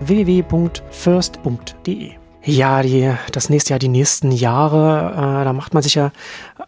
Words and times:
www.first.de 0.00 2.21
ja, 2.44 2.82
die, 2.82 3.12
das 3.30 3.50
nächste 3.50 3.70
Jahr, 3.70 3.78
die 3.78 3.88
nächsten 3.88 4.32
Jahre, 4.32 5.12
äh, 5.12 5.44
da 5.44 5.52
macht 5.52 5.74
man 5.74 5.82
sich 5.82 5.94
ja 5.94 6.10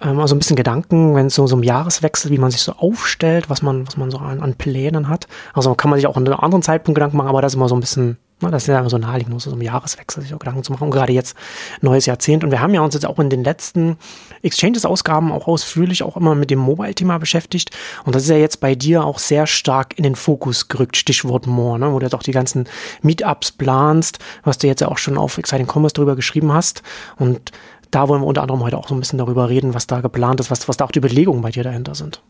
ähm, 0.00 0.24
so 0.26 0.34
ein 0.34 0.38
bisschen 0.38 0.56
Gedanken, 0.56 1.14
wenn 1.14 1.26
es 1.26 1.34
so, 1.34 1.46
so 1.46 1.56
ein 1.56 1.62
Jahreswechsel, 1.62 2.30
wie 2.30 2.38
man 2.38 2.50
sich 2.50 2.62
so 2.62 2.72
aufstellt, 2.72 3.50
was 3.50 3.62
man, 3.62 3.86
was 3.86 3.96
man 3.96 4.10
so 4.10 4.18
an, 4.18 4.40
an 4.40 4.54
Plänen 4.54 5.08
hat. 5.08 5.26
Also 5.52 5.74
kann 5.74 5.90
man 5.90 5.98
sich 5.98 6.06
auch 6.06 6.16
an 6.16 6.26
einem 6.26 6.38
anderen 6.38 6.62
Zeitpunkt 6.62 6.96
Gedanken 6.96 7.16
machen, 7.16 7.28
aber 7.28 7.42
das 7.42 7.52
ist 7.52 7.56
immer 7.56 7.68
so 7.68 7.74
ein 7.74 7.80
bisschen 7.80 8.18
das 8.40 8.64
ist 8.64 8.68
ja 8.68 8.88
so 8.88 8.98
naheliegend, 8.98 9.30
nur 9.30 9.40
so 9.40 9.52
im 9.52 9.62
Jahreswechsel 9.62 10.22
sich 10.22 10.34
auch 10.34 10.38
Gedanken 10.38 10.62
zu 10.62 10.72
machen. 10.72 10.84
Und 10.84 10.90
gerade 10.90 11.12
jetzt 11.12 11.36
neues 11.80 12.06
Jahrzehnt. 12.06 12.44
Und 12.44 12.50
wir 12.50 12.60
haben 12.60 12.74
ja 12.74 12.82
uns 12.82 12.94
jetzt 12.94 13.06
auch 13.06 13.18
in 13.18 13.30
den 13.30 13.44
letzten 13.44 13.96
Exchanges-Ausgaben 14.44 15.32
auch 15.32 15.46
ausführlich 15.46 16.02
auch 16.02 16.16
immer 16.16 16.34
mit 16.34 16.50
dem 16.50 16.58
Mobile-Thema 16.58 17.18
beschäftigt. 17.18 17.70
Und 18.04 18.14
das 18.14 18.24
ist 18.24 18.30
ja 18.30 18.36
jetzt 18.36 18.60
bei 18.60 18.74
dir 18.74 19.04
auch 19.04 19.18
sehr 19.18 19.46
stark 19.46 19.96
in 19.96 20.04
den 20.04 20.14
Fokus 20.14 20.68
gerückt. 20.68 20.96
Stichwort 20.96 21.46
More, 21.46 21.78
ne? 21.78 21.92
wo 21.92 21.98
du 21.98 22.06
jetzt 22.06 22.14
auch 22.14 22.22
die 22.22 22.32
ganzen 22.32 22.68
Meetups 23.02 23.52
planst, 23.52 24.18
was 24.42 24.58
du 24.58 24.66
jetzt 24.66 24.80
ja 24.80 24.88
auch 24.88 24.98
schon 24.98 25.18
auf 25.18 25.38
Exciting 25.38 25.66
Commerce 25.70 25.94
drüber 25.94 26.16
geschrieben 26.16 26.52
hast. 26.52 26.82
Und 27.16 27.52
da 27.90 28.08
wollen 28.08 28.22
wir 28.22 28.26
unter 28.26 28.42
anderem 28.42 28.62
heute 28.62 28.76
auch 28.76 28.88
so 28.88 28.94
ein 28.94 29.00
bisschen 29.00 29.18
darüber 29.18 29.48
reden, 29.48 29.74
was 29.74 29.86
da 29.86 30.00
geplant 30.00 30.40
ist, 30.40 30.50
was, 30.50 30.68
was 30.68 30.76
da 30.76 30.84
auch 30.84 30.92
die 30.92 30.98
Überlegungen 30.98 31.42
bei 31.42 31.50
dir 31.50 31.62
dahinter 31.62 31.94
sind. 31.94 32.20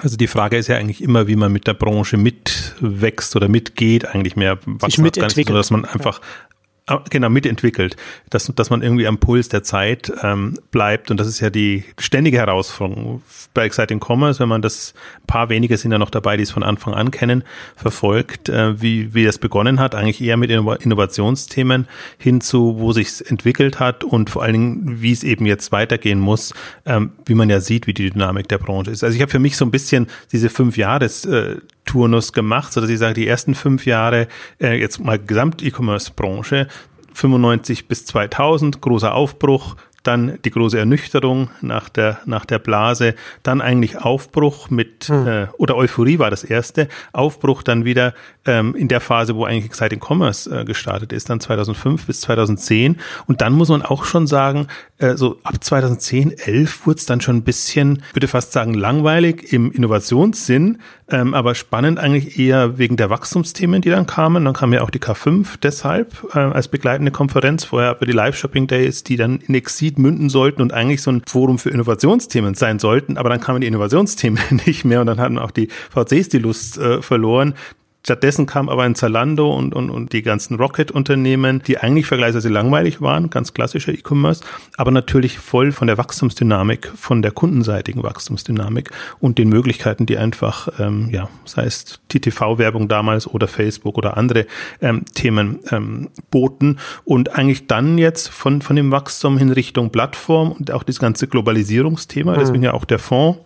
Also 0.00 0.16
die 0.16 0.26
Frage 0.26 0.56
ist 0.56 0.66
ja 0.66 0.76
eigentlich 0.76 1.02
immer, 1.02 1.28
wie 1.28 1.36
man 1.36 1.52
mit 1.52 1.68
der 1.68 1.74
Branche 1.74 2.16
mitwächst 2.16 3.36
oder 3.36 3.48
mitgeht, 3.48 4.06
eigentlich 4.06 4.34
mehr 4.34 4.58
wachsen, 4.66 4.90
Sich 4.90 4.98
mitentwickelt. 4.98 5.48
So, 5.48 5.54
dass 5.54 5.70
man 5.70 5.84
einfach 5.84 6.20
Ah, 6.20 6.53
genau 7.08 7.30
mitentwickelt, 7.30 7.96
dass, 8.28 8.52
dass 8.54 8.68
man 8.68 8.82
irgendwie 8.82 9.06
am 9.06 9.18
Puls 9.18 9.48
der 9.48 9.62
Zeit 9.62 10.12
ähm, 10.22 10.58
bleibt. 10.70 11.10
Und 11.10 11.18
das 11.18 11.26
ist 11.26 11.40
ja 11.40 11.48
die 11.48 11.84
ständige 11.98 12.36
Herausforderung 12.36 13.22
bei 13.54 13.64
Exciting 13.64 14.00
Commerce, 14.00 14.38
wenn 14.40 14.50
man 14.50 14.60
das, 14.60 14.92
ein 15.22 15.26
paar 15.26 15.48
wenige 15.48 15.78
sind 15.78 15.92
ja 15.92 15.98
noch 15.98 16.10
dabei, 16.10 16.36
die 16.36 16.42
es 16.42 16.50
von 16.50 16.62
Anfang 16.62 16.92
an 16.92 17.10
kennen, 17.10 17.42
verfolgt, 17.74 18.50
äh, 18.50 18.80
wie, 18.82 19.14
wie 19.14 19.24
das 19.24 19.38
begonnen 19.38 19.80
hat, 19.80 19.94
eigentlich 19.94 20.20
eher 20.20 20.36
mit 20.36 20.50
Innovationsthemen 20.50 21.88
hin 22.18 22.42
zu, 22.42 22.78
wo 22.78 22.92
sich 22.92 23.30
entwickelt 23.30 23.80
hat 23.80 24.04
und 24.04 24.28
vor 24.28 24.42
allen 24.42 24.52
Dingen, 24.52 25.02
wie 25.02 25.12
es 25.12 25.24
eben 25.24 25.46
jetzt 25.46 25.72
weitergehen 25.72 26.20
muss, 26.20 26.52
ähm, 26.84 27.12
wie 27.24 27.34
man 27.34 27.48
ja 27.48 27.60
sieht, 27.60 27.86
wie 27.86 27.94
die 27.94 28.10
Dynamik 28.10 28.48
der 28.48 28.58
Branche 28.58 28.90
ist. 28.90 29.02
Also 29.02 29.16
ich 29.16 29.22
habe 29.22 29.30
für 29.30 29.38
mich 29.38 29.56
so 29.56 29.64
ein 29.64 29.70
bisschen 29.70 30.06
diese 30.32 30.50
fünf 30.50 30.76
Jahres 30.76 31.24
äh, 31.24 31.56
Turnus 31.84 32.32
gemacht, 32.32 32.72
so 32.72 32.80
dass 32.80 32.90
ich 32.90 32.98
sage, 32.98 33.14
die 33.14 33.26
ersten 33.26 33.54
fünf 33.54 33.86
Jahre, 33.86 34.28
äh, 34.60 34.78
jetzt 34.78 34.98
mal 35.00 35.18
Gesamt-E-Commerce-Branche, 35.18 36.68
95 37.12 37.88
bis 37.88 38.06
2000, 38.06 38.80
großer 38.80 39.14
Aufbruch, 39.14 39.76
dann 40.04 40.38
die 40.44 40.50
große 40.50 40.78
Ernüchterung 40.78 41.50
nach 41.60 41.88
der, 41.88 42.20
nach 42.26 42.44
der 42.44 42.58
Blase, 42.58 43.14
dann 43.42 43.60
eigentlich 43.60 43.98
Aufbruch 43.98 44.70
mit, 44.70 45.06
hm. 45.06 45.26
äh, 45.26 45.46
oder 45.58 45.76
Euphorie 45.76 46.18
war 46.18 46.30
das 46.30 46.44
erste, 46.44 46.88
Aufbruch 47.12 47.62
dann 47.62 47.84
wieder 47.84 48.14
ähm, 48.46 48.74
in 48.74 48.88
der 48.88 49.00
Phase, 49.00 49.34
wo 49.34 49.44
eigentlich 49.44 49.64
Exciting 49.64 50.00
Commerce 50.00 50.50
äh, 50.50 50.64
gestartet 50.64 51.12
ist, 51.12 51.30
dann 51.30 51.40
2005 51.40 52.06
bis 52.06 52.20
2010. 52.20 52.96
Und 53.26 53.40
dann 53.40 53.52
muss 53.52 53.68
man 53.68 53.82
auch 53.82 54.04
schon 54.04 54.26
sagen, 54.26 54.68
äh, 54.98 55.16
so 55.16 55.38
ab 55.42 55.62
2010, 55.62 56.32
11 56.38 56.86
wurde 56.86 56.98
es 56.98 57.06
dann 57.06 57.20
schon 57.20 57.36
ein 57.36 57.44
bisschen, 57.44 58.02
würde 58.12 58.28
fast 58.28 58.52
sagen, 58.52 58.74
langweilig 58.74 59.52
im 59.52 59.72
Innovationssinn, 59.72 60.78
ähm, 61.08 61.34
aber 61.34 61.54
spannend 61.54 61.98
eigentlich 61.98 62.38
eher 62.38 62.78
wegen 62.78 62.96
der 62.96 63.10
Wachstumsthemen, 63.10 63.82
die 63.82 63.90
dann 63.90 64.06
kamen. 64.06 64.44
Dann 64.44 64.54
kam 64.54 64.72
ja 64.72 64.82
auch 64.82 64.90
die 64.90 65.00
K5 65.00 65.58
deshalb 65.62 66.34
äh, 66.34 66.38
als 66.38 66.68
begleitende 66.68 67.12
Konferenz, 67.12 67.64
vorher 67.64 67.90
aber 67.90 68.06
die 68.06 68.12
Live-Shopping-Days, 68.12 69.04
die 69.04 69.16
dann 69.16 69.40
in 69.40 69.54
Exit 69.54 69.93
münden 69.98 70.28
sollten 70.28 70.62
und 70.62 70.72
eigentlich 70.72 71.02
so 71.02 71.10
ein 71.10 71.22
Forum 71.26 71.58
für 71.58 71.70
Innovationsthemen 71.70 72.54
sein 72.54 72.78
sollten, 72.78 73.16
aber 73.16 73.28
dann 73.28 73.40
kamen 73.40 73.60
die 73.60 73.66
Innovationsthemen 73.66 74.40
nicht 74.66 74.84
mehr 74.84 75.00
und 75.00 75.06
dann 75.06 75.18
hatten 75.18 75.38
auch 75.38 75.50
die 75.50 75.68
VCs 75.90 76.28
die 76.28 76.38
Lust 76.38 76.78
äh, 76.78 77.02
verloren. 77.02 77.54
Stattdessen 78.04 78.44
kam 78.44 78.68
aber 78.68 78.82
ein 78.82 78.94
Zalando 78.94 79.50
und, 79.56 79.74
und, 79.74 79.88
und 79.88 80.12
die 80.12 80.20
ganzen 80.20 80.56
Rocket-Unternehmen, 80.56 81.62
die 81.66 81.78
eigentlich 81.78 82.04
vergleichsweise 82.04 82.50
langweilig 82.50 83.00
waren, 83.00 83.30
ganz 83.30 83.54
klassischer 83.54 83.94
E-Commerce, 83.94 84.44
aber 84.76 84.90
natürlich 84.90 85.38
voll 85.38 85.72
von 85.72 85.86
der 85.86 85.96
Wachstumsdynamik, 85.96 86.92
von 86.94 87.22
der 87.22 87.30
kundenseitigen 87.30 88.02
Wachstumsdynamik 88.02 88.90
und 89.20 89.38
den 89.38 89.48
Möglichkeiten, 89.48 90.04
die 90.04 90.18
einfach, 90.18 90.68
ähm, 90.78 91.08
ja, 91.10 91.30
sei 91.46 91.64
es 91.64 91.98
die 92.10 92.20
TV-Werbung 92.20 92.88
damals 92.88 93.26
oder 93.26 93.48
Facebook 93.48 93.96
oder 93.96 94.18
andere 94.18 94.46
ähm, 94.82 95.06
Themen 95.14 95.60
ähm, 95.70 96.10
boten 96.30 96.80
und 97.04 97.34
eigentlich 97.34 97.68
dann 97.68 97.96
jetzt 97.96 98.28
von, 98.28 98.60
von 98.60 98.76
dem 98.76 98.90
Wachstum 98.90 99.38
in 99.38 99.50
Richtung 99.50 99.88
Plattform 99.88 100.52
und 100.52 100.70
auch 100.72 100.82
das 100.82 100.98
ganze 100.98 101.26
Globalisierungsthema, 101.26 102.34
mhm. 102.34 102.38
deswegen 102.38 102.64
ja 102.64 102.74
auch 102.74 102.84
der 102.84 102.98
Fonds, 102.98 103.38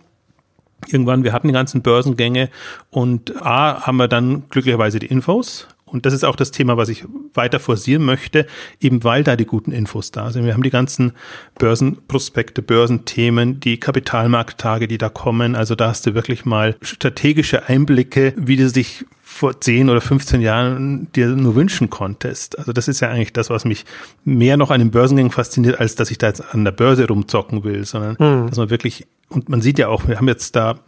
irgendwann, 0.87 1.23
wir 1.23 1.33
hatten 1.33 1.47
die 1.47 1.53
ganzen 1.53 1.81
Börsengänge 1.81 2.49
und 2.89 3.41
A, 3.41 3.81
haben 3.85 3.97
wir 3.97 4.07
dann 4.07 4.43
glücklicherweise 4.49 4.99
die 4.99 5.07
Infos. 5.07 5.67
Und 5.91 6.05
das 6.05 6.13
ist 6.13 6.23
auch 6.23 6.35
das 6.35 6.51
Thema, 6.51 6.77
was 6.77 6.89
ich 6.89 7.05
weiter 7.33 7.59
forcieren 7.59 8.03
möchte, 8.03 8.45
eben 8.79 9.03
weil 9.03 9.23
da 9.23 9.35
die 9.35 9.45
guten 9.45 9.71
Infos 9.71 10.11
da 10.11 10.31
sind. 10.31 10.45
Wir 10.45 10.53
haben 10.53 10.63
die 10.63 10.69
ganzen 10.69 11.13
Börsenprospekte, 11.57 12.61
Börsenthemen, 12.61 13.59
die 13.59 13.79
Kapitalmarkttage, 13.79 14.87
die 14.87 14.97
da 14.97 15.09
kommen. 15.09 15.55
Also 15.55 15.75
da 15.75 15.89
hast 15.89 16.05
du 16.05 16.13
wirklich 16.13 16.45
mal 16.45 16.75
strategische 16.81 17.67
Einblicke, 17.67 18.33
wie 18.37 18.57
du 18.57 18.71
dich 18.71 19.05
vor 19.21 19.61
10 19.61 19.89
oder 19.89 20.01
15 20.01 20.41
Jahren 20.41 21.11
dir 21.13 21.27
nur 21.27 21.55
wünschen 21.55 21.89
konntest. 21.89 22.57
Also 22.57 22.73
das 22.73 22.87
ist 22.87 22.99
ja 22.99 23.09
eigentlich 23.09 23.31
das, 23.31 23.49
was 23.49 23.63
mich 23.63 23.85
mehr 24.25 24.57
noch 24.57 24.71
an 24.71 24.79
den 24.79 24.91
Börsengängen 24.91 25.31
fasziniert, 25.31 25.79
als 25.79 25.95
dass 25.95 26.09
ich 26.09 26.17
da 26.17 26.27
jetzt 26.27 26.53
an 26.53 26.65
der 26.65 26.71
Börse 26.71 27.07
rumzocken 27.07 27.63
will, 27.63 27.85
sondern 27.85 28.17
mhm. 28.19 28.47
dass 28.49 28.57
man 28.57 28.69
wirklich 28.69 29.05
und 29.29 29.49
man 29.49 29.61
sieht 29.61 29.79
ja 29.79 29.87
auch, 29.87 30.07
wir 30.07 30.17
haben 30.17 30.27
jetzt 30.27 30.55
da, 30.55 30.79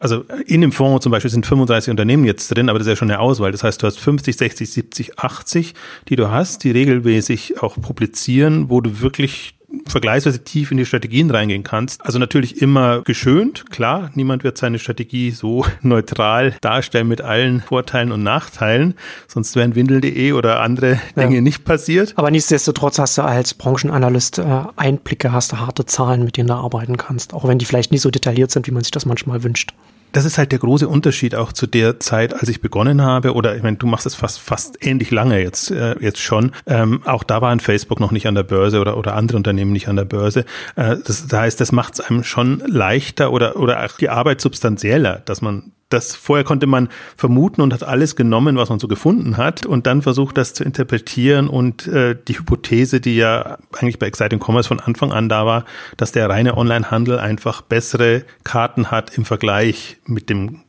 also 0.00 0.24
in 0.46 0.62
dem 0.62 0.72
Fonds 0.72 1.04
zum 1.04 1.12
Beispiel 1.12 1.30
sind 1.30 1.46
35 1.46 1.90
Unternehmen 1.90 2.24
jetzt 2.24 2.48
drin, 2.48 2.70
aber 2.70 2.78
das 2.78 2.86
ist 2.86 2.92
ja 2.92 2.96
schon 2.96 3.10
eine 3.10 3.20
Auswahl. 3.20 3.52
Das 3.52 3.62
heißt, 3.62 3.82
du 3.82 3.86
hast 3.86 4.00
50, 4.00 4.34
60, 4.36 4.72
70, 4.72 5.18
80, 5.18 5.74
die 6.08 6.16
du 6.16 6.30
hast, 6.30 6.64
die 6.64 6.70
regelmäßig 6.70 7.62
auch 7.62 7.76
publizieren, 7.80 8.70
wo 8.70 8.80
du 8.80 9.00
wirklich 9.00 9.59
vergleichsweise 9.86 10.42
tief 10.44 10.70
in 10.70 10.76
die 10.76 10.86
Strategien 10.86 11.30
reingehen 11.30 11.62
kannst. 11.62 12.04
Also 12.04 12.18
natürlich 12.18 12.60
immer 12.62 13.02
geschönt, 13.02 13.70
klar, 13.70 14.10
niemand 14.14 14.44
wird 14.44 14.58
seine 14.58 14.78
Strategie 14.78 15.30
so 15.30 15.64
neutral 15.82 16.54
darstellen 16.60 17.08
mit 17.08 17.20
allen 17.20 17.60
Vorteilen 17.60 18.12
und 18.12 18.22
Nachteilen, 18.22 18.94
sonst 19.28 19.56
wären 19.56 19.74
Windel.de 19.74 20.32
oder 20.32 20.60
andere 20.60 21.00
ja. 21.16 21.22
Dinge 21.22 21.42
nicht 21.42 21.64
passiert. 21.64 22.14
Aber 22.16 22.30
nichtsdestotrotz 22.30 22.98
hast 22.98 23.18
du 23.18 23.22
als 23.22 23.54
Branchenanalyst 23.54 24.38
äh, 24.38 24.62
Einblicke, 24.76 25.32
hast 25.32 25.52
du 25.52 25.58
harte 25.58 25.86
Zahlen, 25.86 26.24
mit 26.24 26.36
denen 26.36 26.48
du 26.48 26.54
arbeiten 26.54 26.96
kannst, 26.96 27.34
auch 27.34 27.46
wenn 27.46 27.58
die 27.58 27.64
vielleicht 27.64 27.92
nicht 27.92 28.02
so 28.02 28.10
detailliert 28.10 28.50
sind, 28.50 28.66
wie 28.66 28.72
man 28.72 28.82
sich 28.82 28.92
das 28.92 29.06
manchmal 29.06 29.42
wünscht 29.42 29.72
das 30.12 30.24
ist 30.24 30.38
halt 30.38 30.52
der 30.52 30.58
große 30.58 30.88
Unterschied 30.88 31.34
auch 31.34 31.52
zu 31.52 31.66
der 31.66 32.00
Zeit, 32.00 32.34
als 32.34 32.48
ich 32.48 32.60
begonnen 32.60 33.02
habe. 33.02 33.34
Oder 33.34 33.56
ich 33.56 33.62
meine, 33.62 33.76
du 33.76 33.86
machst 33.86 34.06
es 34.06 34.14
fast 34.14 34.40
fast 34.40 34.84
ähnlich 34.84 35.10
lange 35.10 35.40
jetzt 35.40 35.70
äh, 35.70 35.96
jetzt 36.00 36.20
schon. 36.20 36.52
Ähm, 36.66 37.02
auch 37.04 37.24
da 37.24 37.40
war 37.40 37.50
ein 37.50 37.60
Facebook 37.60 38.00
noch 38.00 38.10
nicht 38.10 38.26
an 38.26 38.34
der 38.34 38.42
Börse 38.42 38.80
oder 38.80 38.96
oder 38.96 39.14
andere 39.14 39.36
Unternehmen 39.36 39.72
nicht 39.72 39.88
an 39.88 39.96
der 39.96 40.04
Börse. 40.04 40.44
Äh, 40.76 40.96
das, 41.04 41.26
das 41.26 41.32
heißt, 41.32 41.60
das 41.60 41.72
macht 41.72 41.94
es 41.94 42.00
einem 42.00 42.24
schon 42.24 42.62
leichter 42.66 43.32
oder 43.32 43.56
oder 43.56 43.84
auch 43.84 43.96
die 43.96 44.08
Arbeit 44.08 44.40
substanzieller, 44.40 45.22
dass 45.24 45.42
man 45.42 45.72
das 45.90 46.16
vorher 46.16 46.44
konnte 46.44 46.66
man 46.66 46.88
vermuten 47.16 47.60
und 47.60 47.74
hat 47.74 47.82
alles 47.82 48.16
genommen, 48.16 48.56
was 48.56 48.70
man 48.70 48.78
so 48.78 48.88
gefunden 48.88 49.36
hat 49.36 49.66
und 49.66 49.86
dann 49.86 50.02
versucht, 50.02 50.38
das 50.38 50.54
zu 50.54 50.64
interpretieren 50.64 51.48
und 51.48 51.86
äh, 51.86 52.16
die 52.26 52.38
Hypothese, 52.38 53.00
die 53.00 53.16
ja 53.16 53.58
eigentlich 53.76 53.98
bei 53.98 54.06
Exciting 54.06 54.40
Commerce 54.40 54.68
von 54.68 54.80
Anfang 54.80 55.12
an 55.12 55.28
da 55.28 55.44
war, 55.44 55.64
dass 55.96 56.12
der 56.12 56.28
reine 56.28 56.56
Onlinehandel 56.56 57.18
einfach 57.18 57.62
bessere 57.62 58.24
Karten 58.44 58.90
hat 58.90 59.16
im 59.16 59.24
Vergleich 59.24 59.98
mit 60.06 60.30
dem 60.30 60.62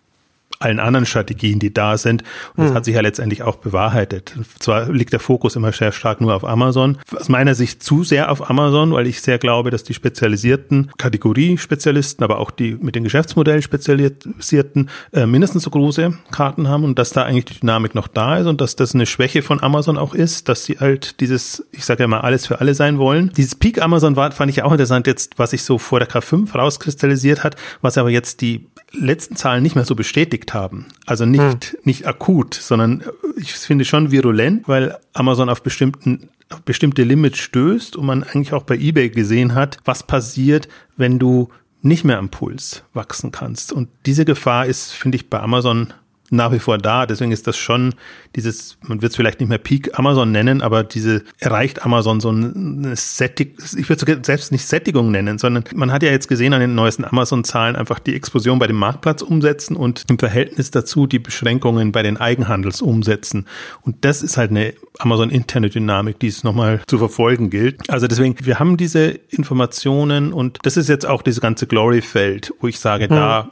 allen 0.62 0.80
anderen 0.80 1.06
Strategien, 1.06 1.60
die 1.60 1.74
da 1.74 1.98
sind. 1.98 2.24
Und 2.56 2.64
das 2.64 2.72
mhm. 2.72 2.76
hat 2.76 2.86
sich 2.86 2.96
ja 2.96 3.02
letztendlich 3.02 3.44
auch 3.44 3.58
bewahrheitet. 3.58 4.34
Zwar 4.60 4.90
liegt 4.92 5.14
der 5.14 5.20
Fokus 5.20 5.56
immer 5.56 5.72
sehr 5.72 5.92
stark 5.92 6.22
nur 6.22 6.34
auf 6.34 6.46
Amazon. 6.46 6.98
Aus 7.16 7.30
meiner 7.30 7.56
Sicht 7.56 7.84
zu 7.84 8.04
sehr 8.04 8.32
auf 8.32 8.50
Amazon, 8.50 8.94
weil 8.94 9.08
ich 9.08 9.22
sehr 9.22 9.38
glaube, 9.38 9.72
dass 9.72 9.84
die 9.84 9.94
spezialisierten 9.94 10.92
Kategoriespezialisten, 10.98 12.24
aber 12.24 12.40
auch 12.40 12.52
die 12.52 12.78
mit 12.80 12.96
den 12.96 13.04
Geschäftsmodellen 13.04 13.62
spezialisierten 13.62 14.90
äh, 15.14 15.26
mindestens 15.26 15.64
so 15.64 15.70
große 15.70 16.18
Karten 16.32 16.68
haben 16.68 16.84
und 16.84 16.98
dass 17.00 17.12
da 17.12 17.24
eigentlich 17.24 17.46
die 17.46 17.60
Dynamik 17.60 17.96
noch 17.96 18.08
da 18.08 18.38
ist 18.38 18.48
und 18.48 18.62
dass 18.62 18.76
das 18.76 18.94
eine 18.94 19.06
Schwäche 19.06 19.42
von 19.42 19.62
Amazon 19.62 19.98
auch 19.98 20.14
ist, 20.14 20.50
dass 20.50 20.66
sie 20.66 20.80
halt 20.80 21.20
dieses, 21.20 21.66
ich 21.72 21.86
sage 21.86 22.04
ja 22.04 22.08
mal, 22.08 22.22
alles 22.22 22.48
für 22.48 22.60
alle 22.60 22.74
sein 22.74 22.98
wollen. 22.98 23.32
Dieses 23.36 23.56
Peak 23.56 23.82
Amazon 23.82 24.16
war, 24.16 24.32
fand 24.32 24.52
ich 24.52 24.64
auch 24.64 24.72
interessant 24.72 25.08
jetzt, 25.08 25.38
was 25.38 25.52
sich 25.52 25.64
so 25.64 25.78
vor 25.78 26.00
der 26.00 26.10
K5 26.10 26.54
rauskristallisiert 26.54 27.44
hat, 27.44 27.56
was 27.82 27.98
aber 27.98 28.10
jetzt 28.10 28.42
die 28.42 28.68
letzten 28.94 29.36
Zahlen 29.36 29.64
nicht 29.64 29.76
mehr 29.76 29.86
so 29.86 29.96
bestätigt 29.96 30.54
haben. 30.54 30.88
Also 31.06 31.26
nicht, 31.26 31.72
hm. 31.72 31.80
nicht 31.84 32.08
akut, 32.08 32.54
sondern 32.54 33.04
ich 33.38 33.54
finde 33.54 33.86
schon 33.86 34.12
virulent, 34.12 34.68
weil 34.68 34.98
Amazon 35.14 35.50
auf 35.50 35.64
bestimmten 35.64 36.30
auf 36.52 36.62
bestimmte 36.64 37.04
Limits 37.04 37.40
stößt 37.40 37.96
und 37.96 38.06
man 38.06 38.24
eigentlich 38.24 38.54
auch 38.54 38.64
bei 38.64 38.76
eBay 38.76 39.10
gesehen 39.10 39.56
hat, 39.56 39.78
was 39.86 40.04
passiert, 40.04 40.68
wenn 40.98 41.18
du 41.18 41.50
nicht 41.82 42.04
mehr 42.04 42.18
am 42.18 42.30
Puls 42.30 42.84
wachsen 42.94 43.32
kannst. 43.32 43.74
Und 43.74 43.90
diese 44.06 44.26
Gefahr 44.26 44.66
ist, 44.66 44.92
finde 44.92 45.16
ich, 45.16 45.30
bei 45.30 45.40
Amazon 45.40 45.94
nach 46.32 46.52
wie 46.52 46.60
vor 46.60 46.78
da. 46.78 47.06
Deswegen 47.06 47.32
ist 47.32 47.46
das 47.46 47.58
schon 47.58 47.94
dieses, 48.36 48.78
man 48.82 49.02
wird 49.02 49.12
es 49.12 49.16
vielleicht 49.16 49.40
nicht 49.40 49.50
mehr 49.50 49.58
Peak 49.58 50.00
Amazon 50.00 50.32
nennen, 50.32 50.62
aber 50.62 50.84
diese 50.84 51.24
erreicht 51.40 51.86
Amazon 51.86 52.22
so 52.22 52.30
eine 52.30 52.96
Sättig, 52.96 53.58
ich 53.78 53.90
würde 53.90 54.20
es 54.20 54.26
selbst 54.26 54.52
nicht 54.52 54.66
Sättigung 54.66 55.12
nennen, 55.12 55.38
sondern 55.38 55.66
man 55.76 55.92
hat 55.92 56.04
ja 56.04 56.10
jetzt 56.10 56.28
gesehen 56.28 56.54
an 56.54 56.62
den 56.62 56.74
neuesten 56.74 57.04
Amazon-Zahlen 57.04 57.76
einfach 57.76 58.00
die 58.00 58.16
Explosion 58.16 58.60
bei 58.60 58.68
dem 58.68 58.78
Marktplatz 58.78 59.22
umsetzen 59.22 59.76
und 59.76 60.06
im 60.10 60.18
Verhältnis 60.18 60.72
dazu 60.72 61.06
die 61.06 61.20
Beschränkungen 61.20 61.92
bei 61.92 62.02
den 62.02 62.18
Eigenhandelsumsätzen. 62.18 63.46
Und 63.82 64.06
das 64.06 64.24
ist 64.24 64.38
halt 64.38 64.52
eine 64.52 64.74
Amazon-interne 65.00 65.70
Dynamik, 65.70 66.20
die 66.20 66.28
es 66.28 66.44
nochmal 66.44 66.82
zu 66.88 66.98
verfolgen 66.98 67.50
gilt. 67.50 67.90
Also 67.90 68.08
deswegen, 68.08 68.36
wir 68.42 68.60
haben 68.60 68.78
diese 68.78 69.20
Informationen 69.30 70.32
und 70.32 70.60
das 70.64 70.78
ist 70.78 70.88
jetzt 70.88 71.06
auch 71.06 71.22
dieses 71.22 71.42
ganze 71.42 71.68
Glory-Feld, 71.68 72.54
wo 72.62 72.68
ich 72.68 72.80
sage, 72.80 73.10
hm. 73.10 73.16
da 73.16 73.52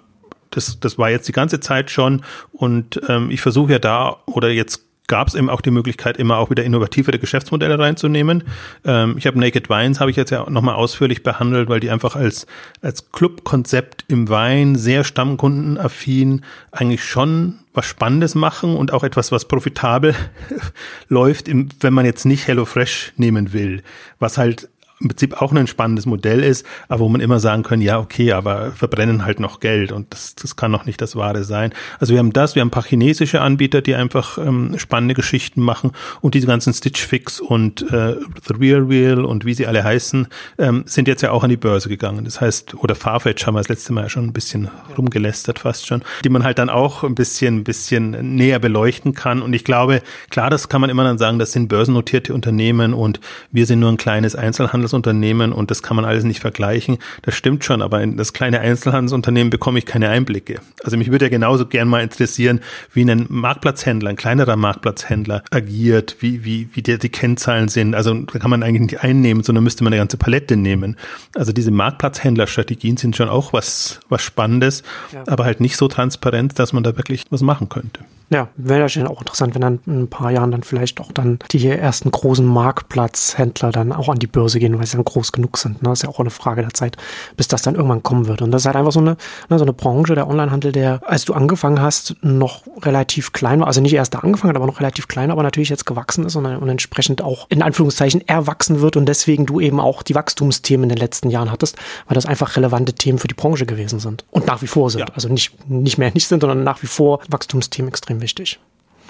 das, 0.52 0.80
das 0.80 0.98
war 0.98 1.10
jetzt 1.10 1.28
die 1.28 1.34
ganze 1.34 1.60
Zeit 1.60 1.92
schon 1.92 2.24
und 2.52 3.02
ähm, 3.08 3.32
ich 3.32 3.42
versuche 3.42 3.74
ja 3.74 3.80
da 3.80 4.18
oder 4.26 4.50
jetzt 4.50 4.84
gab 5.10 5.28
es 5.28 5.36
eben 5.36 5.50
auch 5.50 5.60
die 5.60 5.72
Möglichkeit, 5.72 6.18
immer 6.18 6.38
auch 6.38 6.50
wieder 6.52 6.64
innovativere 6.64 7.20
Geschäftsmodelle 7.20 7.78
reinzunehmen. 7.78 8.44
Ähm, 8.86 9.16
ich 9.18 9.28
habe 9.28 9.40
Naked 9.40 9.70
Wines, 9.70 10.00
habe 10.00 10.12
ich 10.12 10.18
jetzt 10.18 10.30
ja 10.30 10.50
nochmal 10.50 10.76
ausführlich 10.76 11.24
behandelt, 11.24 11.68
weil 11.68 11.82
die 11.82 11.90
einfach 11.90 12.16
als, 12.16 12.46
als 12.82 13.12
Clubkonzept 13.12 14.06
im 14.08 14.30
Wein 14.30 14.76
sehr 14.76 15.04
stammkundenaffin 15.04 16.46
eigentlich 16.72 17.04
schon 17.04 17.60
was 17.74 17.88
Spannendes 17.88 18.36
machen 18.36 18.76
und 18.76 18.94
auch 18.94 19.04
etwas, 19.04 19.32
was 19.32 19.46
profitabel 19.46 20.16
läuft, 21.10 21.48
im, 21.48 21.70
wenn 21.82 21.94
man 21.94 22.06
jetzt 22.06 22.26
nicht 22.26 22.48
HelloFresh 22.48 23.14
nehmen 23.18 23.52
will, 23.52 23.82
was 24.20 24.38
halt 24.38 24.70
im 25.00 25.08
Prinzip 25.08 25.42
auch 25.42 25.54
ein 25.54 25.68
spannendes 25.68 26.06
Modell 26.06 26.44
ist, 26.44 26.66
aber 26.90 27.02
wo 27.02 27.10
man 27.10 27.22
immer 27.22 27.40
sagen 27.40 27.64
kann, 27.64 27.80
ja, 27.80 28.00
okay, 28.00 28.34
aber 28.34 28.72
verbrennen 28.72 29.26
halt 29.26 29.40
noch 29.40 29.62
Geld 29.62 29.92
und 29.92 30.14
das, 30.14 30.36
das 30.36 30.58
kann 30.58 30.72
noch 30.72 30.86
nicht 30.86 31.02
das 31.02 31.16
Wahre 31.16 31.46
sein. 31.46 31.74
Also 32.00 32.14
wir 32.14 32.20
haben 32.20 32.34
das, 32.34 32.56
wir 32.56 32.62
haben 32.62 32.68
ein 32.68 32.72
paar 32.72 32.84
chinesische 32.84 33.40
Anbieter, 33.40 33.82
die 33.82 33.96
einfach 33.96 34.38
ähm, 34.38 34.78
spannende 34.78 35.14
Geschichten 35.14 35.62
machen 35.62 35.92
und 36.20 36.34
diese 36.36 36.48
ganzen 36.48 36.74
Stitch 36.74 37.02
Fix 37.02 37.40
und 37.40 37.82
äh, 37.94 38.16
The 38.46 38.54
Real 38.60 38.90
Wheel 38.90 39.24
und 39.24 39.46
wie 39.46 39.54
sie 39.54 39.68
alle 39.68 39.84
heißen, 39.84 40.28
ähm, 40.58 40.84
sind 40.86 41.08
jetzt 41.08 41.22
ja 41.22 41.32
auch 41.32 41.44
an 41.44 41.50
die 41.50 41.58
Börse 41.58 41.88
gegangen. 41.88 42.26
Das 42.26 42.42
heißt, 42.42 42.76
oder 42.76 42.96
Farfetch 42.96 43.48
haben 43.48 43.56
wir 43.56 43.60
das 43.60 43.70
letzte 43.70 43.94
Mal 43.94 44.04
ja 44.04 44.10
schon 44.10 44.26
ein 44.26 44.34
bisschen 44.34 44.68
rumgelästert 44.98 45.60
fast 45.60 45.88
schon, 45.88 46.04
die 46.26 46.30
man 46.30 46.44
halt 46.44 46.60
dann 46.60 46.70
auch 46.70 47.04
ein 47.04 47.16
bisschen, 47.16 47.60
ein 47.60 47.64
bisschen 47.64 48.36
näher 48.36 48.60
beleuchten 48.60 49.14
kann 49.14 49.42
und 49.42 49.54
ich 49.54 49.64
glaube, 49.64 50.02
klar, 50.30 50.50
das 50.50 50.68
kann 50.68 50.82
man 50.82 50.90
immer 50.90 51.06
dann 51.06 51.18
sagen, 51.18 51.40
das 51.40 51.54
sind 51.54 51.70
börsennotierte 51.70 52.34
Unternehmen 52.34 52.94
und 52.94 53.22
wir 53.52 53.66
sind 53.66 53.80
nur 53.80 53.90
ein 53.90 53.98
kleines 53.98 54.36
Einzelhandels 54.36 54.89
Einzelhandelsunternehmen 54.90 55.54
und 55.54 55.72
das 55.72 55.84
kann 55.84 55.96
man 55.96 56.06
alles 56.06 56.24
nicht 56.24 56.40
vergleichen. 56.40 56.98
Das 57.22 57.36
stimmt 57.36 57.64
schon, 57.64 57.82
aber 57.82 58.02
in 58.02 58.18
das 58.18 58.34
kleine 58.34 58.60
Einzelhandelsunternehmen 58.60 59.50
bekomme 59.50 59.80
ich 59.80 59.86
keine 59.86 60.10
Einblicke. 60.10 60.60
Also 60.84 60.98
mich 60.98 61.12
würde 61.12 61.26
ja 61.26 61.30
genauso 61.30 61.66
gern 61.66 61.88
mal 61.88 62.02
interessieren, 62.02 62.62
wie 62.94 63.10
ein 63.10 63.26
Marktplatzhändler, 63.30 64.10
ein 64.10 64.16
kleinerer 64.16 64.56
Marktplatzhändler 64.56 65.44
agiert, 65.52 66.18
wie, 66.20 66.44
wie, 66.44 66.70
wie 66.74 66.82
die, 66.82 66.98
die 66.98 67.10
Kennzahlen 67.10 67.68
sind. 67.68 67.96
Also 67.96 68.14
da 68.14 68.40
kann 68.40 68.50
man 68.50 68.64
eigentlich 68.64 68.92
nicht 68.92 69.04
einnehmen, 69.04 69.44
sondern 69.44 69.64
müsste 69.64 69.84
man 69.84 69.94
eine 69.94 70.02
ganze 70.02 70.18
Palette 70.18 70.56
nehmen. 70.56 70.98
Also 71.36 71.52
diese 71.54 71.72
Marktplatzhändlerstrategien 71.72 72.98
sind 72.98 73.16
schon 73.16 73.30
auch 73.30 73.54
was, 73.54 74.00
was 74.10 74.22
Spannendes, 74.22 74.84
ja. 75.14 75.24
aber 75.28 75.46
halt 75.46 75.60
nicht 75.60 75.78
so 75.78 75.88
transparent, 75.88 76.58
dass 76.60 76.74
man 76.74 76.84
da 76.84 76.98
wirklich 76.98 77.26
was 77.30 77.42
machen 77.42 77.70
könnte. 77.70 78.02
Ja, 78.32 78.50
wäre 78.58 78.88
ja 78.88 79.08
auch 79.08 79.22
interessant, 79.22 79.56
wenn 79.56 79.62
dann 79.62 79.80
in 79.88 80.04
ein 80.04 80.08
paar 80.08 80.30
Jahren 80.30 80.52
dann 80.52 80.62
vielleicht 80.62 81.02
auch 81.02 81.12
dann 81.12 81.40
die 81.52 81.68
ersten 81.68 82.12
großen 82.12 82.46
Marktplatzhändler 82.46 83.72
dann 83.72 83.92
auch 83.92 84.08
an 84.08 84.20
die 84.20 84.28
Börse 84.28 84.60
gehen, 84.60 84.78
weil 84.78 84.86
sie 84.86 84.98
dann 84.98 85.06
groß 85.06 85.32
genug 85.32 85.58
sind. 85.58 85.82
Ne? 85.82 85.90
Das 85.90 86.00
ist 86.00 86.04
ja 86.04 86.10
auch 86.10 86.20
eine 86.20 86.30
Frage 86.30 86.62
der 86.62 86.74
Zeit, 86.74 86.96
bis 87.38 87.48
das 87.48 87.64
dann 87.64 87.74
irgendwann 87.74 88.04
kommen 88.04 88.28
wird. 88.28 88.44
Und 88.44 88.52
das 88.52 88.62
ist 88.62 88.66
halt 88.68 88.76
einfach 88.76 88.92
so 88.92 89.00
eine, 89.00 89.18
ne, 89.50 89.58
so 89.58 89.66
eine 89.66 89.74
Branche, 89.74 90.14
der 90.14 90.28
Onlinehandel, 90.28 90.72
der, 90.72 91.02
als 91.06 91.26
du 91.26 91.34
angefangen 91.34 91.82
hast, 91.82 92.16
noch 92.22 92.62
relativ 92.82 93.34
klein 93.34 93.62
war, 93.62 93.68
also 93.68 93.82
nicht 93.82 93.94
erst 93.94 94.14
da 94.14 94.20
angefangen 94.20 94.50
hat, 94.50 94.58
aber 94.58 94.68
noch 94.68 94.80
relativ 94.80 95.08
klein, 95.08 95.32
aber 95.32 95.42
natürlich 95.42 95.70
jetzt 95.70 95.88
gewachsen 95.88 96.26
ist 96.26 96.36
und, 96.36 96.46
und 96.46 96.70
entsprechend 96.70 97.24
auch 97.24 97.48
in 97.50 97.64
Anführungszeichen 97.64 98.28
erwachsen 98.28 98.82
wird 98.82 98.96
und 98.96 99.08
deswegen 99.08 99.48
du 99.48 99.60
eben 99.60 99.80
auch 99.80 100.04
die 100.04 100.14
Wachstumsthemen 100.14 100.84
in 100.84 100.90
den 100.90 101.00
letzten 101.00 101.32
Jahren 101.32 101.52
hattest, 101.52 101.78
weil 102.08 102.16
das 102.16 102.28
einfach 102.28 102.56
relevante 102.56 102.94
Themen 102.94 103.18
für 103.18 103.28
die 103.28 103.34
Branche 103.34 103.66
gewesen 103.66 104.00
sind 104.00 104.24
und 104.30 104.46
nach 104.46 104.62
wie 104.62 104.68
vor 104.68 104.92
sind. 104.92 105.02
Ja. 105.02 105.08
Also 105.16 105.30
nicht, 105.30 105.68
nicht 105.68 105.98
mehr 105.98 106.12
nicht 106.14 106.28
sind, 106.28 106.42
sondern 106.42 106.64
nach 106.64 106.84
wie 106.84 106.88
vor 106.88 107.22
Wachstumsthemen 107.30 107.90
extrem 107.90 108.19
wichtig. 108.22 108.60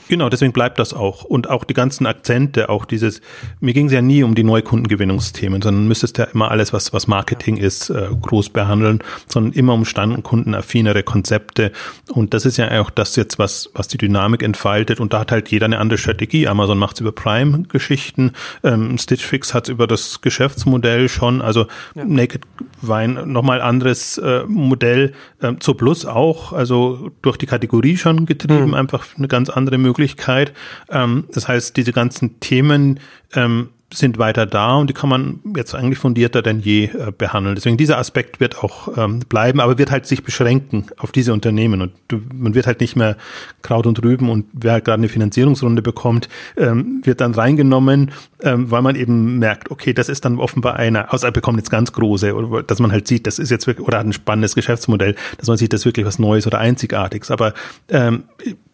Genau, 0.09 0.27
deswegen 0.27 0.53
bleibt 0.53 0.79
das 0.79 0.95
auch. 0.95 1.23
Und 1.23 1.51
auch 1.51 1.63
die 1.63 1.75
ganzen 1.75 2.07
Akzente, 2.07 2.69
auch 2.69 2.85
dieses, 2.85 3.21
mir 3.59 3.75
ging 3.75 3.85
es 3.85 3.93
ja 3.93 4.01
nie 4.01 4.23
um 4.23 4.33
die 4.33 4.43
Neukundengewinnungsthemen, 4.43 5.61
sondern 5.61 5.87
müsstest 5.87 6.17
ja 6.17 6.23
immer 6.23 6.49
alles, 6.49 6.73
was, 6.73 6.93
was 6.93 7.07
Marketing 7.07 7.57
ist, 7.57 7.91
äh, 7.91 8.07
groß 8.19 8.49
behandeln, 8.49 9.03
sondern 9.27 9.53
immer 9.53 9.75
um 9.75 9.85
standenkundenaffinere 9.85 11.03
Konzepte. 11.03 11.71
Und 12.11 12.33
das 12.33 12.47
ist 12.47 12.57
ja 12.57 12.81
auch 12.81 12.89
das 12.89 13.15
jetzt, 13.17 13.37
was, 13.37 13.69
was 13.75 13.87
die 13.87 13.99
Dynamik 13.99 14.41
entfaltet. 14.41 14.99
Und 14.99 15.13
da 15.13 15.19
hat 15.19 15.31
halt 15.31 15.49
jeder 15.49 15.65
eine 15.65 15.77
andere 15.77 15.99
Strategie. 15.99 16.47
Amazon 16.47 16.79
macht 16.79 16.95
es 16.95 17.01
über 17.01 17.11
Prime-Geschichten, 17.11 18.31
ähm, 18.63 18.97
Stitch 18.97 19.23
Fix 19.23 19.53
hat 19.53 19.65
es 19.65 19.69
über 19.69 19.85
das 19.85 20.21
Geschäftsmodell 20.21 21.07
schon, 21.07 21.43
also 21.43 21.67
ja. 21.93 22.03
Naked 22.03 22.41
Wine 22.81 23.27
nochmal 23.27 23.61
anderes 23.61 24.17
äh, 24.17 24.43
Modell, 24.47 25.13
äh, 25.39 25.53
zur 25.59 25.77
Plus 25.77 26.07
auch, 26.07 26.51
also 26.51 27.11
durch 27.21 27.37
die 27.37 27.45
Kategorie 27.45 27.95
schon 27.95 28.25
getrieben, 28.25 28.69
mhm. 28.69 28.73
einfach 28.73 29.05
eine 29.15 29.27
ganz 29.27 29.51
andere 29.51 29.77
Möglichkeit 29.77 29.98
Möglichkeit. 29.99 30.53
Ähm, 30.89 31.25
das 31.33 31.47
heißt, 31.47 31.75
diese 31.75 31.91
ganzen 31.91 32.39
Themen 32.39 32.99
ähm, 33.35 33.69
sind 33.91 34.19
weiter 34.19 34.45
da 34.45 34.75
und 34.75 34.87
die 34.87 34.93
kann 34.93 35.09
man 35.09 35.39
jetzt 35.55 35.73
eigentlich 35.73 35.97
fundierter 35.97 36.43
denn 36.43 36.59
je 36.59 36.85
äh, 36.85 37.11
behandeln. 37.17 37.55
Deswegen 37.55 37.75
dieser 37.75 37.97
Aspekt 37.97 38.39
wird 38.39 38.63
auch 38.63 38.97
ähm, 38.97 39.21
bleiben, 39.27 39.59
aber 39.59 39.79
wird 39.79 39.89
halt 39.89 40.05
sich 40.05 40.23
beschränken 40.23 40.85
auf 40.97 41.11
diese 41.11 41.33
Unternehmen 41.33 41.81
und 41.81 41.93
du, 42.07 42.21
man 42.31 42.53
wird 42.53 42.67
halt 42.67 42.81
nicht 42.81 42.95
mehr 42.95 43.17
Kraut 43.63 43.87
und 43.87 44.03
Rüben 44.03 44.29
und 44.29 44.45
wer 44.53 44.73
halt 44.73 44.85
gerade 44.85 44.99
eine 44.99 45.09
Finanzierungsrunde 45.09 45.81
bekommt, 45.81 46.29
ähm, 46.55 47.01
wird 47.03 47.19
dann 47.19 47.33
reingenommen, 47.33 48.11
ähm, 48.43 48.69
weil 48.69 48.83
man 48.83 48.95
eben 48.95 49.39
merkt, 49.39 49.71
okay, 49.71 49.93
das 49.93 50.07
ist 50.07 50.23
dann 50.23 50.37
offenbar 50.37 50.75
einer, 50.75 51.11
außer 51.11 51.29
er 51.29 51.31
bekommt 51.31 51.57
jetzt 51.57 51.71
ganz 51.71 51.91
große 51.91 52.35
oder 52.35 52.61
dass 52.61 52.79
man 52.79 52.91
halt 52.91 53.07
sieht, 53.07 53.25
das 53.25 53.39
ist 53.39 53.49
jetzt 53.49 53.65
wirklich 53.65 53.87
oder 53.87 53.97
hat 53.97 54.05
ein 54.05 54.13
spannendes 54.13 54.53
Geschäftsmodell, 54.53 55.15
dass 55.39 55.47
man 55.47 55.57
sieht, 55.57 55.73
das 55.73 55.81
ist 55.81 55.85
wirklich 55.85 56.05
was 56.05 56.19
Neues 56.19 56.45
oder 56.45 56.59
Einzigartiges. 56.59 57.31
Aber 57.31 57.55
ähm, 57.89 58.25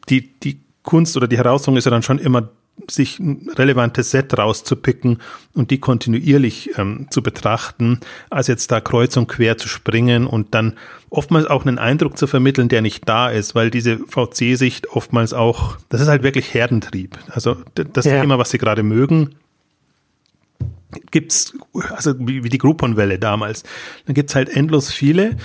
die 0.10 0.34
die 0.42 0.65
Kunst 0.86 1.18
oder 1.18 1.28
die 1.28 1.38
Herausforderung 1.38 1.78
ist 1.78 1.86
ja 1.86 1.92
dann 1.92 2.04
schon 2.04 2.20
immer 2.20 2.50
sich 2.90 3.20
ein 3.20 3.50
relevantes 3.56 4.12
Set 4.12 4.38
rauszupicken 4.38 5.20
und 5.54 5.72
die 5.72 5.80
kontinuierlich 5.80 6.78
ähm, 6.78 7.08
zu 7.10 7.24
betrachten, 7.24 8.00
als 8.30 8.48
jetzt 8.48 8.72
da 8.72 8.82
kreuz 8.82 9.16
und 9.18 9.28
quer 9.28 9.58
zu 9.58 9.68
springen 9.68 10.28
und 10.28 10.54
dann 10.54 10.78
oftmals 11.10 11.48
auch 11.48 11.66
einen 11.66 11.80
Eindruck 11.80 12.18
zu 12.18 12.28
vermitteln, 12.28 12.68
der 12.68 12.82
nicht 12.82 13.08
da 13.08 13.30
ist, 13.30 13.56
weil 13.56 13.72
diese 13.72 13.98
VC-Sicht 13.98 14.90
oftmals 14.90 15.34
auch, 15.34 15.78
das 15.90 16.02
ist 16.02 16.08
halt 16.08 16.24
wirklich 16.24 16.54
Herdentrieb. 16.54 17.18
Also 17.30 17.58
das 17.76 18.06
ja. 18.06 18.22
Thema, 18.22 18.38
was 18.38 18.50
sie 18.50 18.58
gerade 18.58 18.84
mögen, 18.84 19.36
gibt's, 21.12 21.54
also 21.90 22.14
wie, 22.20 22.44
wie 22.44 22.50
die 22.50 22.58
Groupon-Welle 22.58 23.20
damals, 23.20 23.64
dann 24.06 24.16
gibt's 24.16 24.36
halt 24.36 24.50
endlos 24.50 24.92
viele 24.92 25.38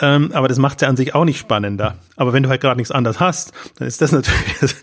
ähm, 0.00 0.30
aber 0.32 0.48
das 0.48 0.58
macht 0.58 0.82
ja 0.82 0.88
an 0.88 0.96
sich 0.96 1.14
auch 1.14 1.24
nicht 1.24 1.38
spannender. 1.38 1.96
Aber 2.16 2.32
wenn 2.32 2.42
du 2.42 2.48
halt 2.48 2.60
gerade 2.60 2.76
nichts 2.76 2.90
anderes 2.90 3.20
hast, 3.20 3.52
dann 3.78 3.88
ist 3.88 4.00
das 4.02 4.12
natürlich 4.12 4.58
das, 4.60 4.76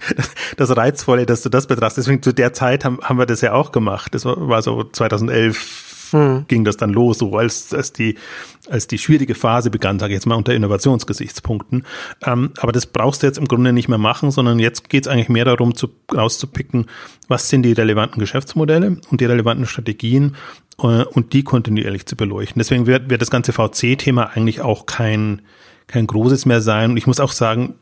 das, 0.57 0.75
Reizvolle, 0.75 1.25
dass 1.25 1.41
du 1.41 1.49
das 1.49 1.67
betrachtest. 1.67 2.07
Deswegen 2.07 2.23
zu 2.23 2.33
der 2.33 2.53
Zeit 2.53 2.85
haben, 2.85 2.99
haben 3.01 3.19
wir 3.19 3.25
das 3.25 3.41
ja 3.41 3.53
auch 3.53 3.71
gemacht. 3.71 4.15
Das 4.15 4.25
war, 4.25 4.47
war 4.47 4.61
so 4.61 4.83
2011, 4.83 5.92
hm. 6.13 6.45
ging 6.47 6.63
das 6.63 6.77
dann 6.77 6.91
los, 6.91 7.17
so 7.17 7.35
als, 7.35 7.73
als 7.73 7.91
die, 7.91 8.15
als 8.69 8.87
die 8.87 8.97
schwierige 8.97 9.35
Phase 9.35 9.69
begann, 9.69 9.99
sage 9.99 10.13
ich 10.13 10.17
jetzt 10.17 10.25
mal 10.25 10.35
unter 10.35 10.53
Innovationsgesichtspunkten. 10.53 11.85
Ähm, 12.25 12.51
aber 12.59 12.71
das 12.71 12.85
brauchst 12.85 13.23
du 13.23 13.27
jetzt 13.27 13.37
im 13.37 13.47
Grunde 13.47 13.73
nicht 13.73 13.89
mehr 13.89 13.97
machen, 13.97 14.31
sondern 14.31 14.59
jetzt 14.59 14.89
geht 14.89 15.05
es 15.05 15.11
eigentlich 15.11 15.29
mehr 15.29 15.45
darum, 15.45 15.75
zu, 15.75 15.89
rauszupicken, 16.13 16.85
was 17.27 17.49
sind 17.49 17.63
die 17.63 17.73
relevanten 17.73 18.19
Geschäftsmodelle 18.19 19.01
und 19.09 19.19
die 19.19 19.25
relevanten 19.25 19.65
Strategien 19.65 20.35
äh, 20.79 21.03
und 21.03 21.33
die 21.33 21.43
kontinuierlich 21.43 22.05
zu 22.05 22.15
beleuchten. 22.15 22.59
Deswegen 22.59 22.87
wird, 22.87 23.09
wird 23.09 23.21
das 23.21 23.31
ganze 23.31 23.51
VC-Thema 23.51 24.31
eigentlich 24.33 24.61
auch 24.61 24.85
kein, 24.85 25.41
kein 25.87 26.07
großes 26.07 26.45
mehr 26.45 26.61
sein. 26.61 26.91
Und 26.91 26.97
ich 26.97 27.07
muss 27.07 27.19
auch 27.19 27.31
sagen, 27.31 27.75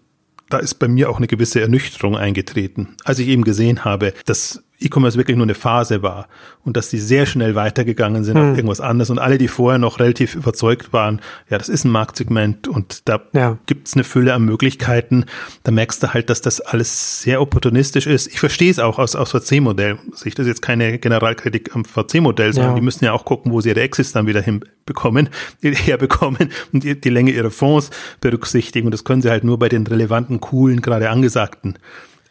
da 0.50 0.57
ist 0.57 0.75
bei 0.75 0.88
mir 0.88 1.09
auch 1.09 1.17
eine 1.17 1.27
gewisse 1.27 1.61
Ernüchterung 1.61 2.17
eingetreten, 2.17 2.95
als 3.05 3.19
ich 3.19 3.27
eben 3.27 3.43
gesehen 3.43 3.85
habe, 3.85 4.13
dass 4.25 4.63
E-Commerce 4.81 5.17
wirklich 5.17 5.38
nur 5.38 5.45
eine 5.45 5.55
Phase 5.55 6.01
war 6.01 6.27
und 6.63 6.77
dass 6.77 6.89
die 6.89 7.00
sehr 7.00 7.25
schnell 7.25 7.55
weitergegangen 7.55 8.23
sind 8.23 8.38
hm. 8.38 8.51
auf 8.51 8.57
irgendwas 8.57 8.81
anderes 8.81 9.09
und 9.09 9.19
alle, 9.19 9.38
die 9.38 9.47
vorher 9.47 9.79
noch 9.79 10.00
relativ 10.00 10.35
überzeugt 10.35 10.93
waren, 10.93 11.21
ja, 11.50 11.57
das 11.57 11.69
ist 11.69 11.85
ein 11.85 11.91
Marktsegment 11.91 12.67
und 12.67 13.07
da 13.07 13.21
ja. 13.33 13.57
gibt's 13.65 13.93
eine 13.93 14.03
Fülle 14.03 14.33
an 14.33 14.43
Möglichkeiten, 14.43 15.25
da 15.63 15.71
merkst 15.71 16.01
du 16.03 16.13
halt, 16.13 16.29
dass 16.29 16.41
das 16.41 16.61
alles 16.61 17.21
sehr 17.21 17.41
opportunistisch 17.41 18.07
ist. 18.07 18.27
Ich 18.27 18.39
verstehe 18.39 18.71
es 18.71 18.79
auch 18.79 19.00
aus, 19.00 19.15
aus 19.15 19.31
VC-Modell. 19.31 19.97
Ich 20.25 20.35
das 20.35 20.45
ist 20.45 20.47
jetzt 20.47 20.61
keine 20.61 20.97
Generalkritik 20.97 21.75
am 21.75 21.85
VC-Modell, 21.85 22.53
sondern 22.53 22.71
ja. 22.71 22.75
die 22.75 22.81
müssen 22.83 23.05
ja 23.05 23.13
auch 23.13 23.25
gucken, 23.25 23.51
wo 23.51 23.61
sie 23.61 23.69
ihre 23.69 23.81
Exits 23.81 24.11
dann 24.11 24.27
wieder 24.27 24.41
hinbekommen, 24.41 25.29
herbekommen 25.61 26.50
und 26.73 26.83
die, 26.83 27.00
die 27.00 27.09
Länge 27.09 27.31
ihrer 27.31 27.51
Fonds 27.51 27.89
berücksichtigen 28.21 28.88
und 28.88 28.91
das 28.91 29.03
können 29.03 29.21
sie 29.21 29.29
halt 29.29 29.43
nur 29.43 29.59
bei 29.59 29.69
den 29.69 29.85
relevanten, 29.85 30.39
coolen, 30.39 30.81
gerade 30.81 31.09
angesagten 31.09 31.77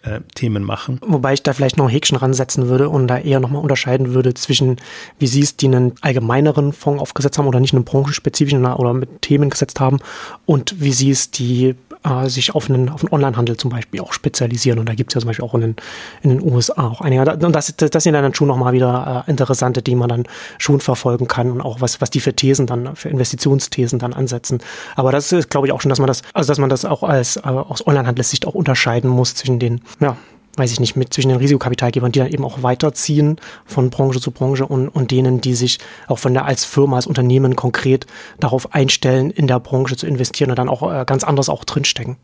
äh, 0.03 0.21
Themen 0.35 0.63
machen. 0.63 0.99
Wobei 1.03 1.35
ich 1.35 1.43
da 1.43 1.53
vielleicht 1.53 1.77
noch 1.77 1.87
ein 1.87 1.91
Häkchen 1.91 2.17
ransetzen 2.17 2.69
würde 2.69 2.89
und 2.89 3.09
da 3.09 3.19
eher 3.19 3.41
nochmal 3.41 3.63
unterscheiden 3.63 4.15
würde 4.15 4.35
zwischen, 4.35 4.77
wie 5.19 5.27
sie 5.27 5.41
es, 5.41 5.57
die 5.57 5.67
einen 5.67 5.93
allgemeineren 6.01 6.73
Fonds 6.73 7.03
aufgesetzt 7.03 7.39
haben 7.39 7.47
oder 7.47 7.61
nicht 7.61 7.75
einen 7.75 7.85
branchenspezifischen 7.85 8.65
oder 8.65 8.95
mit 8.95 9.23
Themen 9.23 9.51
gesetzt 9.51 9.81
haben 9.81 9.99
und 10.47 10.81
wie 10.81 10.93
sie 10.93 11.11
es, 11.11 11.31
die 11.31 11.75
äh, 12.05 12.29
sich 12.29 12.55
auf 12.55 12.71
einen, 12.71 12.89
auf 12.89 13.03
einen 13.03 13.13
Onlinehandel 13.13 13.57
zum 13.57 13.71
Beispiel 13.71 14.01
auch 14.01 14.13
spezialisieren. 14.13 14.79
Und 14.79 14.89
da 14.89 14.95
gibt 14.95 15.11
es 15.11 15.15
ja 15.15 15.21
zum 15.21 15.29
Beispiel 15.29 15.45
auch 15.45 15.55
in 15.55 15.61
den, 15.61 15.77
in 16.23 16.31
den 16.31 16.43
USA 16.43 16.89
auch 16.89 17.01
einige. 17.01 17.31
Und 17.33 17.53
das, 17.55 17.75
das 17.77 18.03
sind 18.03 18.15
dann 18.15 18.35
schon 18.35 18.49
nochmal 18.49 18.73
wieder 18.73 19.25
äh, 19.27 19.31
interessante, 19.31 19.83
die 19.83 19.95
man 19.95 20.09
dann 20.09 20.25
schon 20.59 20.81
verfolgen 20.81 21.29
kann 21.29 21.51
und 21.51 21.61
auch 21.61 21.81
was, 21.81 22.01
was 22.01 22.11
die 22.11 22.21
für 22.21 22.35
Thesen 22.35 22.67
dann, 22.67 22.97
für 22.97 23.09
Investitionsthesen 23.09 23.99
dann 23.99 24.13
ansetzen. 24.13 24.61
Aber 24.97 25.13
das 25.13 25.33
ist, 25.33 25.51
glaube 25.51 25.67
ich, 25.67 25.73
auch 25.73 25.81
schon, 25.81 25.91
dass 25.91 25.99
man 25.99 26.09
das, 26.09 26.23
also 26.33 26.49
dass 26.49 26.59
man 26.59 26.71
das 26.71 26.85
auch 26.85 27.03
als 27.03 27.37
äh, 27.37 27.41
aus 27.41 27.87
Onlinehandelssicht 27.87 28.47
auch 28.47 28.55
unterscheiden 28.55 29.11
muss 29.11 29.35
zwischen 29.35 29.59
den, 29.59 29.81
ja, 30.01 30.17
weiß 30.57 30.73
ich 30.73 30.81
nicht, 30.81 30.97
mit 30.97 31.15
zwischen 31.15 31.29
den 31.29 31.39
Risikokapitalgebern, 31.39 32.13
die 32.13 32.19
dann 32.19 32.31
eben 32.31 32.45
auch 32.45 32.63
weiterziehen 32.63 33.37
von 33.65 33.91
Branche 33.91 34.21
zu 34.21 34.31
Branche 34.31 34.67
und, 34.67 34.89
und 34.89 35.11
denen, 35.11 35.41
die 35.41 35.55
sich 35.55 35.79
auch 36.09 36.19
von 36.19 36.35
der 36.35 36.45
als 36.45 36.65
Firma, 36.65 36.97
als 36.97 37.07
Unternehmen 37.07 37.57
konkret 37.57 38.07
darauf 38.41 38.75
einstellen, 38.75 39.31
in 39.31 39.47
der 39.47 39.61
Branche 39.61 39.97
zu 39.97 40.07
investieren 40.07 40.51
und 40.51 40.59
dann 40.59 40.69
auch 40.69 40.83
äh, 40.93 41.05
ganz 41.05 41.25
anders 41.25 41.49
auch 41.49 41.65
drinstecken. 41.65 42.17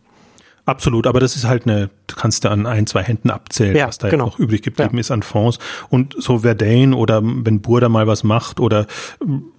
Absolut, 0.67 1.07
aber 1.07 1.21
das 1.21 1.37
ist 1.37 1.45
halt 1.45 1.65
eine, 1.65 1.91
du 2.09 2.17
kannst 2.17 2.45
da 2.45 2.51
an 2.51 2.67
ein, 2.67 2.89
zwei 2.89 3.05
Händen 3.05 3.31
abzählen, 3.31 3.77
ja, 3.77 3.87
was 3.87 3.99
da 3.99 4.09
genau. 4.09 4.27
noch 4.27 4.39
übrig 4.41 4.63
geblieben 4.63 4.97
ja. 4.97 5.01
ist 5.01 5.13
an 5.13 5.23
Fonds. 5.23 5.61
Und 5.91 6.17
so 6.19 6.39
Verdane 6.39 6.97
oder 6.97 7.23
wenn 7.23 7.61
Burda 7.61 7.89
mal 7.89 8.09
was 8.09 8.25
macht 8.25 8.59
oder 8.59 8.89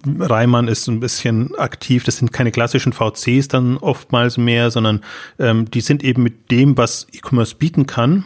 Reimann 0.06 0.68
ist 0.68 0.86
ein 0.86 1.00
bisschen 1.00 1.54
aktiv, 1.56 2.04
das 2.04 2.18
sind 2.18 2.30
keine 2.30 2.52
klassischen 2.52 2.92
VCs 2.92 3.48
dann 3.48 3.78
oftmals 3.78 4.36
mehr, 4.36 4.70
sondern 4.70 5.00
ähm, 5.38 5.70
die 5.70 5.80
sind 5.80 6.04
eben 6.04 6.22
mit 6.22 6.50
dem, 6.50 6.76
was 6.76 7.06
E-Commerce 7.10 7.54
bieten 7.56 7.86
kann, 7.86 8.24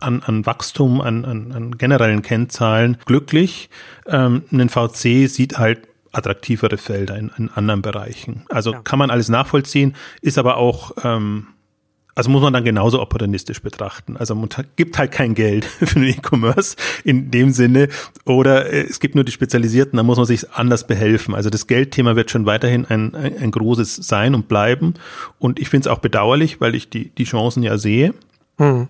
an, 0.00 0.22
an 0.24 0.46
Wachstum, 0.46 1.00
an, 1.00 1.24
an, 1.24 1.52
an 1.52 1.78
generellen 1.78 2.22
Kennzahlen 2.22 2.96
glücklich. 3.06 3.70
Ähm, 4.06 4.42
ein 4.52 4.68
VC 4.68 5.28
sieht 5.28 5.58
halt 5.58 5.88
attraktivere 6.12 6.76
Felder 6.76 7.16
in, 7.16 7.30
in 7.36 7.50
anderen 7.50 7.82
Bereichen. 7.82 8.44
Also 8.48 8.72
ja. 8.72 8.80
kann 8.82 8.98
man 8.98 9.10
alles 9.10 9.28
nachvollziehen, 9.28 9.94
ist 10.22 10.38
aber 10.38 10.56
auch, 10.56 10.92
ähm, 11.04 11.48
also 12.16 12.30
muss 12.30 12.42
man 12.42 12.52
dann 12.52 12.64
genauso 12.64 13.00
opportunistisch 13.00 13.62
betrachten. 13.62 14.16
Also 14.16 14.34
man 14.34 14.48
gibt 14.76 14.98
halt 14.98 15.12
kein 15.12 15.34
Geld 15.34 15.64
für 15.84 16.00
den 16.00 16.08
E-Commerce 16.08 16.76
in 17.04 17.30
dem 17.30 17.52
Sinne 17.52 17.88
oder 18.24 18.72
äh, 18.72 18.82
es 18.82 18.98
gibt 18.98 19.14
nur 19.14 19.24
die 19.24 19.32
Spezialisierten, 19.32 19.96
da 19.96 20.02
muss 20.02 20.16
man 20.16 20.26
sich 20.26 20.50
anders 20.50 20.86
behelfen. 20.86 21.34
Also 21.34 21.48
das 21.48 21.66
Geldthema 21.66 22.16
wird 22.16 22.30
schon 22.30 22.46
weiterhin 22.46 22.86
ein, 22.86 23.14
ein, 23.14 23.38
ein 23.38 23.50
großes 23.52 23.96
sein 23.96 24.34
und 24.34 24.48
bleiben 24.48 24.94
und 25.38 25.60
ich 25.60 25.68
finde 25.68 25.88
es 25.88 25.92
auch 25.94 26.00
bedauerlich, 26.00 26.60
weil 26.60 26.74
ich 26.74 26.90
die, 26.90 27.10
die 27.10 27.24
Chancen 27.24 27.62
ja 27.62 27.78
sehe. 27.78 28.14
Mhm 28.58 28.88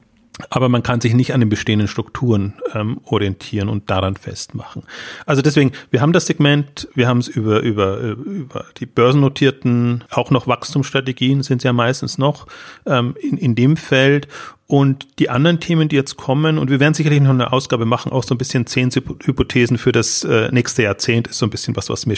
aber 0.48 0.68
man 0.68 0.82
kann 0.82 1.00
sich 1.00 1.14
nicht 1.14 1.34
an 1.34 1.40
den 1.40 1.48
bestehenden 1.48 1.88
Strukturen 1.88 2.54
ähm, 2.74 3.00
orientieren 3.04 3.68
und 3.68 3.90
daran 3.90 4.16
festmachen. 4.16 4.84
Also 5.26 5.42
deswegen, 5.42 5.72
wir 5.90 6.00
haben 6.00 6.12
das 6.12 6.26
Segment, 6.26 6.88
wir 6.94 7.08
haben 7.08 7.18
es 7.18 7.28
über, 7.28 7.60
über, 7.60 7.98
über 7.98 8.64
die 8.78 8.86
börsennotierten, 8.86 10.04
auch 10.10 10.30
noch 10.30 10.46
Wachstumsstrategien 10.46 11.42
sind 11.42 11.58
es 11.58 11.64
ja 11.64 11.72
meistens 11.72 12.18
noch 12.18 12.46
ähm, 12.86 13.14
in, 13.20 13.36
in 13.36 13.54
dem 13.54 13.76
Feld 13.76 14.28
und 14.70 15.08
die 15.18 15.30
anderen 15.30 15.58
Themen, 15.58 15.88
die 15.88 15.96
jetzt 15.96 16.16
kommen, 16.16 16.56
und 16.56 16.70
wir 16.70 16.78
werden 16.78 16.94
sicherlich 16.94 17.20
noch 17.20 17.30
eine 17.30 17.52
Ausgabe 17.52 17.86
machen, 17.86 18.12
auch 18.12 18.22
so 18.22 18.36
ein 18.36 18.38
bisschen 18.38 18.66
zehn 18.66 18.88
Hypothesen 18.92 19.78
für 19.78 19.90
das 19.90 20.22
äh, 20.22 20.48
nächste 20.52 20.84
Jahrzehnt, 20.84 21.26
ist 21.26 21.38
so 21.38 21.46
ein 21.46 21.50
bisschen 21.50 21.74
was, 21.74 21.90
was 21.90 22.06
mir 22.06 22.16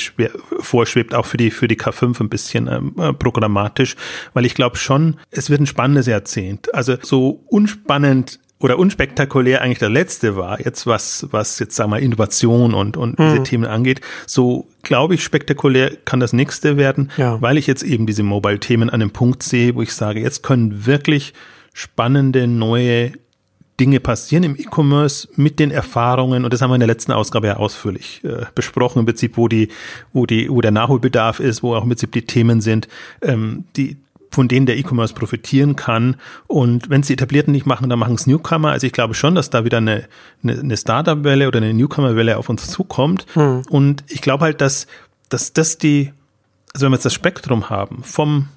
vorschwebt, 0.61 1.15
auch 1.15 1.25
für 1.25 1.39
die, 1.39 1.51
für 1.51 1.67
die 1.67 1.79
K5 1.79 2.21
ein 2.21 2.29
bisschen 2.29 2.67
ähm, 2.67 2.95
äh, 2.99 3.15
programmatisch, 3.15 3.97
weil 4.35 4.45
ich 4.45 4.55
glaube 4.55 4.77
schon, 4.77 5.17
es 5.31 5.49
wird 5.49 5.63
ein 5.63 5.67
spannendes 5.67 6.07
Jahrzehnt. 6.07 6.75
Also 6.75 6.97
so 7.01 7.43
unspannend 7.47 8.39
oder 8.61 8.79
unspektakulär 8.79 9.63
eigentlich 9.63 9.79
der 9.79 9.89
letzte 9.89 10.37
war, 10.37 10.61
jetzt 10.61 10.87
was, 10.87 11.29
was 11.31 11.59
jetzt 11.59 11.75
sagen 11.75 11.91
wir 11.91 12.01
Innovation 12.01 12.75
und, 12.75 12.99
und 12.99 13.19
mhm. 13.19 13.31
diese 13.31 13.43
Themen 13.45 13.65
angeht, 13.65 14.03
so 14.27 14.69
glaube 14.83 15.15
ich, 15.15 15.25
spektakulär 15.25 15.97
kann 16.05 16.21
das 16.21 16.35
nächste 16.35 16.77
werden, 16.77 17.11
ja. 17.17 17.41
weil 17.41 17.57
ich 17.57 17.67
jetzt 17.67 17.83
eben 17.83 18.05
diese 18.05 18.23
Mobile-Themen 18.23 18.91
an 18.91 19.01
einem 19.01 19.11
Punkt 19.11 19.43
sehe, 19.43 19.75
wo 19.75 19.81
ich 19.81 19.95
sage, 19.95 20.21
jetzt 20.21 20.43
können 20.43 20.85
wirklich 20.85 21.33
spannende 21.73 22.47
neue 22.47 23.13
Dinge 23.81 24.01
passieren 24.01 24.45
im 24.45 24.57
E-Commerce 24.57 25.29
mit 25.37 25.59
den 25.59 25.71
Erfahrungen 25.71 26.45
und 26.45 26.53
das 26.53 26.61
haben 26.61 26.71
wir 26.71 26.77
in 26.77 26.81
der 26.81 26.87
letzten 26.87 27.13
Ausgabe 27.13 27.49
ja 27.49 27.57
ausführlich 27.57 28.23
äh, 28.23 28.45
besprochen 28.55 29.01
im 29.01 29.07
Prinzip, 29.07 29.37
wo 29.37 29.49
die, 29.49 29.69
wo 30.13 30.27
die, 30.27 30.49
wo 30.51 30.61
der 30.61 30.71
Nachholbedarf 30.71 31.41
ist, 31.41 31.63
wo 31.63 31.75
auch 31.75 31.83
im 31.83 31.89
Prinzip 31.89 32.13
die 32.13 32.23
Themen 32.23 32.61
sind, 32.61 32.87
ähm, 33.23 33.65
die 33.77 33.97
von 34.31 34.49
denen 34.49 34.67
der 34.67 34.79
E-Commerce 34.79 35.15
profitieren 35.15 35.77
kann. 35.77 36.17
Und 36.47 36.89
wenn 36.91 37.03
es 37.03 37.09
die 37.09 37.13
Etablierten 37.13 37.53
nicht 37.53 37.67
machen, 37.67 37.91
dann 37.91 37.99
machen 37.99 38.15
es 38.15 38.27
Newcomer. 38.27 38.71
Also 38.71 38.87
ich 38.87 38.93
glaube 38.93 39.15
schon, 39.15 39.35
dass 39.35 39.51
da 39.51 39.65
wieder 39.65 39.79
eine, 39.79 40.09
eine, 40.43 40.59
eine 40.59 40.77
Startup-Welle 40.77 41.49
oder 41.49 41.59
eine 41.59 41.75
Newcomer-Welle 41.75 42.39
auf 42.39 42.49
uns 42.49 42.69
zukommt. 42.69 43.27
Hm. 43.35 43.63
Und 43.69 44.05
ich 44.09 44.23
glaube 44.23 44.45
halt, 44.45 44.63
dass, 44.63 44.87
dass 45.29 45.53
das 45.53 45.77
die, 45.77 46.13
also 46.73 46.87
wenn 46.87 46.93
wir 46.93 46.97
jetzt 46.97 47.05
das 47.05 47.15
Spektrum 47.15 47.69
haben, 47.69 48.03
vom 48.05 48.49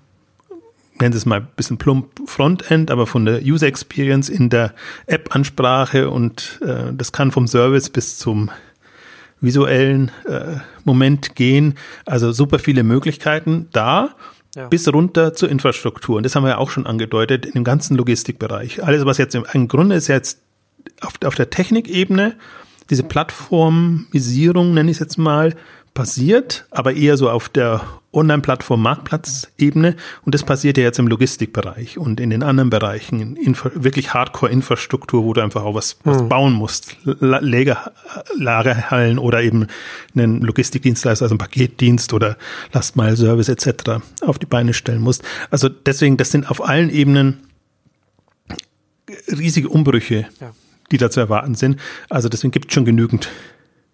nennen 0.99 1.13
Sie 1.13 1.17
es 1.17 1.25
mal 1.25 1.41
ein 1.41 1.47
bisschen 1.55 1.77
plump 1.77 2.21
Frontend, 2.25 2.91
aber 2.91 3.07
von 3.07 3.25
der 3.25 3.41
User 3.43 3.67
Experience 3.67 4.29
in 4.29 4.49
der 4.49 4.73
App-Ansprache 5.07 6.09
und 6.09 6.59
äh, 6.61 6.93
das 6.93 7.11
kann 7.11 7.31
vom 7.31 7.47
Service 7.47 7.89
bis 7.89 8.17
zum 8.17 8.49
visuellen 9.41 10.11
äh, 10.27 10.57
Moment 10.83 11.35
gehen. 11.35 11.75
Also 12.05 12.31
super 12.31 12.59
viele 12.59 12.83
Möglichkeiten 12.83 13.67
da. 13.71 14.15
Ja. 14.55 14.69
Bis 14.69 14.87
runter 14.87 15.33
zur 15.33 15.49
Infrastruktur. 15.49 16.15
Und 16.15 16.23
das 16.23 16.33
haben 16.33 16.43
wir 16.43 16.51
ja 16.51 16.57
auch 16.59 16.69
schon 16.69 16.85
angedeutet 16.85 17.45
in 17.45 17.51
dem 17.51 17.65
ganzen 17.65 17.97
Logistikbereich. 17.97 18.81
Alles, 18.81 19.05
was 19.05 19.17
jetzt 19.17 19.35
im, 19.35 19.45
im 19.51 19.67
Grunde 19.67 19.97
ist 19.97 20.07
jetzt 20.07 20.41
auf, 21.01 21.15
auf 21.25 21.35
der 21.35 21.49
Technikebene, 21.49 22.35
diese 22.89 23.03
Plattformisierung, 23.03 24.73
nenne 24.73 24.91
ich 24.91 24.95
es 24.95 25.01
jetzt 25.01 25.17
mal, 25.17 25.55
passiert, 25.95 26.67
aber 26.69 26.93
eher 26.93 27.17
so 27.17 27.31
auf 27.31 27.49
der 27.49 27.81
Online-Plattform 28.13 28.83
Marktplatzebene 28.83 29.95
und 30.23 30.35
das 30.35 30.43
passiert 30.43 30.77
ja 30.77 30.83
jetzt 30.83 30.99
im 30.99 31.07
Logistikbereich 31.07 31.97
und 31.97 32.19
in 32.19 32.29
den 32.29 32.43
anderen 32.43 32.69
Bereichen, 32.69 33.35
in 33.35 33.57
wirklich 33.73 34.13
Hardcore-Infrastruktur, 34.13 35.23
wo 35.23 35.33
du 35.33 35.41
einfach 35.41 35.63
auch 35.63 35.73
was, 35.73 35.97
was 36.03 36.21
mhm. 36.21 36.29
bauen 36.29 36.53
musst, 36.53 36.95
Lager, 37.03 37.91
Lagerhallen 38.37 39.17
oder 39.17 39.41
eben 39.41 39.67
einen 40.15 40.41
Logistikdienstleister, 40.41 41.25
also 41.25 41.33
einen 41.33 41.39
Paketdienst 41.39 42.13
oder 42.13 42.37
Lastmile-Service 42.73 43.49
etc. 43.49 44.01
auf 44.21 44.37
die 44.37 44.45
Beine 44.45 44.73
stellen 44.73 45.01
musst. 45.01 45.23
Also 45.49 45.69
deswegen, 45.69 46.17
das 46.17 46.29
sind 46.29 46.51
auf 46.51 46.63
allen 46.63 46.91
Ebenen 46.91 47.47
riesige 49.27 49.69
Umbrüche, 49.69 50.27
ja 50.39 50.51
die 50.91 50.97
da 50.97 51.09
zu 51.09 51.19
erwarten 51.19 51.55
sind. 51.55 51.79
Also 52.09 52.29
deswegen 52.29 52.51
gibt 52.51 52.67
es 52.67 52.73
schon 52.73 52.85
genügend 52.85 53.29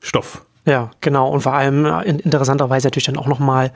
Stoff. 0.01 0.45
Ja, 0.65 0.91
genau. 1.01 1.29
Und 1.29 1.41
vor 1.41 1.53
allem 1.53 1.85
äh, 1.85 2.03
in, 2.03 2.19
interessanterweise 2.19 2.87
natürlich 2.87 3.05
dann 3.05 3.17
auch 3.17 3.27
nochmal 3.27 3.71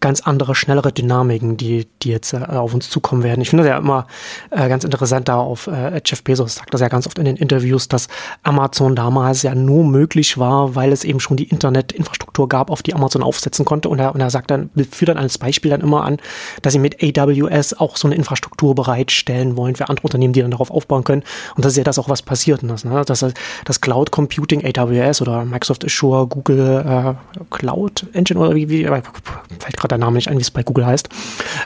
ganz 0.00 0.20
andere, 0.20 0.54
schnellere 0.54 0.92
Dynamiken, 0.92 1.56
die, 1.56 1.86
die 2.02 2.10
jetzt 2.10 2.32
äh, 2.32 2.38
auf 2.38 2.74
uns 2.74 2.90
zukommen 2.90 3.22
werden. 3.22 3.40
Ich 3.40 3.50
finde 3.50 3.64
das 3.64 3.70
ja 3.70 3.78
immer 3.78 4.06
äh, 4.50 4.68
ganz 4.68 4.84
interessant 4.84 5.28
da 5.28 5.36
auf 5.36 5.66
äh, 5.66 6.00
Jeff 6.04 6.22
Bezos 6.22 6.54
sagt 6.54 6.74
das 6.74 6.80
ja 6.80 6.88
ganz 6.88 7.06
oft 7.06 7.18
in 7.18 7.24
den 7.24 7.36
Interviews, 7.36 7.88
dass 7.88 8.08
Amazon 8.42 8.94
damals 8.94 9.42
ja 9.42 9.54
nur 9.54 9.84
möglich 9.84 10.38
war, 10.38 10.74
weil 10.74 10.92
es 10.92 11.04
eben 11.04 11.20
schon 11.20 11.36
die 11.36 11.48
Internetinfrastruktur 11.48 12.48
gab, 12.48 12.70
auf 12.70 12.82
die 12.82 12.94
Amazon 12.94 13.22
aufsetzen 13.22 13.64
konnte. 13.64 13.88
Und 13.88 13.98
er, 13.98 14.14
und 14.14 14.20
er 14.20 14.30
sagt 14.30 14.50
dann, 14.50 14.70
führt 14.90 15.10
dann 15.10 15.18
als 15.18 15.38
Beispiel 15.38 15.70
dann 15.70 15.80
immer 15.80 16.04
an, 16.04 16.18
dass 16.62 16.72
sie 16.72 16.78
mit 16.78 17.02
AWS 17.02 17.74
auch 17.74 17.96
so 17.96 18.08
eine 18.08 18.14
Infrastruktur 18.14 18.74
bereitstellen 18.74 19.56
wollen 19.56 19.76
für 19.76 19.88
andere 19.88 20.04
Unternehmen, 20.04 20.32
die 20.32 20.42
dann 20.42 20.50
darauf 20.50 20.70
aufbauen 20.70 21.04
können. 21.04 21.22
Und 21.56 21.64
das 21.64 21.72
ist 21.72 21.78
ja 21.78 21.84
das 21.84 21.98
auch, 21.98 22.08
was 22.08 22.22
passiert 22.22 22.62
ist. 22.62 22.84
Ne? 22.84 23.02
Dass 23.04 23.24
das 23.64 23.80
Cloud 23.80 24.10
Computing, 24.10 24.64
AWS 24.64 25.22
oder 25.22 25.44
Microsoft 25.44 25.84
Azure 25.84 26.26
Google 26.26 26.84
äh, 26.86 27.44
Cloud 27.50 28.06
Engine 28.12 28.40
oder 28.40 28.54
wie, 28.54 28.68
wie 28.68 28.84
fällt 28.84 29.76
gerade 29.76 29.87
der 29.88 29.98
Name 29.98 30.16
nicht 30.16 30.28
ein, 30.28 30.38
wie 30.38 30.42
es 30.42 30.50
bei 30.50 30.62
Google 30.62 30.86
heißt. 30.86 31.08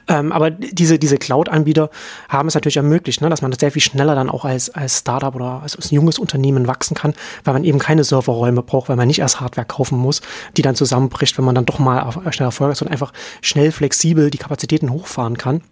Ähm, 0.09 0.33
aber 0.33 0.51
diese, 0.51 0.99
diese 0.99 1.19
Cloud-Anbieter 1.19 1.91
haben 2.29 2.49
es 2.49 2.55
natürlich 2.55 2.77
ermöglicht, 2.77 3.21
ne, 3.21 3.29
dass 3.29 3.43
man 3.43 3.51
das 3.51 3.61
sehr 3.61 3.71
viel 3.71 3.83
schneller 3.83 4.15
dann 4.15 4.31
auch 4.31 4.45
als, 4.45 4.71
als 4.71 4.99
Startup 4.99 5.35
oder 5.35 5.63
als, 5.63 5.77
als 5.77 5.91
junges 5.91 6.19
Unternehmen 6.19 6.67
wachsen 6.67 6.95
kann, 6.95 7.15
weil 7.45 7.55
man 7.55 7.65
eben 7.65 7.79
keine 7.79 8.05
Serverräume 8.05 8.63
braucht, 8.63 8.89
weil 8.89 8.97
man 8.97 9.09
nicht 9.09 9.21
erst 9.21 9.41
Hardware 9.41 9.67
kaufen 9.67 9.99
muss, 9.99 10.23
die 10.57 10.63
dann 10.63 10.75
zusammenbricht, 10.75 11.37
wenn 11.39 11.45
man 11.45 11.55
dann 11.55 11.67
doch 11.67 11.79
mal 11.79 12.11
schnell 12.31 12.47
Erfolg 12.47 12.73
ist 12.73 12.83
und 12.83 12.89
einfach 12.89 13.13
schnell, 13.41 13.73
flexibel 13.73 14.31
die 14.31 14.39
Kapazitäten 14.39 14.91
hochfahren 14.91 15.37
kann. 15.37 15.63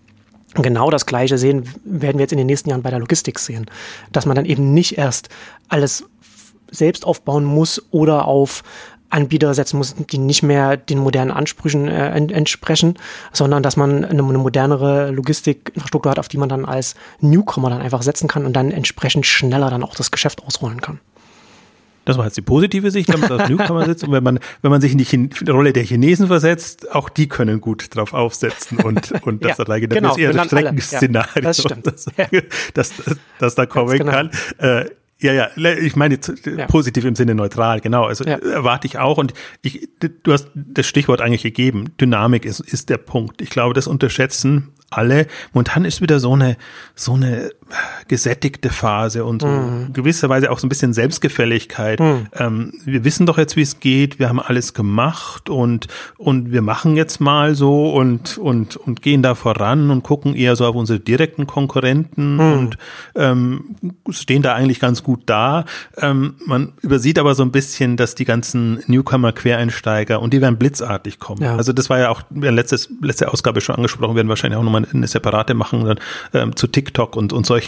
Genau 0.54 0.90
das 0.90 1.07
Gleiche 1.07 1.38
sehen 1.38 1.69
werden 1.85 2.19
wir 2.19 2.25
jetzt 2.25 2.33
in 2.33 2.38
den 2.38 2.49
nächsten 2.49 2.71
Jahren 2.71 2.83
bei 2.83 2.90
der 2.90 2.99
Logistik 2.99 3.38
sehen, 3.38 3.66
dass 4.11 4.26
man 4.26 4.35
dann 4.35 4.47
eben 4.47 4.75
nicht 4.75 4.99
erst 4.99 5.28
alles 5.69 6.04
selbst 6.71 7.04
aufbauen 7.04 7.45
muss 7.45 7.83
oder 7.90 8.26
auf 8.26 8.62
Anbieter 9.10 9.54
setzen 9.54 9.76
muss, 9.76 9.94
die 9.94 10.18
nicht 10.18 10.42
mehr 10.42 10.76
den 10.76 10.98
modernen 10.98 11.30
Ansprüchen 11.30 11.88
äh, 11.88 12.10
entsprechen, 12.10 12.94
sondern 13.32 13.62
dass 13.62 13.76
man 13.76 14.04
eine, 14.04 14.22
eine 14.22 14.38
modernere 14.38 15.10
Logistikinfrastruktur 15.10 16.12
hat, 16.12 16.18
auf 16.18 16.28
die 16.28 16.38
man 16.38 16.48
dann 16.48 16.64
als 16.64 16.94
Newcomer 17.20 17.70
dann 17.70 17.82
einfach 17.82 18.02
setzen 18.02 18.28
kann 18.28 18.46
und 18.46 18.54
dann 18.54 18.70
entsprechend 18.70 19.26
schneller 19.26 19.70
dann 19.70 19.82
auch 19.82 19.94
das 19.94 20.10
Geschäft 20.10 20.42
ausrollen 20.46 20.80
kann. 20.80 21.00
Das 22.06 22.16
war 22.16 22.24
jetzt 22.24 22.36
die 22.36 22.42
positive 22.42 22.90
Sicht, 22.90 23.12
wenn 23.12 23.20
man 23.20 23.32
als 23.32 23.50
Newcomer 23.50 23.84
sitzt. 23.84 24.04
Und 24.04 24.12
wenn 24.12 24.24
man, 24.24 24.40
wenn 24.62 24.70
man 24.70 24.80
sich 24.80 24.92
in 24.92 24.98
die, 24.98 25.04
Chin 25.04 25.30
Rolle 25.48 25.72
der 25.72 25.84
Chinesen 25.84 26.28
versetzt, 26.28 26.90
auch 26.92 27.08
die 27.08 27.28
können 27.28 27.60
gut 27.60 27.94
drauf 27.94 28.14
aufsetzen 28.14 28.78
und, 28.78 29.12
und 29.22 29.44
das 29.44 29.58
ja, 29.58 29.64
alleine 29.64 29.86
genau, 29.86 30.08
das 30.08 30.16
ist 30.16 30.22
eher 30.22 30.32
das 30.32 30.46
Streckenszenario, 30.46 31.30
ja, 31.36 31.40
das, 31.42 31.56
das, 32.74 32.94
das, 32.94 32.94
das, 33.38 33.54
da 33.54 33.66
kommen 33.66 33.98
genau. 33.98 34.12
kann. 34.12 34.30
Äh, 34.58 34.86
ja, 35.20 35.32
ja, 35.32 35.48
ich 35.56 35.96
meine 35.96 36.18
ja. 36.44 36.66
positiv 36.66 37.04
im 37.04 37.14
Sinne 37.14 37.34
neutral, 37.34 37.80
genau. 37.80 38.04
Also 38.04 38.24
ja. 38.24 38.36
erwarte 38.38 38.86
ich 38.86 38.98
auch 38.98 39.18
und 39.18 39.34
ich, 39.62 39.88
du 40.22 40.32
hast 40.32 40.48
das 40.54 40.86
Stichwort 40.86 41.20
eigentlich 41.20 41.42
gegeben. 41.42 41.96
Dynamik 42.00 42.44
ist, 42.44 42.60
ist 42.60 42.88
der 42.88 42.98
Punkt. 42.98 43.42
Ich 43.42 43.50
glaube, 43.50 43.74
das 43.74 43.86
unterschätzen 43.86 44.72
alle. 44.90 45.26
Momentan 45.52 45.84
ist 45.84 46.00
wieder 46.00 46.20
so 46.20 46.32
eine, 46.32 46.56
so 46.94 47.14
eine 47.14 47.50
gesättigte 48.08 48.70
Phase 48.70 49.24
und 49.24 49.42
so 49.42 49.48
mhm. 49.48 49.92
gewisserweise 49.92 50.50
auch 50.50 50.58
so 50.58 50.66
ein 50.66 50.68
bisschen 50.68 50.92
Selbstgefälligkeit. 50.92 52.00
Mhm. 52.00 52.26
Ähm, 52.34 52.72
wir 52.84 53.04
wissen 53.04 53.26
doch 53.26 53.38
jetzt, 53.38 53.56
wie 53.56 53.62
es 53.62 53.80
geht. 53.80 54.18
Wir 54.18 54.28
haben 54.28 54.40
alles 54.40 54.74
gemacht 54.74 55.48
und, 55.48 55.86
und 56.18 56.52
wir 56.52 56.62
machen 56.62 56.96
jetzt 56.96 57.20
mal 57.20 57.54
so 57.54 57.92
und, 57.92 58.38
und, 58.38 58.76
und 58.76 59.02
gehen 59.02 59.22
da 59.22 59.34
voran 59.34 59.90
und 59.90 60.02
gucken 60.02 60.34
eher 60.34 60.56
so 60.56 60.66
auf 60.66 60.74
unsere 60.74 61.00
direkten 61.00 61.46
Konkurrenten 61.46 62.34
mhm. 62.34 62.52
und 62.52 62.78
ähm, 63.14 63.76
stehen 64.10 64.42
da 64.42 64.54
eigentlich 64.54 64.80
ganz 64.80 65.02
gut 65.02 65.22
da. 65.26 65.64
Ähm, 65.96 66.34
man 66.46 66.72
übersieht 66.82 67.18
aber 67.18 67.34
so 67.34 67.42
ein 67.42 67.52
bisschen, 67.52 67.96
dass 67.96 68.14
die 68.14 68.24
ganzen 68.24 68.82
Newcomer, 68.86 69.32
Quereinsteiger 69.32 70.20
und 70.20 70.32
die 70.32 70.40
werden 70.40 70.58
blitzartig 70.58 71.18
kommen. 71.18 71.42
Ja. 71.42 71.56
Also 71.56 71.72
das 71.72 71.90
war 71.90 71.98
ja 71.98 72.08
auch 72.08 72.22
letztes, 72.32 72.90
letzte 73.00 73.32
Ausgabe 73.32 73.60
schon 73.60 73.76
angesprochen, 73.76 74.16
werden 74.16 74.28
wahrscheinlich 74.28 74.58
auch 74.58 74.64
nochmal 74.64 74.86
eine 74.92 75.06
separate 75.06 75.54
machen 75.54 75.84
dann, 75.84 76.00
ähm, 76.34 76.56
zu 76.56 76.66
TikTok 76.66 77.16
und, 77.16 77.32
und 77.32 77.46
solchen 77.46 77.59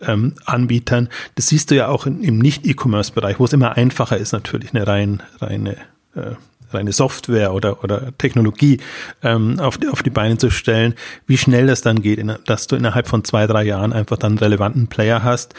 ähm, 0.00 0.34
Anbietern. 0.44 1.08
Das 1.34 1.48
siehst 1.48 1.70
du 1.70 1.76
ja 1.76 1.88
auch 1.88 2.06
im 2.06 2.38
Nicht-E-Commerce-Bereich, 2.38 3.38
wo 3.38 3.44
es 3.44 3.52
immer 3.52 3.76
einfacher 3.76 4.16
ist, 4.16 4.32
natürlich 4.32 4.74
eine 4.74 4.86
rein, 4.86 5.22
reine 5.40 5.76
äh, 6.14 6.34
reine 6.72 6.92
Software 6.92 7.54
oder, 7.54 7.82
oder 7.84 8.16
Technologie 8.18 8.78
ähm, 9.22 9.58
auf, 9.58 9.78
die, 9.78 9.88
auf 9.88 10.02
die 10.02 10.10
Beine 10.10 10.38
zu 10.38 10.50
stellen, 10.50 10.94
wie 11.26 11.38
schnell 11.38 11.66
das 11.66 11.80
dann 11.80 12.02
geht, 12.02 12.18
in, 12.18 12.34
dass 12.44 12.66
du 12.66 12.76
innerhalb 12.76 13.08
von 13.08 13.24
zwei, 13.24 13.46
drei 13.46 13.64
Jahren 13.64 13.92
einfach 13.92 14.18
dann 14.18 14.38
relevanten 14.38 14.88
Player 14.88 15.22
hast, 15.22 15.54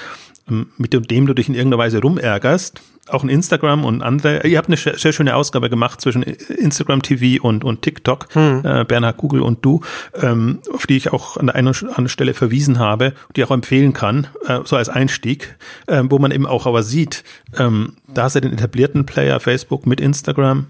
mit 0.78 0.94
dem 0.94 1.26
du 1.26 1.34
dich 1.34 1.50
in 1.50 1.56
irgendeiner 1.56 1.84
Weise 1.84 2.02
rumärgerst 2.02 2.82
auch 3.12 3.24
in 3.24 3.30
Instagram 3.30 3.86
und 3.86 4.02
andere. 4.02 4.48
Ihr 4.48 4.58
habt 4.58 4.68
eine 4.68 4.78
sehr 4.78 5.14
schöne 5.14 5.36
Ausgabe 5.36 5.70
gemacht 5.70 6.02
zwischen 6.02 6.24
Instagram 6.24 7.02
TV 7.02 7.42
und, 7.42 7.64
und 7.64 7.82
TikTok, 7.82 8.28
hm. 8.34 8.62
äh, 8.64 8.86
Bernhard 8.86 9.18
Google 9.18 9.42
und 9.42 9.64
du, 9.66 9.82
ähm, 10.22 10.60
auf 10.74 10.88
die 10.88 10.98
ich 10.98 11.12
auch 11.12 11.38
an 11.38 11.48
der 11.48 11.56
einen 11.56 11.68
oder 11.68 11.90
anderen 11.90 12.10
Stelle 12.10 12.34
verwiesen 12.34 12.80
habe, 12.80 13.14
die 13.36 13.44
auch 13.44 13.52
empfehlen 13.52 13.94
kann, 13.94 14.28
äh, 14.46 14.60
so 14.66 14.76
als 14.76 14.90
Einstieg, 14.90 15.56
äh, 15.88 16.04
wo 16.06 16.20
man 16.20 16.32
eben 16.32 16.46
auch 16.46 16.66
aber 16.66 16.84
sieht, 16.84 17.24
ähm, 17.58 17.94
da 18.08 18.24
hast 18.24 18.36
du 18.36 18.42
den 18.42 18.54
etablierten 18.54 19.06
Player 19.06 19.40
Facebook 19.40 19.86
mit 19.86 20.02
Instagram, 20.02 20.68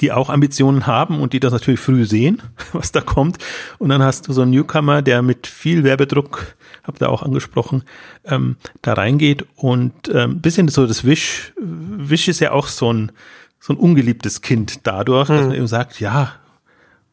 die 0.00 0.12
auch 0.12 0.28
Ambitionen 0.28 0.86
haben 0.86 1.20
und 1.20 1.32
die 1.32 1.40
das 1.40 1.52
natürlich 1.52 1.80
früh 1.80 2.04
sehen, 2.04 2.42
was 2.72 2.92
da 2.92 3.00
kommt. 3.00 3.38
Und 3.78 3.88
dann 3.88 4.02
hast 4.02 4.28
du 4.28 4.32
so 4.32 4.42
einen 4.42 4.50
Newcomer, 4.50 5.02
der 5.02 5.22
mit 5.22 5.46
viel 5.46 5.84
Werbedruck 5.84 6.56
habt 6.86 7.00
ihr 7.00 7.10
auch 7.10 7.22
angesprochen, 7.22 7.82
ähm, 8.24 8.56
da 8.82 8.94
reingeht 8.94 9.44
und 9.56 9.92
ähm, 10.12 10.40
bisschen 10.40 10.68
so 10.68 10.86
das 10.86 11.04
Wish, 11.04 11.52
Wish 11.58 12.28
ist 12.28 12.40
ja 12.40 12.52
auch 12.52 12.68
so 12.68 12.92
ein, 12.92 13.12
so 13.60 13.72
ein 13.72 13.76
ungeliebtes 13.76 14.42
Kind 14.42 14.86
dadurch, 14.86 15.28
dass 15.28 15.40
hm. 15.40 15.46
man 15.48 15.56
eben 15.56 15.66
sagt, 15.66 16.00
ja, 16.00 16.32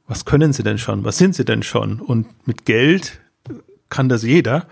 was 0.08 0.26
können 0.26 0.54
sie 0.54 0.64
denn 0.64 0.78
schon? 0.78 1.04
Was 1.04 1.18
sind 1.18 1.36
sie 1.36 1.46
denn 1.46 1.64
schon? 1.64 2.00
Und 2.00 2.28
mit 2.48 2.66
Geld 2.66 3.20
kann 3.90 4.10
das 4.10 4.24
jeder. 4.24 4.68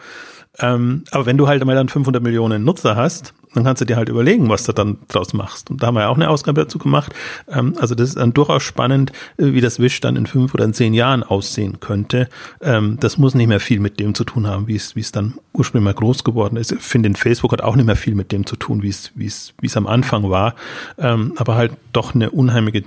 Ähm, 0.60 1.06
aber 1.12 1.26
wenn 1.26 1.38
du 1.38 1.48
halt 1.48 1.62
einmal 1.62 1.76
dann 1.76 1.90
500 1.90 2.22
Millionen 2.22 2.64
Nutzer 2.64 2.96
hast, 2.96 3.34
dann 3.54 3.64
kannst 3.64 3.82
du 3.82 3.86
dir 3.86 3.98
halt 3.98 4.10
überlegen, 4.10 4.50
was 4.50 4.64
du 4.64 4.72
dann 4.72 4.98
draus 5.08 5.34
machst. 5.34 5.70
Und 5.70 5.84
da 5.84 5.88
haben 5.88 5.96
wir 5.96 6.02
ja 6.02 6.10
auch 6.10 6.16
eine 6.16 6.30
Ausgabe 6.30 6.62
dazu 6.62 6.80
gemacht. 6.80 7.14
Ähm, 7.50 7.76
also 7.80 7.96
das 7.96 8.10
ist 8.10 8.18
dann 8.18 8.34
durchaus 8.34 8.64
spannend, 8.64 9.12
äh, 9.38 9.54
wie 9.54 9.62
das 9.62 9.80
Wish 9.80 10.00
dann 10.00 10.16
in 10.16 10.26
fünf 10.26 10.54
oder 10.54 10.64
in 10.66 10.74
zehn 10.74 10.94
Jahren 10.94 11.24
aussehen 11.24 11.80
könnte. 11.80 12.30
Ähm, 12.62 12.98
das 13.00 13.18
muss 13.18 13.36
nicht 13.36 13.48
mehr 13.48 13.60
viel 13.60 13.80
mit 13.80 14.00
dem 14.00 14.16
zu 14.16 14.24
tun 14.24 14.48
haben, 14.48 14.68
wie 14.68 14.76
es, 14.76 14.96
wie 14.96 15.02
es 15.02 15.12
dann 15.12 15.36
ursprünglich 15.54 15.86
mal 15.86 16.00
groß 16.00 16.24
geworden 16.24 16.56
ist. 16.56 16.72
Ich 16.72 16.82
finde, 16.82 17.14
Facebook 17.14 17.52
hat 17.52 17.62
auch 17.62 17.76
nicht 17.76 17.86
mehr 17.86 17.96
viel 17.96 18.16
mit 18.16 18.32
dem 18.32 18.46
zu 18.46 18.56
tun, 18.56 18.84
wie 18.84 18.90
es, 18.90 19.12
wie 19.16 19.26
es, 19.26 19.54
wie 19.60 19.68
es 19.68 19.76
am 19.76 19.88
Anfang 19.88 20.30
war. 20.30 20.56
Ähm, 20.98 21.34
aber 21.36 21.56
halt 21.56 21.74
doch 21.92 22.16
eine 22.16 22.32
unheimliche 22.32 22.84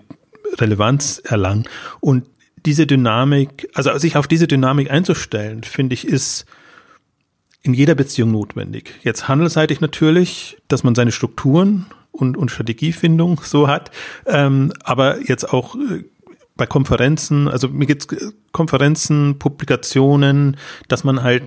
Relevanz 0.58 1.20
erlangen. 1.24 1.64
Und 2.00 2.24
diese 2.64 2.86
Dynamik, 2.86 3.68
also 3.74 3.96
sich 3.98 4.16
auf 4.16 4.26
diese 4.26 4.46
Dynamik 4.46 4.90
einzustellen, 4.90 5.62
finde 5.62 5.94
ich, 5.94 6.06
ist 6.06 6.46
in 7.64 7.74
jeder 7.74 7.94
Beziehung 7.94 8.30
notwendig. 8.30 8.94
Jetzt 9.02 9.26
handelsseitig 9.26 9.80
natürlich, 9.80 10.58
dass 10.68 10.84
man 10.84 10.94
seine 10.94 11.10
Strukturen 11.10 11.86
und, 12.12 12.36
und 12.36 12.50
Strategiefindung 12.50 13.40
so 13.44 13.66
hat, 13.66 13.90
ähm, 14.26 14.72
aber 14.84 15.20
jetzt 15.22 15.52
auch 15.52 15.74
äh, 15.74 16.04
bei 16.56 16.66
Konferenzen, 16.66 17.48
also 17.48 17.68
mir 17.68 17.86
geht's 17.86 18.06
äh, 18.12 18.32
Konferenzen, 18.52 19.38
Publikationen, 19.38 20.56
dass 20.86 21.02
man 21.02 21.22
halt 21.22 21.42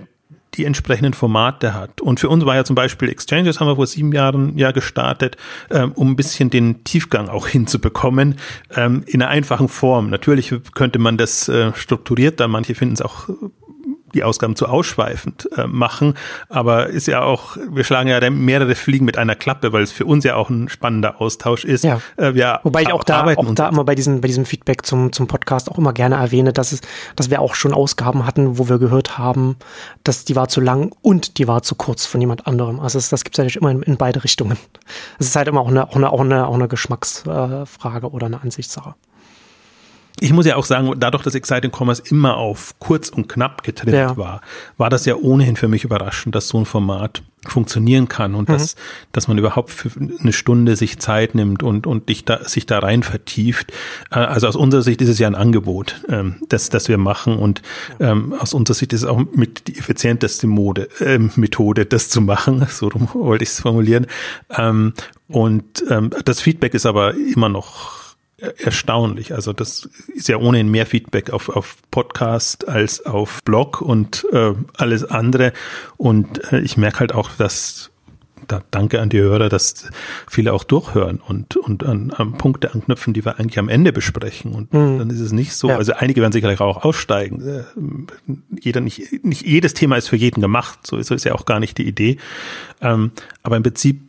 die 0.54 0.64
entsprechenden 0.64 1.14
Formate 1.14 1.74
hat. 1.74 2.00
Und 2.00 2.20
für 2.20 2.28
uns 2.28 2.44
war 2.44 2.56
ja 2.56 2.64
zum 2.64 2.74
Beispiel 2.74 3.08
Exchanges, 3.10 3.60
haben 3.60 3.68
wir 3.68 3.76
vor 3.76 3.86
sieben 3.86 4.12
Jahren 4.12 4.58
ja 4.58 4.72
gestartet, 4.72 5.36
ähm, 5.70 5.92
um 5.92 6.10
ein 6.10 6.16
bisschen 6.16 6.50
den 6.50 6.82
Tiefgang 6.84 7.28
auch 7.28 7.46
hinzubekommen, 7.48 8.36
ähm, 8.74 9.04
in 9.06 9.22
einer 9.22 9.30
einfachen 9.30 9.68
Form. 9.68 10.10
Natürlich 10.10 10.52
könnte 10.74 10.98
man 10.98 11.16
das 11.16 11.48
äh, 11.48 11.72
strukturierter, 11.74 12.48
manche 12.48 12.74
finden 12.74 12.94
es 12.94 13.02
auch 13.02 13.28
die 14.14 14.24
Ausgaben 14.24 14.56
zu 14.56 14.66
ausschweifend 14.66 15.48
äh, 15.56 15.66
machen. 15.66 16.14
Aber 16.48 16.88
ist 16.88 17.06
ja 17.06 17.22
auch, 17.22 17.56
wir 17.70 17.84
schlagen 17.84 18.08
ja 18.08 18.30
mehrere 18.30 18.74
Fliegen 18.74 19.04
mit 19.04 19.18
einer 19.18 19.34
Klappe, 19.34 19.72
weil 19.72 19.82
es 19.82 19.92
für 19.92 20.04
uns 20.04 20.24
ja 20.24 20.36
auch 20.36 20.50
ein 20.50 20.68
spannender 20.68 21.20
Austausch 21.20 21.64
ist. 21.64 21.84
Ja. 21.84 22.00
Äh, 22.16 22.34
wir 22.34 22.60
Wobei 22.62 22.82
ich 22.82 22.92
auch 22.92 23.04
da, 23.04 23.24
auch 23.24 23.54
da 23.54 23.68
immer 23.68 23.84
bei 23.84 23.94
diesem, 23.94 24.20
bei 24.20 24.28
diesem 24.28 24.44
Feedback 24.44 24.84
zum, 24.84 25.12
zum 25.12 25.26
Podcast 25.26 25.70
auch 25.70 25.78
immer 25.78 25.92
gerne 25.92 26.16
erwähne, 26.16 26.52
dass 26.52 26.72
es, 26.72 26.80
dass 27.16 27.30
wir 27.30 27.40
auch 27.40 27.54
schon 27.54 27.72
Ausgaben 27.72 28.26
hatten, 28.26 28.58
wo 28.58 28.68
wir 28.68 28.78
gehört 28.78 29.18
haben, 29.18 29.56
dass 30.04 30.24
die 30.24 30.36
war 30.36 30.48
zu 30.48 30.60
lang 30.60 30.94
und 31.02 31.38
die 31.38 31.48
war 31.48 31.62
zu 31.62 31.74
kurz 31.74 32.06
von 32.06 32.20
jemand 32.20 32.46
anderem. 32.46 32.80
Also 32.80 32.98
das, 32.98 33.08
das 33.10 33.24
gibt 33.24 33.38
es 33.38 33.44
nicht 33.44 33.56
immer 33.56 33.70
in, 33.70 33.82
in 33.82 33.96
beide 33.96 34.24
Richtungen. 34.24 34.56
Es 35.18 35.26
ist 35.26 35.36
halt 35.36 35.48
immer 35.48 35.60
auch 35.60 35.68
eine, 35.68 35.88
auch 35.88 35.96
eine, 35.96 36.10
auch 36.10 36.20
eine, 36.20 36.46
auch 36.46 36.54
eine 36.54 36.68
Geschmacksfrage 36.68 38.06
äh, 38.06 38.10
oder 38.10 38.26
eine 38.26 38.40
Ansichtssache 38.42 38.94
ich 40.20 40.32
muss 40.32 40.46
ja 40.46 40.56
auch 40.56 40.64
sagen, 40.64 40.92
dadurch, 40.98 41.22
dass 41.22 41.34
Exciting 41.34 41.70
Commerce 41.70 42.02
immer 42.10 42.36
auf 42.36 42.74
kurz 42.78 43.08
und 43.08 43.28
knapp 43.28 43.62
getrennt 43.62 43.94
ja. 43.94 44.16
war, 44.16 44.40
war 44.76 44.90
das 44.90 45.04
ja 45.04 45.16
ohnehin 45.16 45.56
für 45.56 45.68
mich 45.68 45.84
überraschend, 45.84 46.34
dass 46.34 46.48
so 46.48 46.58
ein 46.58 46.64
Format 46.64 47.22
funktionieren 47.46 48.08
kann 48.08 48.34
und 48.34 48.48
mhm. 48.48 48.54
dass, 48.54 48.74
dass 49.12 49.28
man 49.28 49.38
überhaupt 49.38 49.70
für 49.70 49.90
eine 49.98 50.32
Stunde 50.32 50.76
sich 50.76 50.98
Zeit 50.98 51.34
nimmt 51.34 51.62
und, 51.62 51.86
und 51.86 52.08
dich 52.08 52.24
da, 52.24 52.44
sich 52.44 52.66
da 52.66 52.80
rein 52.80 53.02
vertieft. 53.02 53.72
Äh, 54.10 54.18
also 54.18 54.48
aus 54.48 54.56
unserer 54.56 54.82
Sicht 54.82 55.00
ist 55.00 55.08
es 55.08 55.18
ja 55.18 55.28
ein 55.28 55.34
Angebot, 55.34 56.02
ähm, 56.08 56.36
das, 56.48 56.68
das 56.68 56.88
wir 56.88 56.98
machen 56.98 57.36
und 57.36 57.62
ähm, 58.00 58.34
aus 58.38 58.54
unserer 58.54 58.74
Sicht 58.74 58.92
ist 58.92 59.02
es 59.02 59.08
auch 59.08 59.22
mit 59.32 59.68
die 59.68 59.78
effizienteste 59.78 60.46
Mode, 60.46 60.88
äh, 61.00 61.18
Methode, 61.18 61.86
das 61.86 62.08
zu 62.08 62.20
machen. 62.20 62.66
So 62.78 62.90
wollte 63.14 63.42
ich 63.42 63.50
es 63.50 63.60
formulieren. 63.60 64.06
Ähm, 64.56 64.92
und 65.26 65.82
ähm, 65.90 66.10
das 66.24 66.40
Feedback 66.40 66.74
ist 66.74 66.86
aber 66.86 67.14
immer 67.14 67.48
noch 67.48 68.07
erstaunlich. 68.38 69.34
Also 69.34 69.52
das 69.52 69.88
ist 70.14 70.28
ja 70.28 70.36
ohnehin 70.36 70.68
mehr 70.68 70.86
Feedback 70.86 71.30
auf, 71.30 71.48
auf 71.48 71.76
Podcast 71.90 72.68
als 72.68 73.04
auf 73.04 73.42
Blog 73.44 73.80
und 73.80 74.26
äh, 74.32 74.54
alles 74.76 75.04
andere. 75.04 75.52
Und 75.96 76.52
äh, 76.52 76.60
ich 76.60 76.76
merke 76.76 77.00
halt 77.00 77.14
auch, 77.14 77.30
dass 77.36 77.90
da 78.46 78.62
danke 78.70 79.00
an 79.00 79.08
die 79.08 79.18
Hörer, 79.18 79.48
dass 79.48 79.90
viele 80.28 80.52
auch 80.52 80.64
durchhören 80.64 81.18
und, 81.18 81.56
und 81.56 81.84
an, 81.84 82.12
an 82.12 82.34
Punkte 82.34 82.74
anknüpfen, 82.74 83.14
die 83.14 83.24
wir 83.24 83.38
eigentlich 83.38 83.58
am 83.58 83.68
Ende 83.68 83.92
besprechen. 83.92 84.52
Und 84.52 84.72
mhm. 84.72 84.98
dann 84.98 85.10
ist 85.10 85.20
es 85.20 85.32
nicht 85.32 85.54
so, 85.54 85.68
ja. 85.68 85.76
also 85.76 85.92
einige 85.94 86.20
werden 86.20 86.32
sicherlich 86.32 86.60
auch 86.60 86.84
aussteigen. 86.84 87.40
Äh, 87.40 87.64
jeder 88.60 88.80
nicht, 88.80 89.24
nicht 89.24 89.46
jedes 89.46 89.74
Thema 89.74 89.96
ist 89.96 90.08
für 90.08 90.16
jeden 90.16 90.40
gemacht. 90.40 90.86
So 90.86 90.96
ist, 90.96 91.08
so 91.08 91.14
ist 91.14 91.24
ja 91.24 91.34
auch 91.34 91.44
gar 91.44 91.60
nicht 91.60 91.78
die 91.78 91.86
Idee. 91.86 92.18
Ähm, 92.80 93.12
aber 93.42 93.56
im 93.56 93.62
Prinzip, 93.62 94.02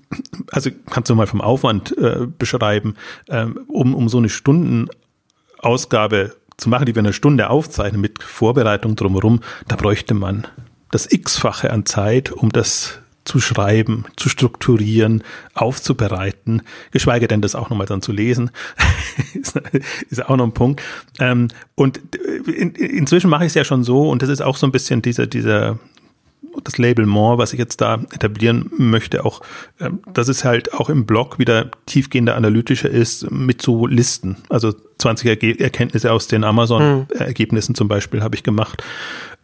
also 0.52 0.70
kannst 0.90 1.10
du 1.10 1.16
mal 1.16 1.28
vom 1.28 1.42
Aufwand 1.42 1.98
äh, 1.98 2.28
beschreiben, 2.38 2.96
ähm, 3.30 3.60
um, 3.68 3.96
um 3.96 4.10
so 4.10 4.18
eine 4.18 4.30
Stundenausgabe 4.30 6.36
zu 6.58 6.70
machen, 6.70 6.86
die 6.86 6.96
wir 6.96 7.00
eine 7.00 7.14
Stunde 7.14 7.50
aufzeichnen 7.50 8.02
mit 8.02 8.22
Vorbereitung 8.22 8.96
drumherum, 8.96 9.42
da 9.68 9.76
bräuchte 9.76 10.14
man 10.14 10.46
das 10.92 11.12
X-fache 11.12 11.72
an 11.72 11.86
Zeit, 11.86 12.32
um 12.32 12.50
das 12.50 13.00
zu 13.26 13.40
schreiben, 13.40 14.06
zu 14.16 14.30
strukturieren, 14.30 15.24
aufzubereiten, 15.54 16.64
geschweige 16.92 17.28
denn 17.28 17.42
das 17.42 17.56
auch 17.56 17.70
nochmal 17.70 17.88
dann 17.88 18.02
zu 18.02 18.12
lesen, 18.12 18.52
ist, 20.10 20.26
auch 20.26 20.38
noch 20.38 20.46
ein 20.46 20.54
Punkt. 20.54 20.82
Ähm, 21.20 21.50
und 21.76 21.98
in, 22.48 22.72
inzwischen 22.76 23.30
mache 23.30 23.46
ich 23.46 23.50
es 23.50 23.56
ja 23.56 23.64
schon 23.64 23.84
so, 23.84 24.10
und 24.10 24.22
das 24.22 24.30
ist 24.30 24.42
auch 24.42 24.58
so 24.58 24.68
ein 24.68 24.72
bisschen 24.72 25.02
dieser, 25.02 25.28
dieser 25.28 25.80
das 26.64 26.78
Label 26.78 27.06
More, 27.06 27.38
was 27.38 27.54
ich 27.54 27.60
jetzt 27.60 27.82
da 27.82 27.96
etablieren 28.12 28.72
möchte, 28.78 29.26
auch, 29.26 29.42
ähm, 29.80 30.00
dass 30.14 30.28
es 30.28 30.44
halt 30.44 30.74
auch 30.74 30.90
im 30.90 31.06
Blog 31.06 31.40
wieder 31.40 31.70
tiefgehender 31.86 32.36
analytischer 32.36 32.90
ist 32.90 33.30
mit 33.32 33.62
so 33.62 33.88
Listen. 33.88 34.38
Also 34.50 34.74
20 34.98 35.60
Erkenntnisse 35.62 36.12
aus 36.12 36.28
den 36.28 36.44
Amazon-Ergebnissen 36.44 37.76
zum 37.76 37.88
Beispiel 37.88 38.22
habe 38.22 38.36
ich 38.36 38.44
gemacht. 38.44 38.84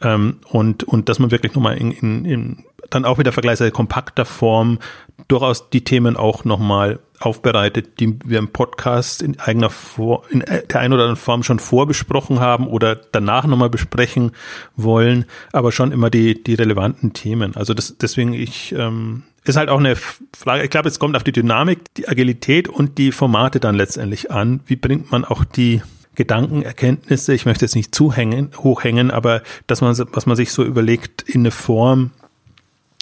Ähm, 0.02 0.38
und, 0.50 0.84
und 0.84 1.10
dass 1.10 1.20
man 1.20 1.32
wirklich 1.32 1.54
nochmal 1.54 1.78
in, 1.78 1.92
in, 1.92 2.26
in 2.26 2.66
dann 2.90 3.06
auch 3.06 3.18
wieder 3.18 3.32
vergleichsweise 3.32 3.72
kompakter 3.72 4.26
Form 4.26 4.80
durchaus 5.28 5.70
die 5.70 5.84
Themen 5.84 6.18
auch 6.18 6.46
nochmal 6.46 7.00
aufbereitet, 7.20 8.00
die 8.00 8.20
wir 8.26 8.40
im 8.40 8.50
Podcast 8.50 9.22
in 9.22 9.40
eigener 9.40 9.70
Form, 9.70 10.22
in 10.30 10.40
der 10.40 10.80
einen 10.80 10.94
oder 10.94 11.04
anderen 11.04 11.16
Form 11.16 11.44
schon 11.44 11.60
vorbesprochen 11.60 12.40
haben 12.40 12.68
oder 12.68 12.96
danach 12.96 13.46
nochmal 13.46 13.70
besprechen 13.70 14.32
wollen, 14.76 15.26
aber 15.52 15.72
schon 15.72 15.92
immer 15.92 16.10
die, 16.10 16.44
die 16.44 16.56
relevanten 16.56 17.14
Themen. 17.14 17.56
Also 17.56 17.74
das, 17.74 17.98
deswegen 17.98 18.34
ich, 18.34 18.74
ähm, 18.78 19.24
ist 19.46 19.58
halt 19.58 19.70
auch 19.70 19.80
eine 19.80 19.96
Frage, 19.96 20.64
ich 20.64 20.70
glaube, 20.70 20.90
es 20.90 21.00
kommt 21.00 21.16
auf 21.16 21.24
die 21.24 21.32
Dynamik, 21.32 21.94
die 21.96 22.08
Agilität 22.08 22.68
und 22.68 22.98
die 22.98 23.12
Formate 23.12 23.60
dann 23.60 23.76
letztendlich 23.76 24.32
an. 24.32 24.62
Wie 24.66 24.76
bringt 24.76 25.12
man 25.12 25.24
auch 25.24 25.44
die 25.44 25.82
Gedankenerkenntnisse, 26.16 27.34
ich 27.34 27.46
möchte 27.46 27.66
jetzt 27.66 27.76
nicht 27.76 27.94
zu 27.94 28.14
hängen, 28.14 28.52
hochhängen, 28.58 29.12
aber 29.12 29.42
dass 29.68 29.82
man, 29.82 29.96
was 30.12 30.26
man 30.26 30.36
sich 30.36 30.52
so 30.52 30.64
überlegt, 30.64 31.22
in 31.24 31.42
eine 31.42 31.52
Form, 31.52 32.12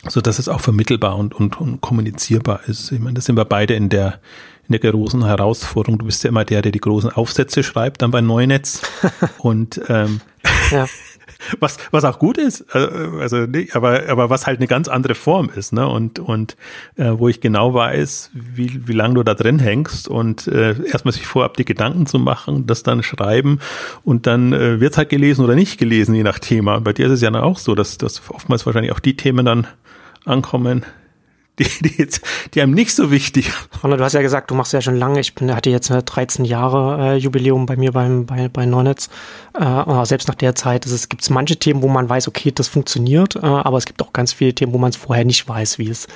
so 0.07 0.21
dass 0.21 0.39
es 0.39 0.49
auch 0.49 0.61
vermittelbar 0.61 1.17
und, 1.17 1.33
und, 1.33 1.59
und 1.59 1.81
kommunizierbar 1.81 2.61
ist. 2.67 2.91
Ich 2.91 2.99
meine, 2.99 3.15
das 3.15 3.25
sind 3.25 3.37
wir 3.37 3.45
beide 3.45 3.73
in 3.73 3.89
der, 3.89 4.19
in 4.67 4.79
der 4.79 4.91
großen 4.91 5.25
Herausforderung. 5.25 5.99
Du 5.99 6.05
bist 6.05 6.23
ja 6.23 6.29
immer 6.29 6.45
der, 6.45 6.61
der 6.61 6.71
die 6.71 6.79
großen 6.79 7.09
Aufsätze 7.09 7.63
schreibt, 7.63 8.01
dann 8.01 8.11
bei 8.11 8.21
Neunetz. 8.21 8.81
und 9.37 9.81
ähm, 9.87 10.21
ja. 10.71 10.87
Was, 11.59 11.77
was 11.91 12.03
auch 12.05 12.19
gut 12.19 12.37
ist, 12.37 12.65
äh, 12.73 12.87
also 13.19 13.45
nicht, 13.45 13.75
aber, 13.75 14.03
aber 14.07 14.29
was 14.29 14.47
halt 14.47 14.59
eine 14.59 14.67
ganz 14.67 14.87
andere 14.87 15.15
Form 15.15 15.49
ist, 15.55 15.73
ne? 15.73 15.87
Und, 15.87 16.19
und 16.19 16.55
äh, 16.95 17.11
wo 17.13 17.27
ich 17.27 17.41
genau 17.41 17.73
weiß, 17.73 18.31
wie, 18.33 18.87
wie 18.87 18.93
lange 18.93 19.15
du 19.15 19.23
da 19.23 19.33
drin 19.33 19.59
hängst 19.59 20.07
und 20.07 20.47
äh, 20.47 20.75
erstmal 20.85 21.13
sich 21.13 21.25
vorab 21.25 21.57
die 21.57 21.65
Gedanken 21.65 22.05
zu 22.05 22.19
machen, 22.19 22.65
das 22.67 22.83
dann 22.83 23.03
schreiben 23.03 23.59
und 24.03 24.27
dann 24.27 24.53
äh, 24.53 24.79
wird 24.79 24.97
halt 24.97 25.09
gelesen 25.09 25.43
oder 25.43 25.55
nicht 25.55 25.77
gelesen, 25.77 26.15
je 26.15 26.23
nach 26.23 26.39
Thema. 26.39 26.79
Bei 26.79 26.93
dir 26.93 27.07
ist 27.07 27.13
es 27.13 27.21
ja 27.21 27.33
auch 27.33 27.57
so, 27.57 27.75
dass, 27.75 27.97
dass 27.97 28.21
oftmals 28.29 28.65
wahrscheinlich 28.65 28.91
auch 28.91 28.99
die 28.99 29.17
Themen 29.17 29.45
dann 29.45 29.67
ankommen, 30.25 30.85
die, 31.59 31.65
die, 31.81 31.97
jetzt, 31.97 32.21
die 32.53 32.61
einem 32.61 32.73
nicht 32.73 32.95
so 32.95 33.11
wichtig. 33.11 33.51
Ronald, 33.83 33.99
du 33.99 34.05
hast 34.05 34.13
ja 34.13 34.21
gesagt, 34.21 34.49
du 34.49 34.55
machst 34.55 34.73
ja 34.73 34.81
schon 34.81 34.95
lange. 34.95 35.19
Ich 35.19 35.35
bin, 35.35 35.53
hatte 35.53 35.69
jetzt 35.69 35.91
eine 35.91 36.01
13 36.01 36.45
Jahre 36.45 37.13
äh, 37.13 37.17
Jubiläum 37.17 37.65
bei 37.65 37.75
mir 37.75 37.91
beim, 37.91 38.25
bei, 38.25 38.49
bei 38.49 38.65
Neunetz. 38.65 39.09
Äh, 39.53 40.05
selbst 40.05 40.27
nach 40.27 40.35
der 40.35 40.55
Zeit 40.55 40.85
gibt 41.09 41.21
es 41.21 41.29
manche 41.29 41.57
Themen, 41.57 41.83
wo 41.83 41.87
man 41.87 42.09
weiß, 42.09 42.27
okay, 42.27 42.51
das 42.51 42.67
funktioniert, 42.67 43.35
äh, 43.35 43.39
aber 43.41 43.77
es 43.77 43.85
gibt 43.85 44.01
auch 44.01 44.11
ganz 44.11 44.33
viele 44.33 44.53
Themen, 44.55 44.73
wo 44.73 44.79
man 44.79 44.89
es 44.89 44.95
vorher 44.95 45.25
nicht 45.25 45.47
weiß, 45.47 45.77
wie 45.77 45.89
es, 45.89 46.07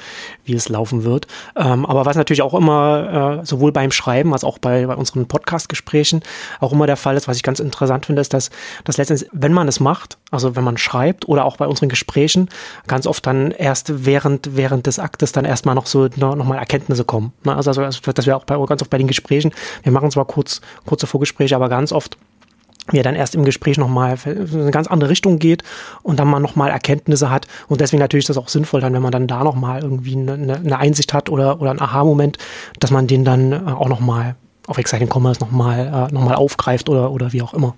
wie 0.43 0.55
es 0.55 0.69
laufen 0.69 1.03
wird. 1.03 1.27
Ähm, 1.55 1.85
aber 1.85 2.05
was 2.05 2.17
natürlich 2.17 2.41
auch 2.41 2.55
immer, 2.55 3.41
äh, 3.41 3.45
sowohl 3.45 3.71
beim 3.71 3.91
Schreiben 3.91 4.33
als 4.33 4.43
auch 4.43 4.57
bei, 4.57 4.87
bei 4.87 4.95
unseren 4.95 5.27
Podcast-Gesprächen 5.27 6.23
auch 6.59 6.73
immer 6.73 6.87
der 6.87 6.97
Fall 6.97 7.15
ist, 7.15 7.27
was 7.27 7.37
ich 7.37 7.43
ganz 7.43 7.59
interessant 7.59 8.07
finde, 8.07 8.21
ist, 8.21 8.33
dass, 8.33 8.49
dass 8.85 8.97
letztendlich, 8.97 9.29
wenn 9.33 9.53
man 9.53 9.67
es 9.67 9.79
macht, 9.79 10.17
also 10.31 10.55
wenn 10.55 10.63
man 10.63 10.77
schreibt 10.77 11.27
oder 11.27 11.45
auch 11.45 11.57
bei 11.57 11.67
unseren 11.67 11.89
Gesprächen, 11.89 12.49
ganz 12.87 13.05
oft 13.05 13.27
dann 13.27 13.51
erst 13.51 14.05
während, 14.05 14.55
während 14.55 14.87
des 14.87 14.97
Aktes 14.97 15.26
dann 15.31 15.45
erstmal 15.45 15.75
noch 15.75 15.87
so 15.87 16.07
noch, 16.15 16.35
noch 16.35 16.45
mal 16.45 16.57
Erkenntnisse 16.57 17.03
kommen. 17.03 17.33
Ne? 17.43 17.55
Also, 17.55 17.69
also, 17.69 18.11
dass 18.11 18.25
wir 18.25 18.37
auch 18.37 18.45
bei, 18.45 18.57
ganz 18.65 18.81
oft 18.81 18.91
bei 18.91 18.97
den 18.97 19.07
Gesprächen, 19.07 19.51
wir 19.83 19.91
machen 19.91 20.11
zwar 20.11 20.25
kurz, 20.25 20.61
kurze 20.85 21.07
Vorgespräche, 21.07 21.55
aber 21.55 21.69
ganz 21.69 21.91
oft 21.91 22.17
wie 22.89 22.97
er 22.97 23.03
dann 23.03 23.15
erst 23.15 23.35
im 23.35 23.43
Gespräch 23.43 23.77
nochmal 23.77 24.17
in 24.25 24.61
eine 24.61 24.71
ganz 24.71 24.87
andere 24.87 25.09
Richtung 25.09 25.39
geht 25.39 25.63
und 26.03 26.19
dann 26.19 26.27
man 26.29 26.41
nochmal 26.41 26.69
Erkenntnisse 26.71 27.29
hat. 27.29 27.47
Und 27.67 27.81
deswegen 27.81 27.99
natürlich 27.99 28.23
ist 28.23 28.29
das 28.29 28.37
auch 28.37 28.47
sinnvoll, 28.47 28.81
dann, 28.81 28.93
wenn 28.93 29.01
man 29.01 29.11
dann 29.11 29.27
da 29.27 29.43
nochmal 29.43 29.81
irgendwie 29.81 30.15
eine, 30.15 30.55
eine 30.55 30.77
Einsicht 30.77 31.13
hat 31.13 31.29
oder, 31.29 31.59
oder 31.59 31.71
einen 31.71 31.81
Aha-Moment, 31.81 32.37
dass 32.79 32.91
man 32.91 33.07
den 33.07 33.25
dann 33.25 33.51
äh, 33.51 33.71
auch 33.71 33.89
nochmal 33.89 34.35
auf 34.67 34.77
Exciting 34.77 35.09
Commerce 35.13 35.39
nochmal 35.41 36.09
äh, 36.09 36.13
noch 36.13 36.29
aufgreift 36.31 36.89
oder, 36.89 37.11
oder 37.11 37.33
wie 37.33 37.41
auch 37.41 37.53
immer. 37.53 37.75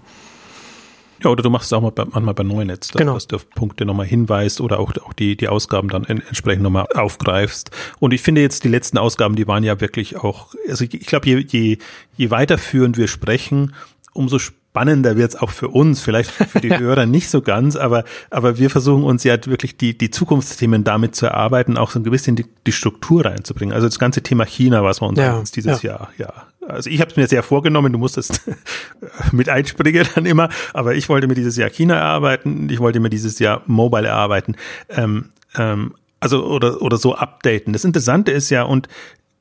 Ja, 1.23 1.29
oder 1.29 1.43
du 1.43 1.49
machst 1.49 1.67
es 1.67 1.73
auch 1.73 1.82
mal 1.82 1.91
bei, 1.91 2.05
manchmal 2.05 2.34
bei 2.34 2.43
Neunetz, 2.43 2.89
dass, 2.89 2.99
genau. 2.99 3.13
dass 3.13 3.27
du 3.27 3.36
auf 3.36 3.49
Punkte 3.49 3.86
nochmal 3.86 4.05
hinweist 4.05 4.62
oder 4.62 4.79
auch, 4.79 4.93
auch 5.05 5.13
die, 5.13 5.36
die 5.36 5.47
Ausgaben 5.47 5.89
dann 5.89 6.05
entsprechend 6.05 6.63
nochmal 6.63 6.88
aufgreifst. 6.93 7.71
Und 7.99 8.13
ich 8.13 8.21
finde 8.21 8.41
jetzt 8.41 8.63
die 8.63 8.69
letzten 8.69 8.97
Ausgaben, 8.97 9.36
die 9.36 9.47
waren 9.47 9.63
ja 9.63 9.82
wirklich 9.82 10.17
auch, 10.17 10.53
also 10.67 10.84
ich, 10.84 10.93
ich 10.93 11.05
glaube, 11.08 11.27
je, 11.27 11.45
je, 11.47 11.77
je 12.15 12.32
weiterführend 12.32 12.97
wir 12.97 13.08
sprechen, 13.08 13.73
umso 14.13 14.39
spannender 14.39 15.17
wird 15.17 15.34
es 15.34 15.36
auch 15.36 15.49
für 15.49 15.69
uns, 15.69 16.01
vielleicht 16.01 16.32
für 16.32 16.62
die 16.62 16.69
Hörer 16.77 17.05
nicht 17.05 17.29
so 17.29 17.41
ganz, 17.41 17.75
aber, 17.75 18.03
aber 18.29 18.58
wir 18.58 18.69
versuchen 18.69 19.03
uns 19.03 19.23
ja 19.23 19.38
wirklich 19.45 19.77
die, 19.77 19.97
die 19.97 20.12
Zukunftsthemen 20.12 20.84
damit 20.84 21.15
zu 21.15 21.25
erarbeiten, 21.25 21.77
auch 21.77 21.91
so 21.91 21.99
ein 21.99 22.03
bisschen 22.03 22.36
die, 22.36 22.45
die 22.65 22.71
Struktur 22.71 23.25
reinzubringen. 23.25 23.73
Also 23.73 23.88
das 23.88 23.99
ganze 23.99 24.21
Thema 24.21 24.45
China, 24.45 24.84
was 24.84 25.01
wir 25.01 25.08
uns 25.08 25.19
ja, 25.19 25.41
dieses 25.55 25.82
ja. 25.82 25.91
Jahr, 25.91 26.10
ja. 26.17 26.34
Also 26.69 26.89
ich 26.89 27.01
habe 27.01 27.12
es 27.12 27.17
mir 27.17 27.27
sehr 27.27 27.43
vorgenommen, 27.43 27.91
du 27.91 27.99
musstest 27.99 28.41
mit 29.32 29.49
einspringen 29.49 30.08
dann 30.15 30.25
immer, 30.25 30.49
aber 30.73 30.95
ich 30.95 31.10
wollte 31.10 31.27
mir 31.27 31.36
dieses 31.36 31.55
Jahr 31.58 31.69
China 31.69 31.95
erarbeiten, 31.95 32.69
ich 32.69 32.79
wollte 32.79 32.99
mir 32.99 33.10
dieses 33.10 33.39
Jahr 33.39 33.62
Mobile 33.65 34.08
erarbeiten. 34.08 34.55
Ähm, 34.89 35.29
ähm, 35.55 35.93
also 36.19 36.45
oder 36.45 36.82
oder 36.82 36.97
so 36.97 37.15
updaten. 37.15 37.73
Das 37.73 37.86
Interessante 37.86 38.32
ist 38.32 38.49
ja 38.49 38.63
und 38.63 38.88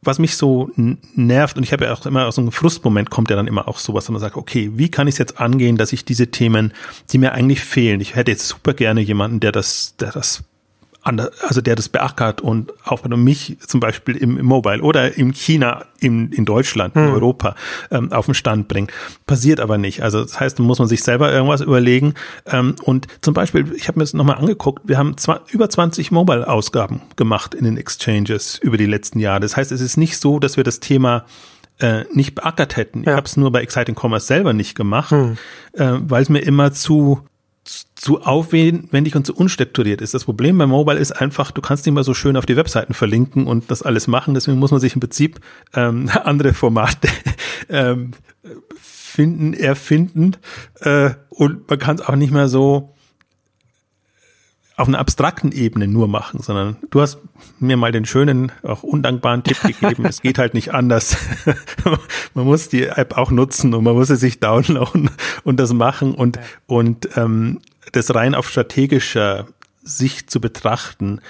was 0.03 0.19
mich 0.19 0.37
so 0.37 0.71
nervt, 1.15 1.57
und 1.57 1.65
ich 1.65 1.73
habe 1.73 1.87
ja 1.87 1.93
auch 1.93 2.07
immer 2.07 2.27
aus 2.27 2.37
so 2.37 2.41
einem 2.41 2.53
Frustmoment 2.53 3.11
kommt 3.11 3.31
ja 3.31 3.37
dann 3.37 3.49
immer 3.49 3.67
auch 3.67 3.79
sowas, 3.79 4.09
wenn 4.09 4.13
man 4.13 4.21
sagt, 4.21 4.37
okay, 4.37 4.71
wie 4.75 4.91
kann 4.91 5.09
ich 5.09 5.15
es 5.15 5.19
jetzt 5.19 5.41
angehen, 5.41 5.77
dass 5.77 5.93
ich 5.93 6.05
diese 6.05 6.29
Themen, 6.29 6.73
die 7.11 7.19
mir 7.19 7.33
eigentlich 7.33 7.61
fehlen, 7.61 8.01
ich 8.01 8.15
hätte 8.15 8.31
jetzt 8.31 8.47
super 8.47 8.75
gerne 8.75 9.01
jemanden, 9.01 9.41
der 9.41 9.51
das, 9.51 9.97
der 9.97 10.13
das 10.13 10.45
also 11.09 11.61
der 11.61 11.77
das 11.77 11.89
beackert 11.89 12.41
und 12.41 12.73
auch 12.85 13.05
wenn 13.05 13.11
du 13.11 13.17
mich 13.17 13.57
zum 13.67 13.81
Beispiel 13.81 14.17
im, 14.17 14.39
im 14.39 14.47
Mobile 14.47 14.83
oder 14.83 15.17
in 15.17 15.33
China, 15.33 15.85
in, 16.01 16.33
in 16.33 16.45
Deutschland, 16.45 16.95
in 16.97 17.07
hm. 17.07 17.15
Europa 17.15 17.55
ähm, 17.91 18.13
auf 18.13 18.27
den 18.27 18.35
Stand 18.35 18.69
bringt. 18.69 18.93
Passiert 19.27 19.61
aber 19.61 19.79
nicht. 19.79 20.03
Also 20.03 20.23
das 20.23 20.39
heißt, 20.39 20.59
da 20.59 20.63
muss 20.63 20.79
man 20.79 20.89
sich 20.89 21.03
selber 21.03 21.33
irgendwas 21.33 21.61
überlegen. 21.61 22.15
Ähm, 22.47 22.77
und 22.83 23.07
zum 23.23 23.35
Beispiel, 23.35 23.73
ich 23.75 23.89
habe 23.89 23.99
mir 23.99 24.05
das 24.05 24.15
nochmal 24.15 24.37
angeguckt, 24.37 24.83
wir 24.87 24.99
haben 24.99 25.17
zwar 25.17 25.43
über 25.51 25.69
20 25.69 26.11
Mobile-Ausgaben 26.11 27.01
gemacht 27.17 27.55
in 27.55 27.65
den 27.65 27.77
Exchanges 27.77 28.59
über 28.59 28.77
die 28.77 28.87
letzten 28.87 29.19
Jahre. 29.19 29.41
Das 29.41 29.57
heißt, 29.57 29.73
es 29.73 29.81
ist 29.81 29.97
nicht 29.97 30.19
so, 30.19 30.39
dass 30.39 30.57
wir 30.57 30.65
das 30.65 30.81
Thema 30.81 31.25
äh, 31.81 32.05
nicht 32.13 32.35
beackert 32.35 32.77
hätten. 32.77 33.05
Ja. 33.05 33.13
Ich 33.13 33.17
habe 33.17 33.27
es 33.27 33.37
nur 33.37 33.53
bei 33.53 33.63
Exciting 33.63 33.97
Commerce 33.99 34.27
selber 34.27 34.53
nicht 34.53 34.75
gemacht, 34.75 35.11
hm. 35.11 35.39
äh, 35.73 35.93
weil 36.01 36.23
es 36.23 36.29
mir 36.29 36.41
immer 36.41 36.73
zu 36.73 37.23
zu 37.99 38.23
aufwendig 38.23 39.17
und 39.17 39.27
zu 39.27 39.35
unstrukturiert 39.35 40.01
ist. 40.01 40.15
Das 40.15 40.25
Problem 40.25 40.57
bei 40.57 40.67
Mobile 40.67 40.99
ist 40.99 41.13
einfach, 41.13 41.51
du 41.51 41.61
kannst 41.61 41.85
nicht 41.85 41.95
mal 41.95 42.05
so 42.05 42.15
schön 42.15 42.37
auf 42.37 42.47
die 42.47 42.57
Webseiten 42.57 42.95
verlinken 42.95 43.47
und 43.47 43.71
das 43.73 43.83
alles 43.83 44.07
machen. 44.07 44.35
Deswegen 44.35 44.59
muss 44.59 44.71
man 44.71 44.81
sich 44.81 44.95
im 44.95 45.01
Prinzip 45.01 45.41
ähm, 45.75 46.09
andere 46.25 46.55
Formate 46.55 47.09
ähm, 47.69 48.13
finden, 48.81 49.53
erfinden 49.53 50.37
äh, 50.81 51.11
und 51.29 51.69
man 51.69 51.79
kann 51.81 51.97
es 51.97 52.03
auch 52.03 52.15
nicht 52.15 52.33
mehr 52.33 52.49
so 52.49 52.95
auf 54.77 54.87
einer 54.87 55.01
abstrakten 55.01 55.51
Ebene 55.51 55.89
nur 55.89 56.07
machen, 56.07 56.41
sondern 56.41 56.77
du 56.91 57.01
hast 57.01 57.19
mir 57.59 57.77
mal 57.77 57.91
den 57.91 58.05
schönen, 58.05 58.53
auch 58.63 58.85
undankbaren 58.85 59.43
Tipp 59.43 59.61
gegeben, 59.81 60.05
es 60.05 60.23
geht 60.23 60.39
halt 60.39 60.55
nicht 60.55 60.73
anders. 60.73 61.17
man 62.35 62.45
muss 62.45 62.69
die 62.69 62.85
App 62.85 63.17
auch 63.19 63.33
nutzen 63.33 63.75
und 63.75 63.83
man 63.83 63.97
muss 63.97 64.07
sie 64.07 64.17
sich 64.17 64.39
downloaden 64.39 65.11
und 65.43 65.59
das 65.59 65.73
machen 65.73 66.15
und, 66.15 66.39
und 66.67 67.09
ähm, 67.17 67.59
das 67.93 68.15
rein 68.15 68.35
auf 68.35 68.49
strategischer 68.49 69.47
Sicht 69.83 70.31
zu 70.31 70.41
betrachten, 70.41 71.21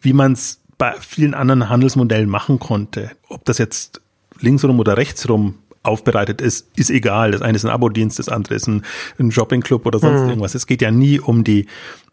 wie 0.00 0.12
man 0.12 0.32
es 0.32 0.60
bei 0.78 0.94
vielen 1.00 1.34
anderen 1.34 1.68
Handelsmodellen 1.68 2.28
machen 2.28 2.58
konnte. 2.58 3.10
Ob 3.28 3.44
das 3.44 3.58
jetzt 3.58 4.00
linksrum 4.40 4.80
oder 4.80 4.96
rechtsrum 4.96 5.58
aufbereitet 5.82 6.40
ist, 6.40 6.68
ist 6.76 6.90
egal. 6.90 7.32
Das 7.32 7.42
eine 7.42 7.56
ist 7.56 7.64
ein 7.64 7.70
Abo-Dienst, 7.70 8.18
das 8.18 8.28
andere 8.28 8.54
ist 8.54 8.66
ein, 8.66 8.82
ein 9.18 9.30
Shopping-Club 9.30 9.86
oder 9.86 9.98
sonst 9.98 10.22
mhm. 10.22 10.28
irgendwas. 10.30 10.54
Es 10.54 10.66
geht 10.66 10.82
ja 10.82 10.90
nie 10.90 11.20
um 11.20 11.44
die, 11.44 11.66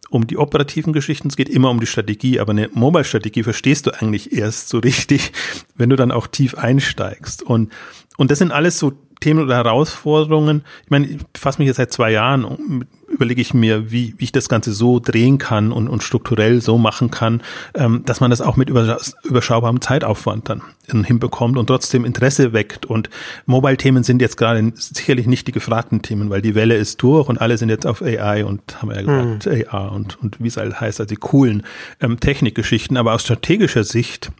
um 0.09 0.27
die 0.27 0.37
operativen 0.37 0.93
Geschichten, 0.93 1.29
es 1.29 1.37
geht 1.37 1.49
immer 1.49 1.69
um 1.69 1.79
die 1.79 1.87
Strategie. 1.87 2.39
Aber 2.39 2.51
eine 2.51 2.69
Mobile-Strategie 2.73 3.43
verstehst 3.43 3.87
du 3.87 3.91
eigentlich 3.91 4.33
erst 4.33 4.69
so 4.69 4.79
richtig, 4.79 5.31
wenn 5.75 5.89
du 5.89 5.95
dann 5.95 6.11
auch 6.11 6.27
tief 6.27 6.55
einsteigst. 6.55 7.43
Und, 7.43 7.71
und 8.17 8.29
das 8.29 8.39
sind 8.39 8.51
alles 8.51 8.77
so 8.77 8.93
Themen 9.21 9.43
oder 9.43 9.55
Herausforderungen. 9.55 10.63
Ich 10.83 10.89
meine, 10.89 11.07
ich 11.07 11.25
befasse 11.27 11.59
mich 11.59 11.67
jetzt 11.67 11.77
seit 11.77 11.93
zwei 11.93 12.11
Jahren 12.11 12.85
überlege 13.21 13.39
ich 13.41 13.53
mir, 13.53 13.91
wie, 13.91 14.15
wie 14.17 14.23
ich 14.23 14.31
das 14.31 14.49
Ganze 14.49 14.73
so 14.73 14.99
drehen 14.99 15.37
kann 15.37 15.71
und, 15.71 15.87
und 15.87 16.01
strukturell 16.01 16.59
so 16.59 16.79
machen 16.79 17.11
kann, 17.11 17.43
ähm, 17.75 18.01
dass 18.03 18.19
man 18.19 18.31
das 18.31 18.41
auch 18.41 18.57
mit 18.57 18.69
überschaubarem 18.69 19.79
Zeitaufwand 19.79 20.49
dann 20.49 20.63
hinbekommt 21.03 21.55
und 21.57 21.67
trotzdem 21.67 22.03
Interesse 22.03 22.51
weckt. 22.51 22.87
Und 22.87 23.11
Mobile-Themen 23.45 24.03
sind 24.03 24.23
jetzt 24.23 24.37
gerade 24.37 24.73
sicherlich 24.75 25.27
nicht 25.27 25.47
die 25.47 25.51
gefragten 25.51 26.01
Themen, 26.01 26.31
weil 26.31 26.41
die 26.41 26.55
Welle 26.55 26.75
ist 26.75 27.01
durch 27.03 27.29
und 27.29 27.39
alle 27.39 27.57
sind 27.59 27.69
jetzt 27.69 27.85
auf 27.85 28.01
AI 28.01 28.43
und 28.43 28.81
haben 28.81 28.89
ja 28.91 29.01
gesagt, 29.01 29.45
mhm. 29.45 29.65
AR 29.69 29.91
und, 29.91 30.21
und 30.21 30.41
wie 30.41 30.47
es 30.47 30.57
halt 30.57 30.81
heißt, 30.81 30.99
also 30.99 31.07
die 31.07 31.15
coolen 31.15 31.63
ähm, 32.01 32.19
Technikgeschichten. 32.19 32.97
Aber 32.97 33.13
aus 33.13 33.21
strategischer 33.21 33.83
Sicht 33.83 34.31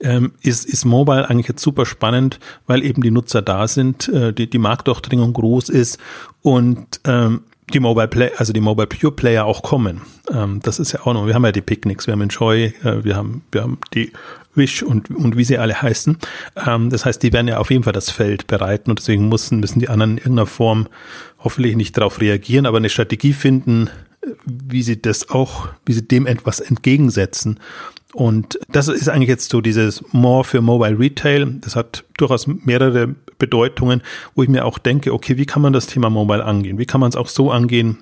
ähm, 0.00 0.32
ist, 0.42 0.64
ist 0.64 0.84
Mobile 0.84 1.28
eigentlich 1.28 1.48
jetzt 1.48 1.62
super 1.62 1.86
spannend, 1.86 2.38
weil 2.66 2.84
eben 2.84 3.02
die 3.02 3.10
Nutzer 3.10 3.42
da 3.42 3.68
sind, 3.68 4.08
äh, 4.08 4.32
die, 4.32 4.48
die 4.48 4.58
Marktdurchdringung 4.58 5.32
groß 5.32 5.68
ist 5.68 5.98
und 6.42 7.00
ähm, 7.04 7.42
die 7.72 7.80
Mobile 7.80 8.08
Play, 8.08 8.30
also 8.36 8.52
die 8.52 8.60
Mobile 8.60 8.86
Pure 8.86 9.12
Player 9.12 9.44
auch 9.44 9.62
kommen. 9.62 10.02
Ähm, 10.30 10.60
das 10.62 10.78
ist 10.78 10.92
ja 10.92 11.00
auch 11.00 11.14
noch, 11.14 11.26
wir 11.26 11.34
haben 11.34 11.44
ja 11.44 11.52
die 11.52 11.62
Picnics, 11.62 12.06
wir 12.06 12.12
haben 12.12 12.22
Enjoy, 12.22 12.74
äh, 12.84 13.04
wir 13.04 13.16
haben, 13.16 13.42
wir 13.50 13.62
haben 13.62 13.78
die 13.94 14.12
Wish 14.54 14.82
und, 14.82 15.10
und 15.10 15.36
wie 15.36 15.44
sie 15.44 15.58
alle 15.58 15.80
heißen. 15.80 16.18
Ähm, 16.66 16.90
das 16.90 17.04
heißt, 17.04 17.22
die 17.22 17.32
werden 17.32 17.48
ja 17.48 17.58
auf 17.58 17.70
jeden 17.70 17.84
Fall 17.84 17.92
das 17.92 18.10
Feld 18.10 18.46
bereiten 18.46 18.90
und 18.90 18.98
deswegen 18.98 19.28
müssen, 19.28 19.60
müssen 19.60 19.80
die 19.80 19.88
anderen 19.88 20.12
in 20.12 20.18
irgendeiner 20.18 20.46
Form 20.46 20.88
hoffentlich 21.38 21.76
nicht 21.76 21.96
darauf 21.96 22.20
reagieren, 22.20 22.66
aber 22.66 22.76
eine 22.76 22.90
Strategie 22.90 23.32
finden, 23.32 23.88
wie 24.44 24.82
sie 24.82 25.00
das 25.00 25.30
auch, 25.30 25.68
wie 25.84 25.92
sie 25.92 26.06
dem 26.06 26.26
etwas 26.26 26.60
entgegensetzen. 26.60 27.58
Und 28.14 28.58
das 28.68 28.88
ist 28.88 29.08
eigentlich 29.08 29.28
jetzt 29.28 29.50
so 29.50 29.60
dieses 29.60 30.04
More 30.12 30.44
für 30.44 30.60
Mobile 30.60 30.98
Retail. 30.98 31.46
Das 31.62 31.76
hat 31.76 32.04
durchaus 32.18 32.46
mehrere 32.46 33.14
Bedeutungen, 33.38 34.02
wo 34.34 34.42
ich 34.42 34.48
mir 34.48 34.64
auch 34.64 34.78
denke, 34.78 35.12
okay, 35.14 35.38
wie 35.38 35.46
kann 35.46 35.62
man 35.62 35.72
das 35.72 35.86
Thema 35.86 36.10
Mobile 36.10 36.44
angehen? 36.44 36.78
Wie 36.78 36.86
kann 36.86 37.00
man 37.00 37.08
es 37.08 37.16
auch 37.16 37.28
so 37.28 37.50
angehen, 37.50 37.98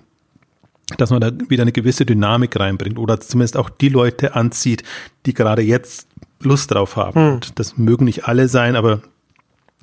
dass 0.96 1.10
man 1.10 1.20
da 1.20 1.30
wieder 1.48 1.62
eine 1.62 1.72
gewisse 1.72 2.04
Dynamik 2.04 2.58
reinbringt 2.58 2.98
oder 2.98 3.20
zumindest 3.20 3.56
auch 3.56 3.70
die 3.70 3.88
Leute 3.88 4.34
anzieht, 4.34 4.82
die 5.26 5.34
gerade 5.34 5.62
jetzt 5.62 6.08
Lust 6.42 6.70
drauf 6.72 6.96
haben. 6.96 7.20
Hm. 7.20 7.34
Und 7.34 7.58
das 7.58 7.76
mögen 7.76 8.04
nicht 8.04 8.24
alle 8.26 8.48
sein, 8.48 8.76
aber 8.76 9.02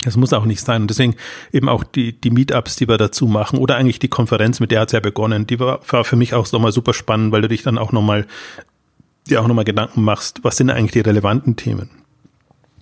das 0.03 0.15
muss 0.15 0.33
auch 0.33 0.45
nicht 0.45 0.61
sein. 0.61 0.83
Und 0.83 0.89
deswegen 0.89 1.15
eben 1.51 1.69
auch 1.69 1.83
die, 1.83 2.13
die 2.13 2.29
Meetups, 2.29 2.75
die 2.75 2.87
wir 2.87 2.97
dazu 2.97 3.25
machen 3.27 3.57
oder 3.57 3.77
eigentlich 3.77 3.99
die 3.99 4.07
Konferenz, 4.07 4.59
mit 4.59 4.71
der 4.71 4.81
hat 4.81 4.89
es 4.89 4.93
ja 4.93 4.99
begonnen, 4.99 5.47
die 5.47 5.59
war, 5.59 5.79
war 5.89 6.03
für 6.03 6.15
mich 6.15 6.33
auch 6.33 6.51
nochmal 6.51 6.71
super 6.71 6.93
spannend, 6.93 7.31
weil 7.31 7.41
du 7.41 7.47
dich 7.47 7.63
dann 7.63 7.77
auch 7.77 7.91
nochmal 7.91 8.27
dir 9.27 9.41
auch 9.41 9.47
nochmal 9.47 9.65
Gedanken 9.65 10.03
machst, 10.03 10.43
was 10.43 10.57
sind 10.57 10.69
eigentlich 10.69 10.91
die 10.91 11.01
relevanten 11.01 11.55
Themen 11.55 11.89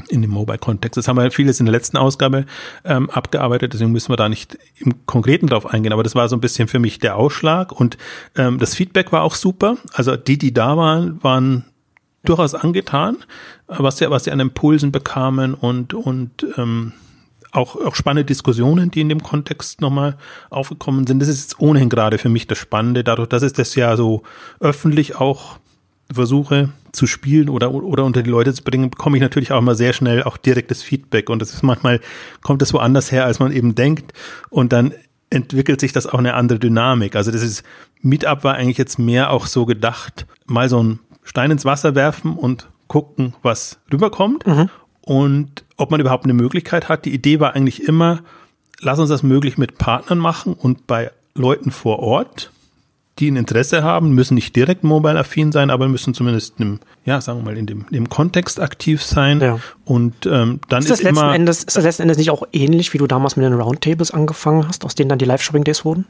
in 0.10 0.22
dem 0.22 0.32
Mobile-Kontext. 0.32 0.98
Das 0.98 1.08
haben 1.08 1.18
wir 1.18 1.32
vieles 1.32 1.60
in 1.60 1.66
der 1.66 1.74
letzten 1.74 1.98
Ausgabe 1.98 2.46
ähm, 2.84 3.10
abgearbeitet, 3.10 3.74
deswegen 3.74 3.92
müssen 3.92 4.12
wir 4.12 4.18
da 4.18 4.30
nicht 4.30 4.58
im 4.78 5.06
Konkreten 5.06 5.48
drauf 5.48 5.66
eingehen, 5.66 5.94
aber 5.94 6.04
das 6.04 6.16
war 6.16 6.30
so 6.30 6.36
ein 6.36 6.42
bisschen 6.42 6.68
für 6.68 6.80
mich 6.80 7.00
der 7.00 7.16
Ausschlag 7.16 7.72
und 7.72 7.98
ähm, 8.36 8.60
das 8.60 8.76
Feedback 8.76 9.12
war 9.12 9.24
auch 9.24 9.36
super. 9.36 9.78
Also 9.94 10.16
die, 10.16 10.38
die 10.38 10.54
da 10.54 10.78
waren, 10.78 11.24
waren 11.24 11.66
durchaus 12.24 12.56
angetan, 12.56 13.18
was 13.68 13.98
sie, 13.98 14.10
was 14.10 14.26
sie 14.26 14.32
an 14.32 14.40
Impulsen 14.40 14.92
bekamen 14.92 15.54
und, 15.54 15.94
und 15.94 16.46
ähm, 16.58 16.94
auch, 17.52 17.76
auch 17.78 17.96
spannende 17.96 18.26
Diskussionen, 18.26 18.92
die 18.92 19.02
in 19.02 19.10
dem 19.10 19.24
Kontext 19.24 19.80
nochmal 19.80 20.18
aufgekommen 20.50 21.08
sind. 21.08 21.20
Das 21.20 21.30
ist 21.30 21.42
jetzt 21.42 21.60
ohnehin 21.60 21.90
gerade 21.90 22.18
für 22.18 22.30
mich 22.30 22.48
das 22.48 22.58
Spannende, 22.58 23.04
dadurch, 23.04 23.30
dass 23.30 23.44
es 23.44 23.54
das 23.54 23.76
ja 23.76 23.96
so 23.96 24.24
öffentlich 24.60 25.16
auch 25.16 25.58
versuche 26.12 26.70
zu 26.92 27.08
spielen 27.08 27.50
oder, 27.50 27.74
oder 27.74 28.04
unter 28.04 28.24
die 28.24 28.30
Leute 28.30 28.54
zu 28.54 28.64
bringen, 28.64 28.90
bekomme 28.90 29.18
ich 29.18 29.22
natürlich 29.22 29.52
auch 29.52 29.60
immer 29.60 29.76
sehr 29.76 29.94
schnell 29.94 30.24
auch 30.24 30.38
direktes 30.38 30.84
Feedback. 30.84 31.30
Und 31.30 31.42
das 31.42 31.54
ist 31.54 31.64
manchmal, 31.64 32.00
kommt 32.42 32.62
es 32.62 32.74
woanders 32.74 33.12
her, 33.12 33.26
als 33.26 33.40
man 33.40 33.52
eben 33.52 33.76
denkt. 33.76 34.14
Und 34.50 34.72
dann 34.72 34.94
entwickelt 35.30 35.80
sich 35.80 35.92
das 35.92 36.08
auch 36.08 36.20
eine 36.20 36.36
andere 36.36 36.60
Dynamik. 36.60 37.16
Also 37.16 37.32
das 37.32 37.42
ist, 37.42 37.64
Meetup 38.02 38.44
war 38.44 38.56
eigentlich 38.56 38.78
jetzt 38.78 39.00
mehr 39.00 39.32
auch 39.32 39.48
so 39.48 39.66
gedacht, 39.66 40.26
mal 40.46 40.70
so 40.70 40.82
ein 40.82 41.00
Stein 41.24 41.52
ins 41.52 41.66
Wasser 41.66 41.96
werfen 41.96 42.38
und 42.38 42.70
gucken, 42.88 43.34
was 43.42 43.80
rüberkommt. 43.92 44.46
Mhm. 44.46 44.70
Und 45.02 45.66
ob 45.78 45.92
man 45.92 46.00
überhaupt 46.00 46.24
eine 46.24 46.34
Möglichkeit 46.34 46.90
hat. 46.90 47.06
Die 47.06 47.14
Idee 47.14 47.40
war 47.40 47.54
eigentlich 47.54 47.88
immer, 47.88 48.22
lass 48.80 49.00
uns 49.00 49.10
das 49.10 49.24
möglich 49.24 49.58
mit 49.58 49.78
Partnern 49.78 50.18
machen 50.18 50.54
und 50.54 50.88
bei 50.88 51.12
Leuten 51.36 51.70
vor 51.70 52.00
Ort 52.00 52.52
die 53.20 53.32
ein 53.32 53.38
Interesse 53.38 53.84
haben, 53.84 54.12
müssen 54.12 54.36
nicht 54.36 54.56
direkt 54.56 54.84
mobile-affin 54.84 55.52
sein, 55.52 55.70
aber 55.70 55.88
müssen 55.88 56.14
zumindest 56.14 56.60
im, 56.60 56.80
ja, 57.06 57.22
sagen 57.22 57.40
wir 57.40 57.46
mal, 57.46 57.58
in 57.58 57.66
dem, 57.66 57.86
dem 57.90 58.10
Kontext 58.10 58.60
aktiv 58.60 59.02
sein. 59.02 59.40
Ja. 59.40 59.60
Und 59.86 60.26
ähm, 60.26 60.60
dann 60.68 60.82
ist, 60.84 60.92
das 60.92 61.00
ist 61.00 61.08
immer. 61.08 61.34
Endes, 61.34 61.64
ist 61.64 61.78
das 61.78 61.84
letzten 61.86 62.04
Endes 62.04 62.18
nicht 62.18 62.30
auch 62.30 62.44
ähnlich, 62.52 62.94
wie 62.94 62.98
du 62.98 63.08
damals 63.08 63.38
mit 63.38 63.46
den 63.46 63.54
Roundtables 63.54 64.12
angefangen 64.12 64.68
hast, 64.68 64.84
aus 64.84 64.96
denen 64.96 65.10
dann 65.10 65.20
die 65.20 65.26
Live-Shopping-Days 65.26 65.86
wurden? 65.86 66.06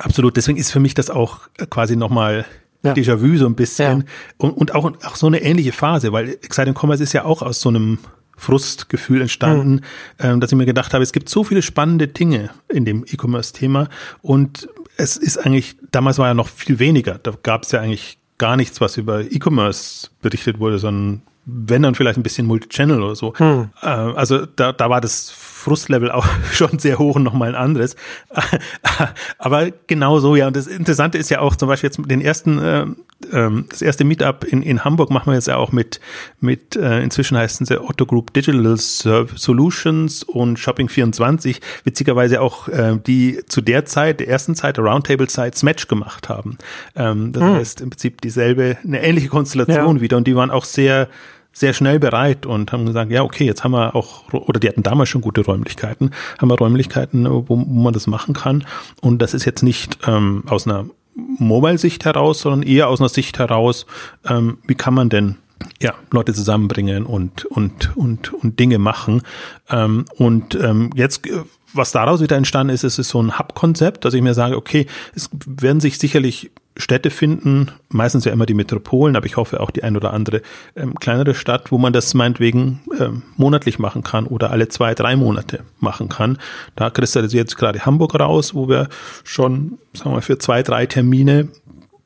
Absolut. 0.00 0.36
Deswegen 0.36 0.58
ist 0.58 0.70
für 0.70 0.80
mich 0.80 0.94
das 0.94 1.08
auch 1.08 1.40
quasi 1.70 1.96
nochmal 1.96 2.44
ja. 2.82 2.92
Déjà-vu 2.92 3.38
so 3.38 3.46
ein 3.46 3.54
bisschen. 3.54 4.00
Ja. 4.00 4.06
Und, 4.36 4.50
und 4.50 4.74
auch, 4.74 4.84
auch 5.04 5.16
so 5.16 5.26
eine 5.26 5.40
ähnliche 5.42 5.72
Phase, 5.72 6.12
weil 6.12 6.28
Exciting 6.28 6.74
Commerce 6.74 7.02
ist 7.02 7.14
ja 7.14 7.24
auch 7.24 7.40
aus 7.40 7.60
so 7.60 7.70
einem 7.70 7.98
Frustgefühl 8.36 9.22
entstanden, 9.22 9.76
mhm. 9.76 9.80
ähm, 10.18 10.40
dass 10.40 10.52
ich 10.52 10.58
mir 10.58 10.66
gedacht 10.66 10.92
habe, 10.92 11.02
es 11.02 11.12
gibt 11.12 11.28
so 11.28 11.44
viele 11.44 11.62
spannende 11.62 12.08
Dinge 12.08 12.50
in 12.68 12.84
dem 12.84 13.04
E-Commerce-Thema 13.06 13.88
und 14.22 14.68
es 14.96 15.16
ist 15.16 15.38
eigentlich, 15.38 15.76
damals 15.90 16.18
war 16.18 16.28
ja 16.28 16.34
noch 16.34 16.48
viel 16.48 16.78
weniger. 16.78 17.18
Da 17.18 17.32
gab 17.42 17.62
es 17.64 17.72
ja 17.72 17.80
eigentlich 17.80 18.18
gar 18.38 18.56
nichts, 18.56 18.80
was 18.80 18.96
über 18.96 19.20
E-Commerce 19.20 20.08
berichtet 20.22 20.58
wurde, 20.58 20.78
sondern 20.78 21.22
wenn 21.46 21.82
dann 21.82 21.94
vielleicht 21.94 22.18
ein 22.18 22.22
bisschen 22.22 22.46
Multichannel 22.46 23.02
oder 23.02 23.14
so. 23.14 23.34
Hm. 23.36 23.70
Äh, 23.82 23.86
also 23.86 24.46
da, 24.46 24.72
da 24.72 24.90
war 24.90 25.00
das 25.00 25.30
Frustlevel 25.64 26.10
auch 26.10 26.26
schon 26.52 26.78
sehr 26.78 26.98
hoch 26.98 27.16
und 27.16 27.22
nochmal 27.22 27.48
ein 27.50 27.54
anderes. 27.54 27.96
Aber 29.38 29.70
genau 29.86 30.20
so, 30.20 30.36
ja. 30.36 30.46
Und 30.46 30.56
das 30.56 30.66
Interessante 30.66 31.18
ist 31.18 31.30
ja 31.30 31.40
auch 31.40 31.56
zum 31.56 31.68
Beispiel 31.68 31.88
jetzt 31.88 31.98
den 32.10 32.20
ersten, 32.20 32.58
äh, 32.58 32.86
ähm, 33.32 33.66
das 33.68 33.82
erste 33.82 34.04
Meetup 34.04 34.44
in, 34.44 34.62
in 34.62 34.84
Hamburg 34.84 35.10
machen 35.10 35.30
wir 35.30 35.34
jetzt 35.34 35.48
ja 35.48 35.56
auch 35.56 35.72
mit, 35.72 36.00
mit 36.40 36.76
äh, 36.76 37.02
inzwischen 37.02 37.36
heißen 37.36 37.66
sie 37.66 37.82
Otto 37.82 38.06
Group 38.06 38.32
Digital 38.32 38.76
Solutions 38.76 40.22
und 40.22 40.58
Shopping24, 40.58 41.60
witzigerweise 41.84 42.40
auch 42.40 42.68
äh, 42.68 42.98
die 43.04 43.40
zu 43.46 43.60
der 43.60 43.86
Zeit, 43.86 44.20
der 44.20 44.28
ersten 44.28 44.54
Zeit, 44.54 44.76
der 44.76 44.84
Roundtable-Zeit, 44.84 45.62
Match 45.62 45.88
gemacht 45.88 46.28
haben. 46.28 46.58
Ähm, 46.94 47.32
das 47.32 47.42
hm. 47.42 47.54
heißt 47.54 47.80
im 47.80 47.90
Prinzip 47.90 48.20
dieselbe, 48.20 48.76
eine 48.84 49.02
ähnliche 49.02 49.28
Konstellation 49.28 49.96
ja. 49.96 50.02
wieder 50.02 50.16
und 50.16 50.26
die 50.26 50.36
waren 50.36 50.50
auch 50.50 50.64
sehr 50.64 51.08
sehr 51.54 51.72
schnell 51.72 51.98
bereit 51.98 52.44
und 52.44 52.72
haben 52.72 52.84
gesagt, 52.84 53.10
ja, 53.10 53.22
okay, 53.22 53.46
jetzt 53.46 53.64
haben 53.64 53.72
wir 53.72 53.94
auch, 53.94 54.30
oder 54.32 54.60
die 54.60 54.68
hatten 54.68 54.82
damals 54.82 55.08
schon 55.08 55.22
gute 55.22 55.42
Räumlichkeiten, 55.42 56.10
haben 56.38 56.50
wir 56.50 56.58
Räumlichkeiten, 56.58 57.26
wo, 57.30 57.44
wo 57.48 57.56
man 57.56 57.94
das 57.94 58.06
machen 58.06 58.34
kann. 58.34 58.66
Und 59.00 59.22
das 59.22 59.32
ist 59.32 59.46
jetzt 59.46 59.62
nicht 59.62 59.98
ähm, 60.06 60.42
aus 60.48 60.66
einer 60.66 60.86
Mobile-Sicht 61.14 62.04
heraus, 62.04 62.40
sondern 62.40 62.62
eher 62.62 62.88
aus 62.88 63.00
einer 63.00 63.08
Sicht 63.08 63.38
heraus, 63.38 63.86
ähm, 64.28 64.58
wie 64.66 64.74
kann 64.74 64.94
man 64.94 65.08
denn 65.08 65.36
ja, 65.80 65.94
Leute 66.10 66.34
zusammenbringen 66.34 67.06
und, 67.06 67.44
und, 67.46 67.96
und, 67.96 68.34
und 68.34 68.58
Dinge 68.58 68.78
machen. 68.78 69.22
Ähm, 69.70 70.04
und 70.16 70.56
ähm, 70.56 70.90
jetzt 70.94 71.26
äh, 71.26 71.44
was 71.74 71.92
daraus 71.92 72.20
wieder 72.20 72.36
entstanden 72.36 72.72
ist, 72.72 72.84
ist, 72.84 72.98
ist 72.98 73.08
so 73.08 73.20
ein 73.20 73.38
Hub-Konzept, 73.38 74.04
dass 74.04 74.14
ich 74.14 74.22
mir 74.22 74.34
sage, 74.34 74.56
okay, 74.56 74.86
es 75.14 75.28
werden 75.46 75.80
sich 75.80 75.98
sicherlich 75.98 76.50
Städte 76.76 77.10
finden, 77.10 77.70
meistens 77.88 78.24
ja 78.24 78.32
immer 78.32 78.46
die 78.46 78.54
Metropolen, 78.54 79.14
aber 79.16 79.26
ich 79.26 79.36
hoffe 79.36 79.60
auch 79.60 79.70
die 79.70 79.84
ein 79.84 79.96
oder 79.96 80.12
andere 80.12 80.42
ähm, 80.74 80.94
kleinere 80.96 81.34
Stadt, 81.34 81.70
wo 81.70 81.78
man 81.78 81.92
das 81.92 82.14
meinetwegen 82.14 82.80
ähm, 82.98 83.22
monatlich 83.36 83.78
machen 83.78 84.02
kann 84.02 84.26
oder 84.26 84.50
alle 84.50 84.68
zwei, 84.68 84.94
drei 84.94 85.14
Monate 85.14 85.60
machen 85.78 86.08
kann. 86.08 86.38
Da 86.74 86.90
kristallisiert 86.90 87.48
jetzt 87.48 87.56
gerade 87.56 87.86
Hamburg 87.86 88.18
raus, 88.18 88.54
wo 88.54 88.68
wir 88.68 88.88
schon, 89.22 89.78
sagen 89.92 90.10
wir 90.10 90.14
mal, 90.16 90.22
für 90.22 90.38
zwei, 90.38 90.62
drei 90.62 90.86
Termine 90.86 91.48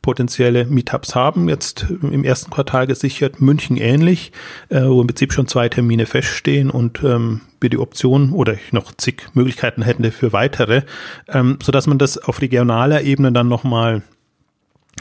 potenzielle 0.03 0.65
Meetups 0.65 1.15
haben, 1.15 1.49
jetzt 1.49 1.87
im 2.03 2.25
ersten 2.25 2.51
Quartal 2.51 2.87
gesichert, 2.87 3.41
München 3.41 3.77
ähnlich, 3.77 4.33
äh, 4.69 4.83
wo 4.83 5.01
im 5.01 5.07
Prinzip 5.07 5.33
schon 5.33 5.49
zwei 5.49 5.69
Termine 5.69 6.07
feststehen 6.07 6.71
und 6.71 7.03
ähm, 7.05 7.43
wir 7.61 7.69
die 7.69 7.79
Option 7.79 8.33
oder 8.33 8.57
noch 8.71 8.93
zig 8.93 9.27
Möglichkeiten 9.35 9.83
hätten 9.83 10.11
für 10.13 10.33
weitere, 10.33 10.83
ähm, 11.29 11.59
so 11.63 11.73
dass 11.73 11.87
man 11.87 11.99
das 11.99 12.17
auf 12.17 12.41
regionaler 12.41 13.03
Ebene 13.03 13.33
dann 13.33 13.49
nochmal 13.49 14.03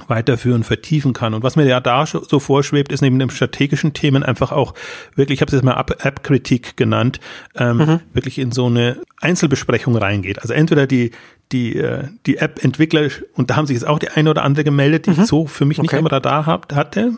weiterführen, 0.07 0.63
vertiefen 0.63 1.13
kann. 1.13 1.33
Und 1.33 1.43
was 1.43 1.55
mir 1.55 1.65
ja 1.65 1.79
da 1.79 2.05
so 2.05 2.39
vorschwebt, 2.39 2.91
ist 2.91 3.01
neben 3.01 3.19
den 3.19 3.29
strategischen 3.29 3.93
Themen 3.93 4.23
einfach 4.23 4.51
auch 4.51 4.73
wirklich, 5.15 5.37
ich 5.37 5.41
habe 5.41 5.49
es 5.49 5.53
jetzt 5.53 5.63
mal 5.63 5.79
App-Kritik 5.79 6.77
genannt, 6.77 7.19
ähm, 7.55 7.77
mhm. 7.77 7.99
wirklich 8.13 8.39
in 8.39 8.51
so 8.51 8.67
eine 8.67 8.97
Einzelbesprechung 9.19 9.95
reingeht. 9.95 10.41
Also 10.41 10.53
entweder 10.53 10.87
die 10.87 11.11
die, 11.51 11.77
äh, 11.77 12.07
die 12.25 12.37
App-Entwickler, 12.37 13.07
und 13.35 13.49
da 13.49 13.55
haben 13.55 13.67
sich 13.67 13.75
jetzt 13.75 13.87
auch 13.87 13.99
die 13.99 14.09
eine 14.09 14.29
oder 14.29 14.43
andere 14.43 14.63
gemeldet, 14.63 15.05
die 15.05 15.11
mhm. 15.11 15.21
ich 15.21 15.27
so 15.27 15.47
für 15.47 15.65
mich 15.65 15.81
nicht 15.81 15.93
okay. 15.93 15.99
am 15.99 16.07
Radar 16.07 16.45
hab, 16.45 16.73
hatte, 16.73 17.13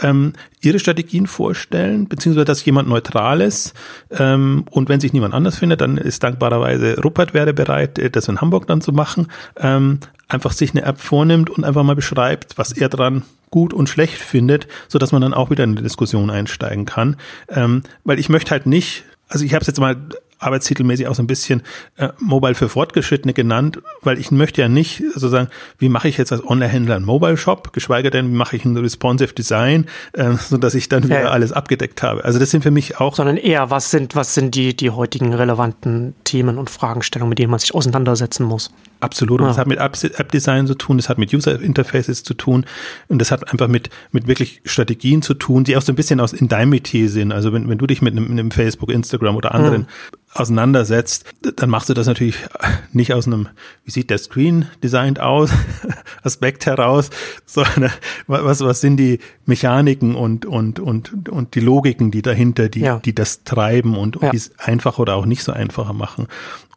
ähm, 0.00 0.32
ihre 0.60 0.78
Strategien 0.78 1.26
vorstellen, 1.26 2.08
beziehungsweise 2.08 2.44
dass 2.44 2.64
jemand 2.64 2.88
Neutrales, 2.88 3.74
ähm, 4.10 4.64
und 4.70 4.88
wenn 4.88 5.00
sich 5.00 5.12
niemand 5.12 5.34
anders 5.34 5.58
findet, 5.58 5.80
dann 5.80 5.96
ist 5.96 6.24
dankbarerweise 6.24 7.00
Rupert 7.00 7.34
wäre 7.34 7.54
bereit, 7.54 7.98
äh, 7.98 8.10
das 8.10 8.28
in 8.28 8.40
Hamburg 8.40 8.66
dann 8.66 8.80
zu 8.80 8.92
machen, 8.92 9.28
ähm, 9.56 10.00
einfach 10.28 10.52
sich 10.52 10.72
eine 10.72 10.82
App 10.82 11.00
vornimmt 11.00 11.50
und 11.50 11.64
einfach 11.64 11.82
mal 11.82 11.96
beschreibt, 11.96 12.58
was 12.58 12.72
er 12.72 12.88
dran 12.88 13.22
gut 13.50 13.72
und 13.72 13.88
schlecht 13.88 14.18
findet, 14.18 14.68
so 14.88 14.98
dass 14.98 15.12
man 15.12 15.22
dann 15.22 15.34
auch 15.34 15.50
wieder 15.50 15.64
in 15.64 15.72
eine 15.72 15.82
Diskussion 15.82 16.30
einsteigen 16.30 16.84
kann. 16.84 17.16
Ähm, 17.48 17.82
weil 18.04 18.18
ich 18.18 18.28
möchte 18.28 18.50
halt 18.50 18.66
nicht, 18.66 19.04
also 19.28 19.44
ich 19.44 19.54
habe 19.54 19.62
es 19.62 19.66
jetzt 19.66 19.80
mal 19.80 19.96
arbeitstitelmäßig 20.38 21.08
auch 21.08 21.14
so 21.14 21.22
ein 21.22 21.26
bisschen 21.26 21.62
äh, 21.96 22.08
Mobile 22.18 22.54
für 22.54 22.68
Fortgeschrittene 22.68 23.34
genannt, 23.34 23.80
weil 24.02 24.18
ich 24.18 24.30
möchte 24.30 24.60
ja 24.60 24.68
nicht 24.68 25.02
sozusagen, 25.12 25.48
wie 25.78 25.88
mache 25.88 26.08
ich 26.08 26.16
jetzt 26.16 26.30
als 26.30 26.46
Online-Händler 26.46 26.96
einen 26.96 27.04
Mobile-Shop, 27.04 27.72
geschweige 27.72 28.10
denn, 28.10 28.30
wie 28.30 28.36
mache 28.36 28.56
ich 28.56 28.64
ein 28.64 28.76
responsive 28.76 29.32
Design, 29.32 29.86
äh, 30.12 30.34
so 30.34 30.56
dass 30.56 30.74
ich 30.74 30.88
dann 30.88 31.04
wieder 31.04 31.22
ja. 31.22 31.30
alles 31.30 31.52
abgedeckt 31.52 32.02
habe. 32.02 32.24
Also 32.24 32.38
das 32.38 32.50
sind 32.50 32.62
für 32.62 32.70
mich 32.70 33.00
auch. 33.00 33.16
Sondern 33.16 33.36
eher, 33.36 33.70
was 33.70 33.90
sind, 33.90 34.14
was 34.14 34.34
sind 34.34 34.54
die, 34.54 34.76
die 34.76 34.90
heutigen 34.90 35.34
relevanten 35.34 36.14
Themen 36.24 36.58
und 36.58 36.70
Fragestellungen, 36.70 37.30
mit 37.30 37.38
denen 37.38 37.50
man 37.50 37.58
sich 37.58 37.74
auseinandersetzen 37.74 38.44
muss? 38.44 38.70
Absolut. 39.00 39.40
Und 39.40 39.46
ja. 39.46 39.50
das 39.50 39.58
hat 39.58 39.66
mit 39.66 39.78
App-Design 39.78 40.66
zu 40.66 40.74
tun, 40.74 40.96
das 40.96 41.08
hat 41.08 41.18
mit 41.18 41.32
User-Interfaces 41.32 42.24
zu 42.24 42.34
tun 42.34 42.66
und 43.08 43.20
das 43.20 43.30
hat 43.30 43.50
einfach 43.50 43.68
mit, 43.68 43.90
mit 44.12 44.26
wirklich 44.26 44.60
Strategien 44.64 45.22
zu 45.22 45.34
tun, 45.34 45.64
die 45.64 45.76
auch 45.76 45.82
so 45.82 45.92
ein 45.92 45.96
bisschen 45.96 46.20
aus 46.20 46.32
in 46.32 46.48
deinem 46.48 46.70
Metier 46.70 47.08
sind. 47.08 47.32
Also 47.32 47.52
wenn, 47.52 47.68
wenn 47.68 47.78
du 47.78 47.86
dich 47.86 48.02
mit 48.02 48.12
einem, 48.12 48.30
einem 48.30 48.50
Facebook, 48.50 48.90
Instagram 48.90 49.36
oder 49.36 49.54
anderen 49.54 49.82
mhm 49.82 49.86
auseinandersetzt, 50.34 51.24
dann 51.56 51.70
machst 51.70 51.88
du 51.88 51.94
das 51.94 52.06
natürlich 52.06 52.36
nicht 52.92 53.12
aus 53.12 53.26
einem, 53.26 53.48
wie 53.84 53.90
sieht 53.90 54.10
der 54.10 54.18
Screen 54.18 54.66
designed 54.82 55.20
aus, 55.20 55.50
Aspekt 56.22 56.66
heraus, 56.66 57.10
sondern 57.46 57.92
was, 58.26 58.60
was 58.60 58.80
sind 58.80 58.96
die 58.98 59.20
Mechaniken 59.46 60.14
und, 60.14 60.46
und, 60.46 60.80
und, 60.80 61.28
und 61.28 61.54
die 61.54 61.60
Logiken, 61.60 62.10
die 62.10 62.22
dahinter, 62.22 62.68
die, 62.68 62.80
ja. 62.80 62.98
die 62.98 63.14
das 63.14 63.44
treiben 63.44 63.96
und, 63.96 64.16
und 64.16 64.24
ja. 64.24 64.30
die 64.30 64.36
es 64.36 64.58
einfach 64.58 64.98
oder 64.98 65.16
auch 65.16 65.26
nicht 65.26 65.42
so 65.42 65.52
einfacher 65.52 65.92
machen. 65.92 66.28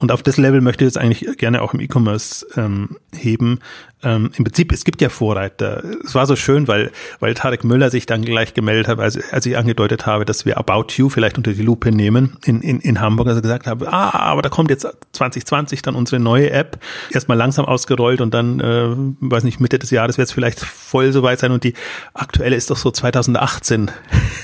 Und 0.02 0.12
auf 0.12 0.24
das 0.24 0.38
Level 0.38 0.62
möchte 0.62 0.84
ich 0.84 0.88
jetzt 0.88 0.98
eigentlich 0.98 1.38
gerne 1.38 1.62
auch 1.62 1.76
im 1.76 1.80
E-Commerce 1.80 2.44
ähm, 2.58 2.98
heben. 3.16 3.60
Ähm, 4.02 4.32
Im 4.36 4.46
Prinzip, 4.46 4.72
es 4.72 4.84
gibt 4.84 5.00
ja 5.00 5.10
Vorreiter. 5.10 5.84
Es 6.04 6.16
war 6.16 6.26
so 6.26 6.36
schön, 6.36 6.68
weil, 6.68 6.92
weil 7.20 7.36
Tarek 7.36 7.64
Müller 7.64 7.92
sich 7.92 8.08
dann 8.08 8.24
gleich 8.24 8.56
gemeldet 8.56 8.88
hat, 8.88 9.00
als, 9.00 9.32
als 9.32 9.46
ich 9.46 9.56
angedeutet 9.56 10.08
habe, 10.08 10.26
dass 10.26 10.44
wir 10.44 10.58
About 10.58 10.88
You 10.96 11.10
vielleicht 11.10 11.38
unter 11.38 11.54
die 11.54 11.62
Lupe 11.62 11.92
nehmen 11.92 12.36
in, 12.44 12.62
in, 12.62 12.80
in 12.80 13.00
Hamburg. 13.00 13.28
Also 13.28 13.44
gesagt 13.44 13.68
habe, 13.68 13.94
ah, 13.94 14.10
aber 14.10 14.42
da 14.42 14.50
kommt 14.50 14.72
jetzt 14.72 14.88
2020 15.12 15.84
dann 15.84 15.94
unsere 15.94 16.20
neue 16.20 16.50
App. 16.50 16.80
Erstmal 17.12 17.38
langsam 17.38 17.66
ausgerollt 17.66 18.22
und 18.22 18.34
dann, 18.34 18.60
äh, 18.60 18.96
weiß 19.20 19.44
nicht, 19.44 19.60
Mitte 19.60 19.78
des 19.78 19.92
Jahres 19.92 20.18
wird 20.18 20.30
es 20.30 20.34
vielleicht 20.34 20.62
voll 20.62 21.12
soweit 21.12 21.40
sein 21.40 21.52
und 21.52 21.64
die 21.64 21.76
aktuelle 22.16 22.56
ist 22.56 22.72
doch 22.72 22.78
so 22.78 22.90
2018. 22.90 23.92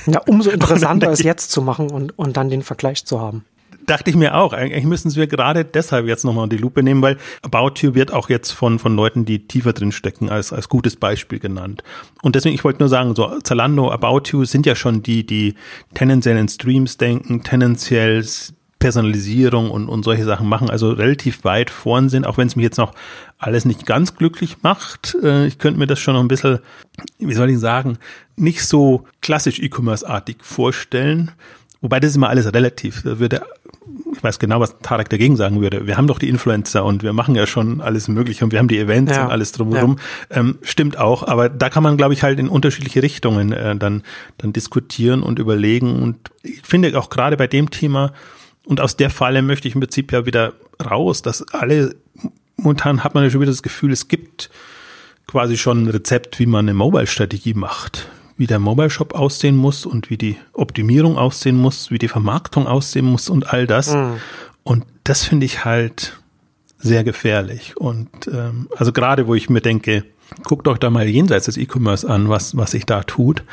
Ja, 0.06 0.22
umso 0.28 0.50
interessanter 0.52 1.10
es 1.10 1.24
jetzt 1.24 1.50
zu 1.50 1.64
machen 1.64 1.90
und, 1.90 2.16
und 2.20 2.38
dann 2.38 2.52
den 2.52 2.62
Vergleich 2.62 3.06
zu 3.06 3.20
haben 3.20 3.44
dachte 3.88 4.12
ich 4.12 4.16
mir 4.16 4.36
auch. 4.36 4.54
Eigentlich 4.54 4.86
müssen 4.86 5.14
wir 5.16 5.26
gerade 5.26 5.66
deshalb 5.66 6.06
jetzt 6.06 6.24
nochmal 6.24 6.48
die 6.48 6.58
Lupe 6.58 6.84
nehmen, 6.84 7.02
weil 7.02 7.18
You 7.82 7.96
wird 7.96 8.14
auch 8.14 8.30
jetzt 8.30 8.52
von, 8.52 8.78
von 8.78 8.96
Leuten, 8.96 9.26
die 9.26 9.48
tiefer 9.48 9.74
drin 9.74 9.92
stecken, 9.92 10.30
als, 10.30 10.54
als 10.54 10.70
gutes 10.70 10.96
Beispiel 10.96 11.40
genannt. 11.40 11.84
Und 12.22 12.36
deswegen, 12.36 12.54
ich 12.54 12.64
wollte 12.64 12.80
nur 12.80 12.90
sagen, 12.90 13.16
so 13.16 13.40
Zalando, 13.40 13.92
About 13.92 14.30
You 14.32 14.46
sind 14.46 14.66
ja 14.66 14.76
schon 14.76 15.02
die, 15.02 15.26
die 15.26 15.56
tendenziell 15.96 16.38
in 16.38 16.48
Streams 16.48 16.98
denken, 16.98 17.44
tendenziell 17.44 18.24
Personalisierung 18.80 19.72
und, 19.72 19.90
und 19.90 20.04
solche 20.04 20.24
Sachen 20.24 20.48
machen, 20.48 20.70
also 20.70 20.92
relativ 20.92 21.44
weit 21.44 21.70
vorn 21.70 22.10
sind, 22.10 22.28
auch 22.28 22.38
wenn 22.38 22.48
es 22.48 22.56
mich 22.56 22.64
jetzt 22.64 22.78
noch 22.78 22.94
alles 23.40 23.66
nicht 23.66 23.86
ganz 23.86 24.16
glücklich 24.16 24.58
macht. 24.62 25.18
Äh, 25.24 25.48
ich 25.48 25.58
könnte 25.58 25.80
mir 25.80 25.88
das 25.88 26.00
schon 26.00 26.14
noch 26.14 26.22
ein 26.22 26.28
bisschen, 26.28 26.60
wie 27.18 27.34
soll 27.34 27.50
ich 27.50 27.60
sagen, 27.60 27.98
nicht 28.36 28.64
so 28.64 29.06
klassisch 29.22 29.60
E-Commerce-artig 29.60 30.38
vorstellen. 30.42 31.32
Wobei 31.82 32.00
das 32.00 32.12
ist 32.12 32.16
immer 32.18 32.30
alles 32.30 32.52
relativ. 32.54 33.04
Da 33.04 33.20
würde, 33.20 33.46
ich 34.16 34.24
weiß 34.24 34.40
genau, 34.40 34.60
was 34.60 34.78
Tarek 34.80 35.10
dagegen 35.10 35.36
sagen 35.36 35.62
würde. 35.62 35.88
Wir 35.88 35.98
haben 35.98 36.08
doch 36.08 36.20
die 36.20 36.30
Influencer 36.30 36.84
und 36.84 37.04
wir 37.04 37.14
machen 37.14 37.36
ja 37.36 37.46
schon 37.46 37.82
alles 37.82 38.08
Mögliche 38.08 38.44
und 38.46 38.52
wir 38.52 38.60
haben 38.60 38.68
die 38.68 38.80
Events 38.80 39.16
ja. 39.16 39.26
und 39.26 39.32
alles 39.32 39.52
drumherum. 39.52 39.98
Ja. 40.30 40.38
Ähm, 40.38 40.58
stimmt 40.62 40.98
auch, 40.98 41.24
aber 41.24 41.50
da 41.50 41.70
kann 41.70 41.84
man, 41.84 41.98
glaube 41.98 42.14
ich, 42.14 42.24
halt 42.24 42.40
in 42.40 42.50
unterschiedliche 42.50 43.04
Richtungen 43.04 43.52
äh, 43.52 43.76
dann, 43.76 44.04
dann 44.38 44.54
diskutieren 44.54 45.24
und 45.24 45.40
überlegen. 45.40 46.02
Und 46.02 46.18
ich 46.44 46.62
finde 46.64 46.98
auch 46.98 47.10
gerade 47.10 47.38
bei 47.38 47.48
dem 47.48 47.70
Thema 47.70 48.14
und 48.66 48.82
aus 48.82 48.98
der 48.98 49.10
Falle 49.10 49.42
möchte 49.42 49.68
ich 49.68 49.76
im 49.76 49.82
Prinzip 49.82 50.12
ja 50.12 50.26
wieder 50.26 50.54
raus, 50.84 51.22
dass 51.22 51.42
alle, 51.54 51.96
momentan 52.58 53.04
hat 53.04 53.14
man 53.14 53.24
ja 53.24 53.30
schon 53.30 53.42
wieder 53.42 53.52
das 53.52 53.64
Gefühl, 53.64 53.92
es 53.92 54.08
gibt 54.08 54.50
quasi 55.28 55.58
schon 55.58 55.84
ein 55.84 55.90
Rezept, 55.90 56.40
wie 56.40 56.46
man 56.46 56.66
eine 56.66 56.74
Mobile-Strategie 56.74 57.54
macht 57.54 58.10
wie 58.38 58.48
der 58.48 58.60
Mobile 58.60 58.90
Shop 58.90 59.14
aussehen 59.16 59.56
muss 59.56 59.86
und 59.86 60.10
wie 60.10 60.18
die 60.18 60.38
Optimierung 60.54 61.18
aussehen 61.18 61.58
muss, 61.58 61.92
wie 61.92 61.98
die 61.98 62.08
Vermarktung 62.08 62.68
aussehen 62.68 63.06
muss 63.06 63.30
und 63.30 63.52
all 63.52 63.68
das. 63.68 63.94
Mhm. 63.94 64.18
Und 64.64 64.86
das 65.04 65.24
finde 65.24 65.46
ich 65.46 65.66
halt 65.66 66.20
sehr 66.78 67.04
gefährlich. 67.04 67.78
Und 67.78 68.10
ähm, 68.28 68.68
also 68.76 68.92
gerade 68.92 69.28
wo 69.28 69.36
ich 69.36 69.50
mir 69.50 69.62
denke, 69.62 70.04
guckt 70.44 70.68
euch 70.68 70.78
da 70.78 70.90
mal 70.90 71.08
jenseits 71.08 71.46
des 71.46 71.58
E-Commerce 71.58 72.08
an, 72.08 72.30
was, 72.30 72.56
was 72.56 72.72
sich 72.72 72.86
da 72.86 73.04
tut. 73.04 73.44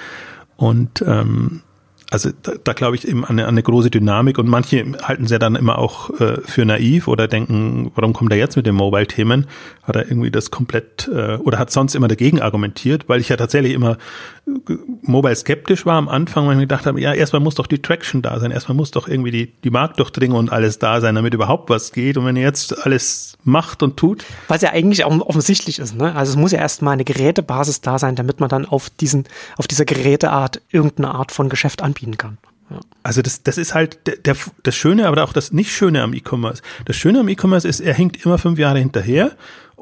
Und 0.57 1.03
ähm, 1.07 1.62
also 2.11 2.31
da, 2.42 2.53
da 2.62 2.73
glaube 2.75 2.97
ich 2.97 3.09
eben 3.09 3.25
an 3.25 3.33
eine, 3.33 3.44
an 3.44 3.55
eine 3.55 3.62
große 3.62 3.90
Dynamik 3.90 4.38
und 4.38 4.49
manche 4.49 4.85
halten 5.03 5.27
sie 5.27 5.38
dann 5.38 5.57
immer 5.57 5.79
auch 5.79 6.11
äh, 6.20 6.40
für 6.42 6.64
naiv 6.64 7.09
oder 7.09 7.27
denken, 7.27 7.90
warum 7.94 8.12
kommt 8.12 8.31
er 8.31 8.38
jetzt 8.38 8.57
mit 8.57 8.66
den 8.66 8.75
Mobile-Themen? 8.75 9.47
Hat 9.83 9.97
er 9.97 10.07
irgendwie 10.07 10.31
das 10.31 10.51
komplett 10.51 11.09
äh, 11.12 11.37
oder 11.37 11.59
hat 11.59 11.70
sonst 11.70 11.94
immer 11.94 12.09
dagegen 12.09 12.40
argumentiert, 12.40 13.09
weil 13.09 13.20
ich 13.20 13.31
ja 13.31 13.37
tatsächlich 13.37 13.73
immer 13.73 13.99
mobile 15.02 15.35
skeptisch 15.35 15.87
war 15.87 15.96
am 15.96 16.09
Anfang, 16.09 16.44
weil 16.46 16.52
ich 16.52 16.57
mir 16.59 16.64
gedacht 16.64 16.87
habe, 16.87 17.00
ja, 17.00 17.14
erstmal 17.14 17.40
muss 17.40 17.54
doch 17.54 17.66
die 17.66 17.80
Traction 17.80 18.20
da 18.20 18.38
sein, 18.38 18.50
erstmal 18.50 18.76
muss 18.76 18.90
doch 18.90 19.09
irgendwie 19.09 19.30
die, 19.30 19.52
die 19.64 19.70
Marktdurchdringung 19.70 20.38
und 20.38 20.52
alles 20.52 20.78
da 20.78 21.00
sein, 21.00 21.14
damit 21.14 21.33
überhaupt 21.33 21.70
was 21.70 21.92
geht. 21.92 22.18
Und 22.18 22.26
wenn 22.26 22.37
er 22.37 22.42
jetzt 22.42 22.85
alles 22.85 23.38
macht 23.44 23.83
und 23.83 23.96
tut. 23.96 24.24
Was 24.48 24.62
ja 24.62 24.70
eigentlich 24.70 25.04
auch 25.04 25.18
offensichtlich 25.20 25.78
ist, 25.78 25.96
ne? 25.96 26.14
Also 26.14 26.33
es 26.33 26.37
muss 26.37 26.52
ja 26.52 26.59
erstmal 26.59 26.92
eine 26.92 27.04
Gerätebasis 27.04 27.80
da 27.80 27.98
sein, 27.98 28.16
damit 28.16 28.40
man 28.40 28.48
dann 28.48 28.66
auf 28.66 28.90
diesen, 28.90 29.24
auf 29.57 29.66
dieser 29.66 29.85
Geräteart 29.85 30.61
irgendeine 30.70 31.14
Art 31.14 31.33
von 31.33 31.48
Geschäft 31.48 31.83
anbieten 31.83 32.18
kann. 32.18 32.38
Ja. 32.70 32.80
Also 33.02 33.22
das, 33.22 33.42
das 33.42 33.59
ist 33.59 33.74
halt 33.74 34.07
der, 34.07 34.16
der, 34.16 34.37
das 34.62 34.74
Schöne, 34.74 35.07
aber 35.07 35.22
auch 35.24 35.33
das 35.33 35.52
nicht 35.52 35.72
Schöne 35.72 36.02
am 36.02 36.14
E-Commerce. 36.14 36.62
Das 36.87 36.96
Schöne 36.96 37.20
am 37.20 37.28
E-Commerce 37.28 37.68
ist, 37.68 37.80
er 37.80 37.94
hängt 37.94 38.24
immer 38.24 38.38
fünf 38.38 38.59
Jahre 38.59 38.78
hinterher 38.78 39.33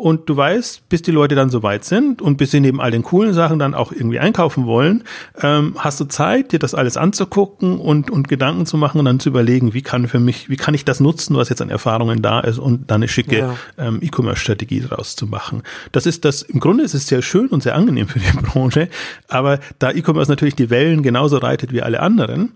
und 0.03 0.29
du 0.29 0.37
weißt, 0.37 0.88
bis 0.88 1.03
die 1.03 1.12
Leute 1.12 1.37
dann 1.37 1.49
so 1.49 1.62
weit 1.62 1.85
sind 1.85 2.21
und 2.21 2.37
bis 2.37 2.51
sie 2.51 2.59
neben 2.59 2.81
all 2.81 2.91
den 2.91 3.05
coolen 3.05 3.35
Sachen 3.35 3.61
dann 3.61 3.73
auch 3.73 3.93
irgendwie 3.93 4.19
einkaufen 4.19 4.67
wollen, 4.67 5.05
ähm, 5.41 5.77
hast 5.79 6.01
du 6.01 6.07
Zeit, 6.07 6.51
dir 6.51 6.59
das 6.59 6.75
alles 6.75 6.97
anzugucken 6.97 7.79
und, 7.79 8.11
und 8.11 8.27
Gedanken 8.27 8.67
zu 8.67 8.77
machen 8.77 8.99
und 8.99 9.05
dann 9.05 9.21
zu 9.21 9.29
überlegen, 9.29 9.75
wie 9.75 9.83
kann 9.83 10.09
für 10.09 10.19
mich, 10.19 10.51
wie 10.51 10.57
kann 10.57 10.75
ich 10.75 10.85
das 10.85 10.99
nutzen, 10.99 11.37
was 11.37 11.51
jetzt 11.51 11.62
an 11.62 11.71
Erfahrungen 11.71 12.21
da 12.21 12.41
ist 12.41 12.59
und 12.59 12.91
dann 12.91 12.97
eine 12.97 13.07
schicke 13.07 13.38
ja. 13.38 13.55
ähm, 13.79 14.01
E-Commerce-Strategie 14.03 14.81
daraus 14.81 15.15
zu 15.15 15.29
machen. 15.29 15.62
Das 15.93 16.05
ist 16.05 16.25
das, 16.25 16.43
im 16.43 16.59
Grunde 16.59 16.83
ist 16.83 16.95
es 16.95 17.07
sehr 17.07 17.23
schön 17.23 17.47
und 17.47 17.62
sehr 17.62 17.77
angenehm 17.77 18.09
für 18.09 18.19
die 18.19 18.27
Branche, 18.43 18.88
aber 19.29 19.61
da 19.79 19.93
E-Commerce 19.93 20.29
natürlich 20.29 20.57
die 20.57 20.69
Wellen 20.69 21.05
genauso 21.05 21.37
reitet 21.37 21.73
wie 21.73 21.81
alle 21.81 22.01
anderen, 22.01 22.55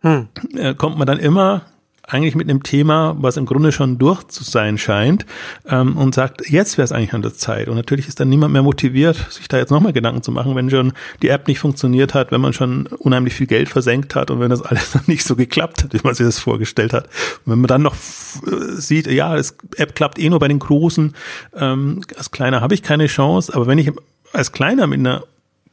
hm. 0.00 0.28
äh, 0.56 0.74
kommt 0.74 0.96
man 0.96 1.06
dann 1.06 1.18
immer 1.18 1.66
eigentlich 2.12 2.34
mit 2.34 2.48
einem 2.48 2.62
Thema, 2.62 3.16
was 3.18 3.36
im 3.36 3.46
Grunde 3.46 3.72
schon 3.72 3.98
durch 3.98 4.24
zu 4.24 4.44
sein 4.44 4.78
scheint, 4.78 5.26
ähm, 5.68 5.96
und 5.96 6.14
sagt, 6.14 6.48
jetzt 6.48 6.78
wäre 6.78 6.84
es 6.84 6.92
eigentlich 6.92 7.14
an 7.14 7.22
der 7.22 7.34
Zeit. 7.34 7.68
Und 7.68 7.76
natürlich 7.76 8.08
ist 8.08 8.20
dann 8.20 8.28
niemand 8.28 8.52
mehr 8.52 8.62
motiviert, 8.62 9.16
sich 9.30 9.48
da 9.48 9.58
jetzt 9.58 9.70
nochmal 9.70 9.92
Gedanken 9.92 10.22
zu 10.22 10.32
machen, 10.32 10.54
wenn 10.56 10.70
schon 10.70 10.92
die 11.22 11.28
App 11.28 11.48
nicht 11.48 11.58
funktioniert 11.58 12.14
hat, 12.14 12.32
wenn 12.32 12.40
man 12.40 12.52
schon 12.52 12.86
unheimlich 12.86 13.34
viel 13.34 13.46
Geld 13.46 13.68
versenkt 13.68 14.14
hat 14.14 14.30
und 14.30 14.40
wenn 14.40 14.50
das 14.50 14.62
alles 14.70 14.92
dann 14.92 15.02
nicht 15.06 15.24
so 15.24 15.36
geklappt 15.36 15.84
hat, 15.84 15.94
wie 15.94 16.00
man 16.02 16.14
sich 16.14 16.26
das 16.26 16.38
vorgestellt 16.38 16.92
hat. 16.92 17.06
Und 17.44 17.52
wenn 17.52 17.60
man 17.60 17.68
dann 17.68 17.82
noch 17.82 17.94
äh, 17.94 18.74
sieht, 18.74 19.06
ja, 19.06 19.36
das 19.36 19.56
App 19.76 19.94
klappt 19.94 20.18
eh 20.18 20.28
nur 20.28 20.38
bei 20.38 20.48
den 20.48 20.58
Großen, 20.58 21.14
ähm, 21.56 22.00
als 22.16 22.30
Kleiner 22.30 22.60
habe 22.60 22.74
ich 22.74 22.82
keine 22.82 23.06
Chance, 23.06 23.54
aber 23.54 23.66
wenn 23.66 23.78
ich 23.78 23.92
als 24.32 24.52
Kleiner 24.52 24.86
mit 24.86 25.00
einer 25.00 25.24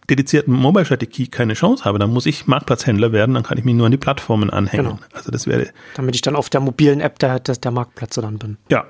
dedizierten 0.09 0.53
Mobile-Strategie 0.53 1.27
keine 1.27 1.53
Chance 1.53 1.83
habe, 1.85 1.99
dann 1.99 2.11
muss 2.11 2.25
ich 2.25 2.47
Marktplatzhändler 2.47 3.11
werden, 3.11 3.35
dann 3.35 3.43
kann 3.43 3.57
ich 3.57 3.65
mich 3.65 3.75
nur 3.75 3.85
an 3.85 3.91
die 3.91 3.97
Plattformen 3.97 4.49
anhängen. 4.49 4.85
Genau. 4.85 4.99
Also 5.13 5.31
das 5.31 5.47
wäre. 5.47 5.67
Damit 5.95 6.15
ich 6.15 6.21
dann 6.21 6.35
auf 6.35 6.49
der 6.49 6.61
mobilen 6.61 7.01
App 7.01 7.19
der, 7.19 7.39
der, 7.39 7.55
der 7.55 7.71
Marktplatz 7.71 8.15
dann 8.15 8.37
bin. 8.37 8.57
Ja. 8.69 8.85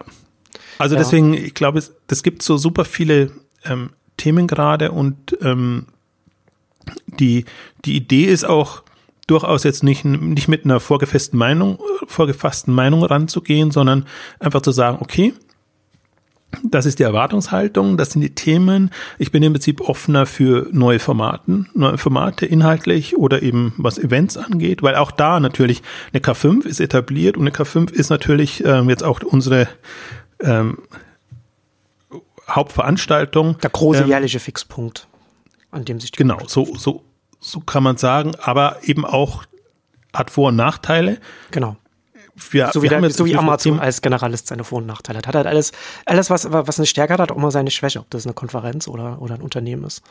Also 0.78 0.96
ja. 0.96 1.00
deswegen, 1.00 1.34
ich 1.34 1.54
glaube, 1.54 1.80
es, 1.80 1.94
es 2.08 2.24
gibt 2.24 2.44
so 2.44 2.58
super 2.58 2.86
viele 2.86 3.32
ähm, 3.66 3.92
Themen 4.18 4.48
gerade 4.48 4.92
und 4.92 5.38
ähm, 5.42 5.88
die, 7.20 7.46
die 7.84 7.96
Idee 7.96 8.26
ist 8.26 8.46
auch 8.46 8.84
durchaus 9.28 9.64
jetzt 9.64 9.84
nicht, 9.84 10.06
nicht 10.06 10.48
mit 10.48 10.66
einer 10.66 10.80
vorgefassten 10.80 11.38
Meinung, 11.38 11.80
vorgefassten 12.08 12.74
Meinung 12.74 13.04
ranzugehen, 13.04 13.72
sondern 13.72 14.06
einfach 14.40 14.62
zu 14.62 14.72
sagen, 14.72 15.00
okay, 15.02 15.34
Das 16.64 16.86
ist 16.86 17.00
die 17.00 17.04
Erwartungshaltung, 17.04 17.98
das 17.98 18.12
sind 18.12 18.22
die 18.22 18.34
Themen. 18.34 18.92
Ich 19.20 19.32
bin 19.32 19.44
im 19.44 19.54
Prinzip 19.54 19.82
offener 19.82 20.26
für 20.26 20.68
neue 20.72 21.00
Formaten, 21.00 21.70
neue 21.74 21.98
Formate 21.98 22.46
inhaltlich 22.46 23.18
oder 23.18 23.44
eben 23.44 23.74
was 23.78 23.98
Events 23.98 24.38
angeht, 24.38 24.82
weil 24.82 24.96
auch 24.96 25.12
da 25.12 25.40
natürlich 25.40 25.84
eine 26.14 26.22
K5 26.22 26.66
ist 26.66 26.80
etabliert 26.80 27.36
und 27.36 27.44
eine 27.44 27.52
K5 27.52 27.92
ist 27.92 28.10
natürlich 28.10 28.64
ähm, 28.66 28.90
jetzt 28.90 29.04
auch 29.04 29.22
unsere 29.24 29.68
ähm, 30.42 30.80
Hauptveranstaltung. 32.50 33.58
Der 33.60 33.70
große 33.70 34.04
ähm, 34.04 34.08
jährliche 34.08 34.40
Fixpunkt, 34.40 35.08
an 35.72 35.84
dem 35.84 36.00
sich 36.00 36.12
die 36.12 36.18
Genau, 36.18 36.40
so, 36.48 36.66
so, 36.78 37.04
so 37.40 37.60
kann 37.60 37.84
man 37.84 37.98
sagen, 37.98 38.34
aber 38.42 38.78
eben 38.84 39.06
auch 39.06 39.44
hat 40.14 40.32
Vor- 40.32 40.50
und 40.50 40.56
Nachteile. 40.56 41.20
Genau 41.52 41.76
wir, 42.52 42.70
so 42.74 42.82
wie, 42.82 42.88
der, 42.88 43.10
so 43.10 43.26
wie 43.26 43.36
Amazon 43.36 43.80
als 43.80 44.02
Generalist 44.02 44.48
seine 44.48 44.64
Vor- 44.64 44.80
und 44.80 44.86
Nachteile 44.86 45.18
hat. 45.18 45.28
Hat 45.28 45.36
halt 45.36 45.48
alles, 45.48 45.72
alles 46.06 46.30
was, 46.30 46.52
was 46.52 46.80
eine 46.80 46.86
Stärke 46.86 47.14
hat, 47.14 47.20
hat 47.20 47.32
auch 47.32 47.38
immer 47.38 47.52
seine 47.52 47.72
Schwäche, 47.72 48.00
ob 48.00 48.10
das 48.10 48.26
eine 48.26 48.34
Konferenz 48.34 48.88
oder, 48.88 49.22
oder 49.22 49.36
ein 49.36 49.42
Unternehmen 49.42 49.84
ist. 49.84 50.04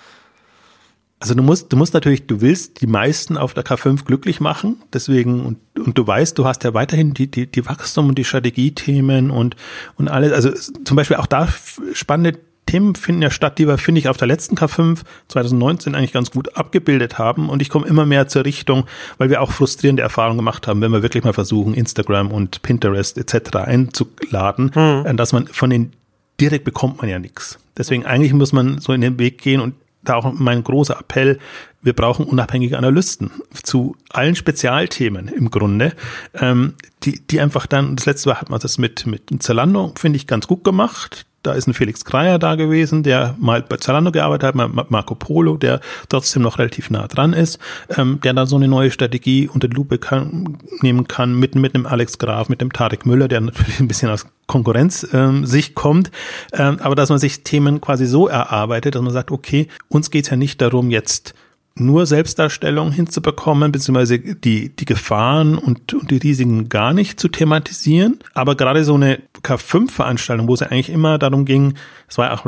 Also 1.18 1.34
du 1.34 1.42
musst, 1.42 1.72
du 1.72 1.76
musst 1.78 1.94
natürlich, 1.94 2.26
du 2.26 2.42
willst 2.42 2.82
die 2.82 2.86
meisten 2.86 3.38
auf 3.38 3.54
der 3.54 3.64
K5 3.64 4.04
glücklich 4.04 4.40
machen, 4.40 4.82
deswegen, 4.92 5.46
und, 5.46 5.58
und 5.78 5.96
du 5.96 6.06
weißt, 6.06 6.36
du 6.36 6.44
hast 6.44 6.62
ja 6.64 6.74
weiterhin 6.74 7.14
die, 7.14 7.30
die, 7.30 7.46
die 7.46 7.64
Wachstum 7.64 8.10
und 8.10 8.18
die 8.18 8.24
Strategiethemen 8.24 9.30
und, 9.30 9.56
und 9.96 10.08
alles, 10.08 10.32
also 10.32 10.50
zum 10.84 10.96
Beispiel 10.96 11.16
auch 11.16 11.26
da 11.26 11.48
spannende 11.94 12.38
Themen 12.76 12.94
finden 12.94 13.22
ja 13.22 13.30
statt, 13.30 13.58
die 13.58 13.66
wir, 13.66 13.78
finde 13.78 14.00
ich, 14.00 14.08
auf 14.08 14.18
der 14.18 14.28
letzten 14.28 14.54
K5 14.54 15.00
2019 15.28 15.94
eigentlich 15.94 16.12
ganz 16.12 16.30
gut 16.30 16.56
abgebildet 16.56 17.18
haben. 17.18 17.48
Und 17.48 17.62
ich 17.62 17.70
komme 17.70 17.86
immer 17.86 18.04
mehr 18.04 18.28
zur 18.28 18.44
Richtung, 18.44 18.84
weil 19.16 19.30
wir 19.30 19.40
auch 19.40 19.50
frustrierende 19.50 20.02
Erfahrungen 20.02 20.36
gemacht 20.36 20.66
haben, 20.66 20.82
wenn 20.82 20.92
wir 20.92 21.02
wirklich 21.02 21.24
mal 21.24 21.32
versuchen, 21.32 21.72
Instagram 21.72 22.30
und 22.30 22.60
Pinterest 22.60 23.16
etc. 23.16 23.56
einzuladen, 23.56 24.72
mhm. 24.74 25.16
dass 25.16 25.32
man 25.32 25.46
von 25.46 25.70
den 25.70 25.92
direkt 26.38 26.64
bekommt 26.64 27.00
man 27.00 27.08
ja 27.08 27.18
nichts. 27.18 27.58
Deswegen 27.78 28.04
eigentlich 28.04 28.34
muss 28.34 28.52
man 28.52 28.78
so 28.78 28.92
in 28.92 29.00
den 29.00 29.18
Weg 29.18 29.38
gehen 29.38 29.62
und 29.62 29.74
da 30.04 30.16
auch 30.16 30.30
mein 30.32 30.62
großer 30.62 30.98
Appell, 31.00 31.38
wir 31.82 31.94
brauchen 31.94 32.26
unabhängige 32.26 32.76
Analysten 32.76 33.30
zu 33.62 33.96
allen 34.10 34.36
Spezialthemen 34.36 35.28
im 35.28 35.50
Grunde, 35.50 35.94
ähm, 36.34 36.74
die, 37.04 37.20
die 37.26 37.40
einfach 37.40 37.66
dann, 37.66 37.96
das 37.96 38.06
letzte 38.06 38.28
Mal 38.28 38.40
hat 38.40 38.50
man 38.50 38.60
das 38.60 38.76
mit, 38.76 39.06
mit 39.06 39.42
Zalando, 39.42 39.92
finde 39.96 40.16
ich, 40.16 40.26
ganz 40.26 40.46
gut 40.46 40.62
gemacht. 40.62 41.26
Da 41.46 41.52
ist 41.52 41.68
ein 41.68 41.74
Felix 41.74 42.04
Kreier 42.04 42.40
da 42.40 42.56
gewesen, 42.56 43.04
der 43.04 43.36
mal 43.38 43.62
bei 43.62 43.76
Zalando 43.76 44.10
gearbeitet 44.10 44.56
hat, 44.56 44.90
Marco 44.90 45.14
Polo, 45.14 45.56
der 45.56 45.80
trotzdem 46.08 46.42
noch 46.42 46.58
relativ 46.58 46.90
nah 46.90 47.06
dran 47.06 47.32
ist, 47.32 47.60
ähm, 47.96 48.20
der 48.24 48.34
dann 48.34 48.48
so 48.48 48.56
eine 48.56 48.66
neue 48.66 48.90
Strategie 48.90 49.48
unter 49.48 49.68
die 49.68 49.76
Lupe 49.76 49.98
kann, 49.98 50.58
nehmen 50.80 51.06
kann, 51.06 51.38
mit, 51.38 51.54
mit 51.54 51.76
einem 51.76 51.86
Alex 51.86 52.18
Graf, 52.18 52.48
mit 52.48 52.60
dem 52.60 52.72
Tarek 52.72 53.06
Müller, 53.06 53.28
der 53.28 53.40
natürlich 53.42 53.78
ein 53.78 53.86
bisschen 53.86 54.10
aus 54.10 54.26
Konkurrenz 54.48 55.06
ähm, 55.12 55.46
sich 55.46 55.76
kommt, 55.76 56.10
ähm, 56.52 56.78
aber 56.80 56.96
dass 56.96 57.10
man 57.10 57.20
sich 57.20 57.44
Themen 57.44 57.80
quasi 57.80 58.06
so 58.06 58.26
erarbeitet, 58.26 58.96
dass 58.96 59.02
man 59.02 59.12
sagt, 59.12 59.30
okay, 59.30 59.68
uns 59.88 60.10
geht's 60.10 60.30
ja 60.30 60.36
nicht 60.36 60.60
darum, 60.60 60.90
jetzt 60.90 61.34
nur 61.78 62.06
Selbstdarstellung 62.06 62.90
hinzubekommen, 62.90 63.70
beziehungsweise 63.70 64.18
die, 64.18 64.74
die 64.74 64.84
Gefahren 64.84 65.58
und, 65.58 65.92
und 65.92 66.10
die 66.10 66.16
Risiken 66.16 66.68
gar 66.68 66.94
nicht 66.94 67.20
zu 67.20 67.28
thematisieren. 67.28 68.18
Aber 68.34 68.54
gerade 68.54 68.82
so 68.84 68.94
eine 68.94 69.20
K5-Veranstaltung, 69.42 70.48
wo 70.48 70.54
es 70.54 70.60
ja 70.60 70.68
eigentlich 70.68 70.90
immer 70.90 71.18
darum 71.18 71.44
ging, 71.44 71.74
es 72.08 72.16
war 72.18 72.32
auch 72.32 72.46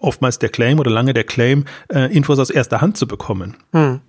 oftmals 0.00 0.38
der 0.38 0.48
Claim 0.48 0.78
oder 0.78 0.90
lange 0.90 1.12
der 1.12 1.24
Claim, 1.24 1.64
äh, 1.88 2.14
Infos 2.14 2.38
aus 2.38 2.50
erster 2.50 2.80
Hand 2.80 2.96
zu 2.96 3.08
bekommen. 3.08 3.56
Hm. 3.72 4.00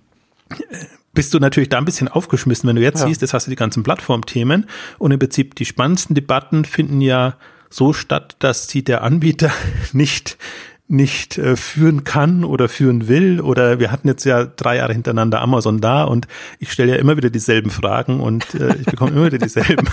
Bist 1.14 1.34
du 1.34 1.40
natürlich 1.40 1.68
da 1.68 1.78
ein 1.78 1.84
bisschen 1.84 2.06
aufgeschmissen, 2.06 2.68
wenn 2.68 2.76
du 2.76 2.82
jetzt 2.82 3.00
ja. 3.00 3.08
siehst, 3.08 3.22
jetzt 3.22 3.34
hast 3.34 3.48
du 3.48 3.50
die 3.50 3.56
ganzen 3.56 3.82
Plattformthemen 3.82 4.66
und 4.98 5.10
im 5.10 5.18
Prinzip 5.18 5.56
die 5.56 5.64
spannendsten 5.64 6.14
Debatten 6.14 6.64
finden 6.64 7.00
ja 7.00 7.34
so 7.70 7.92
statt, 7.92 8.36
dass 8.38 8.68
sie 8.68 8.82
der 8.82 9.02
Anbieter 9.02 9.50
nicht 9.92 10.38
nicht 10.88 11.36
äh, 11.36 11.56
führen 11.56 12.04
kann 12.04 12.44
oder 12.44 12.68
führen 12.68 13.08
will. 13.08 13.40
Oder 13.40 13.78
wir 13.78 13.92
hatten 13.92 14.08
jetzt 14.08 14.24
ja 14.24 14.44
drei 14.44 14.76
Jahre 14.76 14.94
hintereinander 14.94 15.40
Amazon 15.40 15.80
da 15.80 16.04
und 16.04 16.26
ich 16.58 16.72
stelle 16.72 16.92
ja 16.92 16.98
immer 16.98 17.16
wieder 17.16 17.30
dieselben 17.30 17.70
Fragen 17.70 18.20
und 18.20 18.54
äh, 18.54 18.74
ich 18.76 18.86
bekomme 18.86 19.12
immer 19.12 19.26
wieder 19.26 19.38
dieselben. 19.38 19.86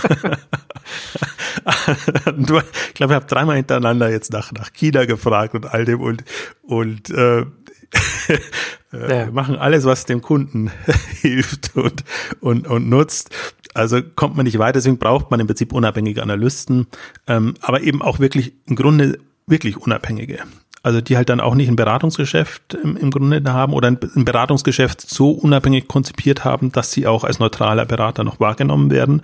ich 2.38 2.46
glaube, 2.46 2.64
ich 2.94 3.02
habe 3.02 3.26
dreimal 3.26 3.56
hintereinander 3.56 4.10
jetzt 4.10 4.32
nach, 4.32 4.52
nach 4.52 4.72
China 4.72 5.04
gefragt 5.04 5.54
und 5.54 5.66
all 5.66 5.84
dem 5.84 6.00
und, 6.00 6.24
und 6.62 7.10
äh, 7.10 7.40
äh 8.92 8.94
ja. 9.08 9.30
machen 9.30 9.56
alles, 9.56 9.84
was 9.84 10.06
dem 10.06 10.22
Kunden 10.22 10.70
hilft 11.20 11.76
und, 11.76 12.04
und, 12.40 12.66
und 12.66 12.88
nutzt. 12.88 13.34
Also 13.74 14.00
kommt 14.02 14.36
man 14.36 14.44
nicht 14.44 14.58
weiter, 14.58 14.74
deswegen 14.74 14.98
braucht 14.98 15.30
man 15.30 15.40
im 15.40 15.46
Prinzip 15.46 15.74
unabhängige 15.74 16.22
Analysten, 16.22 16.86
ähm, 17.26 17.54
aber 17.60 17.82
eben 17.82 18.00
auch 18.00 18.18
wirklich 18.18 18.54
im 18.64 18.76
Grunde 18.76 19.18
wirklich 19.46 19.76
unabhängige. 19.76 20.38
Also 20.86 21.00
die 21.00 21.16
halt 21.16 21.30
dann 21.30 21.40
auch 21.40 21.56
nicht 21.56 21.66
ein 21.66 21.74
Beratungsgeschäft 21.74 22.74
im, 22.74 22.96
im 22.96 23.10
Grunde 23.10 23.52
haben 23.52 23.72
oder 23.72 23.88
ein, 23.88 23.98
Beratungsgeschäft 23.98 25.00
so 25.00 25.32
unabhängig 25.32 25.88
konzipiert 25.88 26.44
haben, 26.44 26.70
dass 26.70 26.92
sie 26.92 27.08
auch 27.08 27.24
als 27.24 27.40
neutraler 27.40 27.84
Berater 27.84 28.22
noch 28.22 28.38
wahrgenommen 28.38 28.92
werden. 28.92 29.22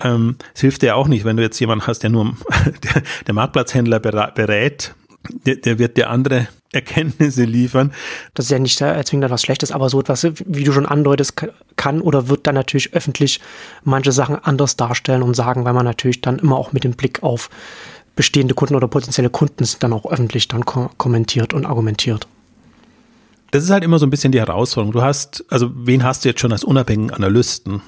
Ähm, 0.00 0.36
es 0.54 0.60
hilft 0.60 0.80
dir 0.82 0.94
auch 0.94 1.08
nicht, 1.08 1.24
wenn 1.24 1.36
du 1.36 1.42
jetzt 1.42 1.58
jemanden 1.58 1.88
hast, 1.88 2.04
der 2.04 2.10
nur 2.10 2.36
der, 2.84 3.02
der 3.26 3.34
Marktplatzhändler 3.34 3.98
berät, 3.98 4.94
der, 5.44 5.56
der 5.56 5.80
wird 5.80 5.96
dir 5.96 6.08
andere 6.08 6.46
Erkenntnisse 6.72 7.42
liefern. 7.42 7.92
Das 8.34 8.44
ist 8.44 8.52
ja 8.52 8.60
nicht 8.60 8.78
zwingend 8.78 9.24
etwas 9.24 9.42
Schlechtes, 9.42 9.72
aber 9.72 9.88
so 9.88 9.98
etwas, 9.98 10.24
wie 10.46 10.62
du 10.62 10.70
schon 10.70 10.86
andeutest, 10.86 11.34
kann 11.74 12.00
oder 12.00 12.28
wird 12.28 12.46
dann 12.46 12.54
natürlich 12.54 12.94
öffentlich 12.94 13.40
manche 13.82 14.12
Sachen 14.12 14.36
anders 14.36 14.76
darstellen 14.76 15.24
und 15.24 15.34
sagen, 15.34 15.64
weil 15.64 15.72
man 15.74 15.84
natürlich 15.84 16.20
dann 16.20 16.38
immer 16.38 16.56
auch 16.56 16.72
mit 16.72 16.84
dem 16.84 16.92
Blick 16.92 17.24
auf 17.24 17.50
bestehende 18.16 18.54
Kunden 18.54 18.74
oder 18.74 18.88
potenzielle 18.88 19.30
Kunden 19.30 19.64
sind 19.64 19.82
dann 19.82 19.92
auch 19.92 20.10
öffentlich 20.10 20.48
dann 20.48 20.64
ko 20.64 20.90
kommentiert 20.96 21.54
und 21.54 21.66
argumentiert. 21.66 22.26
Das 23.50 23.64
ist 23.64 23.70
halt 23.70 23.84
immer 23.84 23.98
so 23.98 24.06
ein 24.06 24.10
bisschen 24.10 24.32
die 24.32 24.40
Herausforderung. 24.40 24.92
Du 24.92 25.02
hast, 25.02 25.44
also 25.50 25.70
wen 25.74 26.04
hast 26.04 26.24
du 26.24 26.30
jetzt 26.30 26.40
schon 26.40 26.52
als 26.52 26.64
unabhängigen 26.64 27.12
Analysten? 27.12 27.82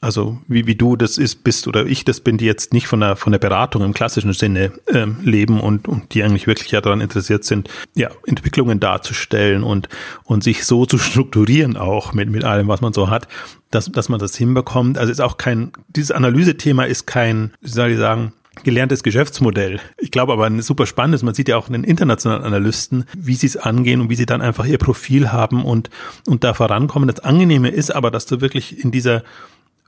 Also 0.00 0.38
wie, 0.46 0.66
wie 0.66 0.76
du 0.76 0.94
das 0.94 1.18
ist, 1.18 1.42
bist 1.42 1.66
oder 1.66 1.86
ich 1.86 2.04
das 2.04 2.20
bin, 2.20 2.38
die 2.38 2.44
jetzt 2.44 2.72
nicht 2.72 2.86
von 2.86 3.00
der, 3.00 3.16
von 3.16 3.32
der 3.32 3.40
Beratung 3.40 3.82
im 3.82 3.94
klassischen 3.94 4.32
Sinne 4.32 4.72
ähm, 4.86 5.16
leben 5.22 5.60
und, 5.60 5.88
und 5.88 6.14
die 6.14 6.22
eigentlich 6.22 6.46
wirklich 6.46 6.70
ja 6.70 6.80
daran 6.80 7.00
interessiert 7.00 7.44
sind, 7.44 7.68
ja, 7.96 8.10
Entwicklungen 8.26 8.78
darzustellen 8.78 9.64
und, 9.64 9.88
und 10.22 10.44
sich 10.44 10.66
so 10.66 10.86
zu 10.86 10.98
strukturieren 10.98 11.76
auch 11.76 12.12
mit, 12.12 12.30
mit 12.30 12.44
allem, 12.44 12.68
was 12.68 12.80
man 12.80 12.92
so 12.92 13.10
hat, 13.10 13.26
dass, 13.70 13.90
dass 13.90 14.08
man 14.08 14.20
das 14.20 14.36
hinbekommt. 14.36 14.98
Also 14.98 15.10
ist 15.10 15.20
auch 15.20 15.36
kein, 15.36 15.72
dieses 15.88 16.12
Analysethema 16.12 16.84
ist 16.84 17.06
kein, 17.06 17.52
wie 17.60 17.68
soll 17.68 17.90
ich 17.90 17.98
sagen, 17.98 18.34
gelerntes 18.64 19.02
Geschäftsmodell. 19.02 19.80
Ich 19.98 20.10
glaube 20.10 20.32
aber 20.32 20.46
ein 20.46 20.62
super 20.62 20.86
spannendes, 20.86 21.22
man 21.22 21.34
sieht 21.34 21.48
ja 21.48 21.56
auch 21.56 21.68
in 21.68 21.74
den 21.74 21.84
internationalen 21.84 22.42
Analysten, 22.42 23.04
wie 23.16 23.34
sie 23.34 23.46
es 23.46 23.56
angehen 23.56 24.00
und 24.00 24.10
wie 24.10 24.14
sie 24.14 24.26
dann 24.26 24.42
einfach 24.42 24.66
ihr 24.66 24.78
Profil 24.78 25.32
haben 25.32 25.64
und, 25.64 25.90
und 26.26 26.44
da 26.44 26.54
vorankommen. 26.54 27.08
Das 27.08 27.20
Angenehme 27.20 27.70
ist 27.70 27.90
aber, 27.90 28.10
dass 28.10 28.26
du 28.26 28.40
wirklich 28.40 28.82
in 28.82 28.90
dieser 28.90 29.22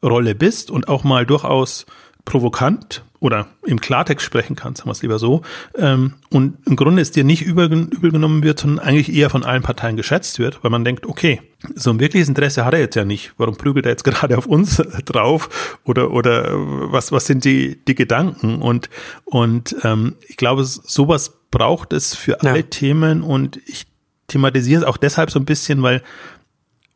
Rolle 0.03 0.35
bist 0.35 0.71
und 0.71 0.89
auch 0.89 1.05
mal 1.05 1.27
durchaus 1.27 1.87
provokant 2.25 3.05
oder 3.21 3.49
im 3.66 3.81
Klartext 3.81 4.25
sprechen 4.25 4.57
kannst, 4.57 4.79
sagen 4.79 4.89
wir 4.89 4.93
es 4.93 5.03
lieber 5.03 5.18
so. 5.18 5.43
Ähm, 5.77 6.14
und 6.31 6.57
im 6.66 6.75
Grunde 6.75 7.03
ist 7.03 7.16
dir 7.16 7.25
nicht 7.25 7.43
übel, 7.43 7.71
übel 7.71 8.11
genommen 8.11 8.43
wird, 8.43 8.59
sondern 8.59 8.85
eigentlich 8.85 9.14
eher 9.14 9.29
von 9.29 9.45
allen 9.45 9.62
Parteien 9.62 9.97
geschätzt 9.97 10.39
wird, 10.39 10.64
weil 10.64 10.71
man 10.71 10.85
denkt, 10.85 11.05
okay, 11.07 11.43
so 11.75 11.91
ein 11.91 12.01
wirkliches 12.01 12.29
Interesse 12.29 12.64
hat 12.64 12.73
er 12.73 12.81
jetzt 12.81 12.97
ja 12.97 13.05
nicht. 13.05 13.35
Warum 13.37 13.57
prügelt 13.57 13.85
er 13.85 13.93
jetzt 13.93 14.05
gerade 14.05 14.39
auf 14.39 14.47
uns 14.47 14.83
drauf? 15.05 15.79
Oder, 15.85 16.11
oder 16.11 16.55
was, 16.91 17.12
was 17.12 17.27
sind 17.27 17.45
die, 17.45 17.85
die 17.85 17.95
Gedanken? 17.95 18.62
Und, 18.62 18.89
und 19.27 19.77
ähm, 19.85 20.16
ich 20.27 20.39
glaube, 20.39 20.64
sowas 20.64 21.35
braucht 21.51 21.93
es 21.93 22.14
für 22.14 22.39
ja. 22.43 22.51
alle 22.51 22.64
Themen 22.64 23.23
und 23.23 23.61
ich 23.66 23.87
thematisiere 24.29 24.83
es 24.83 24.87
auch 24.87 24.97
deshalb 24.97 25.31
so 25.31 25.39
ein 25.39 25.45
bisschen, 25.45 25.83
weil 25.83 26.03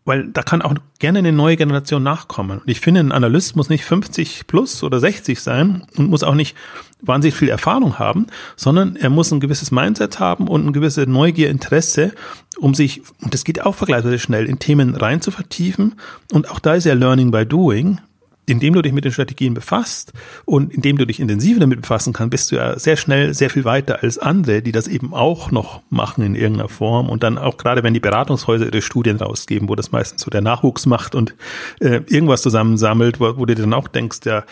weil 0.05 0.29
da 0.29 0.43
kann 0.43 0.63
auch 0.63 0.75
gerne 0.99 1.21
eine 1.21 1.33
neue 1.33 1.57
Generation 1.57 2.03
nachkommen. 2.03 2.59
Und 2.59 2.69
ich 2.69 2.81
finde, 2.81 3.01
ein 3.01 3.13
Analyst 3.13 3.57
muss 3.57 3.69
nicht 3.69 3.85
50 3.85 4.47
plus 4.47 4.83
oder 4.83 5.01
60 5.01 5.41
sein 5.41 5.87
und 5.97 6.11
muss 6.11 6.23
auch 6.23 6.35
nicht 6.35 6.57
wahnsinnig 7.01 7.35
viel 7.35 7.49
Erfahrung 7.49 7.99
haben, 7.99 8.27
sondern 8.57 8.97
er 8.97 9.11
muss 9.11 9.31
ein 9.31 9.41
gewisses 9.41 9.71
Mindset 9.71 10.21
haben 10.21 10.49
und 10.49 10.67
ein 10.67 10.73
gewisses 10.73 11.07
Neugier, 11.07 11.51
Interesse, 11.51 12.13
um 12.59 12.75
sich, 12.75 13.03
und 13.23 13.35
das 13.35 13.45
geht 13.45 13.63
auch 13.63 13.75
vergleichsweise 13.75 14.19
schnell, 14.19 14.47
in 14.47 14.59
Themen 14.59 14.95
rein 14.95 15.21
zu 15.21 15.31
vertiefen. 15.31 15.95
Und 16.33 16.51
auch 16.51 16.59
da 16.59 16.75
ist 16.75 16.85
ja 16.85 16.95
Learning 16.95 17.31
by 17.31 17.47
Doing 17.47 18.01
indem 18.47 18.75
du 18.75 18.83
dich 18.83 18.93
mit 18.93 19.05
den 19.05 19.13
Strategien 19.13 19.55
befasst 19.55 20.13
und 20.45 20.73
indem 20.73 20.99
du 20.99 21.07
dich 21.07 21.21
intensiver 21.21 21.61
damit 21.61 21.81
befassen 21.81 22.13
kannst, 22.13 22.31
bist 22.31 22.53
du 22.53 22.57
ja 22.57 22.79
sehr 22.79 22.97
schnell 22.97 23.35
sehr 23.35 23.51
viel 23.51 23.65
weiter 23.65 24.03
als 24.03 24.19
andere, 24.19 24.63
die 24.63 24.73
das 24.73 24.89
eben 24.89 25.15
auch 25.15 25.51
noch 25.51 25.83
machen 25.91 26.25
in 26.25 26.35
irgendeiner 26.35 26.69
Form. 26.69 27.09
Und 27.09 27.23
dann 27.23 27.39
auch 27.39 27.57
gerade, 27.57 27.83
wenn 27.83 27.95
die 27.95 28.01
Beratungshäuser 28.01 28.67
ihre 28.67 28.83
Studien 28.83 29.17
rausgeben, 29.17 29.69
wo 29.69 29.75
das 29.75 29.93
meistens 29.93 30.23
so 30.23 30.31
der 30.31 30.43
Nachwuchs 30.43 30.87
macht 30.87 31.15
und 31.15 31.35
äh, 31.81 32.01
irgendwas 32.09 32.43
zusammensammelt, 32.43 33.21
wo, 33.21 33.37
wo 33.37 33.47
du 33.47 33.55
dann 33.55 33.73
auch 33.73 33.89
denkst, 33.89 34.21
ja, 34.25 34.45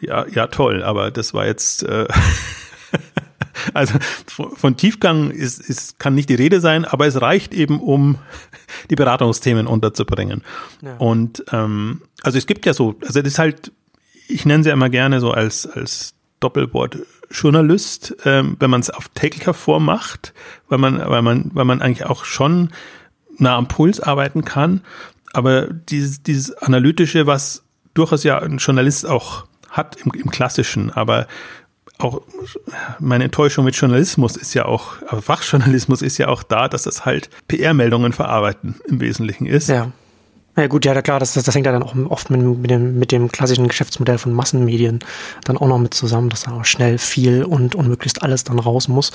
ja, 0.00 0.26
ja, 0.28 0.46
toll, 0.46 0.82
aber 0.82 1.10
das 1.10 1.34
war 1.34 1.46
jetzt 1.46 1.82
äh, 1.82 2.06
Also 3.74 3.94
von 4.32 4.76
Tiefgang 4.76 5.30
ist, 5.30 5.60
ist, 5.60 5.98
kann 5.98 6.14
nicht 6.14 6.28
die 6.28 6.34
Rede 6.34 6.60
sein, 6.60 6.84
aber 6.84 7.06
es 7.06 7.20
reicht 7.20 7.54
eben, 7.54 7.80
um 7.80 8.18
die 8.90 8.96
Beratungsthemen 8.96 9.66
unterzubringen. 9.66 10.42
Ja. 10.82 10.96
Und 10.96 11.44
ähm, 11.52 12.02
also 12.22 12.38
es 12.38 12.46
gibt 12.46 12.66
ja 12.66 12.74
so, 12.74 12.96
also 13.00 13.20
das 13.20 13.32
ist 13.32 13.38
halt, 13.38 13.72
ich 14.28 14.44
nenne 14.44 14.62
sie 14.62 14.68
ja 14.68 14.74
immer 14.74 14.90
gerne 14.90 15.20
so 15.20 15.32
als, 15.32 15.66
als 15.66 16.14
Doppelwort 16.40 16.98
Journalist, 17.30 18.16
ähm, 18.24 18.56
wenn 18.58 18.70
man 18.70 18.80
es 18.80 18.90
auf 18.90 19.08
täglicher 19.10 19.54
Form 19.54 19.84
macht, 19.84 20.34
weil 20.68 20.78
man, 20.78 20.98
weil 20.98 21.22
man, 21.22 21.50
weil 21.54 21.64
man 21.64 21.80
eigentlich 21.80 22.06
auch 22.06 22.24
schon 22.24 22.70
nah 23.38 23.56
am 23.56 23.68
Puls 23.68 24.00
arbeiten 24.00 24.44
kann. 24.44 24.82
Aber 25.32 25.66
dieses, 25.68 26.22
dieses 26.22 26.52
Analytische, 26.54 27.26
was 27.26 27.62
durchaus 27.94 28.24
ja 28.24 28.38
ein 28.40 28.58
Journalist 28.58 29.06
auch 29.06 29.46
hat 29.68 29.96
im, 30.04 30.10
im 30.12 30.30
Klassischen, 30.30 30.90
aber 30.90 31.28
auch 32.00 32.22
meine 32.98 33.24
Enttäuschung 33.24 33.64
mit 33.64 33.76
Journalismus 33.76 34.36
ist 34.36 34.54
ja 34.54 34.64
auch, 34.64 34.94
aber 35.06 35.22
Fachjournalismus 35.22 36.02
ist 36.02 36.18
ja 36.18 36.28
auch 36.28 36.42
da, 36.42 36.68
dass 36.68 36.82
das 36.82 37.04
halt 37.04 37.30
PR-Meldungen 37.48 38.12
verarbeiten 38.12 38.76
im 38.86 39.00
Wesentlichen 39.00 39.46
ist. 39.46 39.68
Ja. 39.68 39.92
Ja 40.56 40.66
gut, 40.66 40.84
ja 40.84 41.00
klar, 41.00 41.20
das, 41.20 41.34
das, 41.34 41.44
das 41.44 41.54
hängt 41.54 41.66
ja 41.66 41.72
dann 41.72 41.82
auch 41.82 41.94
oft 42.08 42.28
mit, 42.28 42.40
mit, 42.40 42.70
dem, 42.70 42.98
mit 42.98 43.12
dem 43.12 43.30
klassischen 43.30 43.68
Geschäftsmodell 43.68 44.18
von 44.18 44.32
Massenmedien 44.32 44.98
dann 45.44 45.56
auch 45.56 45.68
noch 45.68 45.78
mit 45.78 45.94
zusammen, 45.94 46.28
dass 46.28 46.42
dann 46.42 46.54
auch 46.54 46.64
schnell 46.64 46.98
viel 46.98 47.44
und, 47.44 47.76
und 47.76 47.88
möglichst 47.88 48.22
alles 48.22 48.42
dann 48.42 48.58
raus 48.58 48.88
muss. 48.88 49.12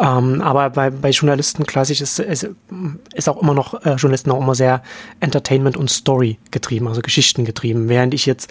Ähm, 0.00 0.40
aber 0.40 0.70
bei, 0.70 0.90
bei 0.90 1.10
Journalisten 1.10 1.66
klassisch 1.66 2.00
ist, 2.00 2.18
ist, 2.18 2.48
ist 3.14 3.28
auch 3.28 3.40
immer 3.42 3.52
noch, 3.52 3.84
äh, 3.84 3.94
Journalisten 3.94 4.30
auch 4.30 4.40
immer 4.40 4.54
sehr 4.54 4.82
Entertainment 5.20 5.76
und 5.76 5.90
Story 5.90 6.38
getrieben, 6.50 6.88
also 6.88 7.02
Geschichten 7.02 7.44
getrieben. 7.44 7.90
Während 7.90 8.14
ich 8.14 8.24
jetzt 8.24 8.50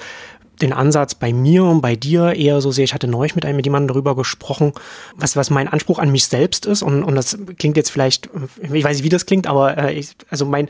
den 0.61 0.73
Ansatz 0.73 1.15
bei 1.15 1.33
mir 1.33 1.63
und 1.63 1.81
bei 1.81 1.95
dir 1.95 2.33
eher 2.33 2.61
so 2.61 2.71
sehe, 2.71 2.85
ich 2.85 2.93
hatte 2.93 3.07
neulich 3.07 3.35
mit 3.35 3.45
einem 3.45 3.57
mit 3.57 3.65
jemandem 3.65 3.89
darüber 3.89 4.15
gesprochen, 4.15 4.73
was, 5.15 5.35
was 5.35 5.49
mein 5.49 5.67
Anspruch 5.67 5.99
an 5.99 6.11
mich 6.11 6.25
selbst 6.25 6.65
ist 6.65 6.81
und, 6.81 7.03
und 7.03 7.15
das 7.15 7.37
klingt 7.57 7.77
jetzt 7.77 7.89
vielleicht, 7.89 8.29
ich 8.61 8.83
weiß 8.83 8.97
nicht, 8.97 9.03
wie 9.03 9.09
das 9.09 9.25
klingt, 9.25 9.47
aber 9.47 9.77
äh, 9.77 9.93
ich, 9.93 10.15
also 10.29 10.45
mein, 10.45 10.67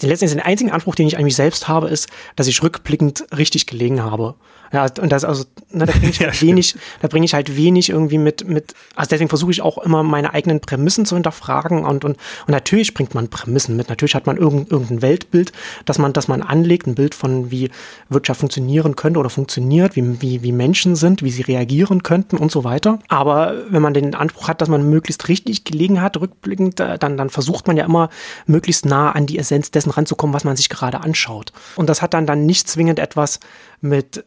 letztendlich 0.00 0.38
den 0.38 0.40
einzigen 0.40 0.70
Anspruch, 0.70 0.94
den 0.94 1.06
ich 1.06 1.18
an 1.18 1.24
mich 1.24 1.36
selbst 1.36 1.68
habe, 1.68 1.88
ist, 1.88 2.08
dass 2.36 2.46
ich 2.46 2.62
rückblickend 2.62 3.26
richtig 3.36 3.66
gelegen 3.66 4.02
habe. 4.02 4.34
Ja, 4.72 4.86
und 5.00 5.10
das 5.10 5.24
also, 5.24 5.44
ne, 5.70 5.86
da 5.86 5.92
bringe 5.92 6.10
ich 6.10 6.20
halt 6.20 6.42
wenig, 6.42 6.76
da 7.00 7.08
bringe 7.08 7.24
ich 7.24 7.34
halt 7.34 7.56
wenig 7.56 7.90
irgendwie 7.90 8.18
mit, 8.18 8.46
mit, 8.46 8.74
also 8.94 9.08
deswegen 9.10 9.28
versuche 9.28 9.50
ich 9.50 9.62
auch 9.62 9.78
immer 9.78 10.02
meine 10.02 10.34
eigenen 10.34 10.60
Prämissen 10.60 11.06
zu 11.06 11.16
hinterfragen 11.16 11.84
und, 11.84 12.04
und, 12.04 12.16
und 12.16 12.48
natürlich 12.48 12.94
bringt 12.94 13.14
man 13.14 13.28
Prämissen 13.28 13.76
mit. 13.76 13.88
Natürlich 13.88 14.14
hat 14.14 14.26
man 14.26 14.36
irgendein, 14.36 14.70
irgendein 14.70 15.02
Weltbild, 15.02 15.52
dass 15.84 15.98
man, 15.98 16.12
dass 16.12 16.28
man 16.28 16.42
anlegt, 16.42 16.86
ein 16.86 16.94
Bild 16.94 17.14
von 17.14 17.50
wie 17.50 17.70
Wirtschaft 18.08 18.40
funktionieren 18.40 18.96
könnte 18.96 19.20
oder 19.20 19.30
funktioniert, 19.30 19.96
wie, 19.96 20.20
wie, 20.20 20.42
wie 20.42 20.52
Menschen 20.52 20.96
sind, 20.96 21.22
wie 21.22 21.30
sie 21.30 21.42
reagieren 21.42 22.02
könnten 22.02 22.36
und 22.36 22.52
so 22.52 22.64
weiter. 22.64 22.98
Aber 23.08 23.54
wenn 23.70 23.82
man 23.82 23.94
den 23.94 24.14
Anspruch 24.14 24.48
hat, 24.48 24.60
dass 24.60 24.68
man 24.68 24.88
möglichst 24.88 25.28
richtig 25.28 25.64
gelegen 25.64 26.00
hat, 26.00 26.16
rückblickend, 26.18 26.80
dann, 26.80 27.16
dann 27.16 27.30
versucht 27.30 27.66
man 27.66 27.76
ja 27.76 27.84
immer 27.84 28.10
möglichst 28.46 28.86
nah 28.86 29.12
an 29.12 29.26
die 29.26 29.38
Essenz 29.38 29.70
dessen 29.70 29.90
ranzukommen, 29.90 30.34
was 30.34 30.44
man 30.44 30.56
sich 30.56 30.68
gerade 30.68 31.00
anschaut. 31.00 31.52
Und 31.76 31.88
das 31.88 32.02
hat 32.02 32.14
dann 32.14 32.26
dann 32.26 32.46
nicht 32.46 32.68
zwingend 32.68 32.98
etwas 32.98 33.40
mit 33.80 34.24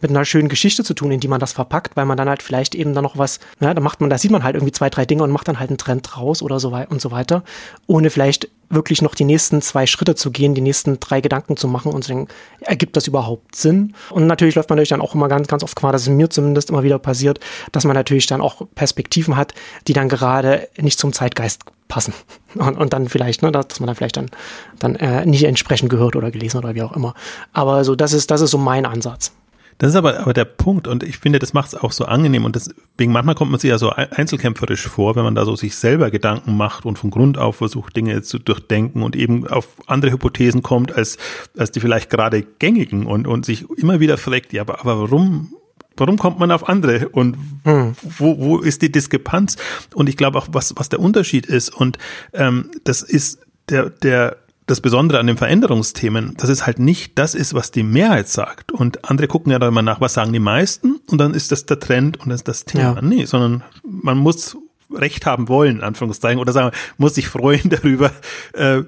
mit 0.00 0.10
einer 0.10 0.24
schönen 0.24 0.48
Geschichte 0.48 0.84
zu 0.84 0.94
tun, 0.94 1.10
in 1.10 1.20
die 1.20 1.28
man 1.28 1.40
das 1.40 1.52
verpackt, 1.52 1.96
weil 1.96 2.04
man 2.04 2.18
dann 2.18 2.28
halt 2.28 2.42
vielleicht 2.42 2.74
eben 2.74 2.94
dann 2.94 3.02
noch 3.02 3.16
was, 3.16 3.40
ja, 3.60 3.72
da 3.72 3.80
macht 3.80 4.00
man, 4.00 4.10
da 4.10 4.18
sieht 4.18 4.30
man 4.30 4.44
halt 4.44 4.54
irgendwie 4.54 4.72
zwei, 4.72 4.90
drei 4.90 5.06
Dinge 5.06 5.22
und 5.22 5.30
macht 5.30 5.48
dann 5.48 5.58
halt 5.58 5.70
einen 5.70 5.78
Trend 5.78 6.06
draus 6.08 6.42
oder 6.42 6.60
so 6.60 6.70
weiter 6.70 6.90
und 6.90 7.00
so 7.00 7.10
weiter, 7.10 7.44
ohne 7.86 8.10
vielleicht 8.10 8.48
wirklich 8.76 9.02
noch 9.02 9.16
die 9.16 9.24
nächsten 9.24 9.60
zwei 9.60 9.86
Schritte 9.86 10.14
zu 10.14 10.30
gehen, 10.30 10.54
die 10.54 10.60
nächsten 10.60 11.00
drei 11.00 11.20
Gedanken 11.20 11.56
zu 11.56 11.66
machen 11.66 11.92
und 11.92 12.02
zu 12.02 12.12
denken, 12.12 12.28
ergibt 12.60 12.96
das 12.96 13.08
überhaupt 13.08 13.56
Sinn? 13.56 13.94
Und 14.10 14.28
natürlich 14.28 14.54
läuft 14.54 14.70
man 14.70 14.76
natürlich 14.76 14.90
dann 14.90 15.00
auch 15.00 15.16
immer 15.16 15.26
ganz, 15.26 15.48
ganz 15.48 15.64
oft 15.64 15.74
Gefahr, 15.74 15.90
dass 15.90 16.02
es 16.02 16.08
mir 16.08 16.30
zumindest 16.30 16.70
immer 16.70 16.84
wieder 16.84 17.00
passiert, 17.00 17.40
dass 17.72 17.84
man 17.84 17.94
natürlich 17.94 18.26
dann 18.26 18.40
auch 18.40 18.62
Perspektiven 18.76 19.36
hat, 19.36 19.54
die 19.88 19.92
dann 19.92 20.08
gerade 20.08 20.68
nicht 20.80 21.00
zum 21.00 21.12
Zeitgeist 21.12 21.62
passen. 21.88 22.14
Und, 22.54 22.78
und 22.78 22.94
dann 22.94 23.10
vielleicht, 23.10 23.42
ne, 23.42 23.52
dass 23.52 23.80
man 23.80 23.86
dann 23.86 23.96
vielleicht 23.96 24.16
dann, 24.16 24.30
dann 24.78 24.96
äh, 24.96 25.26
nicht 25.26 25.44
entsprechend 25.44 25.90
gehört 25.90 26.16
oder 26.16 26.30
gelesen 26.30 26.56
oder 26.56 26.74
wie 26.74 26.80
auch 26.80 26.96
immer. 26.96 27.12
Aber 27.52 27.84
so, 27.84 27.94
das 27.94 28.14
ist, 28.14 28.30
das 28.30 28.40
ist 28.40 28.50
so 28.50 28.56
mein 28.56 28.86
Ansatz. 28.86 29.32
Das 29.78 29.90
ist 29.90 29.96
aber, 29.96 30.20
aber 30.20 30.32
der 30.32 30.46
Punkt 30.46 30.88
und 30.88 31.02
ich 31.02 31.18
finde, 31.18 31.38
das 31.38 31.52
macht 31.52 31.68
es 31.68 31.74
auch 31.74 31.92
so 31.92 32.06
angenehm 32.06 32.44
und 32.44 32.56
deswegen 32.56 33.12
manchmal 33.12 33.34
kommt 33.34 33.50
man 33.50 33.60
sich 33.60 33.68
ja 33.68 33.78
so 33.78 33.90
einzelkämpferisch 33.90 34.88
vor, 34.88 35.16
wenn 35.16 35.24
man 35.24 35.34
da 35.34 35.44
so 35.44 35.54
sich 35.54 35.76
selber 35.76 36.10
Gedanken 36.10 36.56
macht 36.56 36.86
und 36.86 36.98
von 36.98 37.10
Grund 37.10 37.36
auf 37.36 37.56
versucht, 37.56 37.94
Dinge 37.94 38.22
zu 38.22 38.38
durchdenken 38.38 39.02
und 39.02 39.16
eben 39.16 39.46
auf 39.46 39.68
andere 39.86 40.12
Hypothesen 40.12 40.62
kommt 40.62 40.92
als, 40.92 41.18
als 41.58 41.72
die 41.72 41.80
vielleicht 41.80 42.08
gerade 42.08 42.42
gängigen 42.42 43.06
und, 43.06 43.26
und 43.26 43.44
sich 43.44 43.68
immer 43.76 44.00
wieder 44.00 44.16
fragt, 44.16 44.54
ja, 44.54 44.62
aber, 44.62 44.80
aber 44.80 44.98
warum, 44.98 45.52
warum 45.96 46.16
kommt 46.16 46.38
man 46.38 46.50
auf 46.52 46.68
andere 46.68 47.10
und 47.10 47.36
hm. 47.64 47.94
wo, 48.18 48.38
wo 48.38 48.58
ist 48.58 48.80
die 48.80 48.90
Diskrepanz? 48.90 49.56
Und 49.94 50.08
ich 50.08 50.16
glaube 50.16 50.38
auch, 50.38 50.48
was, 50.52 50.72
was 50.76 50.88
der 50.88 51.00
Unterschied 51.00 51.44
ist 51.44 51.68
und 51.68 51.98
ähm, 52.32 52.70
das 52.84 53.02
ist 53.02 53.40
der, 53.68 53.90
der 53.90 54.38
das 54.66 54.80
Besondere 54.80 55.20
an 55.20 55.28
den 55.28 55.36
Veränderungsthemen, 55.36 56.34
dass 56.36 56.50
es 56.50 56.66
halt 56.66 56.80
nicht 56.80 57.18
das 57.18 57.34
ist, 57.34 57.54
was 57.54 57.70
die 57.70 57.84
Mehrheit 57.84 58.28
sagt. 58.28 58.72
Und 58.72 59.08
andere 59.08 59.28
gucken 59.28 59.52
ja 59.52 59.60
da 59.60 59.68
immer 59.68 59.82
nach, 59.82 60.00
was 60.00 60.14
sagen 60.14 60.32
die 60.32 60.40
meisten? 60.40 61.00
Und 61.08 61.18
dann 61.18 61.34
ist 61.34 61.52
das 61.52 61.66
der 61.66 61.78
Trend 61.78 62.18
und 62.20 62.30
das 62.30 62.40
ist 62.40 62.48
das 62.48 62.64
Thema. 62.64 62.96
Ja. 62.96 63.02
Nee, 63.02 63.24
sondern 63.26 63.62
man 63.84 64.18
muss 64.18 64.56
Recht 64.92 65.26
haben 65.26 65.48
wollen, 65.48 65.82
Anführungszeichen, 65.82 66.40
oder 66.40 66.52
sagen, 66.52 66.74
muss 66.98 67.14
sich 67.14 67.28
freuen 67.28 67.62
darüber, 67.70 68.10
äh, 68.54 68.82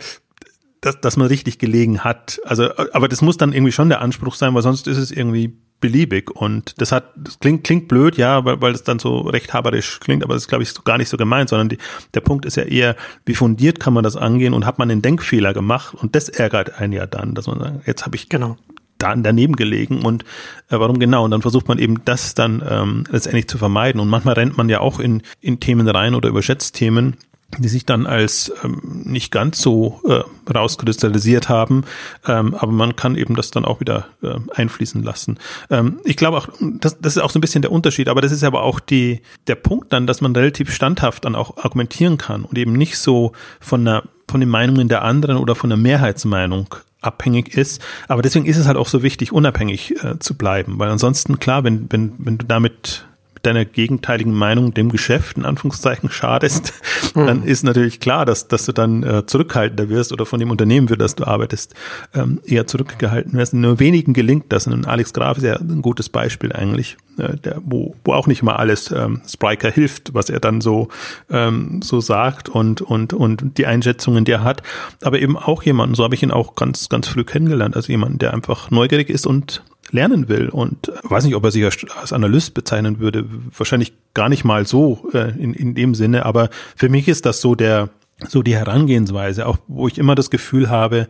dass, 0.81 1.01
dass 1.01 1.17
man 1.17 1.29
richtig 1.29 1.59
gelegen 1.59 2.05
hat. 2.05 2.41
Also, 2.45 2.71
aber 2.93 3.09
das 3.09 3.23
muss 3.23 3.37
dann 3.37 3.53
irgendwie 3.53 3.73
schon 3.73 3.89
der 3.89 4.01
Anspruch 4.01 4.35
sein, 4.35 4.55
weil 4.55 4.63
sonst 4.63 4.87
ist 4.89 4.99
es 4.99 5.11
irgendwie 5.11 5.57
beliebig. 5.81 6.31
Und 6.31 6.81
das 6.81 6.93
hat, 6.93 7.13
das 7.17 7.39
klingt, 7.39 7.65
klingt 7.65 7.89
blöd, 7.89 8.17
ja, 8.17 8.45
weil, 8.45 8.61
weil 8.61 8.73
es 8.73 8.83
dann 8.83 8.99
so 8.99 9.21
rechthaberisch 9.21 10.01
klingt, 10.01 10.25
aber 10.25 10.35
das 10.35 10.45
ist, 10.45 10.49
glaube 10.49 10.65
ich, 10.65 10.85
gar 10.85 10.99
nicht 10.99 11.09
so 11.09 11.17
gemeint, 11.17 11.49
sondern 11.49 11.69
die, 11.69 11.79
der 12.15 12.21
Punkt 12.21 12.45
ist 12.45 12.57
ja 12.57 12.65
eher, 12.65 12.97
wie 13.25 13.35
fundiert 13.35 13.81
kann 13.81 13.93
man 13.93 14.05
das 14.05 14.17
angehen 14.17 14.55
und 14.55 14.67
hat 14.67 14.79
man 14.79 14.91
einen 14.91 15.03
Denkfehler 15.03 15.55
gemacht 15.55 15.95
und 15.95 16.15
das 16.15 16.29
ärgert 16.29 16.79
einen 16.81 16.93
ja 16.93 17.07
dann, 17.07 17.35
dass 17.35 17.47
man 17.47 17.59
sagt, 17.59 17.87
jetzt 17.87 18.05
habe 18.05 18.17
ich 18.17 18.29
genau 18.29 18.57
da 18.99 19.15
daneben 19.15 19.57
gelegen 19.57 20.03
und 20.03 20.25
äh, 20.71 20.79
warum 20.79 20.99
genau? 20.99 21.25
Und 21.25 21.31
dann 21.31 21.43
versucht 21.43 21.69
man 21.69 21.79
eben 21.79 22.05
das 22.05 22.35
dann 22.35 22.63
ähm, 22.69 23.05
letztendlich 23.11 23.49
zu 23.49 23.57
vermeiden. 23.57 24.01
Und 24.01 24.09
manchmal 24.09 24.35
rennt 24.35 24.57
man 24.57 24.69
ja 24.69 24.81
auch 24.81 24.99
in, 24.99 25.23
in 25.41 25.61
Themen 25.61 25.89
rein 25.89 26.17
oder 26.17 26.29
überschätzt 26.29 26.75
Themen, 26.75 27.17
die 27.57 27.69
sich 27.69 27.87
dann 27.87 28.07
als 28.07 28.53
ähm, 28.63 28.81
nicht 28.85 29.33
ganz 29.33 29.61
so 29.61 30.03
äh, 30.07 30.23
rauskristallisiert 30.53 31.49
haben, 31.49 31.85
ähm, 32.27 32.55
aber 32.55 32.73
man 32.73 32.95
kann 32.95 33.17
eben 33.17 33.35
das 33.37 33.51
dann 33.51 33.65
auch 33.65 33.81
wieder 33.81 34.07
äh, 34.23 34.35
einfließen 34.55 35.03
lassen. 35.03 35.39
Ähm, 35.71 36.01
ich 36.05 36.17
glaube 36.17 36.37
auch, 36.37 36.49
das, 36.61 37.01
das 37.01 37.17
ist 37.17 37.23
auch 37.23 37.31
so 37.31 37.39
ein 37.39 37.41
bisschen 37.41 37.63
der 37.63 37.73
Unterschied, 37.73 38.09
aber 38.09 38.21
das 38.21 38.33
ist 38.33 38.45
aber 38.45 38.63
auch 38.63 38.81
die, 38.81 39.23
der 39.47 39.55
Punkt 39.55 39.93
dann, 39.95 40.07
dass 40.07 40.21
man 40.21 40.37
relativ 40.37 40.73
standhaft 40.73 41.25
dann 41.25 41.35
auch 41.35 41.57
argumentieren 41.57 42.19
kann 42.19 42.45
und 42.45 42.59
eben 42.59 42.75
nicht 42.75 42.99
so 42.99 43.33
von 43.61 43.85
der, 43.85 44.03
von 44.29 44.41
den 44.41 44.51
Meinungen 44.51 44.89
der 44.89 45.03
anderen 45.03 45.39
oder 45.39 45.55
von 45.55 45.71
der 45.71 45.79
Mehrheitsmeinung 45.79 46.75
abhängig 47.01 47.57
ist. 47.57 47.81
Aber 48.09 48.21
deswegen 48.21 48.45
ist 48.45 48.59
es 48.59 48.67
halt 48.67 48.77
auch 48.77 48.89
so 48.89 49.03
wichtig, 49.03 49.33
unabhängig 49.33 50.03
äh, 50.05 50.19
zu 50.19 50.37
bleiben, 50.37 50.79
weil 50.79 50.91
ansonsten 50.91 51.39
klar, 51.39 51.65
wenn, 51.65 51.91
wenn, 51.91 52.13
wenn 52.19 52.37
du 52.37 52.45
damit 52.45 53.08
deiner 53.43 53.65
gegenteiligen 53.65 54.33
Meinung 54.33 54.75
dem 54.75 54.91
Geschäft 54.91 55.37
in 55.37 55.45
Anführungszeichen 55.45 56.11
schadest, 56.11 56.73
mhm. 57.15 57.27
dann 57.27 57.43
ist 57.43 57.65
natürlich 57.65 58.01
klar, 58.01 58.27
dass, 58.27 58.49
dass 58.49 58.67
du 58.67 58.73
dann 58.73 59.03
äh, 59.03 59.27
zurückhaltender 59.27 59.89
wirst 59.89 60.13
oder 60.13 60.27
von 60.27 60.41
dem 60.41 60.51
Unternehmen, 60.51 60.89
für 60.89 60.97
das 60.97 61.15
du 61.15 61.25
arbeitest, 61.27 61.75
ähm, 62.15 62.41
eher 62.45 62.67
zurückgehalten 62.67 63.33
wirst. 63.35 63.55
Nur 63.55 63.79
wenigen 63.81 64.13
gelingt 64.13 64.47
das. 64.51 64.67
Und 64.67 64.87
Alex 64.87 65.13
Graf 65.13 65.39
ist 65.39 65.45
ja 65.45 65.57
ein 65.57 65.83
gutes 65.83 66.09
Beispiel 66.09 66.53
eigentlich, 66.53 66.97
äh, 67.19 67.37
der, 67.37 67.61
wo, 67.65 67.95
wo 68.05 68.13
auch 68.13 68.27
nicht 68.27 68.43
immer 68.43 68.59
alles 68.59 68.91
ähm, 68.91 69.21
Spriker 69.27 69.71
hilft, 69.71 70.15
was 70.15 70.31
er 70.31 70.41
dann 70.41 70.61
so, 70.61 70.89
ähm, 71.31 71.81
so 71.83 72.01
sagt 72.01 72.49
und, 72.49 72.83
und, 72.83 73.13
und 73.13 73.59
die 73.59 73.67
Einschätzungen, 73.67 74.25
die 74.25 74.33
er 74.33 74.45
hat. 74.45 74.63
Aber 75.03 75.19
eben 75.19 75.37
auch 75.37 75.63
jemanden, 75.63 75.95
so 75.95 76.05
habe 76.05 76.15
ich 76.15 76.23
ihn 76.23 76.31
auch 76.31 76.55
ganz, 76.55 76.89
ganz 76.89 77.09
früh 77.09 77.25
kennengelernt, 77.25 77.77
also 77.77 77.91
jemand, 77.91 78.23
der 78.23 78.35
einfach 78.35 78.71
neugierig 78.71 79.11
ist 79.11 79.27
und 79.27 79.63
lernen 79.91 80.29
will 80.29 80.49
und 80.49 80.93
weiß 81.03 81.25
nicht, 81.25 81.35
ob 81.35 81.45
er 81.45 81.51
sich 81.51 81.65
als 81.65 82.13
Analyst 82.13 82.55
bezeichnen 82.55 82.99
würde, 82.99 83.25
wahrscheinlich 83.57 83.93
gar 84.15 84.29
nicht 84.29 84.45
mal 84.45 84.67
so 84.67 85.09
äh, 85.13 85.31
in, 85.39 85.55
in 85.55 85.75
dem 85.75 85.95
Sinne, 85.95 86.27
aber 86.27 86.51
für 86.77 86.89
mich 86.89 87.09
ist 87.09 87.27
das 87.27 87.41
so 87.41 87.55
der 87.55 87.91
so 88.27 88.43
die 88.43 88.57
Herangehensweise, 88.57 89.47
auch 89.47 89.59
wo 89.69 89.87
ich 89.87 89.97
immer 89.97 90.17
das 90.17 90.31
Gefühl 90.31 90.69
habe, 90.69 91.07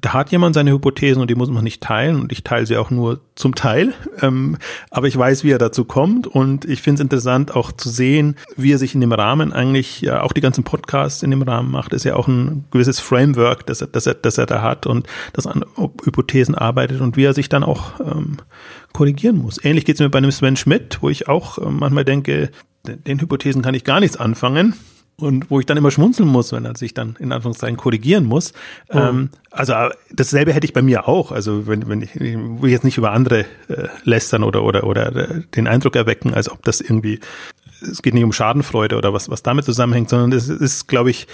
da 0.00 0.14
hat 0.14 0.32
jemand 0.32 0.54
seine 0.54 0.72
Hypothesen 0.72 1.20
und 1.20 1.30
die 1.30 1.34
muss 1.34 1.50
man 1.50 1.64
nicht 1.64 1.82
teilen 1.82 2.20
und 2.20 2.32
ich 2.32 2.42
teile 2.42 2.66
sie 2.66 2.76
auch 2.76 2.90
nur 2.90 3.20
zum 3.34 3.54
Teil, 3.54 3.92
ähm, 4.22 4.56
aber 4.90 5.08
ich 5.08 5.16
weiß, 5.16 5.44
wie 5.44 5.50
er 5.50 5.58
dazu 5.58 5.84
kommt 5.84 6.26
und 6.26 6.64
ich 6.64 6.82
finde 6.82 6.96
es 6.96 7.00
interessant 7.00 7.54
auch 7.54 7.72
zu 7.72 7.88
sehen, 7.88 8.36
wie 8.56 8.72
er 8.72 8.78
sich 8.78 8.94
in 8.94 9.00
dem 9.00 9.12
Rahmen 9.12 9.52
eigentlich, 9.52 10.00
ja 10.00 10.22
auch 10.22 10.32
die 10.32 10.40
ganzen 10.40 10.64
Podcasts 10.64 11.22
in 11.22 11.30
dem 11.30 11.42
Rahmen 11.42 11.70
macht, 11.70 11.92
ist 11.92 12.04
ja 12.04 12.16
auch 12.16 12.28
ein 12.28 12.64
gewisses 12.70 13.00
Framework, 13.00 13.66
das 13.66 13.80
er, 13.80 13.88
das 13.88 14.06
er, 14.06 14.14
das 14.14 14.38
er 14.38 14.46
da 14.46 14.62
hat 14.62 14.86
und 14.86 15.06
das 15.32 15.46
an 15.46 15.64
Hypothesen 15.76 16.54
arbeitet 16.54 17.00
und 17.00 17.16
wie 17.16 17.24
er 17.24 17.34
sich 17.34 17.48
dann 17.48 17.64
auch 17.64 18.00
ähm, 18.00 18.38
korrigieren 18.92 19.36
muss. 19.36 19.62
Ähnlich 19.62 19.84
geht 19.84 19.96
es 19.96 20.00
mir 20.00 20.10
bei 20.10 20.18
einem 20.18 20.32
Sven 20.32 20.56
Schmidt, 20.56 20.98
wo 21.00 21.10
ich 21.10 21.28
auch 21.28 21.58
äh, 21.58 21.68
manchmal 21.68 22.04
denke, 22.04 22.50
den 22.86 23.20
Hypothesen 23.20 23.60
kann 23.60 23.74
ich 23.74 23.84
gar 23.84 24.00
nichts 24.00 24.16
anfangen 24.16 24.74
und 25.20 25.50
wo 25.50 25.60
ich 25.60 25.66
dann 25.66 25.76
immer 25.76 25.90
schmunzeln 25.90 26.28
muss, 26.28 26.52
wenn 26.52 26.64
er 26.64 26.76
sich 26.76 26.94
dann 26.94 27.16
in 27.18 27.32
Anführungszeichen 27.32 27.76
korrigieren 27.76 28.24
muss. 28.24 28.52
Oh. 28.88 28.98
Ähm, 28.98 29.30
also 29.50 29.72
äh, 29.72 29.90
dasselbe 30.12 30.52
hätte 30.52 30.64
ich 30.64 30.72
bei 30.72 30.82
mir 30.82 31.08
auch. 31.08 31.32
Also 31.32 31.66
wenn, 31.66 31.88
wenn 31.88 32.02
ich, 32.02 32.14
ich 32.14 32.36
will 32.36 32.70
jetzt 32.70 32.84
nicht 32.84 32.98
über 32.98 33.12
andere 33.12 33.40
äh, 33.68 33.88
lästern 34.04 34.42
oder 34.42 34.62
oder 34.62 34.84
oder 34.84 35.14
äh, 35.14 35.42
den 35.54 35.66
Eindruck 35.66 35.96
erwecken, 35.96 36.34
als 36.34 36.50
ob 36.50 36.62
das 36.64 36.80
irgendwie 36.80 37.20
es 37.82 38.02
geht 38.02 38.14
nicht 38.14 38.24
um 38.24 38.32
Schadenfreude 38.32 38.96
oder 38.96 39.12
was 39.12 39.30
was 39.30 39.42
damit 39.42 39.64
zusammenhängt, 39.64 40.10
sondern 40.10 40.32
es 40.32 40.48
ist, 40.48 40.86
glaube 40.86 41.10
ich, 41.10 41.26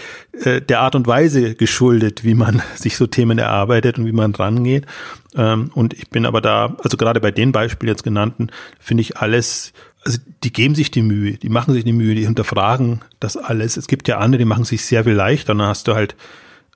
äh, 0.44 0.60
der 0.60 0.80
Art 0.80 0.94
und 0.94 1.06
Weise 1.06 1.54
geschuldet, 1.54 2.24
wie 2.24 2.34
man 2.34 2.62
sich 2.76 2.96
so 2.96 3.06
Themen 3.06 3.38
erarbeitet 3.38 3.98
und 3.98 4.06
wie 4.06 4.12
man 4.12 4.34
rangeht. 4.34 4.86
Ähm, 5.34 5.70
und 5.74 5.94
ich 5.94 6.08
bin 6.10 6.26
aber 6.26 6.40
da, 6.40 6.76
also 6.82 6.96
gerade 6.96 7.20
bei 7.20 7.30
den 7.30 7.52
Beispielen 7.52 7.88
jetzt 7.88 8.04
genannten, 8.04 8.50
finde 8.78 9.02
ich 9.02 9.16
alles 9.16 9.72
also 10.06 10.20
die 10.44 10.52
geben 10.52 10.76
sich 10.76 10.92
die 10.92 11.02
Mühe, 11.02 11.32
die 11.32 11.48
machen 11.48 11.74
sich 11.74 11.82
die 11.82 11.92
Mühe, 11.92 12.14
die 12.14 12.24
hinterfragen 12.24 13.00
das 13.18 13.36
alles. 13.36 13.76
Es 13.76 13.88
gibt 13.88 14.06
ja 14.06 14.18
andere, 14.18 14.38
die 14.38 14.44
machen 14.44 14.62
sich 14.62 14.84
sehr 14.84 15.02
viel 15.02 15.14
leichter 15.14 15.50
und 15.50 15.58
dann 15.58 15.66
hast 15.66 15.88
du 15.88 15.96
halt, 15.96 16.14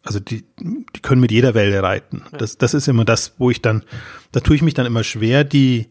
also 0.03 0.18
die, 0.18 0.45
die 0.59 1.01
können 1.01 1.20
mit 1.20 1.31
jeder 1.31 1.55
Welle 1.55 1.81
reiten. 1.81 2.22
Das, 2.37 2.59
das 2.59 2.74
ist 2.74 2.89
immer 2.89 3.05
das, 3.05 3.35
wo 3.39 3.49
ich 3.49 3.62
dann, 3.62 3.85
da 4.33 4.41
tue 4.41 4.57
ich 4.57 4.62
mich 4.62 4.74
dann 4.74 4.85
immer 4.85 5.05
schwer, 5.05 5.45
die 5.45 5.87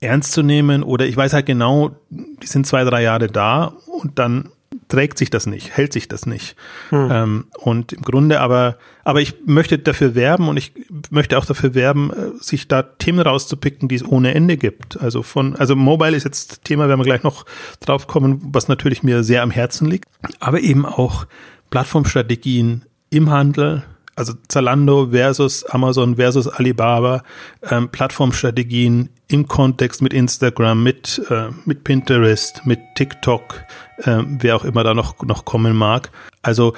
ernst 0.00 0.32
zu 0.32 0.42
nehmen 0.42 0.82
oder 0.82 1.04
ich 1.06 1.18
weiß 1.18 1.34
halt 1.34 1.44
genau, 1.44 1.94
die 2.08 2.46
sind 2.46 2.66
zwei, 2.66 2.82
drei 2.84 3.02
Jahre 3.02 3.26
da 3.26 3.74
und 3.86 4.18
dann 4.18 4.48
trägt 4.88 5.18
sich 5.18 5.30
das 5.30 5.46
nicht, 5.46 5.76
hält 5.76 5.92
sich 5.92 6.08
das 6.08 6.26
nicht. 6.26 6.56
Hm. 6.90 7.08
Ähm, 7.10 7.44
und 7.58 7.92
im 7.92 8.02
Grunde 8.02 8.40
aber, 8.40 8.78
aber 9.04 9.20
ich 9.20 9.34
möchte 9.46 9.78
dafür 9.78 10.14
werben 10.14 10.48
und 10.48 10.56
ich 10.56 10.72
möchte 11.10 11.38
auch 11.38 11.44
dafür 11.44 11.74
werben, 11.74 12.10
äh, 12.10 12.42
sich 12.42 12.68
da 12.68 12.82
Themen 12.82 13.20
rauszupicken, 13.20 13.88
die 13.88 13.96
es 13.96 14.04
ohne 14.04 14.34
Ende 14.34 14.56
gibt. 14.56 15.00
Also 15.00 15.22
von, 15.22 15.56
also 15.56 15.76
Mobile 15.76 16.16
ist 16.16 16.24
jetzt 16.24 16.64
Thema, 16.64 16.88
werden 16.88 17.00
wir 17.00 17.04
gleich 17.04 17.22
noch 17.22 17.44
drauf 17.80 18.06
kommen, 18.06 18.40
was 18.42 18.68
natürlich 18.68 19.02
mir 19.02 19.22
sehr 19.22 19.42
am 19.42 19.50
Herzen 19.50 19.88
liegt, 19.88 20.08
aber 20.40 20.60
eben 20.60 20.86
auch 20.86 21.26
Plattformstrategien 21.70 22.84
im 23.10 23.30
Handel, 23.30 23.84
also 24.18 24.34
Zalando 24.48 25.10
versus 25.10 25.64
Amazon 25.64 26.16
versus 26.16 26.48
Alibaba, 26.48 27.22
ähm, 27.70 27.88
Plattformstrategien 27.88 29.10
im 29.28 29.46
Kontext 29.46 30.02
mit 30.02 30.12
Instagram, 30.12 30.82
mit, 30.82 31.22
äh, 31.30 31.50
mit 31.64 31.84
Pinterest, 31.84 32.66
mit 32.66 32.80
TikTok, 32.96 33.62
äh, 33.98 34.22
wer 34.26 34.56
auch 34.56 34.64
immer 34.64 34.82
da 34.82 34.92
noch, 34.92 35.22
noch 35.22 35.44
kommen 35.44 35.76
mag. 35.76 36.10
Also 36.42 36.74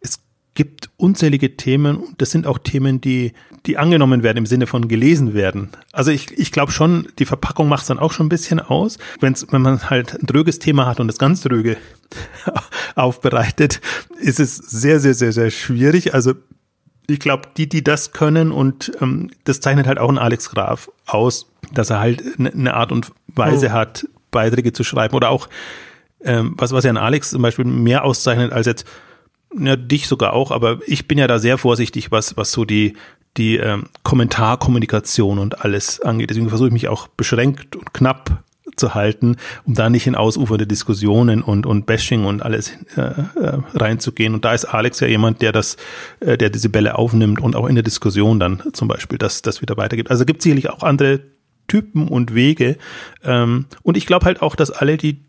es 0.00 0.20
gibt 0.54 0.90
unzählige 0.98 1.56
Themen 1.56 1.96
und 1.96 2.20
das 2.20 2.30
sind 2.30 2.46
auch 2.46 2.58
Themen, 2.58 3.00
die, 3.00 3.32
die 3.64 3.78
angenommen 3.78 4.22
werden 4.22 4.38
im 4.38 4.46
Sinne 4.46 4.66
von 4.66 4.86
gelesen 4.86 5.32
werden. 5.32 5.70
Also 5.92 6.10
ich, 6.10 6.36
ich 6.38 6.52
glaube 6.52 6.72
schon, 6.72 7.08
die 7.18 7.24
Verpackung 7.24 7.68
macht 7.68 7.82
es 7.82 7.88
dann 7.88 7.98
auch 7.98 8.12
schon 8.12 8.26
ein 8.26 8.28
bisschen 8.28 8.60
aus. 8.60 8.98
Wenn's, 9.20 9.46
wenn 9.50 9.62
man 9.62 9.88
halt 9.88 10.20
ein 10.20 10.26
dröges 10.26 10.58
Thema 10.58 10.84
hat 10.84 11.00
und 11.00 11.06
das 11.06 11.18
ganz 11.18 11.40
dröge 11.40 11.78
aufbereitet, 12.96 13.80
ist 14.20 14.40
es 14.40 14.56
sehr, 14.56 15.00
sehr, 15.00 15.14
sehr, 15.14 15.32
sehr 15.32 15.50
schwierig. 15.50 16.12
Also 16.12 16.34
ich 17.12 17.20
glaube, 17.20 17.48
die, 17.56 17.68
die 17.68 17.84
das 17.84 18.12
können 18.12 18.52
und 18.52 18.92
ähm, 19.00 19.30
das 19.44 19.60
zeichnet 19.60 19.86
halt 19.86 19.98
auch 19.98 20.08
ein 20.08 20.18
Alex 20.18 20.50
Graf 20.50 20.90
aus, 21.06 21.50
dass 21.72 21.90
er 21.90 22.00
halt 22.00 22.22
eine 22.38 22.50
ne 22.54 22.74
Art 22.74 22.92
und 22.92 23.12
Weise 23.28 23.68
oh. 23.68 23.72
hat, 23.72 24.06
Beiträge 24.30 24.72
zu 24.72 24.84
schreiben 24.84 25.14
oder 25.14 25.30
auch 25.30 25.48
ähm, 26.24 26.54
was, 26.56 26.72
was 26.72 26.84
ja 26.84 26.90
ein 26.90 26.96
Alex 26.96 27.30
zum 27.30 27.42
Beispiel 27.42 27.64
mehr 27.64 28.04
auszeichnet 28.04 28.52
als 28.52 28.66
jetzt, 28.66 28.86
ja, 29.58 29.76
dich 29.76 30.08
sogar 30.08 30.32
auch, 30.32 30.50
aber 30.50 30.78
ich 30.86 31.08
bin 31.08 31.18
ja 31.18 31.26
da 31.26 31.38
sehr 31.38 31.58
vorsichtig, 31.58 32.10
was, 32.10 32.36
was 32.36 32.52
so 32.52 32.64
die, 32.64 32.94
die 33.36 33.56
ähm, 33.56 33.86
Kommentarkommunikation 34.02 35.38
und 35.38 35.64
alles 35.64 36.00
angeht. 36.00 36.30
Deswegen 36.30 36.48
versuche 36.48 36.68
ich 36.68 36.72
mich 36.72 36.88
auch 36.88 37.08
beschränkt 37.08 37.76
und 37.76 37.92
knapp 37.92 38.42
zu 38.82 38.94
halten, 38.94 39.36
um 39.64 39.74
da 39.74 39.88
nicht 39.88 40.08
in 40.08 40.16
ausufernde 40.16 40.66
Diskussionen 40.66 41.40
und, 41.40 41.66
und 41.66 41.86
Bashing 41.86 42.24
und 42.24 42.42
alles 42.42 42.72
äh, 42.96 43.00
äh, 43.00 43.58
reinzugehen. 43.74 44.34
Und 44.34 44.44
da 44.44 44.52
ist 44.54 44.64
Alex 44.64 44.98
ja 44.98 45.06
jemand, 45.06 45.40
der 45.40 45.52
das, 45.52 45.76
äh, 46.18 46.36
der 46.36 46.50
diese 46.50 46.68
Bälle 46.68 46.98
aufnimmt 46.98 47.40
und 47.40 47.54
auch 47.54 47.68
in 47.68 47.76
der 47.76 47.84
Diskussion 47.84 48.40
dann 48.40 48.60
zum 48.72 48.88
Beispiel 48.88 49.18
das, 49.18 49.40
das 49.42 49.62
wieder 49.62 49.76
weitergibt. 49.76 50.10
Also 50.10 50.24
gibt 50.24 50.42
sicherlich 50.42 50.68
auch 50.68 50.82
andere 50.82 51.20
Typen 51.68 52.08
und 52.08 52.34
Wege. 52.34 52.76
Ähm, 53.22 53.66
und 53.82 53.96
ich 53.96 54.06
glaube 54.06 54.26
halt 54.26 54.42
auch, 54.42 54.56
dass 54.56 54.72
alle, 54.72 54.96
die 54.96 55.20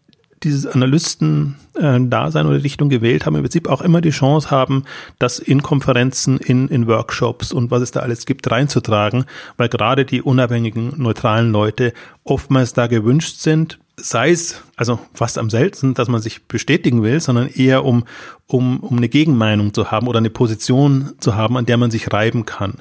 dieses 0.44 0.66
Analysten-Dasein 0.66 2.46
äh, 2.46 2.50
oder 2.50 2.64
Richtung 2.64 2.90
gewählt 2.90 3.26
haben, 3.26 3.36
im 3.36 3.42
Prinzip 3.42 3.70
auch 3.70 3.82
immer 3.82 4.02
die 4.02 4.12
Chance 4.12 4.52
haben, 4.52 4.84
das 5.20 5.40
in 5.40 5.64
Konferenzen, 5.64 6.38
in, 6.38 6.68
in 6.68 6.88
Workshops 6.88 7.52
und 7.52 7.72
was 7.72 7.82
es 7.82 7.92
da 7.92 8.02
alles 8.02 8.26
gibt, 8.26 8.50
reinzutragen, 8.50 9.26
weil 9.58 9.70
gerade 9.70 10.06
die 10.06 10.22
unabhängigen, 10.22 10.94
neutralen 10.98 11.52
Leute 11.52 11.94
oftmals 12.24 12.74
da 12.74 12.88
gewünscht 12.88 13.40
sind, 13.40 13.80
sei 13.96 14.32
es, 14.32 14.64
also 14.76 15.00
fast 15.14 15.38
am 15.38 15.50
seltensten, 15.50 15.94
dass 15.94 16.08
man 16.08 16.22
sich 16.22 16.48
bestätigen 16.48 17.04
will, 17.04 17.20
sondern 17.20 17.48
eher 17.48 17.86
um, 17.86 18.06
um, 18.48 18.80
um 18.80 18.98
eine 18.98 19.10
Gegenmeinung 19.10 19.74
zu 19.74 19.92
haben 19.92 20.08
oder 20.08 20.18
eine 20.18 20.30
Position 20.30 21.14
zu 21.20 21.36
haben, 21.36 21.58
an 21.58 21.66
der 21.66 21.78
man 21.78 21.92
sich 21.92 22.12
reiben 22.12 22.46
kann. 22.46 22.76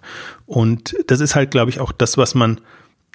Und 0.46 0.96
das 1.06 1.20
ist 1.20 1.34
halt, 1.34 1.50
glaube 1.50 1.70
ich, 1.70 1.80
auch 1.80 1.92
das, 1.92 2.16
was 2.16 2.34
man 2.34 2.60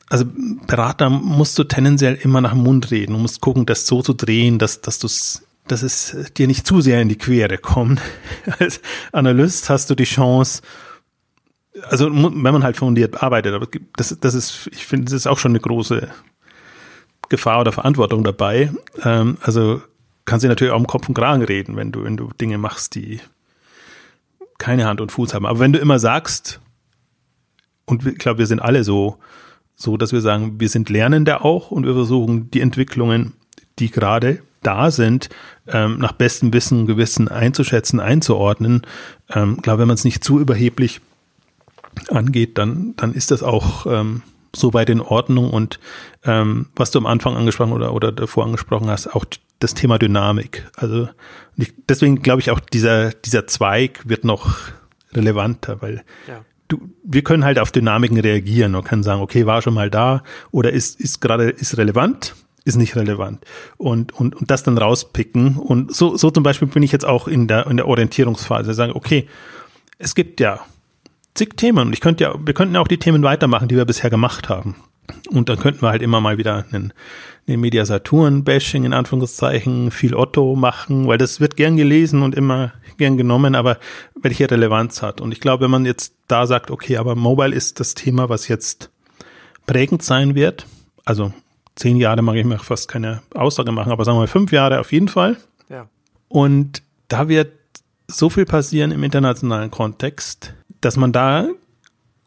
also 0.10 0.26
Berater 0.68 1.10
musst 1.10 1.58
du 1.60 1.64
tendenziell 1.64 2.16
immer 2.16 2.42
nach 2.42 2.54
dem 2.54 2.64
Mund 2.64 2.92
reden. 2.92 3.14
Du 3.14 3.20
musst 3.20 3.42
gucken, 3.42 3.66
das 3.66 3.88
so 3.88 4.02
zu 4.02 4.14
drehen, 4.14 4.60
dass, 4.60 4.82
dass 4.82 5.00
du 5.00 5.08
dass 5.68 5.82
es 5.84 6.16
dir 6.38 6.48
nicht 6.48 6.66
zu 6.66 6.80
sehr 6.80 7.02
in 7.02 7.10
die 7.10 7.18
Quere 7.18 7.58
kommt. 7.58 8.02
Als 8.60 8.82
Analyst 9.12 9.70
hast 9.70 9.90
du 9.90 9.96
die 9.96 10.06
Chance, 10.06 10.62
also 11.90 12.10
wenn 12.10 12.42
man 12.42 12.64
halt 12.64 12.78
fundiert 12.78 13.22
arbeitet, 13.22 13.54
aber 13.54 13.68
das, 13.96 14.18
das 14.20 14.34
ist, 14.34 14.68
ich 14.72 14.86
finde, 14.86 15.06
das 15.06 15.14
ist 15.14 15.28
auch 15.28 15.38
schon 15.38 15.52
eine 15.52 15.60
große 15.60 16.08
Gefahr 17.30 17.60
oder 17.60 17.72
Verantwortung 17.72 18.24
dabei. 18.24 18.72
Ähm, 19.04 19.38
also 19.42 19.82
kannst 20.26 20.44
du 20.44 20.48
natürlich 20.48 20.74
auch 20.74 20.80
im 20.80 20.88
Kopf 20.88 21.08
und 21.08 21.16
Kragen 21.16 21.44
reden, 21.44 21.76
wenn 21.76 21.92
du, 21.92 22.04
wenn 22.04 22.18
du 22.18 22.30
Dinge 22.40 22.58
machst, 22.58 22.96
die 22.96 23.20
keine 24.58 24.86
Hand 24.86 25.02
und 25.02 25.12
Fuß 25.12 25.34
haben. 25.34 25.46
Aber 25.46 25.60
wenn 25.60 25.74
du 25.74 25.80
immer 25.80 26.00
sagst, 26.00 26.60
und 27.86 28.06
ich 28.06 28.18
glaube, 28.18 28.40
wir 28.40 28.48
sind 28.48 28.60
alle 28.60 28.84
so, 28.84 29.18
so 29.78 29.96
dass 29.96 30.12
wir 30.12 30.22
sagen, 30.22 30.60
wir 30.60 30.70
sind 30.70 30.90
Lernende 30.90 31.42
auch 31.46 31.72
und 31.72 31.86
wir 31.86 31.94
versuchen 31.94 32.52
die 32.52 32.62
Entwicklungen, 32.62 33.34
die 33.80 33.92
gerade 33.92 34.40
da 34.64 34.90
sind, 34.90 35.30
ähm, 35.68 36.00
nach 36.00 36.14
bestem 36.14 36.52
Wissen 36.52 36.80
und 36.80 36.86
Gewissen 36.88 37.28
einzuschätzen, 37.28 38.00
einzuordnen. 38.00 38.82
Ähm, 39.30 39.62
klar, 39.62 39.78
wenn 39.78 39.88
man 39.88 39.94
es 39.94 40.04
nicht 40.04 40.24
zu 40.24 40.40
überheblich 40.40 41.00
angeht, 42.10 42.58
dann, 42.58 42.96
dann 42.98 43.14
ist 43.14 43.30
das 43.30 43.44
auch 43.44 43.86
ähm, 43.86 44.24
so 44.56 44.74
weit 44.74 44.90
in 44.90 45.00
Ordnung. 45.00 45.52
Und 45.52 45.80
ähm, 46.26 46.68
was 46.76 46.90
du 46.90 46.98
am 46.98 47.06
Anfang 47.06 47.38
angesprochen 47.38 47.72
oder, 47.72 47.94
oder 47.94 48.12
davor 48.12 48.46
angesprochen 48.46 48.90
hast, 48.90 49.08
auch 49.16 49.26
das 49.60 49.76
Thema 49.76 50.00
Dynamik. 50.00 50.68
Also 50.76 51.08
ich, 51.56 51.74
deswegen 51.88 52.24
glaube 52.24 52.42
ich 52.42 52.50
auch, 52.50 52.60
dieser, 52.60 53.12
dieser 53.12 53.46
Zweig 53.46 54.10
wird 54.10 54.24
noch 54.24 54.58
relevanter, 55.14 55.82
weil 55.84 56.04
ja 56.28 56.44
du, 56.68 56.90
wir 57.04 57.24
können 57.24 57.46
halt 57.46 57.60
auf 57.60 57.72
Dynamiken 57.72 58.20
reagieren 58.20 58.76
und 58.76 58.86
können 58.86 59.04
sagen, 59.04 59.22
okay, 59.22 59.46
war 59.46 59.62
schon 59.62 59.74
mal 59.74 59.90
da 59.90 60.24
oder 60.52 60.72
ist, 60.72 61.00
ist 61.00 61.22
gerade, 61.22 61.50
ist 61.50 61.78
relevant, 61.78 62.36
ist 62.66 62.76
nicht 62.76 62.96
relevant. 62.96 63.44
Und, 63.78 64.14
und, 64.14 64.36
und 64.36 64.52
das 64.52 64.64
dann 64.64 64.78
rauspicken. 64.78 65.58
Und 65.58 65.96
so, 65.96 66.18
so 66.18 66.32
zum 66.32 66.44
Beispiel 66.44 66.68
bin 66.68 66.84
ich 66.84 66.92
jetzt 66.92 67.06
auch 67.06 67.28
in 67.28 67.48
der, 67.48 67.68
in 67.68 67.78
der 67.78 67.88
Orientierungsphase, 67.88 68.74
sagen, 68.74 68.94
okay, 68.94 69.28
es 69.98 70.16
gibt 70.16 70.40
ja 70.40 70.60
zig 71.34 71.56
Themen 71.56 71.88
und 71.88 71.94
ich 71.94 72.02
könnte 72.02 72.26
ja, 72.26 72.36
wir 72.40 72.54
könnten 72.54 72.76
ja 72.76 72.82
auch 72.82 72.88
die 72.88 72.98
Themen 72.98 73.24
weitermachen, 73.24 73.68
die 73.68 73.76
wir 73.76 73.86
bisher 73.86 74.10
gemacht 74.10 74.50
haben. 74.50 74.76
Und 75.30 75.48
dann 75.48 75.58
könnten 75.58 75.82
wir 75.82 75.90
halt 75.90 76.02
immer 76.02 76.20
mal 76.20 76.38
wieder 76.38 76.66
einen, 76.72 76.92
einen 77.48 77.62
Media 77.62 77.86
Saturn-Bashing 77.86 78.84
in 78.84 78.94
Anführungszeichen, 78.94 79.92
viel 79.92 80.16
Otto 80.16 80.56
machen, 80.56 81.08
weil 81.08 81.18
das 81.18 81.40
wird 81.40 81.56
gern 81.56 81.78
gelesen 81.78 82.24
und 82.24 82.36
immer 82.36 82.74
gern 82.98 83.18
genommen, 83.18 83.56
aber 83.56 83.78
welche 84.16 84.50
Relevanz 84.50 85.02
hat. 85.02 85.22
Und 85.22 85.32
ich 85.32 85.40
glaube, 85.40 85.66
wenn 85.66 85.72
man 85.72 85.86
jetzt 85.86 86.14
da 86.28 86.48
sagt, 86.48 86.72
okay, 86.72 86.98
aber 86.98 87.16
Mobile 87.16 87.54
ist 87.54 87.80
das 87.80 87.94
Thema, 87.94 88.30
was 88.30 88.48
jetzt 88.48 88.90
prägend 89.66 90.04
sein 90.04 90.36
wird, 90.36 90.66
also 91.06 91.32
zehn 91.76 91.98
Jahre 91.98 92.22
mag 92.22 92.36
ich 92.36 92.46
mir 92.46 92.60
fast 92.60 92.88
keine 92.88 93.22
Aussage 93.34 93.72
machen, 93.72 93.92
aber 93.92 94.04
sagen 94.04 94.18
wir 94.18 94.22
mal 94.22 94.28
fünf 94.28 94.52
Jahre 94.52 94.80
auf 94.80 94.92
jeden 94.92 95.08
Fall. 95.08 95.38
Ja. 95.70 95.88
Und 96.28 96.82
da 97.08 97.30
wird 97.30 97.54
so 98.08 98.30
viel 98.30 98.46
passieren 98.46 98.92
im 98.92 99.04
internationalen 99.04 99.72
Kontext, 99.72 100.54
dass 100.82 100.98
man 100.98 101.12
da 101.12 101.48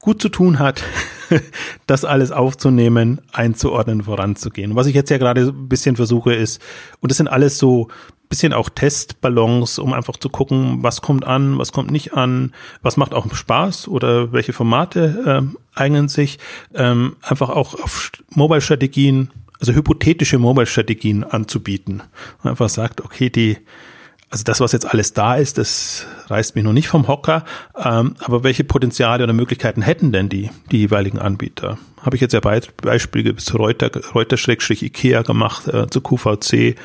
gut 0.01 0.21
zu 0.21 0.29
tun 0.29 0.59
hat, 0.59 0.83
das 1.87 2.05
alles 2.05 2.33
aufzunehmen, 2.33 3.21
einzuordnen, 3.33 4.03
voranzugehen. 4.03 4.75
Was 4.77 4.87
ich 4.87 4.95
jetzt 4.95 5.11
ja 5.11 5.18
gerade 5.18 5.43
ein 5.43 5.68
bisschen 5.68 5.97
versuche 5.97 6.35
ist, 6.35 6.61
und 7.01 7.11
das 7.11 7.18
sind 7.18 7.29
alles 7.29 7.59
so 7.59 7.89
bisschen 8.31 8.53
auch 8.55 8.70
Testballons, 8.70 9.78
um 9.78 9.93
einfach 9.93 10.16
zu 10.16 10.31
gucken, 10.31 10.83
was 10.83 11.03
kommt 11.03 11.26
an, 11.26 11.59
was 11.59 11.72
kommt 11.72 11.91
nicht 11.91 12.14
an, 12.14 12.55
was 12.81 12.97
macht 12.97 13.12
auch 13.12 13.35
Spaß 13.35 13.89
oder 13.89 14.33
welche 14.33 14.55
Formate 14.55 15.22
ähm, 15.26 15.59
eignen 15.74 16.09
sich. 16.09 16.39
Ähm, 16.72 17.16
einfach 17.20 17.51
auch 17.51 17.74
auf 17.74 18.12
Mobile-Strategien, 18.31 19.31
also 19.59 19.72
hypothetische 19.72 20.39
Mobile-Strategien 20.39 21.24
anzubieten. 21.24 22.05
Man 22.43 22.53
einfach 22.53 22.68
sagt, 22.68 23.03
okay, 23.03 23.31
die 23.31 23.59
also 24.31 24.45
das, 24.45 24.61
was 24.61 24.70
jetzt 24.70 24.87
alles 24.87 25.12
da 25.12 25.35
ist, 25.35 25.59
das 25.59 26.07
reißt 26.28 26.55
mich 26.55 26.62
noch 26.62 26.72
nicht 26.72 26.87
vom 26.87 27.09
Hocker. 27.09 27.45
Ähm, 27.76 28.14
aber 28.20 28.45
welche 28.45 28.62
Potenziale 28.62 29.24
oder 29.24 29.33
Möglichkeiten 29.33 29.83
hätten 29.83 30.12
denn 30.12 30.28
die, 30.28 30.51
die 30.70 30.78
jeweiligen 30.78 31.18
Anbieter? 31.18 31.78
Habe 32.01 32.14
ich 32.14 32.22
jetzt 32.22 32.33
ja 32.33 32.41
Beispiele 32.41 33.35
bis 33.35 33.45
zu 33.45 33.57
Reuter, 33.57 33.91
Reuter-Ikea 34.14 35.22
gemacht, 35.22 35.66
äh, 35.66 35.89
zu 35.89 36.01
QVC. 36.01 36.76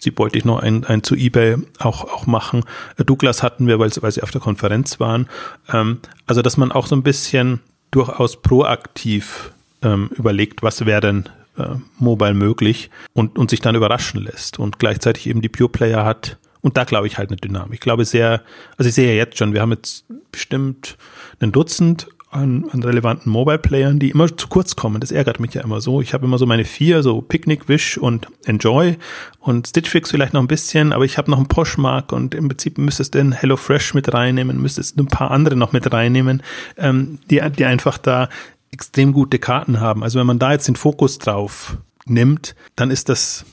Sie 0.00 0.12
wollte 0.16 0.38
ich 0.38 0.46
noch 0.46 0.60
ein, 0.60 0.84
ein 0.84 1.02
zu 1.02 1.14
eBay 1.14 1.58
auch, 1.78 2.04
auch 2.04 2.26
machen. 2.26 2.64
Äh, 2.96 3.04
Douglas 3.04 3.42
hatten 3.42 3.66
wir, 3.66 3.78
weil, 3.78 3.90
weil 4.00 4.10
sie 4.10 4.22
auf 4.22 4.30
der 4.30 4.40
Konferenz 4.40 4.98
waren. 4.98 5.28
Ähm, 5.70 5.98
also, 6.26 6.40
dass 6.40 6.56
man 6.56 6.72
auch 6.72 6.86
so 6.86 6.96
ein 6.96 7.02
bisschen 7.02 7.60
durchaus 7.90 8.40
proaktiv 8.40 9.52
ähm, 9.82 10.08
überlegt, 10.16 10.62
was 10.62 10.86
wäre 10.86 11.02
denn 11.02 11.28
äh, 11.58 11.76
mobile 11.98 12.34
möglich 12.34 12.90
und, 13.12 13.38
und 13.38 13.50
sich 13.50 13.60
dann 13.60 13.74
überraschen 13.74 14.22
lässt 14.22 14.58
und 14.58 14.78
gleichzeitig 14.78 15.28
eben 15.28 15.42
die 15.42 15.50
Pure 15.50 15.68
Player 15.68 16.04
hat, 16.04 16.38
und 16.64 16.78
da 16.78 16.84
glaube 16.84 17.06
ich 17.06 17.18
halt 17.18 17.28
eine 17.28 17.36
Dynamik. 17.36 17.74
Ich 17.74 17.80
glaube 17.80 18.06
sehr, 18.06 18.40
also 18.78 18.88
ich 18.88 18.94
sehe 18.94 19.06
ja 19.06 19.14
jetzt 19.14 19.36
schon, 19.36 19.52
wir 19.52 19.60
haben 19.60 19.72
jetzt 19.72 20.06
bestimmt 20.32 20.96
ein 21.38 21.52
Dutzend 21.52 22.08
an, 22.30 22.64
an 22.70 22.82
relevanten 22.82 23.30
Mobile-Playern, 23.30 23.98
die 23.98 24.08
immer 24.08 24.34
zu 24.34 24.48
kurz 24.48 24.74
kommen. 24.74 24.98
Das 25.02 25.12
ärgert 25.12 25.40
mich 25.40 25.52
ja 25.52 25.62
immer 25.62 25.82
so. 25.82 26.00
Ich 26.00 26.14
habe 26.14 26.24
immer 26.24 26.38
so 26.38 26.46
meine 26.46 26.64
vier, 26.64 27.02
so 27.02 27.20
Picnic, 27.20 27.68
Wish 27.68 27.98
und 27.98 28.28
Enjoy 28.46 28.96
und 29.40 29.68
Stitch 29.68 29.90
Fix 29.90 30.10
vielleicht 30.10 30.32
noch 30.32 30.40
ein 30.40 30.48
bisschen, 30.48 30.94
aber 30.94 31.04
ich 31.04 31.18
habe 31.18 31.30
noch 31.30 31.36
einen 31.36 31.48
Poshmark 31.48 32.12
und 32.12 32.34
im 32.34 32.48
Prinzip 32.48 32.78
müsstest 32.78 33.14
du 33.14 33.18
den 33.18 33.32
HelloFresh 33.32 33.92
mit 33.92 34.14
reinnehmen, 34.14 34.58
müsstest 34.58 34.98
ein 34.98 35.06
paar 35.06 35.32
andere 35.32 35.56
noch 35.56 35.72
mit 35.72 35.92
reinnehmen, 35.92 36.42
ähm, 36.78 37.18
die, 37.30 37.42
die 37.58 37.66
einfach 37.66 37.98
da 37.98 38.30
extrem 38.72 39.12
gute 39.12 39.38
Karten 39.38 39.80
haben. 39.80 40.02
Also 40.02 40.18
wenn 40.18 40.26
man 40.26 40.38
da 40.38 40.52
jetzt 40.52 40.66
den 40.66 40.76
Fokus 40.76 41.18
drauf 41.18 41.76
nimmt, 42.06 42.54
dann 42.74 42.90
ist 42.90 43.10
das 43.10 43.44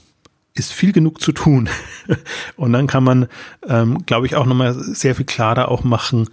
ist 0.53 0.73
viel 0.73 0.91
genug 0.91 1.21
zu 1.21 1.31
tun. 1.31 1.69
und 2.55 2.73
dann 2.73 2.87
kann 2.87 3.03
man, 3.03 3.27
ähm, 3.67 4.05
glaube 4.05 4.25
ich, 4.25 4.35
auch 4.35 4.45
nochmal 4.45 4.73
sehr 4.73 5.15
viel 5.15 5.25
klarer 5.25 5.69
auch 5.69 5.83
machen, 5.83 6.29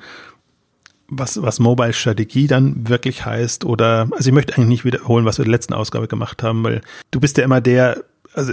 was, 1.08 1.40
was 1.40 1.58
Mobile-Strategie 1.58 2.46
dann 2.46 2.88
wirklich 2.88 3.24
heißt. 3.24 3.64
Oder, 3.64 4.08
also 4.10 4.28
ich 4.28 4.34
möchte 4.34 4.54
eigentlich 4.54 4.68
nicht 4.68 4.84
wiederholen, 4.84 5.24
was 5.24 5.38
wir 5.38 5.44
in 5.44 5.50
der 5.50 5.56
letzten 5.56 5.74
Ausgabe 5.74 6.08
gemacht 6.08 6.42
haben, 6.42 6.64
weil 6.64 6.80
du 7.10 7.20
bist 7.20 7.38
ja 7.38 7.44
immer 7.44 7.60
der, 7.60 8.04
also 8.34 8.52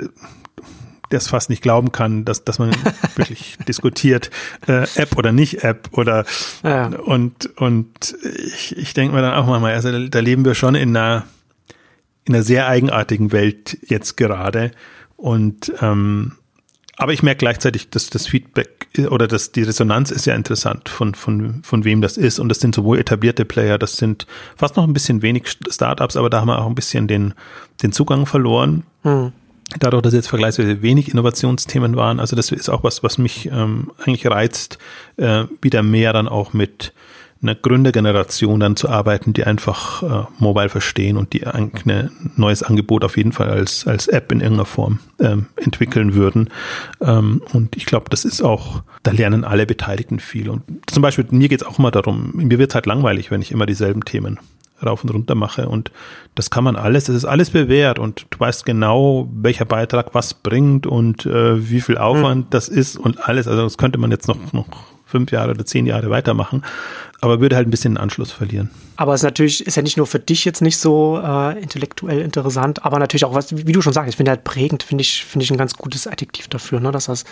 der 1.11 1.18
es 1.18 1.28
fast 1.28 1.49
nicht 1.49 1.61
glauben 1.61 1.91
kann, 1.91 2.26
dass, 2.26 2.43
dass 2.43 2.59
man 2.59 2.72
wirklich 3.16 3.57
diskutiert, 3.68 4.32
äh, 4.68 4.88
App 4.95 5.18
oder 5.18 5.32
nicht 5.32 5.63
App 5.63 5.89
oder 5.91 6.26
ja. 6.63 6.88
und, 6.88 7.57
und 7.57 8.16
ich, 8.24 8.76
ich 8.78 8.93
denke 8.93 9.16
mir 9.16 9.22
dann 9.22 9.34
auch 9.34 9.45
manchmal, 9.45 9.74
also 9.74 10.07
da 10.07 10.20
leben 10.20 10.45
wir 10.45 10.55
schon 10.55 10.76
in 10.76 10.95
einer, 10.95 11.26
in 12.26 12.34
einer 12.34 12.43
sehr 12.43 12.68
eigenartigen 12.68 13.32
Welt 13.32 13.78
jetzt 13.88 14.18
gerade. 14.18 14.72
Und 15.18 15.72
ähm, 15.82 16.34
aber 16.97 17.11
ich 17.11 17.24
merke 17.24 17.39
gleichzeitig, 17.39 17.89
dass 17.89 18.09
das 18.09 18.28
Feedback 18.28 18.88
oder 19.09 19.28
dass 19.28 19.51
die 19.51 19.63
Resonanz 19.63 20.11
ist 20.11 20.26
ja 20.26 20.34
interessant, 20.34 20.88
von, 20.88 21.13
von, 21.13 21.61
von 21.63 21.84
wem 21.84 22.01
das 22.01 22.16
ist. 22.16 22.39
Und 22.39 22.47
das 22.47 22.59
sind 22.59 22.74
sowohl 22.74 22.99
etablierte 22.99 23.43
Player, 23.43 23.78
das 23.78 23.97
sind 23.97 24.26
fast 24.55 24.78
noch 24.78 24.86
ein 24.86 24.93
bisschen 24.93 25.22
wenig 25.22 25.57
Startups, 25.70 26.16
aber 26.16 26.30
da 26.30 26.39
haben 26.39 26.47
wir 26.47 26.59
auch 26.59 26.68
ein 26.68 26.76
bisschen 26.76 27.07
den, 27.07 27.34
den 27.84 27.91
Zugang 27.91 28.26
verloren. 28.26 28.84
Hm. 29.03 29.34
Dadurch, 29.80 30.03
dass 30.03 30.13
jetzt 30.13 30.28
vergleichsweise 30.28 30.82
wenig 30.82 31.09
Innovationsthemen 31.09 31.95
waren. 31.97 32.20
Also 32.20 32.36
das 32.36 32.51
ist 32.51 32.70
auch 32.70 32.84
was, 32.84 33.03
was 33.03 33.18
mich 33.18 33.47
ähm, 33.51 33.91
eigentlich 33.97 34.28
reizt, 34.28 34.78
äh, 35.18 35.45
wieder 35.61 35.84
mehr 35.84 36.13
dann 36.13 36.30
auch 36.30 36.53
mit 36.53 36.93
einer 37.42 37.56
Gründergeneration 37.56 38.60
dann 38.60 38.76
zu 38.76 38.90
arbeiten, 38.90 39.34
die 39.34 39.44
einfach 39.44 40.04
äh, 40.04 40.28
Mobile 40.40 40.70
verstehen 40.70 41.18
und 41.18 41.34
die 41.34 41.46
ein 41.46 41.72
neues 42.36 42.64
Angebot 42.64 43.04
auf 43.04 43.18
jeden 43.18 43.34
Fall 43.34 43.50
als, 43.50 43.86
als 43.88 44.08
App 44.08 44.32
in 44.32 44.42
irgendeiner 44.42 44.66
Form 44.66 45.00
ähm, 45.20 45.48
entwickeln 45.56 46.16
würden. 46.16 46.50
Ähm, 47.02 47.42
und 47.54 47.76
ich 47.76 47.86
glaube, 47.86 48.10
das 48.10 48.26
ist 48.26 48.42
auch, 48.42 48.84
da 49.04 49.12
lernen 49.12 49.44
alle 49.44 49.66
Beteiligten 49.66 50.20
viel. 50.20 50.50
Und 50.50 50.64
zum 50.88 51.02
Beispiel, 51.02 51.26
mir 51.30 51.50
geht 51.50 51.62
es 51.62 51.68
auch 51.68 51.78
immer 51.78 51.92
darum, 51.92 52.32
mir 52.34 52.58
wird 52.58 52.74
halt 52.74 52.86
langweilig, 52.86 53.32
wenn 53.32 53.42
ich 53.42 53.52
immer 53.52 53.66
dieselben 53.66 54.06
Themen 54.06 54.40
rauf 54.84 55.04
und 55.04 55.10
runter 55.10 55.36
mache. 55.36 55.70
Und 55.70 55.92
das 56.36 56.50
kann 56.50 56.64
man 56.64 56.76
alles, 56.76 57.06
das 57.06 57.16
ist 57.16 57.26
alles 57.26 57.50
bewährt 57.50 58.00
und 58.00 58.28
du 58.30 58.40
weißt 58.40 58.66
genau, 58.66 59.30
welcher 59.34 59.66
Beitrag 59.66 60.14
was 60.14 60.34
bringt 60.34 60.88
und 60.88 61.26
äh, 61.26 61.70
wie 61.70 61.82
viel 61.82 61.98
Aufwand 61.98 62.46
hm. 62.46 62.50
das 62.50 62.70
ist 62.70 62.98
und 62.98 63.28
alles. 63.28 63.48
Also 63.48 63.64
das 63.64 63.78
könnte 63.78 64.00
man 64.00 64.12
jetzt 64.12 64.28
noch, 64.28 64.54
noch 64.54 64.68
fünf 65.16 65.32
Jahre 65.32 65.51
oder 65.51 65.66
zehn 65.66 65.86
Jahre 65.86 66.09
weitermachen 66.09 66.63
aber 67.26 67.41
würde 67.41 67.55
halt 67.55 67.68
ein 67.68 67.72
bisschen 67.72 67.93
den 67.93 67.97
Anschluss 67.97 68.32
verlieren. 68.32 68.70
Aber 68.97 69.13
es 69.13 69.22
ist 69.22 69.26
natürlich, 69.26 69.66
ist 69.66 69.76
ja 69.76 69.82
nicht 69.82 69.97
nur 69.97 70.05
für 70.05 70.20
dich 70.20 70.45
jetzt 70.45 70.61
nicht 70.61 70.78
so 70.78 71.20
äh, 71.24 71.59
intellektuell 71.59 72.22
interessant, 72.22 72.86
aber 72.86 72.99
natürlich 72.99 73.26
auch 73.26 73.34
was, 73.34 73.55
wie 73.66 73.72
du 73.72 73.82
schon 73.82 73.93
sagst, 73.93 74.09
ich 74.09 74.16
finde 74.16 74.32
halt 74.32 74.43
prägend, 74.43 74.84
finde 74.84 75.01
ich, 75.01 75.26
finde 75.26 75.43
ich 75.43 75.51
ein 75.51 75.57
ganz 75.57 75.74
gutes 75.76 76.07
Adjektiv 76.07 76.47
dafür, 76.47 76.80
ne, 76.80 76.91
dass 76.91 77.05
das 77.05 77.26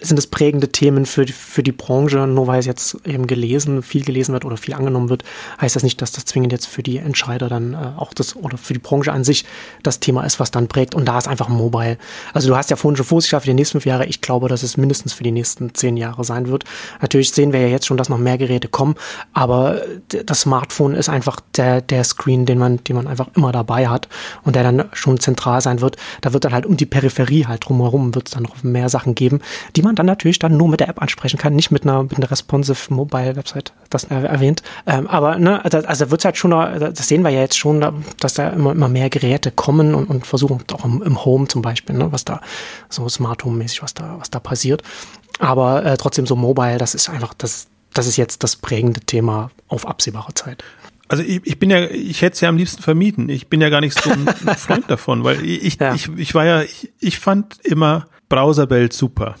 sind 0.00 0.18
es 0.18 0.26
prägende 0.26 0.68
Themen 0.68 1.06
für, 1.06 1.26
für 1.26 1.62
die 1.62 1.72
Branche. 1.72 2.26
Nur 2.26 2.46
weil 2.46 2.60
es 2.60 2.66
jetzt 2.66 2.96
eben 3.04 3.26
gelesen, 3.26 3.82
viel 3.82 4.04
gelesen 4.04 4.32
wird 4.32 4.44
oder 4.44 4.56
viel 4.56 4.74
angenommen 4.74 5.08
wird, 5.08 5.24
heißt 5.60 5.76
das 5.76 5.82
nicht, 5.82 6.00
dass 6.02 6.12
das 6.12 6.24
zwingend 6.24 6.52
jetzt 6.52 6.66
für 6.66 6.82
die 6.82 6.98
Entscheider 6.98 7.48
dann 7.48 7.74
äh, 7.74 7.76
auch 7.96 8.14
das 8.14 8.36
oder 8.36 8.58
für 8.58 8.72
die 8.72 8.78
Branche 8.78 9.12
an 9.12 9.24
sich 9.24 9.44
das 9.82 10.00
Thema 10.00 10.24
ist, 10.24 10.40
was 10.40 10.50
dann 10.50 10.68
prägt. 10.68 10.94
Und 10.94 11.06
da 11.06 11.18
ist 11.18 11.28
einfach 11.28 11.48
Mobile. 11.48 11.98
Also 12.32 12.48
du 12.48 12.56
hast 12.56 12.70
ja 12.70 12.76
vorhin 12.76 12.96
schon 12.96 13.06
vorsichtig 13.06 13.40
für 13.40 13.46
die 13.46 13.54
nächsten 13.54 13.72
fünf 13.72 13.86
Jahre. 13.86 14.06
Ich 14.06 14.20
glaube, 14.20 14.48
dass 14.48 14.62
es 14.62 14.76
mindestens 14.76 15.12
für 15.12 15.24
die 15.24 15.32
nächsten 15.32 15.74
zehn 15.74 15.96
Jahre 15.96 16.24
sein 16.24 16.48
wird. 16.48 16.64
Natürlich 17.00 17.30
sehen 17.30 17.52
wir 17.52 17.60
ja 17.60 17.68
jetzt 17.68 17.86
schon, 17.86 17.96
dass 17.96 18.08
noch 18.08 18.18
mehr 18.18 18.38
Geräte 18.38 18.68
kommen, 18.68 18.94
aber 19.32 19.82
das 20.08 20.42
Smartphone 20.42 20.94
ist 20.94 21.08
einfach 21.08 21.40
der, 21.56 21.80
der 21.80 22.04
Screen, 22.04 22.46
den 22.46 22.58
man, 22.58 22.82
den 22.84 22.96
man 22.96 23.06
einfach 23.06 23.28
immer 23.34 23.52
dabei 23.52 23.88
hat 23.88 24.08
und 24.42 24.56
der 24.56 24.62
dann 24.62 24.84
schon 24.92 25.20
zentral 25.20 25.60
sein 25.60 25.80
wird. 25.80 25.96
Da 26.20 26.32
wird 26.32 26.44
dann 26.44 26.52
halt 26.52 26.66
um 26.66 26.76
die 26.76 26.86
Peripherie 26.86 27.46
halt 27.46 27.68
drumherum 27.68 28.14
wird 28.14 28.28
es 28.28 28.34
dann 28.34 28.44
noch 28.44 28.62
mehr 28.62 28.88
Sachen 28.88 29.14
geben, 29.14 29.40
die 29.76 29.82
man 29.84 29.94
dann 29.94 30.06
natürlich 30.06 30.38
dann 30.38 30.56
nur 30.56 30.68
mit 30.68 30.80
der 30.80 30.88
App 30.88 31.00
ansprechen 31.00 31.38
kann, 31.38 31.54
nicht 31.54 31.70
mit 31.70 31.84
einer, 31.84 32.02
mit 32.02 32.16
einer 32.16 32.30
responsive 32.30 32.92
Mobile 32.92 33.36
Website, 33.36 33.72
das 33.90 34.04
erwähnt. 34.04 34.62
Ähm, 34.86 35.06
aber 35.06 35.38
ne, 35.38 35.64
also, 35.64 35.78
also 35.78 36.10
wird 36.10 36.24
halt 36.24 36.36
schon, 36.36 36.50
das 36.50 37.06
sehen 37.06 37.22
wir 37.22 37.30
ja 37.30 37.40
jetzt 37.40 37.56
schon, 37.56 38.04
dass 38.18 38.34
da 38.34 38.48
immer, 38.50 38.72
immer 38.72 38.88
mehr 38.88 39.10
Geräte 39.10 39.50
kommen 39.50 39.94
und, 39.94 40.06
und 40.06 40.26
versuchen, 40.26 40.64
auch 40.72 40.84
im, 40.84 41.02
im 41.02 41.24
Home 41.24 41.46
zum 41.46 41.62
Beispiel, 41.62 41.96
ne, 41.96 42.10
was 42.10 42.24
da 42.24 42.40
so 42.88 43.08
Smart 43.08 43.44
Home 43.44 43.56
mäßig, 43.58 43.82
was 43.82 43.94
da, 43.94 44.16
was 44.18 44.30
da 44.30 44.40
passiert. 44.40 44.82
Aber 45.38 45.84
äh, 45.84 45.96
trotzdem 45.96 46.26
so 46.26 46.36
Mobile, 46.36 46.78
das 46.78 46.94
ist 46.94 47.08
einfach, 47.08 47.34
das, 47.34 47.68
das 47.92 48.06
ist 48.06 48.16
jetzt 48.16 48.42
das 48.42 48.56
prägende 48.56 49.00
Thema 49.00 49.50
auf 49.68 49.86
absehbare 49.86 50.34
Zeit. 50.34 50.64
Also 51.08 51.22
ich, 51.22 51.40
ich 51.44 51.58
bin 51.58 51.70
ja, 51.70 51.84
ich 51.90 52.22
hätte 52.22 52.34
es 52.34 52.40
ja 52.40 52.48
am 52.48 52.56
liebsten 52.56 52.82
vermieden. 52.82 53.28
Ich 53.28 53.48
bin 53.48 53.60
ja 53.60 53.68
gar 53.68 53.80
nicht 53.80 54.00
so 54.00 54.10
ein 54.10 54.26
Freund 54.56 54.84
davon, 54.88 55.22
weil 55.22 55.44
ich, 55.44 55.78
ja. 55.78 55.94
ich, 55.94 56.08
ich 56.16 56.34
war 56.34 56.46
ja, 56.46 56.62
ich, 56.62 56.92
ich 56.98 57.18
fand 57.18 57.58
immer 57.62 58.06
Browserwelt 58.28 58.92
super. 58.92 59.36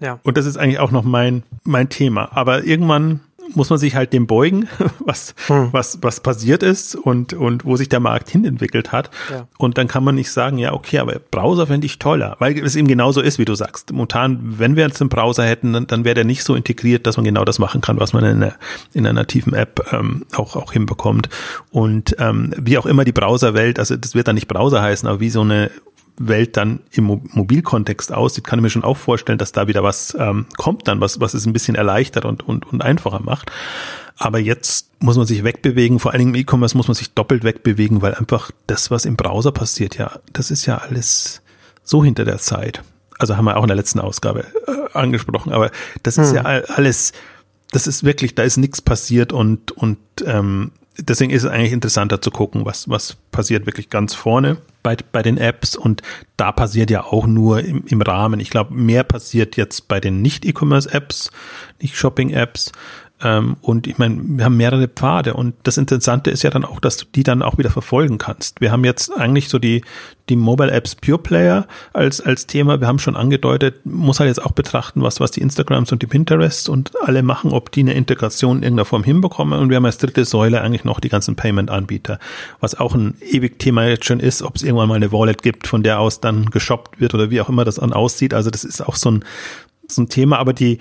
Ja. 0.00 0.18
Und 0.22 0.36
das 0.36 0.46
ist 0.46 0.56
eigentlich 0.56 0.78
auch 0.78 0.90
noch 0.90 1.04
mein, 1.04 1.42
mein 1.64 1.88
Thema. 1.88 2.30
Aber 2.32 2.64
irgendwann 2.64 3.20
muss 3.54 3.70
man 3.70 3.78
sich 3.78 3.94
halt 3.94 4.12
dem 4.12 4.26
beugen, 4.26 4.68
was, 4.98 5.34
hm. 5.46 5.68
was, 5.72 5.98
was 6.02 6.20
passiert 6.20 6.62
ist 6.62 6.94
und, 6.94 7.32
und 7.32 7.64
wo 7.64 7.76
sich 7.76 7.88
der 7.88 8.00
Markt 8.00 8.30
hinentwickelt 8.30 8.92
hat. 8.92 9.10
Ja. 9.30 9.46
Und 9.58 9.78
dann 9.78 9.88
kann 9.88 10.04
man 10.04 10.14
nicht 10.14 10.30
sagen, 10.30 10.58
ja, 10.58 10.72
okay, 10.72 10.98
aber 10.98 11.18
Browser 11.30 11.66
fände 11.66 11.86
ich 11.86 11.98
toller, 11.98 12.36
weil 12.38 12.58
es 12.58 12.76
eben 12.76 12.88
genauso 12.88 13.20
ist, 13.20 13.38
wie 13.38 13.44
du 13.44 13.54
sagst. 13.54 13.92
Momentan, 13.92 14.58
wenn 14.58 14.76
wir 14.76 14.84
jetzt 14.84 15.00
einen 15.00 15.10
Browser 15.10 15.44
hätten, 15.44 15.72
dann, 15.72 15.86
dann 15.86 16.04
wäre 16.04 16.14
der 16.14 16.24
nicht 16.24 16.44
so 16.44 16.54
integriert, 16.54 17.06
dass 17.06 17.16
man 17.16 17.24
genau 17.24 17.44
das 17.44 17.58
machen 17.58 17.80
kann, 17.80 18.00
was 18.00 18.12
man 18.12 18.24
in 18.24 18.42
einer, 18.42 18.54
in 18.92 19.06
einer 19.06 19.20
nativen 19.20 19.54
App 19.54 19.92
ähm, 19.92 20.24
auch, 20.34 20.56
auch 20.56 20.72
hinbekommt. 20.72 21.28
Und 21.70 22.16
ähm, 22.18 22.52
wie 22.58 22.78
auch 22.78 22.86
immer 22.86 23.04
die 23.04 23.12
Browserwelt, 23.12 23.78
also 23.78 23.96
das 23.96 24.14
wird 24.14 24.28
dann 24.28 24.34
nicht 24.34 24.48
Browser 24.48 24.82
heißen, 24.82 25.08
aber 25.08 25.20
wie 25.20 25.30
so 25.30 25.42
eine 25.42 25.70
Welt 26.18 26.56
dann 26.56 26.80
im 26.90 27.04
Mobilkontext 27.04 28.12
aussieht, 28.12 28.44
kann 28.44 28.58
ich 28.58 28.62
mir 28.62 28.70
schon 28.70 28.84
auch 28.84 28.96
vorstellen, 28.96 29.38
dass 29.38 29.52
da 29.52 29.68
wieder 29.68 29.82
was 29.82 30.16
ähm, 30.18 30.46
kommt 30.56 30.88
dann, 30.88 31.00
was, 31.00 31.20
was 31.20 31.34
es 31.34 31.46
ein 31.46 31.52
bisschen 31.52 31.74
erleichtert 31.74 32.24
und, 32.24 32.46
und, 32.46 32.66
und 32.72 32.82
einfacher 32.82 33.20
macht. 33.20 33.50
Aber 34.16 34.38
jetzt 34.38 34.88
muss 34.98 35.16
man 35.16 35.26
sich 35.26 35.44
wegbewegen, 35.44 35.98
vor 35.98 36.12
allen 36.12 36.20
Dingen 36.20 36.34
im 36.34 36.40
E-Commerce 36.40 36.76
muss 36.76 36.88
man 36.88 36.94
sich 36.94 37.12
doppelt 37.12 37.44
wegbewegen, 37.44 38.00
weil 38.00 38.14
einfach 38.14 38.50
das, 38.66 38.90
was 38.90 39.04
im 39.04 39.16
Browser 39.16 39.52
passiert, 39.52 39.98
ja, 39.98 40.18
das 40.32 40.50
ist 40.50 40.64
ja 40.64 40.78
alles 40.78 41.42
so 41.82 42.02
hinter 42.02 42.24
der 42.24 42.38
Zeit. 42.38 42.82
Also 43.18 43.36
haben 43.36 43.44
wir 43.44 43.56
auch 43.56 43.62
in 43.62 43.68
der 43.68 43.76
letzten 43.76 44.00
Ausgabe 44.00 44.44
äh, 44.66 44.96
angesprochen, 44.96 45.52
aber 45.52 45.70
das 46.02 46.16
ist 46.16 46.30
hm. 46.30 46.36
ja 46.36 46.42
alles, 46.42 47.12
das 47.72 47.86
ist 47.86 48.04
wirklich, 48.04 48.34
da 48.34 48.42
ist 48.42 48.56
nichts 48.56 48.80
passiert 48.80 49.32
und, 49.32 49.72
und 49.72 49.98
ähm, 50.24 50.72
deswegen 50.98 51.30
ist 51.30 51.44
es 51.44 51.50
eigentlich 51.50 51.72
interessanter 51.72 52.22
zu 52.22 52.30
gucken, 52.30 52.64
was, 52.64 52.88
was 52.88 53.16
passiert 53.30 53.66
wirklich 53.66 53.90
ganz 53.90 54.14
vorne 54.14 54.58
bei, 54.86 54.96
bei 55.10 55.22
den 55.22 55.36
Apps 55.36 55.74
und 55.74 56.00
da 56.36 56.52
passiert 56.52 56.92
ja 56.92 57.02
auch 57.02 57.26
nur 57.26 57.58
im, 57.58 57.84
im 57.88 58.00
Rahmen. 58.02 58.38
Ich 58.38 58.50
glaube, 58.50 58.72
mehr 58.72 59.02
passiert 59.02 59.56
jetzt 59.56 59.88
bei 59.88 59.98
den 59.98 60.22
Nicht-E-Commerce-Apps, 60.22 61.32
Nicht-Shopping-Apps, 61.80 62.70
ähm, 62.70 62.74
und 63.18 63.86
ich 63.86 63.96
meine, 63.96 64.18
wir 64.20 64.44
haben 64.44 64.58
mehrere 64.58 64.88
Pfade 64.88 65.32
und 65.32 65.54
das 65.62 65.78
Interessante 65.78 66.30
ist 66.30 66.42
ja 66.42 66.50
dann 66.50 66.66
auch, 66.66 66.80
dass 66.80 66.98
du 66.98 67.06
die 67.14 67.22
dann 67.22 67.40
auch 67.40 67.56
wieder 67.56 67.70
verfolgen 67.70 68.18
kannst. 68.18 68.60
Wir 68.60 68.70
haben 68.70 68.84
jetzt 68.84 69.10
eigentlich 69.10 69.48
so 69.48 69.58
die, 69.58 69.82
die 70.28 70.36
Mobile 70.36 70.70
Apps 70.70 70.94
Pure 70.96 71.16
Player 71.18 71.66
als, 71.94 72.20
als 72.20 72.46
Thema. 72.46 72.78
Wir 72.78 72.88
haben 72.88 72.98
schon 72.98 73.16
angedeutet, 73.16 73.86
muss 73.86 74.20
halt 74.20 74.28
jetzt 74.28 74.44
auch 74.44 74.52
betrachten, 74.52 75.00
was, 75.00 75.18
was 75.18 75.30
die 75.30 75.40
Instagrams 75.40 75.92
und 75.92 76.02
die 76.02 76.06
Pinterests 76.06 76.68
und 76.68 76.92
alle 77.00 77.22
machen, 77.22 77.52
ob 77.52 77.72
die 77.72 77.80
eine 77.80 77.94
Integration 77.94 78.58
in 78.58 78.64
irgendeiner 78.64 78.84
Form 78.84 79.02
hinbekommen. 79.02 79.58
Und 79.58 79.70
wir 79.70 79.76
haben 79.76 79.86
als 79.86 79.96
dritte 79.96 80.26
Säule 80.26 80.60
eigentlich 80.60 80.84
noch 80.84 81.00
die 81.00 81.08
ganzen 81.08 81.36
Payment-Anbieter, 81.36 82.18
was 82.60 82.78
auch 82.78 82.94
ein 82.94 83.16
ewig 83.22 83.58
Thema 83.58 83.86
jetzt 83.86 84.04
schon 84.04 84.20
ist, 84.20 84.42
ob 84.42 84.56
es 84.56 84.62
irgendwann 84.62 84.90
mal 84.90 84.96
eine 84.96 85.10
Wallet 85.10 85.42
gibt, 85.42 85.66
von 85.66 85.82
der 85.82 86.00
aus 86.00 86.20
dann 86.20 86.50
geshoppt 86.50 87.00
wird 87.00 87.14
oder 87.14 87.30
wie 87.30 87.40
auch 87.40 87.48
immer 87.48 87.64
das 87.64 87.76
dann 87.76 87.94
aussieht. 87.94 88.34
Also 88.34 88.50
das 88.50 88.62
ist 88.62 88.86
auch 88.86 88.96
so 88.96 89.10
ein, 89.10 89.24
so 89.88 90.02
ein 90.02 90.10
Thema, 90.10 90.36
aber 90.36 90.52
die, 90.52 90.80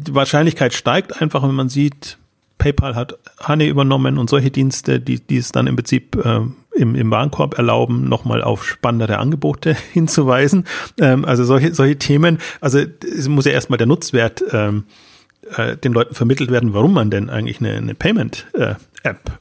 die 0.00 0.14
Wahrscheinlichkeit 0.14 0.74
steigt 0.74 1.20
einfach, 1.20 1.42
wenn 1.42 1.54
man 1.54 1.68
sieht, 1.68 2.18
PayPal 2.58 2.94
hat 2.94 3.18
Honey 3.46 3.68
übernommen 3.68 4.18
und 4.18 4.30
solche 4.30 4.50
Dienste, 4.50 5.00
die, 5.00 5.18
die 5.18 5.38
es 5.38 5.50
dann 5.50 5.66
im 5.66 5.76
Prinzip 5.76 6.16
äh, 6.16 6.40
im, 6.76 6.94
im 6.94 7.10
Warenkorb 7.10 7.56
erlauben, 7.56 8.08
nochmal 8.08 8.42
auf 8.42 8.64
spannendere 8.64 9.18
Angebote 9.18 9.76
hinzuweisen. 9.92 10.66
Ähm, 11.00 11.24
also 11.24 11.44
solche, 11.44 11.74
solche 11.74 11.96
Themen, 11.96 12.38
also 12.60 12.78
es 12.78 13.28
muss 13.28 13.46
ja 13.46 13.52
erstmal 13.52 13.78
der 13.78 13.86
Nutzwert 13.86 14.44
ähm, 14.52 14.84
äh, 15.56 15.76
den 15.76 15.92
Leuten 15.92 16.14
vermittelt 16.14 16.50
werden, 16.50 16.74
warum 16.74 16.92
man 16.94 17.10
denn 17.10 17.30
eigentlich 17.30 17.60
eine, 17.60 17.72
eine 17.72 17.94
Payment-App 17.94 18.78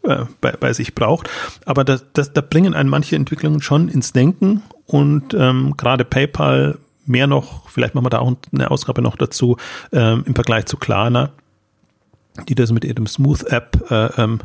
äh, 0.04 0.12
äh, 0.12 0.26
bei, 0.42 0.52
bei 0.54 0.74
sich 0.74 0.96
braucht. 0.96 1.30
Aber 1.66 1.84
das, 1.84 2.06
das, 2.14 2.34
da 2.34 2.42
bringen 2.42 2.74
einen 2.74 2.90
manche 2.90 3.16
Entwicklungen 3.16 3.62
schon 3.62 3.90
ins 3.90 4.14
Denken 4.14 4.64
und 4.86 5.34
ähm, 5.34 5.76
gerade 5.78 6.06
PayPal 6.06 6.78
mehr 7.10 7.28
noch, 7.28 7.70
vielleicht 7.70 7.96
machen 7.96 8.06
wir 8.06 8.10
da 8.10 8.20
auch 8.20 8.34
eine 8.54 8.72
Ausgabe 8.72 9.02
noch 9.02 9.18
dazu, 9.18 9.58
ähm, 9.92 10.24
im 10.26 10.36
Vergleich 10.36 10.66
zu 10.66 10.78
Klarna, 10.78 11.32
die 12.48 12.56
das 12.56 12.72
mit 12.72 12.86
ihrem 12.86 13.08
Smooth 13.08 13.44
App 13.46 13.92
äh, 13.92 14.22
ähm, 14.22 14.40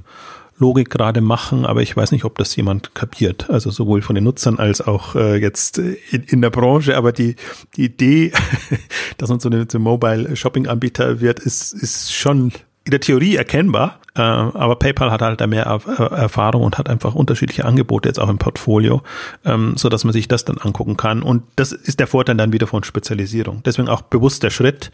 Logik 0.57 0.89
gerade 0.89 1.21
machen, 1.21 1.67
aber 1.67 1.83
ich 1.83 1.97
weiß 1.97 2.13
nicht, 2.13 2.25
ob 2.25 2.39
das 2.39 2.55
jemand 2.55 2.95
kapiert. 2.95 3.51
Also 3.51 3.71
sowohl 3.71 4.03
von 4.03 4.15
den 4.15 4.25
Nutzern 4.25 4.59
als 4.59 4.81
auch 4.81 5.17
äh, 5.17 5.37
jetzt 5.37 5.79
in, 5.79 6.23
in 6.27 6.43
der 6.43 6.51
Branche. 6.51 6.97
Aber 6.97 7.11
die, 7.11 7.35
die 7.77 7.87
Idee, 7.87 8.33
dass 9.19 9.31
man 9.31 9.41
so 9.41 9.49
eine, 9.49 9.67
so 9.71 9.81
Mobile 9.81 10.37
Shopping 10.37 10.69
Anbieter 10.69 11.21
wird, 11.21 11.41
ist, 11.41 11.73
ist 11.73 12.15
schon 12.15 12.53
in 12.85 12.91
der 12.91 13.01
Theorie 13.01 13.37
erkennbar. 13.37 13.99
Äh, 14.17 14.21
aber 14.21 14.77
PayPal 14.77 15.11
hat 15.11 15.23
halt 15.23 15.41
da 15.41 15.47
mehr 15.47 15.65
Erfahrung 15.65 16.63
und 16.63 16.79
hat 16.79 16.89
einfach 16.89 17.15
unterschiedliche 17.15 17.65
Angebote 17.65 18.09
jetzt 18.09 18.21
auch 18.21 18.29
im 18.29 18.39
Portfolio, 18.39 19.03
ähm, 19.45 19.75
so 19.77 19.89
dass 19.89 20.05
man 20.05 20.13
sich 20.13 20.29
das 20.29 20.45
dann 20.45 20.59
angucken 20.59 20.97
kann. 20.97 21.23
Und 21.23 21.43
das 21.57 21.73
ist 21.73 21.99
der 21.99 22.07
Vorteil 22.07 22.37
dann 22.37 22.53
wieder 22.53 22.67
von 22.67 22.85
Spezialisierung. 22.85 23.63
Deswegen 23.65 23.89
auch 23.89 24.03
bewusst 24.03 24.43
der 24.43 24.51
Schritt, 24.51 24.93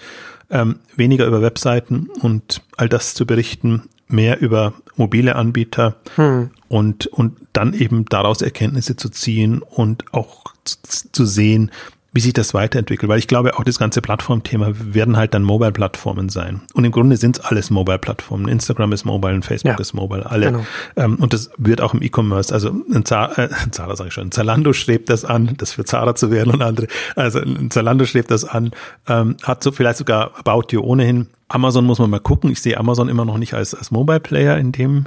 ähm, 0.51 0.77
weniger 0.97 1.27
über 1.27 1.43
Webseiten 1.43 2.09
und 2.23 2.63
all 2.77 2.89
das 2.89 3.15
zu 3.15 3.27
berichten, 3.27 3.83
mehr 4.09 4.41
über 4.41 4.73
mobile 4.97 5.37
Anbieter 5.37 5.97
hm. 6.17 6.51
und, 6.69 7.07
und 7.07 7.39
dann 7.53 7.75
eben 7.75 8.07
daraus 8.07 8.43
Erkenntnisse 8.43 8.97
zu 8.97 9.09
ziehen 9.09 9.63
und 9.63 10.13
auch 10.13 10.45
zu, 10.65 10.77
zu 11.13 11.25
sehen, 11.27 11.71
wie 12.13 12.21
sich 12.21 12.33
das 12.33 12.55
weiterentwickelt, 12.55 13.09
weil 13.09 13.19
ich 13.19 13.29
glaube, 13.29 13.57
auch 13.57 13.63
das 13.63 13.79
ganze 13.79 14.01
Plattformthema 14.03 14.73
werden 14.75 15.17
halt 15.17 15.33
dann 15.33 15.45
Mobile-Plattformen 15.45 16.29
sein. 16.29 16.63
Und 16.75 16.85
im 16.85 16.91
Grunde 16.91 17.17
sind 17.17 17.39
es 17.39 17.45
alles 17.45 17.71
Mobile-Plattformen. 17.71 18.49
Instagram 18.49 18.93
ist 18.93 19.05
Mobile 19.05 19.35
und 19.35 19.45
Facebook 19.45 19.75
ja, 19.75 19.81
ist 19.81 19.95
Mobile, 19.95 20.29
alle. 20.29 20.47
Genau. 20.47 20.67
Ähm, 20.97 21.17
und 21.17 21.33
das 21.33 21.51
wird 21.57 21.81
auch 21.81 21.95
im 21.95 22.03
E-Commerce, 22.03 22.53
also 22.53 22.75
ein 22.93 23.05
Zara, 23.05 23.45
äh, 23.45 23.49
Zara 23.71 23.95
sage 23.95 24.09
ich 24.09 24.15
schon, 24.15 24.33
Zalando 24.33 24.73
strebt 24.73 25.09
das 25.09 25.25
an, 25.25 25.55
das 25.57 25.73
für 25.73 25.85
Zara 25.85 26.17
zu 26.17 26.33
werden 26.33 26.53
und 26.53 26.63
andere. 26.63 26.89
Also 27.15 27.39
ein 27.39 27.71
Zalando 27.71 28.05
strebt 28.07 28.31
das 28.33 28.45
an, 28.45 28.73
ähm, 29.09 29.37
hat 29.45 29.63
so 29.63 29.71
vielleicht 29.71 29.99
sogar 29.99 30.33
About 30.37 30.69
You 30.71 30.81
ohnehin. 30.81 31.29
Amazon 31.47 31.85
muss 31.85 32.01
man 32.01 32.11
mal 32.11 32.21
gucken. 32.21 32.51
Ich 32.51 32.61
sehe 32.61 32.77
Amazon 32.77 33.09
immer 33.09 33.25
noch 33.25 33.39
nicht 33.39 33.55
als, 33.55 33.73
als 33.75 33.93
Mobile-Player 33.93 34.57
in 34.59 34.73
dem, 34.73 35.05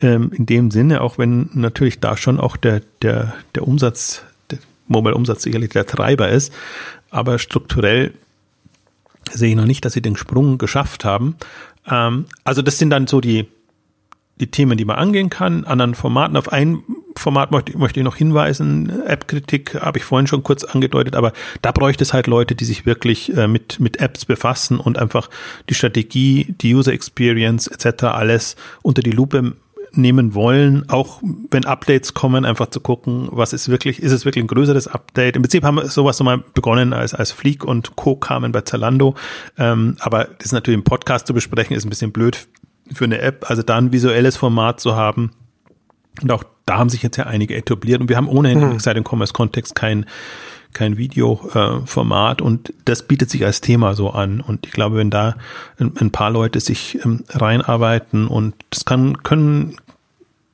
ähm, 0.00 0.30
in 0.32 0.46
dem 0.46 0.70
Sinne, 0.70 1.00
auch 1.00 1.18
wenn 1.18 1.50
natürlich 1.54 1.98
da 1.98 2.16
schon 2.16 2.38
auch 2.38 2.56
der, 2.56 2.82
der, 3.02 3.34
der 3.56 3.66
Umsatz 3.66 4.22
Mobile-Umsatz 4.88 5.42
sicherlich 5.42 5.70
der 5.70 5.86
Treiber 5.86 6.28
ist. 6.28 6.52
Aber 7.10 7.38
strukturell 7.38 8.12
sehe 9.30 9.50
ich 9.50 9.56
noch 9.56 9.66
nicht, 9.66 9.84
dass 9.84 9.92
sie 9.92 10.02
den 10.02 10.16
Sprung 10.16 10.58
geschafft 10.58 11.04
haben. 11.04 11.36
Ähm, 11.88 12.26
also 12.44 12.62
das 12.62 12.78
sind 12.78 12.90
dann 12.90 13.06
so 13.06 13.20
die, 13.20 13.46
die 14.40 14.50
Themen, 14.50 14.78
die 14.78 14.84
man 14.84 14.96
angehen 14.96 15.30
kann. 15.30 15.64
Anderen 15.64 15.94
Formaten. 15.94 16.36
Auf 16.36 16.52
ein 16.52 16.82
Format 17.16 17.50
möchte, 17.50 17.76
möchte 17.76 18.00
ich 18.00 18.04
noch 18.04 18.16
hinweisen. 18.16 19.02
App-Kritik 19.06 19.74
habe 19.80 19.98
ich 19.98 20.04
vorhin 20.04 20.26
schon 20.26 20.42
kurz 20.42 20.64
angedeutet, 20.64 21.16
aber 21.16 21.32
da 21.62 21.72
bräuchte 21.72 22.04
es 22.04 22.12
halt 22.12 22.26
Leute, 22.26 22.54
die 22.54 22.64
sich 22.64 22.86
wirklich 22.86 23.36
äh, 23.36 23.48
mit, 23.48 23.80
mit 23.80 24.00
Apps 24.00 24.24
befassen 24.24 24.78
und 24.78 24.98
einfach 24.98 25.28
die 25.68 25.74
Strategie, 25.74 26.54
die 26.60 26.74
User 26.74 26.92
Experience 26.92 27.66
etc. 27.66 28.04
alles 28.04 28.56
unter 28.82 29.02
die 29.02 29.10
Lupe 29.10 29.54
nehmen 29.92 30.34
wollen, 30.34 30.88
auch 30.88 31.22
wenn 31.50 31.64
Updates 31.64 32.14
kommen, 32.14 32.44
einfach 32.44 32.68
zu 32.70 32.80
gucken, 32.80 33.28
was 33.30 33.52
ist 33.52 33.68
wirklich, 33.68 34.02
ist 34.02 34.12
es 34.12 34.24
wirklich 34.24 34.44
ein 34.44 34.48
größeres 34.48 34.88
Update? 34.88 35.36
Im 35.36 35.42
Prinzip 35.42 35.64
haben 35.64 35.76
wir 35.76 35.86
sowas 35.86 36.18
nochmal 36.18 36.42
begonnen, 36.54 36.92
als, 36.92 37.14
als 37.14 37.32
Fleek 37.32 37.64
und 37.64 37.96
Co. 37.96 38.16
kamen 38.16 38.52
bei 38.52 38.62
Zalando. 38.62 39.14
Ähm, 39.56 39.96
aber 40.00 40.24
das 40.24 40.46
ist 40.46 40.52
natürlich 40.52 40.78
im 40.78 40.84
Podcast 40.84 41.26
zu 41.26 41.34
besprechen, 41.34 41.76
ist 41.76 41.84
ein 41.84 41.90
bisschen 41.90 42.12
blöd 42.12 42.48
für 42.92 43.04
eine 43.04 43.20
App. 43.20 43.46
Also 43.48 43.62
da 43.62 43.76
ein 43.76 43.92
visuelles 43.92 44.36
Format 44.36 44.80
zu 44.80 44.94
haben. 44.96 45.32
Und 46.22 46.32
auch 46.32 46.44
da 46.66 46.78
haben 46.78 46.90
sich 46.90 47.02
jetzt 47.02 47.16
ja 47.16 47.24
einige 47.24 47.54
etabliert. 47.54 48.00
Und 48.00 48.08
wir 48.08 48.16
haben 48.16 48.28
ohnehin 48.28 48.60
mhm. 48.60 48.78
seit 48.78 48.96
dem 48.96 49.04
Commerce-Kontext 49.04 49.74
kein 49.74 50.06
kein 50.72 50.96
Videoformat 50.96 52.40
äh, 52.40 52.44
und 52.44 52.72
das 52.84 53.02
bietet 53.02 53.30
sich 53.30 53.44
als 53.44 53.60
Thema 53.60 53.94
so 53.94 54.10
an. 54.10 54.40
Und 54.40 54.66
ich 54.66 54.72
glaube, 54.72 54.96
wenn 54.96 55.10
da 55.10 55.36
ein, 55.78 55.92
ein 55.98 56.10
paar 56.10 56.30
Leute 56.30 56.60
sich 56.60 56.98
ähm, 57.04 57.24
reinarbeiten 57.28 58.28
und 58.28 58.54
das 58.70 58.84
kann, 58.84 59.22
können, 59.22 59.76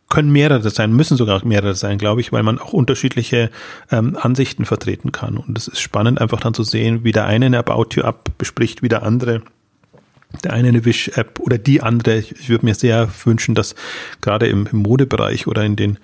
können 0.09 0.31
mehrere 0.31 0.71
sein, 0.71 0.93
müssen 0.93 1.17
sogar 1.17 1.45
mehrere 1.45 1.75
sein, 1.75 1.99
glaube 1.99 2.21
ich, 2.21 2.33
weil 2.33 2.43
man 2.43 2.59
auch 2.59 2.73
unterschiedliche 2.73 3.51
ähm, 3.91 4.17
Ansichten 4.21 4.65
vertreten 4.65 5.13
kann. 5.13 5.37
Und 5.37 5.59
es 5.59 5.69
ist 5.69 5.81
spannend, 5.81 6.21
einfach 6.21 6.41
dann 6.41 6.55
zu 6.55 6.63
sehen, 6.63 7.05
wie 7.05 7.13
der 7.13 7.27
eine 7.27 7.47
eine 7.47 7.59
About 7.59 7.89
You 7.93 8.03
App 8.03 8.31
bespricht, 8.39 8.83
wie 8.83 8.89
der 8.89 9.03
andere 9.03 9.43
der 10.43 10.53
eine 10.53 10.69
eine 10.69 10.85
Wish-App 10.85 11.39
oder 11.39 11.59
die 11.59 11.81
andere. 11.81 12.19
Ich, 12.19 12.49
würde 12.49 12.67
mir 12.67 12.75
sehr 12.75 13.09
wünschen, 13.25 13.55
dass 13.55 13.75
gerade 14.21 14.49
im, 14.49 14.67
im 14.67 14.79
Modebereich 14.79 15.47
oder 15.47 15.65
in 15.65 15.77
den 15.77 15.99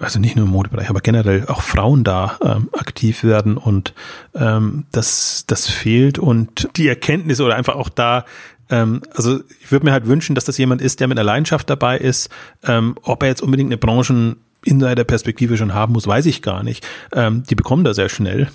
also 0.00 0.18
nicht 0.18 0.36
nur 0.36 0.46
im 0.46 0.52
Modebereich, 0.52 0.90
aber 0.90 1.00
generell 1.00 1.46
auch 1.46 1.62
Frauen 1.62 2.04
da 2.04 2.38
ähm, 2.42 2.68
aktiv 2.72 3.24
werden 3.24 3.56
und 3.56 3.94
ähm, 4.34 4.84
das, 4.92 5.44
das 5.46 5.66
fehlt 5.66 6.18
und 6.18 6.68
die 6.76 6.88
Erkenntnis 6.88 7.40
oder 7.40 7.56
einfach 7.56 7.76
auch 7.76 7.88
da 7.88 8.24
ähm, 8.70 9.02
also 9.14 9.40
ich 9.60 9.72
würde 9.72 9.86
mir 9.86 9.92
halt 9.92 10.06
wünschen, 10.06 10.34
dass 10.34 10.44
das 10.44 10.58
jemand 10.58 10.82
ist, 10.82 11.00
der 11.00 11.08
mit 11.08 11.18
einer 11.18 11.24
Leidenschaft 11.24 11.70
dabei 11.70 11.98
ist. 11.98 12.28
Ähm, 12.62 12.96
ob 13.02 13.22
er 13.22 13.28
jetzt 13.30 13.42
unbedingt 13.42 13.68
eine 13.68 13.78
Branchen 13.78 14.36
Insider-Perspektive 14.64 15.56
schon 15.56 15.72
haben 15.72 15.92
muss, 15.92 16.06
weiß 16.06 16.26
ich 16.26 16.42
gar 16.42 16.62
nicht. 16.62 16.86
Ähm, 17.12 17.44
die 17.48 17.54
bekommen 17.54 17.84
da 17.84 17.94
sehr 17.94 18.08
schnell. 18.08 18.48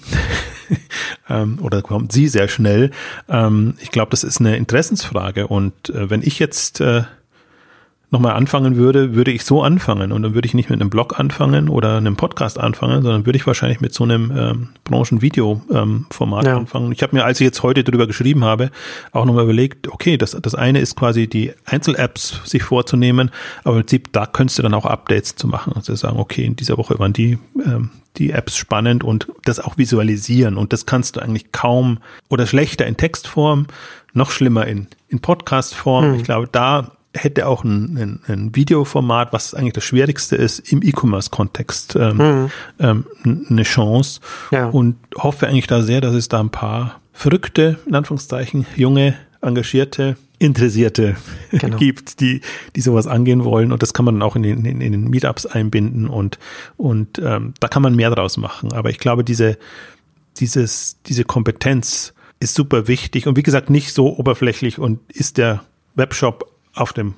ähm, 1.29 1.59
oder 1.61 1.81
bekommt 1.81 2.11
sie 2.11 2.27
sehr 2.27 2.47
schnell. 2.47 2.91
Ähm, 3.29 3.75
ich 3.79 3.89
glaube, 3.89 4.11
das 4.11 4.23
ist 4.23 4.39
eine 4.39 4.57
Interessensfrage. 4.57 5.47
Und 5.47 5.89
äh, 5.89 6.09
wenn 6.09 6.21
ich 6.21 6.39
jetzt 6.39 6.81
äh, 6.81 7.03
nochmal 8.13 8.33
anfangen 8.33 8.75
würde, 8.77 9.15
würde 9.15 9.31
ich 9.31 9.43
so 9.43 9.63
anfangen. 9.63 10.11
Und 10.11 10.21
dann 10.21 10.35
würde 10.35 10.45
ich 10.45 10.53
nicht 10.53 10.69
mit 10.69 10.79
einem 10.79 10.91
Blog 10.91 11.19
anfangen 11.19 11.67
oder 11.67 11.97
einem 11.97 12.15
Podcast 12.15 12.59
anfangen, 12.59 13.01
sondern 13.01 13.25
würde 13.25 13.37
ich 13.37 13.47
wahrscheinlich 13.47 13.81
mit 13.81 13.91
so 13.91 14.03
einem 14.03 14.31
ähm, 14.37 14.69
Branchenvideo-Format 14.83 16.45
ähm, 16.45 16.51
ja. 16.51 16.57
anfangen. 16.57 16.91
Ich 16.91 17.01
habe 17.01 17.15
mir, 17.15 17.25
als 17.25 17.41
ich 17.41 17.45
jetzt 17.45 17.63
heute 17.63 17.83
darüber 17.83 18.05
geschrieben 18.05 18.45
habe, 18.45 18.69
auch 19.11 19.25
nochmal 19.25 19.45
überlegt, 19.45 19.87
okay, 19.87 20.15
das, 20.17 20.37
das 20.39 20.53
eine 20.53 20.79
ist 20.79 20.95
quasi 20.95 21.27
die 21.27 21.53
Einzel-Apps 21.65 22.41
sich 22.45 22.61
vorzunehmen, 22.61 23.31
aber 23.63 23.77
im 23.77 23.81
Prinzip, 23.81 24.13
da 24.13 24.27
könntest 24.27 24.59
du 24.59 24.63
dann 24.63 24.75
auch 24.75 24.85
Updates 24.85 25.35
zu 25.35 25.47
machen. 25.47 25.73
Also 25.75 25.95
sagen, 25.95 26.19
okay, 26.19 26.45
in 26.45 26.55
dieser 26.55 26.77
Woche 26.77 26.99
waren 26.99 27.13
die, 27.13 27.39
ähm, 27.65 27.89
die 28.17 28.29
Apps 28.29 28.55
spannend 28.55 29.03
und 29.03 29.27
das 29.43 29.59
auch 29.59 29.79
visualisieren. 29.79 30.57
Und 30.57 30.71
das 30.71 30.85
kannst 30.85 31.15
du 31.15 31.19
eigentlich 31.19 31.51
kaum 31.51 31.97
oder 32.29 32.45
schlechter 32.45 32.85
in 32.85 32.95
Textform, 32.95 33.65
noch 34.13 34.29
schlimmer 34.29 34.67
in, 34.67 34.85
in 35.09 35.19
Podcastform. 35.19 36.05
Hm. 36.05 36.13
Ich 36.13 36.23
glaube, 36.23 36.47
da 36.51 36.91
hätte 37.13 37.47
auch 37.47 37.63
ein, 37.63 37.97
ein, 37.97 38.19
ein 38.27 38.55
Videoformat, 38.55 39.33
was 39.33 39.53
eigentlich 39.53 39.73
das 39.73 39.83
Schwierigste 39.83 40.35
ist, 40.35 40.59
im 40.71 40.81
E-Commerce-Kontext 40.81 41.95
ähm, 41.95 42.17
mhm. 42.17 42.51
ähm, 42.79 43.05
eine 43.49 43.63
Chance. 43.63 44.19
Ja. 44.51 44.67
Und 44.67 44.97
hoffe 45.15 45.47
eigentlich 45.47 45.67
da 45.67 45.81
sehr, 45.81 46.01
dass 46.01 46.15
es 46.15 46.27
da 46.27 46.39
ein 46.39 46.49
paar 46.49 46.99
verrückte, 47.13 47.77
in 47.85 47.95
Anführungszeichen, 47.95 48.65
junge, 48.75 49.15
engagierte, 49.41 50.17
Interessierte 50.39 51.15
genau. 51.51 51.77
gibt, 51.77 52.19
die, 52.19 52.41
die 52.75 52.81
sowas 52.81 53.07
angehen 53.07 53.45
wollen. 53.45 53.71
Und 53.71 53.81
das 53.81 53.93
kann 53.93 54.05
man 54.05 54.15
dann 54.15 54.23
auch 54.23 54.35
in 54.35 54.43
den, 54.43 54.65
in, 54.65 54.81
in 54.81 54.91
den 54.91 55.09
Meetups 55.09 55.45
einbinden 55.45 56.07
und, 56.07 56.39
und 56.75 57.19
ähm, 57.19 57.53
da 57.59 57.67
kann 57.67 57.81
man 57.81 57.95
mehr 57.95 58.09
draus 58.09 58.37
machen. 58.37 58.73
Aber 58.73 58.89
ich 58.89 58.97
glaube, 58.97 59.23
diese, 59.23 59.57
dieses, 60.37 60.97
diese 61.05 61.23
Kompetenz 61.23 62.13
ist 62.39 62.55
super 62.55 62.87
wichtig 62.87 63.25
und 63.27 63.37
wie 63.37 63.43
gesagt, 63.43 63.69
nicht 63.69 63.93
so 63.93 64.17
oberflächlich 64.17 64.79
und 64.79 64.99
ist 65.11 65.37
der 65.37 65.63
Webshop 65.95 66.52
auf 66.73 66.93
dem 66.93 67.15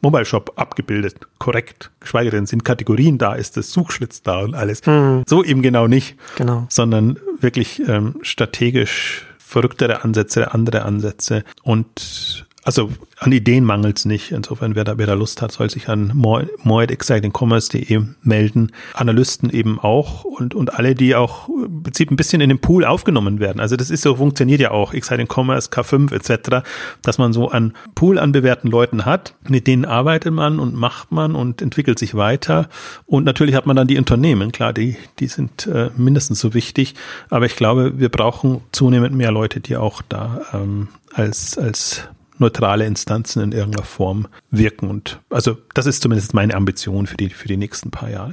Mobile 0.00 0.24
Shop 0.24 0.52
abgebildet, 0.56 1.16
korrekt. 1.38 1.90
Geschweige 2.00 2.30
denn 2.30 2.46
sind 2.46 2.64
Kategorien 2.64 3.18
da, 3.18 3.34
ist 3.34 3.56
das 3.56 3.72
Suchschlitz 3.72 4.22
da 4.22 4.40
und 4.40 4.54
alles. 4.54 4.86
Mhm. 4.86 5.24
So 5.26 5.42
eben 5.42 5.62
genau 5.62 5.88
nicht. 5.88 6.16
Genau. 6.36 6.66
Sondern 6.68 7.18
wirklich 7.40 7.82
ähm, 7.88 8.16
strategisch 8.22 9.26
verrücktere 9.38 10.04
Ansätze, 10.04 10.52
andere 10.52 10.82
Ansätze 10.82 11.42
und 11.62 12.46
also 12.64 12.90
an 13.18 13.32
Ideen 13.32 13.64
mangelt 13.64 13.98
es 13.98 14.04
nicht. 14.04 14.32
Insofern, 14.32 14.74
wer 14.74 14.84
da, 14.84 14.98
wer 14.98 15.06
da 15.06 15.14
Lust 15.14 15.40
hat, 15.42 15.52
soll 15.52 15.70
sich 15.70 15.88
an 15.88 16.12
more@excitingcommerce.de 16.14 18.02
melden. 18.22 18.72
Analysten 18.94 19.50
eben 19.50 19.78
auch 19.78 20.24
und, 20.24 20.54
und 20.54 20.74
alle, 20.74 20.94
die 20.94 21.14
auch 21.14 21.48
im 21.48 21.82
Prinzip 21.82 22.10
ein 22.10 22.16
bisschen 22.16 22.40
in 22.40 22.48
den 22.48 22.58
Pool 22.58 22.84
aufgenommen 22.84 23.40
werden. 23.40 23.60
Also 23.60 23.76
das 23.76 23.90
ist 23.90 24.02
so, 24.02 24.16
funktioniert 24.16 24.60
ja 24.60 24.72
auch, 24.72 24.92
Exciting 24.92 25.28
Commerce, 25.32 25.70
K5 25.70 26.12
etc., 26.12 26.66
dass 27.02 27.18
man 27.18 27.32
so 27.32 27.48
einen 27.50 27.74
Pool 27.94 28.18
an 28.18 28.32
bewährten 28.32 28.70
Leuten 28.70 29.04
hat, 29.04 29.34
mit 29.48 29.66
denen 29.66 29.84
arbeitet 29.84 30.32
man 30.32 30.58
und 30.58 30.74
macht 30.74 31.12
man 31.12 31.34
und 31.34 31.62
entwickelt 31.62 31.98
sich 31.98 32.14
weiter. 32.14 32.68
Und 33.06 33.24
natürlich 33.24 33.54
hat 33.54 33.66
man 33.66 33.76
dann 33.76 33.86
die 33.86 33.98
Unternehmen, 33.98 34.52
klar, 34.52 34.72
die, 34.72 34.96
die 35.20 35.28
sind 35.28 35.66
äh, 35.66 35.90
mindestens 35.96 36.40
so 36.40 36.54
wichtig. 36.54 36.94
Aber 37.30 37.46
ich 37.46 37.56
glaube, 37.56 37.98
wir 37.98 38.08
brauchen 38.08 38.60
zunehmend 38.72 39.14
mehr 39.14 39.32
Leute, 39.32 39.60
die 39.60 39.76
auch 39.76 40.02
da 40.08 40.42
ähm, 40.52 40.88
als, 41.14 41.56
als 41.56 42.08
neutrale 42.38 42.86
Instanzen 42.86 43.42
in 43.42 43.52
irgendeiner 43.52 43.84
Form 43.84 44.28
wirken. 44.50 44.88
Und 44.88 45.20
also 45.30 45.56
das 45.74 45.86
ist 45.86 46.02
zumindest 46.02 46.34
meine 46.34 46.54
Ambition 46.54 47.06
für 47.06 47.16
die, 47.16 47.30
für 47.30 47.48
die 47.48 47.56
nächsten 47.56 47.90
paar 47.90 48.10
Jahre. 48.10 48.32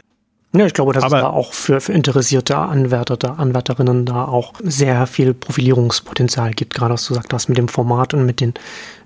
Ja, 0.57 0.65
ich 0.65 0.73
glaube, 0.73 0.93
dass 0.93 1.03
Aber, 1.03 1.17
es 1.17 1.21
da 1.23 1.29
auch 1.29 1.51
für, 1.51 1.81
für 1.81 1.91
interessierte 1.91 2.57
Anwärter, 2.57 3.37
Anwärterinnen 3.37 4.05
da 4.05 4.23
auch 4.23 4.53
sehr 4.63 5.05
viel 5.05 5.33
Profilierungspotenzial 5.33 6.53
gibt, 6.53 6.73
gerade 6.73 6.93
was 6.93 7.03
du 7.05 7.09
gesagt 7.09 7.33
hast, 7.33 7.49
mit 7.49 7.57
dem 7.57 7.67
Format 7.67 8.13
und 8.13 8.25
mit 8.25 8.39
den, 8.39 8.53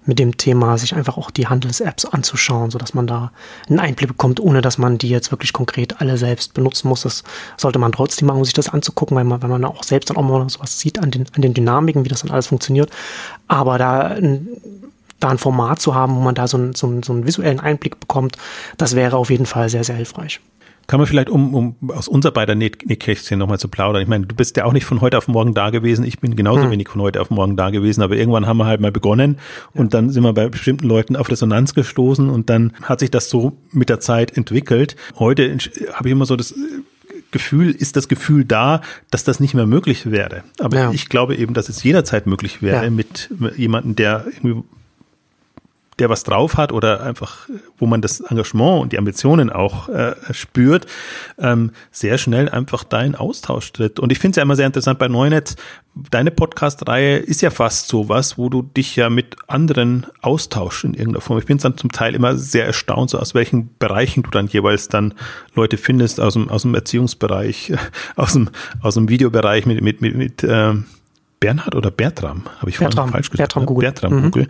mit 0.06 0.20
dem 0.20 0.38
Thema, 0.38 0.78
sich 0.78 0.94
einfach 0.94 1.18
auch 1.18 1.32
die 1.32 1.48
Handels-Apps 1.48 2.06
anzuschauen, 2.06 2.70
sodass 2.70 2.94
man 2.94 3.08
da 3.08 3.32
einen 3.68 3.80
Einblick 3.80 4.10
bekommt, 4.10 4.40
ohne 4.40 4.62
dass 4.62 4.78
man 4.78 5.00
die 5.00 5.10
jetzt 5.10 5.32
wirklich 5.32 5.52
konkret 5.52 6.00
alle 6.00 6.18
selbst 6.18 6.54
benutzen 6.54 6.88
muss. 6.88 7.02
Das 7.02 7.24
sollte 7.58 7.80
man 7.80 7.94
trotzdem 7.94 8.28
machen, 8.28 8.40
um 8.40 8.46
sich 8.46 8.54
das 8.54 8.70
anzugucken, 8.70 9.18
weil 9.18 9.24
man, 9.24 9.42
weil 9.42 9.50
man 9.50 9.66
auch 9.66 9.84
selbst 9.84 10.12
dann 10.12 10.18
auch 10.18 10.22
mal 10.22 10.48
sowas 10.50 10.80
sieht 10.80 11.00
an 11.00 11.10
den, 11.10 11.26
an 11.36 11.42
den 11.42 11.56
Dynamiken, 11.56 12.06
wie 12.06 12.10
das 12.10 12.22
dann 12.22 12.32
alles 12.32 12.48
funktioniert. 12.48 12.92
Aber 13.48 13.80
da 13.80 14.18
da 15.20 15.30
ein 15.30 15.38
Format 15.38 15.82
zu 15.82 15.96
haben, 15.96 16.16
wo 16.16 16.20
man 16.20 16.36
da 16.36 16.48
so, 16.48 16.58
ein, 16.58 16.74
so, 16.74 16.88
ein, 16.88 17.04
so 17.04 17.14
einen 17.14 17.26
visuellen 17.26 17.60
Einblick 17.60 18.00
bekommt, 18.00 18.38
das 18.78 18.96
wäre 18.96 19.18
auf 19.18 19.30
jeden 19.30 19.46
Fall 19.46 19.70
sehr, 19.70 19.84
sehr 19.84 19.96
hilfreich. 19.96 20.40
Kann 20.90 21.00
man 21.00 21.06
vielleicht, 21.06 21.30
um, 21.30 21.54
um 21.54 21.76
aus 21.92 22.08
unser 22.08 22.32
beider 22.32 22.56
Nähkästchen 22.56 23.38
nochmal 23.38 23.60
zu 23.60 23.68
plaudern, 23.68 24.02
ich 24.02 24.08
meine, 24.08 24.26
du 24.26 24.36
bist 24.36 24.58
ja 24.58 24.66
auch 24.66 24.74
nicht 24.74 24.86
von 24.86 25.02
heute 25.02 25.20
auf 25.20 25.28
morgen 25.28 25.54
da 25.54 25.70
gewesen, 25.70 26.04
ich 26.04 26.20
bin 26.20 26.36
genauso 26.36 26.64
hm. 26.64 26.72
wenig 26.72 26.90
von 26.90 27.00
heute 27.00 27.22
auf 27.22 27.30
morgen 27.30 27.56
da 27.56 27.70
gewesen, 27.70 28.02
aber 28.02 28.16
irgendwann 28.16 28.48
haben 28.48 28.58
wir 28.58 28.66
halt 28.66 28.82
mal 28.82 28.92
begonnen 28.92 29.38
ja. 29.76 29.82
und 29.82 29.94
dann 29.94 30.10
sind 30.10 30.24
wir 30.24 30.34
bei 30.34 30.50
bestimmten 30.50 30.88
Leuten 30.88 31.16
auf 31.16 31.30
Resonanz 31.30 31.76
gestoßen 31.76 32.28
und 32.28 32.50
dann 32.50 32.74
hat 32.82 33.02
sich 33.02 33.12
das 33.12 33.30
so 33.30 33.54
mit 33.72 33.90
der 33.90 34.00
Zeit 34.00 34.36
entwickelt. 34.36 34.96
Heute 35.20 35.56
habe 35.94 36.08
ich 36.08 36.12
immer 36.12 36.26
so 36.26 36.36
das 36.36 36.56
Gefühl, 37.30 37.70
ist 37.70 37.96
das 37.96 38.08
Gefühl 38.08 38.44
da, 38.44 38.82
dass 39.12 39.24
das 39.24 39.40
nicht 39.40 39.54
mehr 39.54 39.68
möglich 39.68 40.10
wäre. 40.10 40.44
Aber 40.60 40.76
ja. 40.76 40.92
ich 40.92 41.10
glaube 41.10 41.36
eben, 41.36 41.54
dass 41.54 41.70
es 41.70 41.84
jederzeit 41.84 42.26
möglich 42.26 42.64
wäre 42.64 42.86
ja. 42.86 42.90
mit 42.90 43.30
jemandem, 43.56 43.96
der 43.96 44.26
irgendwie 44.26 44.64
der 46.00 46.10
was 46.10 46.24
drauf 46.24 46.58
hat 46.58 46.72
oder 46.72 47.02
einfach, 47.04 47.48
wo 47.78 47.86
man 47.86 48.02
das 48.02 48.20
Engagement 48.20 48.82
und 48.82 48.94
die 48.94 48.98
Ambitionen 48.98 49.52
auch 49.52 49.90
äh, 49.90 50.16
spürt, 50.32 50.86
ähm, 51.38 51.72
sehr 51.92 52.18
schnell 52.18 52.50
einfach 52.50 52.84
da 52.84 53.02
in 53.02 53.16
Austausch 53.16 53.72
tritt. 53.74 54.00
Und 54.00 54.12
ich 54.12 54.20
finde 54.20 54.32
es 54.32 54.36
ja 54.38 54.44
immer 54.44 54.56
sehr 54.56 54.68
interessant 54.68 55.00
bei 55.00 55.08
Neunetz, 55.08 55.56
deine 56.12 56.32
Podcast-Reihe 56.32 57.18
ist 57.18 57.42
ja 57.42 57.50
fast 57.50 57.88
so 57.88 58.10
was, 58.10 58.38
wo 58.38 58.50
du 58.50 58.62
dich 58.62 58.96
ja 58.96 59.10
mit 59.10 59.36
anderen 59.48 60.06
austauschst 60.22 60.84
in 60.84 60.94
irgendeiner 60.94 61.22
Form. 61.22 61.40
Ich 61.40 61.46
bin 61.46 61.58
dann 61.58 61.78
zum 61.78 61.92
Teil 61.92 62.16
immer 62.16 62.38
sehr 62.38 62.66
erstaunt, 62.66 63.10
so 63.10 63.20
aus 63.20 63.34
welchen 63.34 63.76
Bereichen 63.78 64.24
du 64.24 64.30
dann 64.30 64.48
jeweils 64.48 64.88
dann 64.88 65.14
Leute 65.56 65.78
findest, 65.78 66.20
aus 66.20 66.34
dem, 66.34 66.50
aus 66.50 66.62
dem 66.62 66.76
Erziehungsbereich, 66.76 67.74
aus 68.16 68.34
dem, 68.34 68.50
aus 68.82 68.94
dem 68.96 69.10
Videobereich 69.10 69.66
mit, 69.66 69.82
mit, 69.82 70.02
mit, 70.02 70.16
mit 70.16 70.44
ähm, 70.44 70.86
Bernhard 71.40 71.76
oder 71.76 71.92
Bertram, 71.92 72.44
habe 72.60 72.70
ich 72.70 72.80
Bertram, 72.80 73.10
falsch 73.10 73.30
gesagt. 73.30 73.50
Bertram 73.50 73.66
Google. 73.66 73.90
Bertram 73.90 74.16
mhm. 74.16 74.24
Google. 74.24 74.48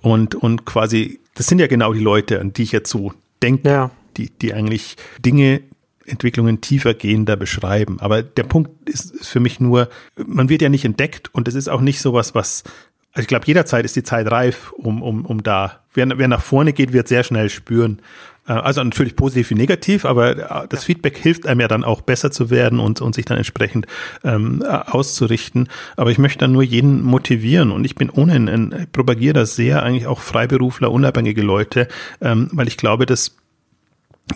Und, 0.00 0.34
und 0.34 0.64
quasi, 0.64 1.20
das 1.34 1.46
sind 1.46 1.58
ja 1.58 1.66
genau 1.66 1.92
die 1.92 2.00
Leute, 2.00 2.40
an 2.40 2.52
die 2.52 2.64
ich 2.64 2.72
jetzt 2.72 2.90
so 2.90 3.12
denke, 3.42 3.68
ja. 3.68 3.90
die, 4.16 4.30
die 4.30 4.52
eigentlich 4.52 4.96
Dinge, 5.24 5.62
Entwicklungen 6.04 6.60
tiefergehender 6.60 7.36
beschreiben. 7.36 8.00
Aber 8.00 8.22
der 8.22 8.42
Punkt 8.42 8.88
ist, 8.88 9.12
ist 9.12 9.28
für 9.28 9.40
mich 9.40 9.60
nur, 9.60 9.88
man 10.16 10.48
wird 10.48 10.62
ja 10.62 10.68
nicht 10.68 10.84
entdeckt 10.84 11.32
und 11.32 11.46
es 11.46 11.54
ist 11.54 11.68
auch 11.68 11.80
nicht 11.80 12.00
sowas, 12.00 12.34
was, 12.34 12.64
also 13.12 13.22
ich 13.22 13.28
glaube, 13.28 13.46
jederzeit 13.46 13.84
ist 13.84 13.96
die 13.96 14.02
Zeit 14.02 14.30
reif, 14.30 14.72
um, 14.72 15.02
um, 15.02 15.26
um 15.26 15.42
da, 15.42 15.80
wer, 15.94 16.18
wer 16.18 16.28
nach 16.28 16.42
vorne 16.42 16.72
geht, 16.72 16.92
wird 16.92 17.08
sehr 17.08 17.24
schnell 17.24 17.50
spüren, 17.50 18.00
äh, 18.48 18.52
also 18.52 18.82
natürlich 18.82 19.16
positiv 19.16 19.50
wie 19.50 19.54
negativ, 19.54 20.04
aber 20.04 20.62
äh, 20.64 20.68
das 20.68 20.84
Feedback 20.84 21.16
hilft 21.18 21.46
einem 21.46 21.60
ja 21.60 21.68
dann 21.68 21.84
auch 21.84 22.00
besser 22.00 22.30
zu 22.30 22.50
werden 22.50 22.80
und, 22.80 23.00
und 23.00 23.14
sich 23.14 23.24
dann 23.24 23.36
entsprechend 23.36 23.86
ähm, 24.24 24.62
auszurichten. 24.62 25.68
Aber 25.96 26.10
ich 26.10 26.18
möchte 26.18 26.38
dann 26.38 26.52
nur 26.52 26.62
jeden 26.62 27.02
motivieren 27.02 27.70
und 27.70 27.84
ich 27.84 27.94
bin 27.94 28.10
ohnehin 28.10 28.48
ein 28.48 28.86
Propagierer 28.92 29.46
sehr 29.46 29.82
eigentlich 29.82 30.06
auch 30.06 30.20
Freiberufler, 30.20 30.90
unabhängige 30.90 31.42
Leute, 31.42 31.88
ähm, 32.20 32.48
weil 32.52 32.68
ich 32.68 32.76
glaube, 32.76 33.06
dass 33.06 33.36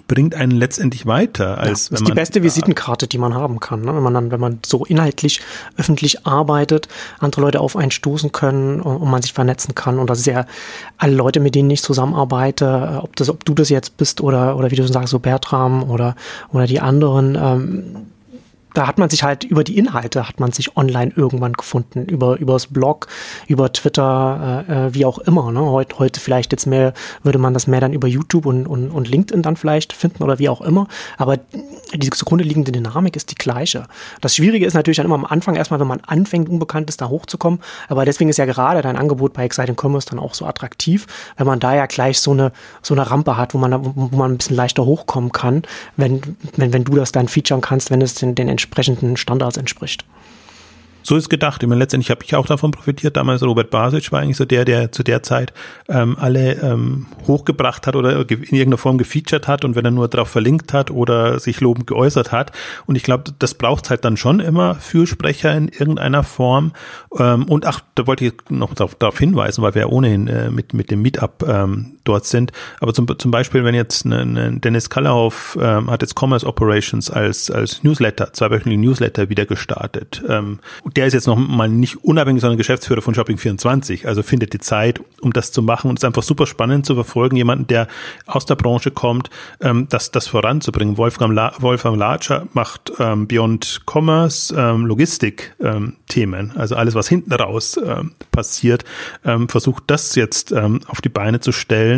bringt 0.06 0.34
einen 0.34 0.52
letztendlich 0.52 1.06
weiter. 1.06 1.58
Als 1.58 1.86
ja, 1.86 1.90
das 1.90 2.00
ist 2.00 2.08
die 2.08 2.12
beste 2.12 2.42
Visitenkarte, 2.42 3.06
die 3.06 3.18
man 3.18 3.34
haben 3.34 3.60
kann. 3.60 3.82
Ne? 3.82 3.94
Wenn 3.94 4.02
man 4.02 4.14
dann, 4.14 4.30
wenn 4.30 4.40
man 4.40 4.58
so 4.64 4.84
inhaltlich 4.84 5.40
öffentlich 5.76 6.26
arbeitet, 6.26 6.88
andere 7.18 7.40
Leute 7.42 7.60
auf 7.60 7.76
einen 7.76 7.90
stoßen 7.90 8.32
können 8.32 8.80
und, 8.80 9.10
man 9.10 9.22
sich 9.22 9.32
vernetzen 9.32 9.74
kann. 9.74 9.98
Und 9.98 10.10
das 10.10 10.20
ist 10.20 10.26
ja 10.26 10.46
alle 10.98 11.14
Leute, 11.14 11.40
mit 11.40 11.54
denen 11.54 11.70
ich 11.70 11.82
zusammenarbeite, 11.82 12.64
äh, 12.64 12.96
ob 12.98 13.16
das, 13.16 13.28
ob 13.28 13.44
du 13.44 13.54
das 13.54 13.68
jetzt 13.68 13.96
bist 13.96 14.20
oder, 14.20 14.56
oder 14.56 14.70
wie 14.70 14.76
du 14.76 14.82
schon 14.82 14.92
sagst, 14.92 15.10
so 15.10 15.18
Bertram 15.18 15.88
oder, 15.88 16.16
oder 16.52 16.66
die 16.66 16.80
anderen, 16.80 17.36
ähm, 17.40 18.06
da 18.76 18.86
hat 18.86 18.98
man 18.98 19.08
sich 19.08 19.22
halt 19.22 19.44
über 19.44 19.64
die 19.64 19.78
Inhalte 19.78 20.28
hat 20.28 20.38
man 20.38 20.52
sich 20.52 20.76
online 20.76 21.10
irgendwann 21.16 21.54
gefunden, 21.54 22.04
über 22.04 22.36
übers 22.38 22.66
Blog, 22.66 23.06
über 23.46 23.72
Twitter, 23.72 24.64
äh, 24.68 24.86
äh, 24.86 24.94
wie 24.94 25.06
auch 25.06 25.18
immer. 25.18 25.50
Ne? 25.50 25.60
Heute, 25.60 25.98
heute 25.98 26.20
vielleicht 26.20 26.52
jetzt 26.52 26.66
mehr, 26.66 26.92
würde 27.22 27.38
man 27.38 27.54
das 27.54 27.66
mehr 27.66 27.80
dann 27.80 27.94
über 27.94 28.06
YouTube 28.06 28.44
und, 28.44 28.66
und, 28.66 28.90
und 28.90 29.08
LinkedIn 29.08 29.42
dann 29.42 29.56
vielleicht 29.56 29.94
finden 29.94 30.22
oder 30.22 30.38
wie 30.38 30.50
auch 30.50 30.60
immer. 30.60 30.88
Aber 31.16 31.38
die 31.94 32.10
zugrunde 32.10 32.44
liegende 32.44 32.70
Dynamik 32.70 33.16
ist 33.16 33.30
die 33.30 33.34
gleiche. 33.34 33.84
Das 34.20 34.36
Schwierige 34.36 34.66
ist 34.66 34.74
natürlich 34.74 34.98
dann 34.98 35.06
immer 35.06 35.14
am 35.14 35.24
Anfang 35.24 35.56
erstmal, 35.56 35.80
wenn 35.80 35.86
man 35.86 36.00
anfängt, 36.06 36.50
Unbekanntes 36.50 36.98
da 36.98 37.08
hochzukommen. 37.08 37.60
Aber 37.88 38.04
deswegen 38.04 38.28
ist 38.28 38.36
ja 38.36 38.44
gerade 38.44 38.82
dein 38.82 38.96
Angebot 38.96 39.32
bei 39.32 39.44
Exciting 39.44 39.76
Commerce 39.80 40.08
dann 40.10 40.18
auch 40.18 40.34
so 40.34 40.44
attraktiv, 40.44 41.06
wenn 41.38 41.46
man 41.46 41.60
da 41.60 41.74
ja 41.74 41.86
gleich 41.86 42.20
so 42.20 42.32
eine, 42.32 42.52
so 42.82 42.92
eine 42.92 43.10
Rampe 43.10 43.38
hat, 43.38 43.54
wo 43.54 43.58
man, 43.58 43.72
wo 43.94 44.16
man 44.16 44.32
ein 44.32 44.36
bisschen 44.36 44.56
leichter 44.56 44.84
hochkommen 44.84 45.32
kann, 45.32 45.62
wenn, 45.96 46.20
wenn, 46.56 46.74
wenn 46.74 46.84
du 46.84 46.94
das 46.96 47.12
dann 47.12 47.28
featuren 47.28 47.62
kannst, 47.62 47.90
wenn 47.90 48.02
es 48.02 48.14
den, 48.14 48.34
den 48.34 48.48
entsprechenden 48.66 49.16
Standards 49.16 49.56
entspricht. 49.56 50.04
So 51.02 51.14
ist 51.14 51.28
gedacht. 51.28 51.62
Ich 51.62 51.68
meine, 51.68 51.78
letztendlich 51.78 52.10
habe 52.10 52.24
ich 52.24 52.34
auch 52.34 52.46
davon 52.46 52.72
profitiert. 52.72 53.16
Damals 53.16 53.40
Robert 53.44 53.70
Basic 53.70 54.10
war 54.10 54.22
eigentlich 54.22 54.36
so 54.36 54.44
der, 54.44 54.64
der 54.64 54.90
zu 54.90 55.04
der 55.04 55.22
Zeit 55.22 55.52
ähm, 55.88 56.16
alle 56.18 56.54
ähm, 56.54 57.06
hochgebracht 57.28 57.86
hat 57.86 57.94
oder 57.94 58.28
in 58.28 58.28
irgendeiner 58.28 58.76
Form 58.76 58.98
gefeatured 58.98 59.46
hat 59.46 59.64
und 59.64 59.76
wenn 59.76 59.84
er 59.84 59.92
nur 59.92 60.08
darauf 60.08 60.28
verlinkt 60.28 60.72
hat 60.72 60.90
oder 60.90 61.38
sich 61.38 61.60
lobend 61.60 61.86
geäußert 61.86 62.32
hat. 62.32 62.50
Und 62.86 62.96
ich 62.96 63.04
glaube, 63.04 63.32
das 63.38 63.54
braucht 63.54 63.88
halt 63.88 64.04
dann 64.04 64.16
schon 64.16 64.40
immer 64.40 64.74
Fürsprecher 64.74 65.56
in 65.56 65.68
irgendeiner 65.68 66.24
Form. 66.24 66.72
Ähm, 67.16 67.44
und 67.44 67.66
ach, 67.66 67.82
da 67.94 68.08
wollte 68.08 68.24
ich 68.24 68.32
noch 68.48 68.74
darauf, 68.74 69.16
hinweisen, 69.16 69.62
weil 69.62 69.76
wir 69.76 69.82
ja 69.82 69.88
ohnehin 69.88 70.26
äh, 70.26 70.50
mit, 70.50 70.74
mit 70.74 70.90
dem 70.90 71.02
Meetup 71.02 71.44
ähm, 71.46 71.95
dort 72.06 72.26
sind. 72.26 72.52
Aber 72.80 72.94
zum, 72.94 73.06
zum 73.18 73.30
Beispiel, 73.30 73.64
wenn 73.64 73.74
jetzt 73.74 74.06
eine, 74.06 74.20
eine 74.20 74.58
Dennis 74.58 74.90
Kallerhoff 74.90 75.58
ähm, 75.60 75.90
hat 75.90 76.02
jetzt 76.02 76.14
Commerce 76.18 76.46
Operations 76.46 77.10
als, 77.10 77.50
als 77.50 77.82
Newsletter, 77.82 78.32
zweiwöchentlichen 78.32 78.80
Newsletter 78.80 79.28
wieder 79.28 79.46
gestartet. 79.46 80.22
Ähm, 80.28 80.60
der 80.96 81.06
ist 81.06 81.12
jetzt 81.12 81.26
noch 81.26 81.36
mal 81.36 81.68
nicht 81.68 82.04
unabhängig, 82.04 82.40
sondern 82.40 82.58
Geschäftsführer 82.58 83.02
von 83.02 83.14
Shopping24, 83.14 84.06
also 84.06 84.22
findet 84.22 84.52
die 84.52 84.58
Zeit, 84.58 85.00
um 85.20 85.32
das 85.32 85.52
zu 85.52 85.62
machen 85.62 85.90
und 85.90 85.98
es 85.98 86.02
ist 86.02 86.06
einfach 86.06 86.22
super 86.22 86.46
spannend 86.46 86.86
zu 86.86 86.94
verfolgen, 86.94 87.36
jemanden, 87.36 87.66
der 87.66 87.88
aus 88.26 88.46
der 88.46 88.54
Branche 88.54 88.90
kommt, 88.90 89.30
ähm, 89.60 89.86
das, 89.88 90.10
das 90.10 90.26
voranzubringen. 90.26 90.96
Wolfgang, 90.96 91.34
La 91.34 91.52
Wolfgang 91.58 91.96
Larcher 91.96 92.46
macht 92.52 92.92
ähm, 92.98 93.26
Beyond 93.26 93.82
Commerce 93.86 94.54
ähm, 94.56 94.86
Logistik-Themen, 94.86 96.50
ähm, 96.50 96.52
also 96.56 96.76
alles, 96.76 96.94
was 96.94 97.08
hinten 97.08 97.32
raus 97.32 97.78
ähm, 97.82 98.12
passiert, 98.30 98.84
ähm, 99.24 99.48
versucht 99.48 99.84
das 99.86 100.14
jetzt 100.14 100.52
ähm, 100.52 100.80
auf 100.86 101.00
die 101.00 101.08
Beine 101.08 101.40
zu 101.40 101.52
stellen. 101.52 101.95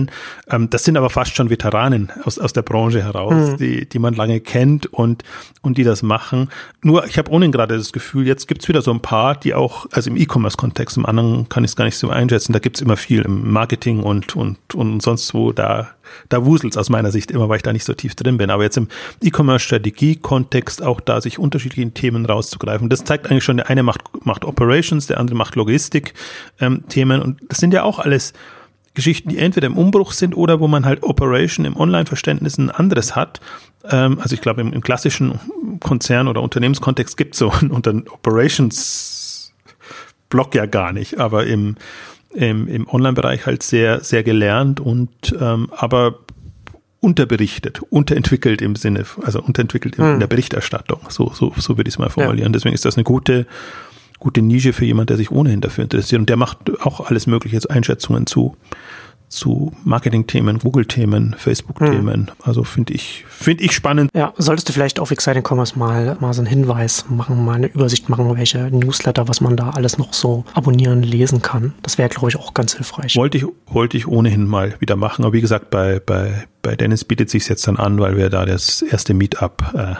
Ähm, 0.49 0.71
das 0.71 0.85
sind 0.85 0.97
aber 0.97 1.11
fast 1.11 1.35
schon 1.35 1.51
Veteranen 1.51 2.11
aus, 2.25 2.39
aus 2.39 2.53
der 2.53 2.63
Branche 2.63 3.03
heraus, 3.03 3.53
mhm. 3.53 3.57
die, 3.57 3.89
die 3.89 3.99
man 3.99 4.15
lange 4.15 4.41
kennt 4.41 4.87
und, 4.87 5.25
und 5.63 5.79
die 5.79 5.85
das 5.85 6.03
machen. 6.03 6.49
Nur, 6.83 7.07
ich 7.07 7.19
habe 7.19 7.31
ohnehin 7.31 7.53
gerade 7.53 7.77
das 7.77 7.93
Gefühl, 7.93 8.27
jetzt 8.27 8.47
gibt's 8.49 8.69
wieder 8.69 8.83
so 8.83 8.93
ein 8.93 9.01
paar, 9.01 9.35
die 9.35 9.55
auch, 9.55 9.87
also 9.93 10.11
im 10.11 10.17
E-Commerce-Kontext, 10.17 10.97
im 10.97 11.07
anderen 11.07 11.49
kann 11.49 11.65
ich 11.65 11.73
es 11.73 11.77
gar 11.77 11.85
nicht 11.85 11.97
so 11.97 12.09
einschätzen, 12.09 12.53
da 12.53 12.59
gibt's 12.59 12.81
immer 12.81 12.97
viel 12.97 13.23
im 13.23 13.51
Marketing 13.51 14.03
und, 14.03 14.37
und, 14.37 14.59
und 14.75 15.03
sonst 15.03 15.35
wo, 15.35 15.53
da, 15.53 15.89
da 16.29 16.45
wuselt's 16.45 16.77
aus 16.77 16.91
meiner 16.91 17.11
Sicht 17.11 17.31
immer, 17.31 17.49
weil 17.49 17.57
ich 17.57 17.63
da 17.63 17.73
nicht 17.73 17.85
so 17.85 17.95
tief 17.95 18.15
drin 18.15 18.39
bin. 18.39 18.51
Aber 18.51 18.63
jetzt 18.63 18.77
im 18.77 18.89
E-Commerce-Strategie-Kontext 19.23 20.83
auch 20.83 21.01
da 21.01 21.21
sich 21.21 21.39
unterschiedlichen 21.39 21.95
Themen 21.95 22.27
rauszugreifen. 22.27 22.89
Das 22.89 23.05
zeigt 23.05 23.31
eigentlich 23.31 23.45
schon, 23.45 23.59
der 23.59 23.71
eine 23.71 23.83
macht, 23.83 24.03
macht 24.25 24.45
Operations, 24.45 25.07
der 25.07 25.19
andere 25.19 25.37
macht 25.37 25.57
Logistik-Themen 25.57 27.21
ähm, 27.21 27.23
und 27.23 27.41
das 27.49 27.59
sind 27.59 27.75
ja 27.75 27.83
auch 27.83 27.99
alles 27.99 28.33
Geschichten, 28.99 29.29
die 29.29 29.39
entweder 29.39 29.69
im 29.69 29.79
Umbruch 29.79 30.11
sind 30.11 30.37
oder 30.37 30.59
wo 30.59 30.67
man 30.67 30.85
halt 30.85 31.05
Operation 31.05 31.65
im 31.65 31.77
Online-Verständnis 31.77 32.59
ein 32.59 32.71
anderes 32.71 33.15
hat. 33.15 33.41
Ähm, 33.89 34.19
also 34.21 34.35
ich 34.35 34.41
glaube, 34.41 34.61
im, 34.61 34.73
im, 34.73 34.81
klassischen 34.81 35.39
Konzern- 35.79 36.27
oder 36.27 36.43
Unternehmenskontext 36.43 37.17
gibt 37.17 37.35
es 37.35 37.39
so 37.39 37.53
einen, 37.53 37.73
einen 37.73 38.09
Operations-Block 38.09 40.57
ja 40.57 40.67
gar 40.67 40.93
nicht, 40.93 41.21
aber 41.21 41.47
im, 41.47 41.77
im, 42.35 42.67
im 42.67 42.89
Online-Bereich 42.89 43.47
halt 43.47 43.63
sehr, 43.63 44.03
sehr 44.03 44.25
gelernt 44.25 44.81
und 44.81 45.33
ähm, 45.41 45.69
aber 45.71 46.19
unterberichtet, 47.01 47.81
unterentwickelt 47.91 48.61
im 48.61 48.75
Sinne, 48.75 49.05
also 49.23 49.41
unterentwickelt 49.41 49.95
in, 49.97 50.05
hm. 50.05 50.15
in 50.15 50.21
der 50.21 50.27
Berichterstattung. 50.27 51.03
So, 51.09 51.31
so, 51.33 51.53
so 51.57 51.77
würde 51.77 51.89
ich 51.89 51.95
es 51.95 51.99
mal 51.99 52.11
formulieren. 52.11 52.49
Ja. 52.49 52.55
Deswegen 52.55 52.75
ist 52.75 52.85
das 52.85 52.97
eine 52.97 53.05
gute 53.05 53.47
gute 54.19 54.43
Nische 54.43 54.73
für 54.73 54.85
jemand, 54.85 55.11
der 55.11 55.17
sich 55.17 55.31
ohnehin 55.31 55.61
dafür 55.61 55.85
interessiert. 55.85 56.21
Und 56.21 56.29
der 56.29 56.37
macht 56.37 56.59
auch 56.81 57.09
alles 57.09 57.27
mögliche 57.27 57.55
jetzt 57.55 57.71
Einschätzungen 57.71 58.27
zu, 58.27 58.57
zu 59.29 59.73
Marketing-Themen, 59.85 60.59
Google-Themen, 60.59 61.37
Facebook-Themen. 61.39 62.29
Hm. 62.29 62.33
Also 62.43 62.65
finde 62.65 62.95
ich, 62.95 63.25
finde 63.29 63.65
ich 63.65 63.73
spannend. 63.73 64.11
Ja, 64.15 64.33
solltest 64.37 64.69
du 64.69 64.73
vielleicht 64.73 64.99
auf 64.99 65.11
Exciting 65.11 65.45
Commerce 65.47 65.79
mal, 65.79 66.17
mal 66.21 66.33
so 66.33 66.41
einen 66.41 66.49
Hinweis 66.49 67.05
machen, 67.09 67.45
mal 67.45 67.57
eine 67.57 67.67
Übersicht 67.67 68.09
machen, 68.09 68.35
welche 68.37 68.71
Newsletter, 68.71 69.29
was 69.29 69.41
man 69.41 69.57
da 69.57 69.71
alles 69.71 69.99
noch 69.99 70.15
so 70.15 70.45
abonnieren, 70.55 71.03
lesen 71.03 71.43
kann. 71.43 71.75
Das 71.83 71.99
wäre, 71.99 72.09
glaube 72.09 72.29
ich, 72.29 72.37
auch 72.37 72.55
ganz 72.55 72.75
hilfreich. 72.75 73.17
Wollte 73.17 73.39
ich, 73.39 73.45
wollte 73.67 73.97
ich 73.97 74.09
ohnehin 74.09 74.47
mal 74.47 74.75
wieder 74.81 74.97
machen. 74.97 75.25
Aber 75.25 75.35
wie 75.35 75.41
gesagt, 75.41 75.71
bei, 75.71 76.01
bei, 76.01 76.47
bei 76.63 76.75
Dennis 76.75 77.05
bietet 77.05 77.31
sich 77.31 77.49
jetzt 77.49 77.67
dann 77.69 77.77
an, 77.77 78.01
weil 78.01 78.17
wir 78.17 78.31
da 78.31 78.47
das 78.47 78.83
erste 78.83 79.15
Meetup 79.15 79.75
äh, 79.75 79.95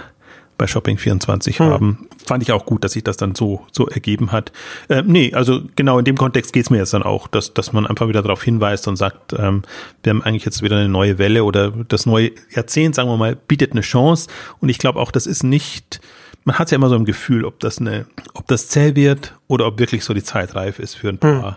bei 0.59 0.67
Shopping24 0.67 1.59
hm. 1.59 1.67
haben. 1.67 2.09
Fand 2.27 2.43
ich 2.43 2.53
auch 2.53 2.67
gut, 2.67 2.85
dass 2.85 2.93
sich 2.93 3.05
das 3.05 3.17
dann 3.17 3.35
so, 3.35 3.67
so 3.73 3.87
ergeben 3.89 4.33
hat. 4.33 4.53
Äh, 4.89 5.03
nee, 5.07 5.33
also 5.33 5.63
genau 5.77 5.99
in 5.99 6.05
dem 6.05 6.17
Kontext 6.19 6.53
geht's 6.53 6.69
mir 6.69 6.79
jetzt 6.79 6.93
dann 6.93 7.03
auch, 7.03 7.29
dass, 7.29 7.55
dass 7.55 7.73
man 7.73 7.87
einfach 7.87 8.09
wieder 8.09 8.23
darauf 8.23 8.43
hinweist 8.43 8.89
und 8.89 8.97
sagt, 8.97 9.33
ähm, 9.33 9.63
wir 10.03 10.11
haben 10.11 10.23
eigentlich 10.23 10.45
jetzt 10.45 10.63
wieder 10.63 10.77
eine 10.77 10.89
neue 10.89 11.19
Welle 11.19 11.45
oder 11.45 11.71
das 11.71 12.05
neue 12.05 12.33
Jahrzehnt, 12.51 12.95
sagen 12.95 13.09
wir 13.09 13.17
mal, 13.17 13.37
bietet 13.37 13.73
eine 13.73 13.81
Chance. 13.81 14.29
Und 14.61 14.69
ich 14.69 14.79
glaube 14.79 14.99
auch, 14.99 15.11
das 15.11 15.27
ist 15.27 15.45
nicht, 15.45 16.01
man 16.45 16.59
hat 16.59 16.71
ja 16.71 16.77
immer 16.77 16.89
so 16.89 16.97
ein 16.97 17.05
Gefühl, 17.05 17.45
ob 17.45 17.61
das 17.61 17.79
eine, 17.79 18.07
ob 18.35 18.47
das 18.49 18.69
zäh 18.69 18.97
wird 18.97 19.35
oder 19.47 19.67
ob 19.67 19.79
wirklich 19.79 20.05
so 20.05 20.13
die 20.13 20.25
Zeit 20.25 20.55
reif 20.55 20.79
ist 20.81 20.95
für 20.95 21.09
ein 21.09 21.19
paar. 21.19 21.53
Hm 21.53 21.57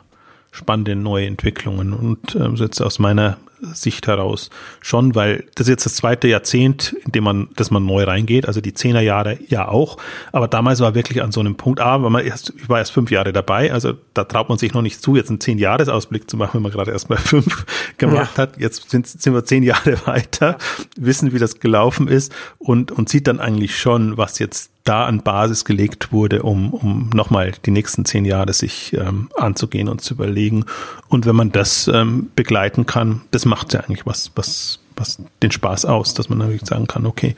spannende 0.52 0.96
neue 0.96 1.28
Entwicklungen 1.28 1.94
und 1.94 2.36
ähm, 2.36 2.56
jetzt 2.56 2.82
aus 2.82 3.00
meiner 3.00 3.38
Sicht 3.74 4.08
heraus 4.08 4.50
schon, 4.82 5.16
weil 5.16 5.46
das 5.56 5.68
ist 5.68 5.72
jetzt 5.72 5.86
das 5.86 5.96
zweite 5.96 6.28
Jahrzehnt, 6.28 6.96
in 7.06 7.12
dem 7.12 7.24
man, 7.24 7.50
dass 7.56 7.72
man 7.72 7.86
neu 7.86 8.04
reingeht, 8.04 8.48
also 8.48 8.62
die 8.62 8.74
Zehnerjahre 8.74 9.38
ja 9.48 9.68
auch, 9.68 9.98
aber 10.32 10.48
damals 10.48 10.80
war 10.80 10.96
wirklich 10.96 11.22
an 11.22 11.32
so 11.32 11.40
einem 11.40 11.56
Punkt, 11.56 11.80
A, 11.80 12.02
weil 12.02 12.10
man 12.10 12.26
erst, 12.26 12.54
ich 12.58 12.70
war 12.70 12.80
erst 12.80 12.92
fünf 12.92 13.12
Jahre 13.12 13.34
dabei, 13.34 13.72
also 13.72 13.94
da 14.14 14.24
traut 14.24 14.50
man 14.50 14.58
sich 14.58 14.74
noch 14.74 14.82
nicht 14.82 15.02
zu, 15.02 15.16
jetzt 15.16 15.30
einen 15.30 15.40
Zehn-Jahres-Ausblick 15.40 16.30
zu 16.30 16.38
machen, 16.38 16.56
wenn 16.56 16.64
man 16.64 16.72
gerade 16.72 16.92
erst 16.92 17.10
mal 17.10 17.18
fünf 17.18 17.66
gemacht 17.98 18.38
ja. 18.38 18.44
hat. 18.44 18.58
Jetzt 18.58 18.90
sind, 18.90 19.08
sind 19.08 19.34
wir 19.34 19.46
zehn 19.46 19.64
Jahre 19.64 19.98
weiter, 20.06 20.58
wissen, 20.98 21.34
wie 21.34 21.40
das 21.40 21.60
gelaufen 21.60 22.08
ist 22.08 22.34
und, 22.58 22.92
und 22.92 23.10
sieht 23.10 23.28
dann 23.28 23.40
eigentlich 23.40 23.78
schon, 23.78 24.18
was 24.18 24.40
jetzt 24.40 24.72
da 24.84 25.06
an 25.06 25.22
Basis 25.22 25.66
gelegt 25.66 26.12
wurde, 26.12 26.44
um, 26.44 26.74
um 26.74 27.10
nochmal 27.14 27.54
die 27.66 27.72
nächsten 27.72 28.06
zehn 28.06 28.26
Jahre 28.26 28.54
sich 28.54 28.94
ähm, 28.94 29.30
anzugehen 29.36 29.88
und 29.88 30.02
zu 30.02 30.14
überlegen. 30.16 30.66
Und 31.08 31.26
wenn 31.26 31.36
man 31.36 31.52
das 31.52 31.88
ähm, 31.88 32.30
begleiten 32.36 32.86
kann, 32.86 33.22
das 33.32 33.46
macht 33.46 33.74
ja 33.74 33.82
eigentlich 33.82 34.06
was, 34.06 34.32
was, 34.36 34.80
was 34.96 35.22
den 35.44 35.52
Spaß 35.52 35.86
aus, 35.86 36.14
dass 36.14 36.30
man 36.30 36.40
natürlich 36.40 36.66
sagen 36.66 36.88
kann, 36.88 37.06
okay, 37.06 37.36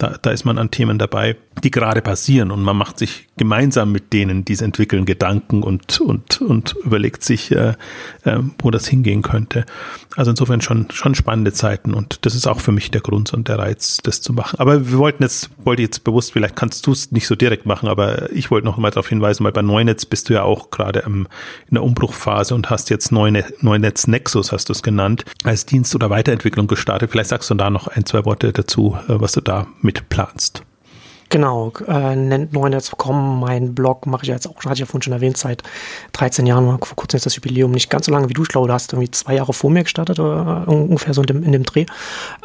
da, 0.00 0.16
da 0.20 0.30
ist 0.30 0.44
man 0.44 0.58
an 0.58 0.70
Themen 0.70 0.98
dabei, 0.98 1.36
die 1.62 1.70
gerade 1.70 2.00
passieren 2.00 2.50
und 2.50 2.62
man 2.62 2.76
macht 2.76 2.98
sich 2.98 3.28
gemeinsam 3.36 3.92
mit 3.92 4.12
denen, 4.12 4.44
die 4.44 4.54
es 4.54 4.62
entwickeln, 4.62 5.04
Gedanken 5.04 5.62
und, 5.62 6.00
und, 6.00 6.40
und 6.40 6.74
überlegt 6.84 7.22
sich, 7.22 7.52
äh, 7.52 7.74
äh, 8.24 8.38
wo 8.60 8.70
das 8.70 8.88
hingehen 8.88 9.22
könnte. 9.22 9.66
Also 10.16 10.30
insofern 10.30 10.62
schon, 10.62 10.90
schon 10.90 11.14
spannende 11.14 11.52
Zeiten 11.52 11.92
und 11.92 12.24
das 12.24 12.34
ist 12.34 12.46
auch 12.46 12.60
für 12.60 12.72
mich 12.72 12.90
der 12.90 13.02
Grund 13.02 13.34
und 13.34 13.48
der 13.48 13.58
Reiz, 13.58 13.98
das 14.02 14.22
zu 14.22 14.32
machen. 14.32 14.58
Aber 14.58 14.90
wir 14.90 14.98
wollten 14.98 15.22
jetzt, 15.22 15.50
wollte 15.64 15.82
jetzt 15.82 16.02
bewusst, 16.02 16.32
vielleicht 16.32 16.56
kannst 16.56 16.86
du 16.86 16.92
es 16.92 17.12
nicht 17.12 17.26
so 17.26 17.34
direkt 17.34 17.66
machen, 17.66 17.88
aber 17.88 18.32
ich 18.32 18.50
wollte 18.50 18.66
noch 18.66 18.78
mal 18.78 18.90
darauf 18.90 19.08
hinweisen, 19.08 19.44
weil 19.44 19.52
bei 19.52 19.62
Neunetz 19.62 20.06
bist 20.06 20.30
du 20.30 20.34
ja 20.34 20.42
auch 20.44 20.70
gerade 20.70 21.00
in 21.00 21.26
der 21.70 21.82
Umbruchphase 21.82 22.54
und 22.54 22.70
hast 22.70 22.88
jetzt 22.88 23.12
Neunetz 23.12 24.06
Nexus, 24.06 24.52
hast 24.52 24.70
du 24.70 24.72
es 24.72 24.82
genannt, 24.82 25.24
als 25.44 25.66
Dienst 25.66 25.94
oder 25.94 26.08
Weiterentwicklung 26.08 26.66
gestartet. 26.68 27.10
Vielleicht 27.10 27.30
sagst 27.30 27.50
du 27.50 27.54
da 27.54 27.68
noch 27.68 27.86
ein, 27.88 28.06
zwei 28.06 28.24
Worte 28.24 28.52
dazu, 28.52 28.96
äh, 29.08 29.20
was 29.20 29.32
du 29.32 29.42
da 29.42 29.66
mit 29.82 29.89
planst. 29.92 30.62
Genau, 31.32 31.72
äh, 31.86 32.16
nennt 32.16 32.52
Neunetz.com, 32.52 33.38
mein 33.38 33.72
Blog 33.72 34.04
mache 34.06 34.24
ich 34.24 34.28
jetzt 34.28 34.48
auch, 34.48 34.56
hatte 34.64 34.72
ich 34.72 34.80
ja 34.80 34.86
vorhin 34.86 35.02
schon 35.02 35.12
erwähnt, 35.12 35.36
seit 35.36 35.62
13 36.10 36.44
Jahren, 36.44 36.66
vor 36.66 36.96
kurzem 36.96 37.18
ist 37.18 37.26
das 37.26 37.36
Jubiläum. 37.36 37.70
Nicht 37.70 37.88
ganz 37.88 38.06
so 38.06 38.12
lange 38.12 38.28
wie 38.28 38.32
du, 38.32 38.42
ich 38.42 38.48
glaube, 38.48 38.66
du 38.66 38.74
hast 38.74 38.92
irgendwie 38.92 39.12
zwei 39.12 39.36
Jahre 39.36 39.52
vor 39.52 39.70
mir 39.70 39.84
gestartet, 39.84 40.18
oder 40.18 40.64
äh, 40.66 40.70
ungefähr 40.70 41.14
so 41.14 41.20
in 41.20 41.28
dem, 41.28 41.44
in 41.44 41.52
dem 41.52 41.62
Dreh. 41.62 41.86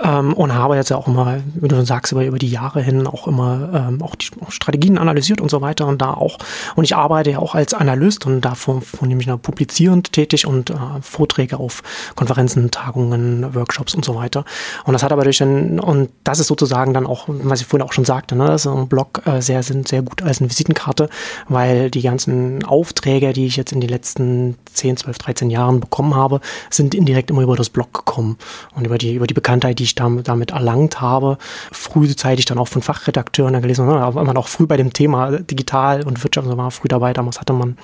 Ähm, 0.04 0.34
und 0.36 0.54
habe 0.54 0.76
jetzt 0.76 0.92
ja 0.92 0.98
auch 0.98 1.08
immer, 1.08 1.40
wie 1.56 1.68
du 1.68 1.76
schon 1.76 1.88
sagst, 1.88 2.12
über, 2.12 2.24
über 2.26 2.38
die 2.38 2.48
Jahre 2.48 2.80
hin 2.80 3.08
auch 3.08 3.28
immer 3.28 3.70
ähm, 3.74 4.04
auch 4.04 4.14
die 4.14 4.28
Strategien 4.50 5.00
analysiert 5.00 5.42
und 5.42 5.50
so 5.50 5.62
weiter 5.62 5.88
und 5.88 6.00
da 6.00 6.14
auch, 6.14 6.38
und 6.76 6.84
ich 6.84 6.96
arbeite 6.96 7.32
ja 7.32 7.40
auch 7.40 7.56
als 7.56 7.74
Analyst 7.74 8.28
und 8.28 8.42
da 8.42 8.54
von, 8.54 8.84
von 8.84 9.08
nämlich 9.08 9.28
publizierend 9.42 10.12
tätig 10.12 10.46
und 10.46 10.70
äh, 10.70 10.76
Vorträge 11.02 11.58
auf 11.58 11.82
Konferenzen, 12.16 12.70
Tagungen, 12.70 13.56
Workshops 13.56 13.96
und 13.96 14.06
so 14.06 14.14
weiter. 14.14 14.46
Und 14.84 14.94
das 14.94 15.02
hat 15.02 15.12
aber 15.12 15.24
durch 15.24 15.40
den, 15.40 15.80
und 15.80 16.12
das 16.24 16.40
ist 16.40 16.46
sozusagen 16.46 16.94
dann 16.94 17.08
auch, 17.08 17.24
was 17.28 17.62
ich 17.62 17.66
vorhin 17.66 17.88
auch 17.88 17.94
schon 17.94 18.06
sagte, 18.06 18.36
ne, 18.36 18.46
das 18.46 18.75
unserem 18.76 18.88
Blog 18.88 19.22
äh, 19.26 19.42
sehr, 19.42 19.64
sind 19.64 19.88
sehr 19.88 20.02
gut 20.02 20.22
als 20.22 20.40
eine 20.40 20.50
Visitenkarte, 20.50 21.10
weil 21.48 21.90
die 21.90 22.02
ganzen 22.02 22.64
Aufträge, 22.64 23.34
die 23.34 23.46
ich 23.46 23.56
jetzt 23.56 23.72
in 23.72 23.82
den 23.82 23.90
letzten 23.90 24.56
10, 24.74 24.98
12, 24.98 25.18
13 25.18 25.50
Jahren 25.50 25.80
bekommen 25.80 26.16
habe, 26.16 26.42
sind 26.70 26.94
indirekt 26.94 27.30
immer 27.30 27.42
über 27.42 27.56
das 27.56 27.70
Blog 27.70 27.94
gekommen 27.94 28.38
und 28.76 28.86
über 28.86 28.98
die, 28.98 29.16
über 29.16 29.28
die 29.28 29.34
Bekanntheit, 29.34 29.80
die 29.80 29.84
ich 29.84 29.96
damit, 29.96 30.52
erlangt 30.52 31.02
habe. 31.02 31.38
Frühzeitig 31.72 32.46
dann 32.46 32.58
auch 32.58 32.68
von 32.68 32.82
Fachredakteuren 32.82 33.62
gelesen, 33.62 33.88
ne, 33.88 33.96
aber 33.96 34.24
man 34.24 34.38
auch 34.38 34.48
früh 34.48 34.66
bei 34.66 34.78
dem 34.78 34.94
Thema 34.94 35.32
digital 35.40 36.04
und 36.04 36.24
Wirtschaft, 36.24 36.46
war 36.46 36.72
früh 36.72 36.88
dabei, 36.88 37.14
damals 37.14 37.40
hatte 37.40 37.54
man 37.54 37.78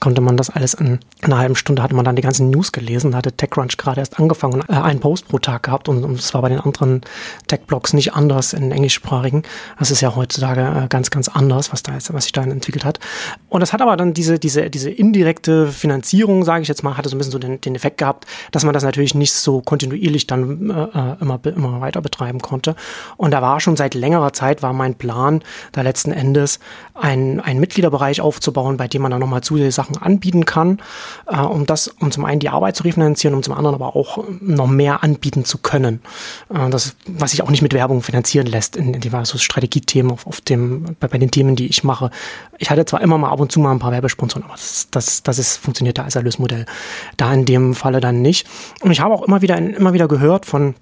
konnte 0.00 0.20
man 0.20 0.36
das 0.36 0.50
alles 0.50 0.74
in 0.74 0.98
einer 1.22 1.38
halben 1.38 1.54
Stunde, 1.54 1.82
hatte 1.82 1.94
man 1.94 2.04
dann 2.04 2.16
die 2.16 2.22
ganzen 2.22 2.50
News 2.50 2.72
gelesen, 2.72 3.14
hatte 3.14 3.32
TechCrunch 3.32 3.76
gerade 3.76 4.00
erst 4.00 4.18
angefangen 4.18 4.62
äh, 4.68 4.72
einen 4.72 5.00
Post 5.00 5.28
pro 5.28 5.38
Tag 5.38 5.64
gehabt 5.64 5.88
und, 5.88 6.02
das 6.16 6.34
war 6.34 6.42
bei 6.42 6.48
den 6.48 6.58
anderen 6.60 7.02
Tech-Blogs 7.46 7.92
nicht 7.92 8.14
anders 8.14 8.52
in 8.52 8.72
englischsprachigen. 8.72 9.42
Das 9.78 9.90
ist 9.90 10.00
ja 10.00 10.16
heutzutage 10.16 10.84
äh, 10.84 10.88
ganz, 10.88 11.10
ganz 11.10 11.28
anders, 11.28 11.72
was 11.72 11.82
da 11.82 11.96
ist, 11.96 12.12
was 12.12 12.24
sich 12.24 12.32
da 12.32 12.42
entwickelt 12.42 12.84
hat. 12.84 12.98
Und 13.48 13.60
das 13.60 13.72
hat 13.72 13.82
aber 13.82 13.96
dann 13.96 14.14
diese, 14.14 14.38
diese, 14.38 14.70
diese 14.70 14.90
indirekte 14.90 15.68
Finanzierung, 15.68 16.44
sage 16.44 16.62
ich 16.62 16.68
jetzt 16.68 16.82
mal, 16.82 16.96
hatte 16.96 17.08
so 17.08 17.16
ein 17.16 17.18
bisschen 17.18 17.32
so 17.32 17.38
den, 17.38 17.60
den 17.60 17.74
Effekt 17.74 17.98
gehabt, 17.98 18.26
dass 18.52 18.64
man 18.64 18.72
das 18.74 18.82
natürlich 18.82 19.14
nicht 19.14 19.32
so 19.32 19.60
kontinuierlich 19.60 20.26
dann 20.26 20.70
äh, 20.70 20.82
äh 20.82 21.16
immer, 21.20 21.38
immer 21.44 21.80
weiter 21.80 22.00
betreiben 22.00 22.40
konnte. 22.40 22.74
Und 23.16 23.32
da 23.32 23.42
war 23.42 23.60
schon 23.60 23.76
seit 23.76 23.94
längerer 23.94 24.32
Zeit 24.32 24.62
war 24.62 24.72
mein 24.72 24.94
Plan, 24.94 25.42
da 25.72 25.82
letzten 25.82 26.12
Endes 26.12 26.58
einen, 26.94 27.40
einen 27.40 27.60
Mitgliederbereich 27.60 28.20
aufzubauen, 28.20 28.76
bei 28.76 28.88
dem 28.88 29.02
man 29.02 29.10
dann 29.10 29.20
nochmal 29.20 29.42
zusätzliche 29.42 29.72
Sachen 29.72 29.89
Sachen 29.90 30.02
anbieten 30.02 30.44
kann, 30.44 30.80
äh, 31.26 31.40
um 31.40 31.66
das, 31.66 31.88
um 31.88 32.10
zum 32.10 32.24
einen 32.24 32.40
die 32.40 32.48
Arbeit 32.48 32.76
zu 32.76 32.84
refinanzieren, 32.84 33.34
um 33.34 33.42
zum 33.42 33.54
anderen 33.54 33.74
aber 33.74 33.96
auch 33.96 34.24
noch 34.40 34.66
mehr 34.66 35.02
anbieten 35.02 35.44
zu 35.44 35.58
können. 35.58 36.00
Äh, 36.52 36.70
das, 36.70 36.96
was 37.06 37.32
sich 37.32 37.42
auch 37.42 37.50
nicht 37.50 37.62
mit 37.62 37.72
Werbung 37.72 38.02
finanzieren 38.02 38.46
lässt, 38.46 38.76
in, 38.76 38.94
in 38.94 39.00
dem 39.00 39.24
so 39.24 39.38
Strategiethemen 39.38 40.12
auf, 40.12 40.26
auf 40.26 40.40
dem, 40.40 40.96
bei, 41.00 41.08
bei 41.08 41.18
den 41.18 41.30
Themen, 41.30 41.56
die 41.56 41.66
ich 41.66 41.84
mache. 41.84 42.10
Ich 42.58 42.70
hatte 42.70 42.84
zwar 42.84 43.00
immer 43.00 43.18
mal 43.18 43.30
ab 43.30 43.40
und 43.40 43.52
zu 43.52 43.60
mal 43.60 43.72
ein 43.72 43.78
paar 43.78 43.92
Werbesponsoren, 43.92 44.44
aber 44.44 44.54
das, 44.54 44.88
das, 44.90 45.22
das 45.22 45.38
ist, 45.38 45.56
funktioniert 45.56 45.98
da 45.98 46.04
als 46.04 46.16
Erlösmodell. 46.16 46.66
Da 47.16 47.32
in 47.32 47.44
dem 47.44 47.74
Falle 47.74 48.00
dann 48.00 48.22
nicht. 48.22 48.46
Und 48.80 48.90
ich 48.90 49.00
habe 49.00 49.14
auch 49.14 49.22
immer 49.22 49.42
wieder, 49.42 49.56
immer 49.58 49.92
wieder 49.92 50.08
gehört 50.08 50.46
von 50.46 50.74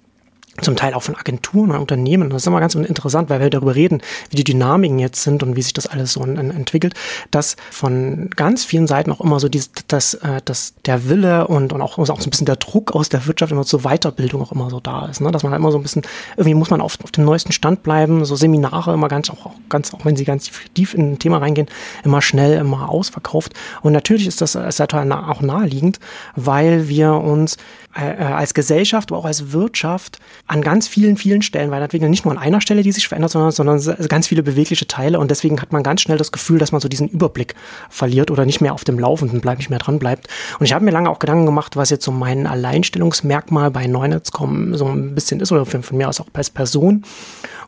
zum 0.60 0.76
Teil 0.76 0.94
auch 0.94 1.02
von 1.02 1.16
Agenturen 1.16 1.70
und 1.70 1.78
Unternehmen. 1.78 2.30
Das 2.30 2.42
ist 2.42 2.46
immer 2.46 2.60
ganz 2.60 2.74
interessant, 2.74 3.30
weil 3.30 3.40
wir 3.40 3.50
darüber 3.50 3.74
reden, 3.74 4.02
wie 4.30 4.36
die 4.36 4.44
Dynamiken 4.44 4.98
jetzt 4.98 5.22
sind 5.22 5.42
und 5.42 5.56
wie 5.56 5.62
sich 5.62 5.72
das 5.72 5.86
alles 5.86 6.12
so 6.12 6.22
entwickelt, 6.22 6.94
dass 7.30 7.56
von 7.70 8.30
ganz 8.30 8.64
vielen 8.64 8.86
Seiten 8.86 9.10
auch 9.12 9.20
immer 9.20 9.40
so 9.40 9.48
dieses, 9.48 9.70
dass, 9.86 10.14
äh, 10.14 10.40
dass 10.44 10.74
der 10.84 11.08
Wille 11.08 11.46
und, 11.46 11.72
und 11.72 11.80
auch, 11.80 11.98
auch 11.98 12.06
so 12.06 12.14
ein 12.14 12.30
bisschen 12.30 12.46
der 12.46 12.56
Druck 12.56 12.94
aus 12.94 13.08
der 13.08 13.26
Wirtschaft 13.26 13.52
immer 13.52 13.64
zur 13.64 13.82
Weiterbildung 13.82 14.42
auch 14.42 14.52
immer 14.52 14.70
so 14.70 14.80
da 14.80 15.06
ist. 15.06 15.20
Ne? 15.20 15.30
Dass 15.30 15.42
man 15.42 15.52
halt 15.52 15.60
immer 15.60 15.72
so 15.72 15.78
ein 15.78 15.82
bisschen, 15.82 16.02
irgendwie 16.36 16.54
muss 16.54 16.70
man 16.70 16.80
auf, 16.80 16.98
auf 17.02 17.12
dem 17.12 17.24
neuesten 17.24 17.52
Stand 17.52 17.82
bleiben, 17.82 18.24
so 18.24 18.36
Seminare 18.36 18.92
immer 18.94 19.08
ganz, 19.08 19.30
auch, 19.30 19.52
ganz, 19.68 19.94
auch 19.94 20.04
wenn 20.04 20.16
sie 20.16 20.24
ganz 20.24 20.50
tief 20.74 20.94
in 20.94 21.12
ein 21.12 21.18
Thema 21.18 21.38
reingehen, 21.38 21.68
immer 22.04 22.22
schnell, 22.22 22.58
immer 22.58 22.88
ausverkauft. 22.88 23.52
Und 23.82 23.92
natürlich 23.92 24.26
ist 24.26 24.40
das, 24.40 24.54
ist 24.54 24.80
das 24.80 24.88
auch 24.88 25.40
naheliegend, 25.40 26.00
weil 26.34 26.88
wir 26.88 27.12
uns 27.12 27.56
äh, 27.98 28.12
äh, 28.12 28.24
als 28.24 28.54
Gesellschaft, 28.54 29.10
aber 29.10 29.18
auch 29.18 29.24
als 29.24 29.52
Wirtschaft 29.52 30.18
an 30.48 30.62
ganz 30.62 30.88
vielen, 30.88 31.16
vielen 31.16 31.42
Stellen 31.42 31.70
weiterentwickeln. 31.70 32.10
Nicht 32.10 32.24
nur 32.24 32.32
an 32.32 32.38
einer 32.38 32.60
Stelle, 32.60 32.82
die 32.82 32.90
sich 32.90 33.06
verändert, 33.06 33.30
sondern, 33.30 33.52
sondern 33.52 34.08
ganz 34.08 34.26
viele 34.26 34.42
bewegliche 34.42 34.86
Teile. 34.86 35.18
Und 35.18 35.30
deswegen 35.30 35.60
hat 35.60 35.72
man 35.72 35.82
ganz 35.82 36.00
schnell 36.00 36.16
das 36.16 36.32
Gefühl, 36.32 36.58
dass 36.58 36.72
man 36.72 36.80
so 36.80 36.88
diesen 36.88 37.06
Überblick 37.06 37.54
verliert 37.90 38.30
oder 38.30 38.46
nicht 38.46 38.60
mehr 38.60 38.72
auf 38.72 38.82
dem 38.82 38.98
Laufenden 38.98 39.40
bleibt, 39.42 39.58
nicht 39.58 39.70
mehr 39.70 39.78
dran 39.78 39.98
bleibt. 39.98 40.26
Und 40.58 40.64
ich 40.64 40.72
habe 40.72 40.84
mir 40.84 40.90
lange 40.90 41.10
auch 41.10 41.18
Gedanken 41.18 41.46
gemacht, 41.46 41.76
was 41.76 41.90
jetzt 41.90 42.04
so 42.04 42.12
mein 42.12 42.46
Alleinstellungsmerkmal 42.46 43.70
bei 43.70 43.86
Neunetz.com 43.86 44.74
so 44.74 44.86
ein 44.86 45.14
bisschen 45.14 45.40
ist 45.40 45.52
oder 45.52 45.66
von, 45.66 45.82
von 45.82 45.98
mir 45.98 46.08
aus 46.08 46.20
auch 46.20 46.26
als 46.32 46.50
Person. 46.50 47.04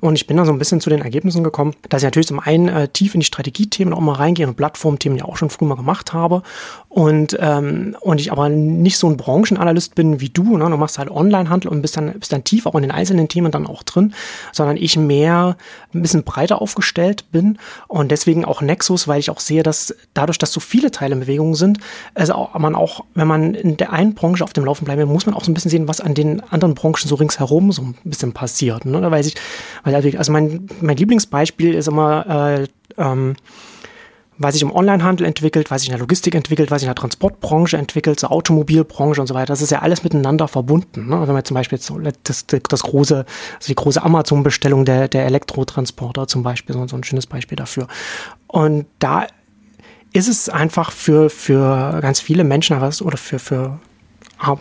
Und 0.00 0.14
ich 0.14 0.26
bin 0.26 0.38
da 0.38 0.46
so 0.46 0.52
ein 0.52 0.58
bisschen 0.58 0.80
zu 0.80 0.88
den 0.88 1.02
Ergebnissen 1.02 1.44
gekommen, 1.44 1.74
dass 1.90 2.02
ich 2.02 2.06
natürlich 2.06 2.28
zum 2.28 2.40
einen 2.40 2.68
äh, 2.68 2.88
tief 2.88 3.14
in 3.14 3.20
die 3.20 3.26
Strategiethemen 3.26 3.92
auch 3.92 4.00
mal 4.00 4.14
reingehe 4.14 4.48
und 4.48 4.56
Plattformthemen 4.56 5.18
ja 5.18 5.26
auch 5.26 5.36
schon 5.36 5.50
früher 5.50 5.68
mal 5.68 5.74
gemacht 5.74 6.14
habe. 6.14 6.42
Und, 6.92 7.38
ähm, 7.40 7.96
und 8.00 8.20
ich 8.20 8.32
aber 8.32 8.48
nicht 8.48 8.98
so 8.98 9.08
ein 9.08 9.16
Branchenanalyst 9.16 9.94
bin 9.94 10.20
wie 10.20 10.28
du. 10.28 10.58
Ne? 10.58 10.68
Du 10.68 10.76
machst 10.76 10.98
halt 10.98 11.08
Onlinehandel 11.08 11.70
und 11.70 11.82
bist 11.82 11.96
dann, 11.96 12.18
bist 12.18 12.32
dann 12.32 12.42
tief 12.42 12.66
auch 12.66 12.74
in 12.74 12.82
den 12.82 12.90
einzelnen 12.90 13.28
Themen 13.28 13.52
dann 13.52 13.68
auch 13.68 13.84
drin, 13.84 14.12
sondern 14.50 14.76
ich 14.76 14.96
mehr 14.96 15.56
ein 15.94 16.02
bisschen 16.02 16.24
breiter 16.24 16.60
aufgestellt 16.60 17.30
bin 17.30 17.58
und 17.86 18.10
deswegen 18.10 18.44
auch 18.44 18.60
Nexus, 18.60 19.06
weil 19.06 19.20
ich 19.20 19.30
auch 19.30 19.38
sehe, 19.38 19.62
dass 19.62 19.94
dadurch, 20.14 20.36
dass 20.36 20.52
so 20.52 20.58
viele 20.58 20.90
Teile 20.90 21.14
in 21.14 21.20
Bewegung 21.20 21.54
sind, 21.54 21.78
also 22.14 22.34
auch, 22.34 22.58
man 22.58 22.74
auch, 22.74 23.04
wenn 23.14 23.28
man 23.28 23.54
in 23.54 23.76
der 23.76 23.92
einen 23.92 24.14
Branche 24.14 24.42
auf 24.42 24.52
dem 24.52 24.64
Laufen 24.64 24.84
bleiben 24.84 24.98
will, 24.98 25.06
muss 25.06 25.26
man 25.26 25.36
auch 25.36 25.44
so 25.44 25.52
ein 25.52 25.54
bisschen 25.54 25.70
sehen, 25.70 25.86
was 25.86 26.00
an 26.00 26.14
den 26.14 26.40
anderen 26.50 26.74
Branchen 26.74 27.06
so 27.06 27.14
ringsherum 27.14 27.70
so 27.70 27.82
ein 27.82 27.94
bisschen 28.02 28.32
passiert. 28.32 28.84
Ne? 28.84 29.00
Da 29.00 29.12
weiß 29.12 29.26
ich, 29.26 29.36
weil 29.84 29.94
also 29.94 30.32
mein, 30.32 30.66
mein 30.80 30.96
Lieblingsbeispiel 30.96 31.72
ist 31.72 31.86
immer, 31.86 32.26
äh, 32.26 32.66
ähm, 32.98 33.36
was 34.40 34.54
sich 34.54 34.62
im 34.62 34.74
Onlinehandel 34.74 35.26
entwickelt, 35.26 35.70
was 35.70 35.82
sich 35.82 35.90
in 35.90 35.92
der 35.92 36.00
Logistik 36.00 36.34
entwickelt, 36.34 36.70
was 36.70 36.80
sich 36.80 36.86
in 36.86 36.90
der 36.90 36.94
Transportbranche 36.94 37.76
entwickelt, 37.76 38.18
zur 38.18 38.32
Automobilbranche 38.32 39.20
und 39.20 39.26
so 39.26 39.34
weiter. 39.34 39.52
Das 39.52 39.60
ist 39.60 39.70
ja 39.70 39.80
alles 39.80 40.02
miteinander 40.02 40.48
verbunden. 40.48 41.08
Ne? 41.08 41.20
Wenn 41.26 41.34
man 41.34 41.44
zum 41.44 41.54
Beispiel 41.54 41.76
jetzt 41.76 41.92
das, 42.24 42.46
das, 42.46 42.82
große, 42.82 43.26
also 43.56 43.66
die 43.66 43.74
große 43.74 44.02
Amazon-Bestellung 44.02 44.86
der, 44.86 45.08
der 45.08 45.26
Elektrotransporter 45.26 46.26
zum 46.26 46.42
Beispiel, 46.42 46.74
so, 46.74 46.86
so 46.88 46.96
ein 46.96 47.04
schönes 47.04 47.26
Beispiel 47.26 47.56
dafür. 47.56 47.86
Und 48.46 48.86
da 48.98 49.26
ist 50.14 50.26
es 50.26 50.48
einfach 50.48 50.90
für, 50.90 51.28
für 51.28 52.00
ganz 52.00 52.18
viele 52.20 52.42
Menschen 52.42 52.78
oder 52.78 53.18
für, 53.18 53.38
für 53.38 53.78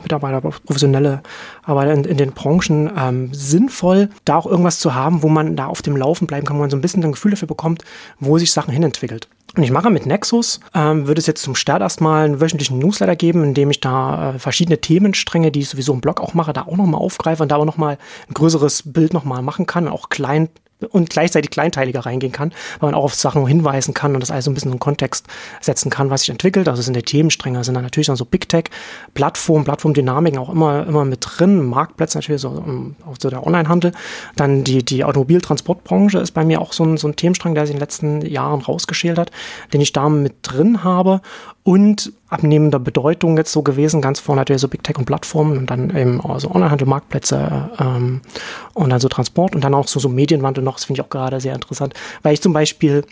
Mitarbeiter, 0.04 0.42
professionelle 0.42 1.24
Arbeiter 1.64 1.94
in, 1.94 2.04
in 2.04 2.18
den 2.18 2.34
Branchen 2.34 2.92
ähm, 2.98 3.34
sinnvoll, 3.34 4.10
da 4.26 4.36
auch 4.36 4.46
irgendwas 4.46 4.80
zu 4.80 4.94
haben, 4.94 5.24
wo 5.24 5.30
man 5.30 5.56
da 5.56 5.68
auf 5.68 5.82
dem 5.82 5.96
Laufen 5.96 6.28
bleiben 6.28 6.46
kann, 6.46 6.58
wo 6.58 6.62
man 6.62 6.70
so 6.70 6.76
ein 6.76 6.82
bisschen 6.82 7.02
ein 7.02 7.14
Gefühl 7.14 7.32
dafür 7.32 7.48
bekommt, 7.48 7.86
wo 8.20 8.38
sich 8.38 8.52
Sachen 8.52 8.74
hinentwickelt. 8.74 9.30
Und 9.56 9.64
ich 9.64 9.72
mache 9.72 9.90
mit 9.90 10.06
Nexus, 10.06 10.60
ähm, 10.76 11.08
würde 11.08 11.20
es 11.20 11.28
jetzt 11.28 11.42
zum 11.42 11.56
Start 11.56 11.82
erstmal 11.82 12.26
einen 12.26 12.40
wöchentlichen 12.40 12.78
Newsletter 12.78 13.16
geben, 13.16 13.44
in 13.44 13.54
dem 13.54 13.72
ich 13.72 13.80
da 13.80 14.36
äh, 14.36 14.40
verschiedene 14.40 14.80
Themenstränge, 14.80 15.52
die 15.52 15.62
ich 15.62 15.70
sowieso 15.70 15.94
im 15.94 16.02
Blog 16.02 16.22
auch 16.22 16.34
mache, 16.34 16.54
da 16.54 16.64
auch 16.64 16.78
nochmal 16.78 17.02
aufgreife 17.02 17.42
und 17.42 17.50
da 17.50 17.56
auch 17.56 17.66
nochmal 17.66 17.98
ein 18.28 18.34
größeres 18.34 18.94
Bild 18.94 19.14
nochmal 19.14 19.42
machen 19.42 19.66
kann, 19.66 19.88
auch 19.88 20.10
klein 20.10 20.50
und 20.88 21.10
gleichzeitig 21.10 21.52
kleinteiliger 21.52 22.06
reingehen 22.06 22.32
kann, 22.32 22.52
weil 22.80 22.92
man 22.92 23.00
auch 23.00 23.04
auf 23.04 23.16
Sachen 23.16 23.46
hinweisen 23.46 23.94
kann 23.94 24.14
und 24.14 24.22
das 24.22 24.32
alles 24.32 24.46
so 24.46 24.52
ein 24.52 24.54
bisschen 24.54 24.72
in 24.72 24.80
Kontext 24.80 25.28
setzen 25.60 25.90
kann, 25.90 26.10
was 26.10 26.22
sich 26.22 26.30
entwickelt. 26.30 26.70
Also 26.70 26.82
sind 26.82 26.96
die 26.96 27.02
Themenstränge, 27.02 27.64
sind 27.64 27.74
dann 27.74 27.84
natürlich 27.84 28.08
dann 28.08 28.16
so 28.16 28.26
Big 28.26 28.48
Tech, 28.48 28.66
Plattform, 29.14 29.66
Plattformdynamiken 29.66 30.40
auch 30.40 30.50
immer, 30.50 30.88
immer 30.88 31.04
mit 31.04 31.20
drin, 31.22 31.66
Marktplätze 31.66 32.18
natürlich, 32.18 32.42
so, 32.42 32.64
auch 33.06 33.16
so 33.20 33.30
der 33.30 33.46
Onlinehandel. 33.46 33.92
Dann 34.36 34.64
die, 34.64 34.84
die 34.84 35.04
Automobiltransportbranche 35.04 36.20
ist 36.20 36.32
bei 36.32 36.46
mir 36.46 36.62
auch 36.62 36.72
so 36.72 36.86
ein, 36.86 36.98
so 36.98 37.08
ein 37.08 37.16
Themenstrang, 37.16 37.56
der 37.56 37.66
sich 37.66 37.74
in 37.74 37.78
den 37.78 37.84
letzten 37.84 38.22
Jahren 38.22 38.62
rausgeschält 38.62 39.18
hat, 39.18 39.32
den 39.74 39.82
ich 39.82 39.92
da 39.92 40.08
mit 40.08 40.36
drin 40.44 40.84
habe 40.84 41.22
und 41.64 42.14
abnehmender 42.30 42.80
Bedeutung 42.80 43.38
jetzt 43.38 43.52
so 43.52 43.64
gewesen, 43.64 44.02
ganz 44.02 44.20
vorne 44.20 44.42
natürlich 44.42 44.62
so 44.62 44.68
Big 44.68 44.84
Tech 44.84 44.98
und 44.98 45.06
Plattformen 45.06 45.58
und 45.58 45.70
dann 45.70 45.96
eben 45.96 46.22
also 46.22 46.50
Onlinehandel, 46.50 46.88
Marktplätze 46.88 47.72
ähm, 47.80 48.22
und 48.74 48.90
dann 48.90 49.00
so 49.00 49.10
Transport 49.10 49.56
und 49.56 49.64
dann 49.64 49.74
auch 49.74 49.88
so, 49.88 50.00
so 50.00 50.10
Medienwandel 50.10 50.64
noch, 50.64 50.76
das 50.76 50.86
finde 50.86 51.02
ich 51.02 51.06
auch 51.06 51.10
gerade 51.10 51.40
sehr 51.42 51.56
interessant, 51.56 51.94
weil 52.22 52.34
ich 52.34 52.42
zum 52.42 52.54
Beispiel 52.54 53.04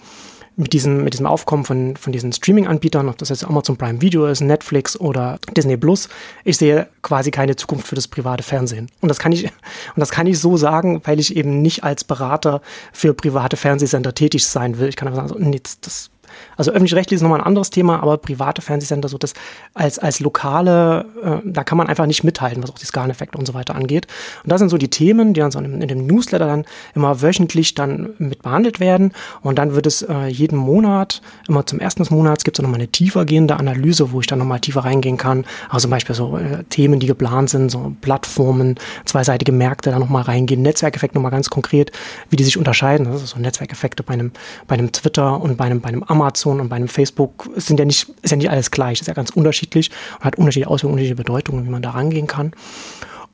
mit 0.57 0.73
diesem, 0.73 1.03
mit 1.03 1.13
diesem 1.13 1.27
Aufkommen 1.27 1.65
von, 1.65 1.95
von 1.95 2.11
diesen 2.11 2.33
Streaming-Anbietern, 2.33 3.07
ob 3.09 3.17
das 3.19 3.29
jetzt 3.29 3.43
Amazon 3.43 3.77
Prime 3.77 4.01
Video 4.01 4.25
ist, 4.25 4.41
Netflix 4.41 4.99
oder 4.99 5.39
Disney 5.55 5.77
Plus, 5.77 6.09
ich 6.43 6.57
sehe 6.57 6.87
quasi 7.03 7.29
keine 7.29 7.55
Zukunft 7.55 7.87
für 7.87 7.95
das 7.95 8.07
private 8.07 8.41
Fernsehen. 8.41 8.89
Und 8.99 9.09
das 9.09 9.19
kann 9.19 9.31
ich, 9.31 9.43
und 9.45 9.51
das 9.97 10.09
kann 10.09 10.25
ich 10.25 10.39
so 10.39 10.57
sagen, 10.57 11.01
weil 11.05 11.19
ich 11.19 11.35
eben 11.35 11.61
nicht 11.61 11.83
als 11.83 12.03
Berater 12.03 12.61
für 12.91 13.13
private 13.13 13.55
Fernsehsender 13.55 14.15
tätig 14.15 14.47
sein 14.47 14.79
will. 14.79 14.89
Ich 14.89 14.95
kann 14.95 15.07
einfach 15.07 15.27
sagen, 15.27 15.43
so, 15.43 15.49
nee, 15.49 15.59
das, 15.61 15.79
das 15.79 16.09
also 16.55 16.71
öffentlich-rechtlich 16.71 17.17
ist 17.17 17.21
nochmal 17.21 17.39
ein 17.39 17.45
anderes 17.45 17.69
Thema, 17.69 18.01
aber 18.01 18.17
private 18.17 18.61
Fernsehsender, 18.61 19.09
so 19.09 19.17
das 19.17 19.33
als, 19.73 19.99
als 19.99 20.19
lokale, 20.19 21.05
äh, 21.23 21.37
da 21.43 21.63
kann 21.63 21.77
man 21.77 21.87
einfach 21.87 22.05
nicht 22.05 22.23
mithalten, 22.23 22.63
was 22.63 22.71
auch 22.71 22.79
die 22.79 22.85
Skaleneffekte 22.85 23.37
und 23.37 23.45
so 23.45 23.53
weiter 23.53 23.75
angeht. 23.75 24.07
Und 24.43 24.51
das 24.51 24.59
sind 24.59 24.69
so 24.69 24.77
die 24.77 24.89
Themen, 24.89 25.33
die 25.33 25.39
dann 25.39 25.51
so 25.51 25.59
in, 25.59 25.87
dem 25.87 26.05
Newsletter 26.05 26.45
dann 26.45 26.65
immer 26.95 27.21
wöchentlich 27.21 27.75
dann 27.75 28.09
mit 28.17 28.41
behandelt 28.41 28.79
werden. 28.79 29.13
Und 29.41 29.57
dann 29.57 29.75
wird 29.75 29.85
es 29.85 30.01
äh, 30.01 30.27
jeden 30.27 30.57
Monat, 30.57 31.21
immer 31.47 31.65
zum 31.65 31.79
ersten 31.79 32.03
des 32.03 32.11
Monats, 32.11 32.43
gibt 32.43 32.57
es 32.57 32.63
nochmal 32.63 32.79
eine 32.79 32.87
tiefergehende 32.87 33.57
Analyse, 33.57 34.11
wo 34.11 34.21
ich 34.21 34.27
dann 34.27 34.39
nochmal 34.39 34.59
tiefer 34.59 34.81
reingehen 34.81 35.17
kann. 35.17 35.45
Also 35.69 35.83
zum 35.83 35.91
Beispiel 35.91 36.15
so 36.15 36.37
äh, 36.37 36.63
Themen, 36.65 36.99
die 36.99 37.07
geplant 37.07 37.49
sind, 37.49 37.69
so 37.69 37.93
Plattformen, 38.01 38.75
zweiseitige 39.05 39.51
Märkte 39.51 39.91
da 39.91 39.99
nochmal 39.99 40.23
reingehen, 40.23 40.61
Netzwerkeffekte 40.61 41.17
nochmal 41.17 41.31
ganz 41.31 41.49
konkret, 41.49 41.91
wie 42.29 42.35
die 42.35 42.43
sich 42.43 42.57
unterscheiden. 42.57 43.05
Das 43.11 43.23
ist 43.23 43.29
so 43.31 43.39
Netzwerkeffekte 43.39 44.03
bei 44.03 44.13
einem, 44.13 44.31
bei 44.67 44.75
einem 44.75 44.91
Twitter 44.91 45.41
und 45.41 45.57
bei 45.57 45.65
einem, 45.65 45.81
bei 45.81 45.89
einem 45.89 46.03
Amazon 46.03 46.26
und 46.35 46.69
bei 46.69 46.75
einem 46.75 46.87
Facebook 46.87 47.49
sind 47.55 47.79
ja 47.79 47.85
nicht, 47.85 48.09
ist 48.21 48.31
ja 48.31 48.37
nicht 48.37 48.49
alles 48.49 48.71
gleich, 48.71 49.01
ist 49.01 49.07
ja 49.07 49.13
ganz 49.13 49.29
unterschiedlich 49.31 49.91
und 50.19 50.25
hat 50.25 50.37
unterschiedliche 50.37 50.69
Auswirkungen, 50.69 50.93
unterschiedliche 50.93 51.23
Bedeutungen, 51.23 51.65
wie 51.65 51.69
man 51.69 51.81
da 51.81 51.91
rangehen 51.91 52.27
kann. 52.27 52.51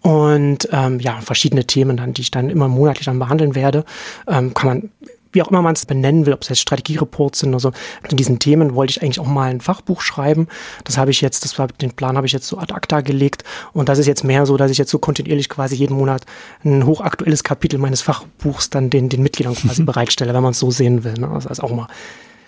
Und 0.01 0.67
ähm, 0.71 0.99
ja, 0.99 1.21
verschiedene 1.21 1.65
Themen 1.65 1.95
dann, 1.95 2.13
die 2.13 2.21
ich 2.21 2.31
dann 2.31 2.49
immer 2.49 2.67
monatlich 2.67 3.05
dann 3.05 3.19
behandeln 3.19 3.55
werde, 3.55 3.85
ähm, 4.27 4.53
kann 4.53 4.67
man 4.67 4.89
wie 5.33 5.41
auch 5.41 5.49
immer 5.49 5.61
man 5.61 5.73
es 5.73 5.85
benennen 5.85 6.25
will, 6.25 6.33
ob 6.33 6.43
es 6.43 6.49
jetzt 6.49 6.61
Strategiereports 6.61 7.39
sind 7.39 7.49
oder 7.49 7.59
so. 7.59 7.71
In 8.09 8.17
diesen 8.17 8.39
Themen 8.39 8.75
wollte 8.75 8.91
ich 8.91 9.01
eigentlich 9.01 9.19
auch 9.19 9.27
mal 9.27 9.49
ein 9.49 9.61
Fachbuch 9.61 10.01
schreiben. 10.01 10.47
Das 10.83 10.97
habe 10.97 11.11
ich 11.11 11.21
jetzt, 11.21 11.43
das 11.43 11.59
war, 11.59 11.67
den 11.67 11.91
Plan 11.91 12.15
habe 12.15 12.27
ich 12.27 12.33
jetzt 12.33 12.47
so 12.47 12.57
ad 12.57 12.73
acta 12.73 13.01
gelegt. 13.01 13.43
Und 13.73 13.89
das 13.89 13.99
ist 13.99 14.07
jetzt 14.07 14.23
mehr 14.23 14.45
so, 14.45 14.55
dass 14.57 14.71
ich 14.71 14.77
jetzt 14.77 14.91
so 14.91 14.99
kontinuierlich 14.99 15.49
quasi 15.49 15.75
jeden 15.75 15.97
Monat 15.97 16.25
ein 16.63 16.85
hochaktuelles 16.85 17.43
Kapitel 17.43 17.79
meines 17.79 18.01
Fachbuchs 18.01 18.69
dann 18.69 18.89
den, 18.89 19.09
den 19.09 19.23
Mitgliedern 19.23 19.55
quasi 19.55 19.83
bereitstelle, 19.83 20.33
wenn 20.33 20.43
man 20.43 20.51
es 20.51 20.59
so 20.59 20.71
sehen 20.71 21.03
will. 21.03 21.15
Ne? 21.15 21.27
Also 21.27 21.49
das 21.49 21.57
ist 21.57 21.63
auch 21.63 21.71
mal 21.71 21.87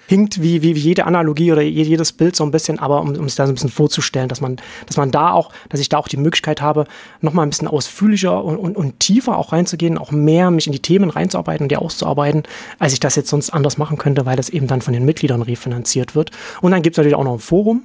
hinkt 0.07 0.41
wie, 0.41 0.61
wie, 0.61 0.75
wie 0.75 0.79
jede 0.79 1.05
Analogie 1.05 1.51
oder 1.51 1.61
jedes 1.61 2.13
Bild 2.13 2.35
so 2.35 2.43
ein 2.43 2.51
bisschen, 2.51 2.79
aber 2.79 3.01
um, 3.01 3.15
um 3.15 3.27
sich 3.27 3.35
da 3.35 3.45
so 3.45 3.51
ein 3.51 3.55
bisschen 3.55 3.69
vorzustellen, 3.69 4.29
dass 4.29 4.41
man, 4.41 4.57
dass 4.85 4.97
man 4.97 5.11
da 5.11 5.31
auch, 5.31 5.51
dass 5.69 5.79
ich 5.79 5.89
da 5.89 5.97
auch 5.97 6.07
die 6.07 6.17
Möglichkeit 6.17 6.61
habe, 6.61 6.85
nochmal 7.21 7.45
ein 7.45 7.49
bisschen 7.49 7.67
ausführlicher 7.67 8.43
und, 8.43 8.57
und, 8.57 8.75
und 8.77 8.99
tiefer 8.99 9.37
auch 9.37 9.51
reinzugehen, 9.51 9.97
auch 9.97 10.11
mehr 10.11 10.51
mich 10.51 10.67
in 10.67 10.73
die 10.73 10.81
Themen 10.81 11.09
reinzuarbeiten 11.09 11.65
und 11.65 11.69
die 11.69 11.77
auszuarbeiten, 11.77 12.43
als 12.79 12.93
ich 12.93 12.99
das 12.99 13.15
jetzt 13.15 13.29
sonst 13.29 13.51
anders 13.51 13.77
machen 13.77 13.97
könnte, 13.97 14.25
weil 14.25 14.35
das 14.35 14.49
eben 14.49 14.67
dann 14.67 14.81
von 14.81 14.93
den 14.93 15.05
Mitgliedern 15.05 15.41
refinanziert 15.41 16.15
wird. 16.15 16.31
Und 16.61 16.71
dann 16.71 16.81
gibt 16.81 16.95
es 16.95 16.97
natürlich 16.97 17.15
auch 17.15 17.23
noch 17.23 17.33
ein 17.33 17.39
Forum, 17.39 17.83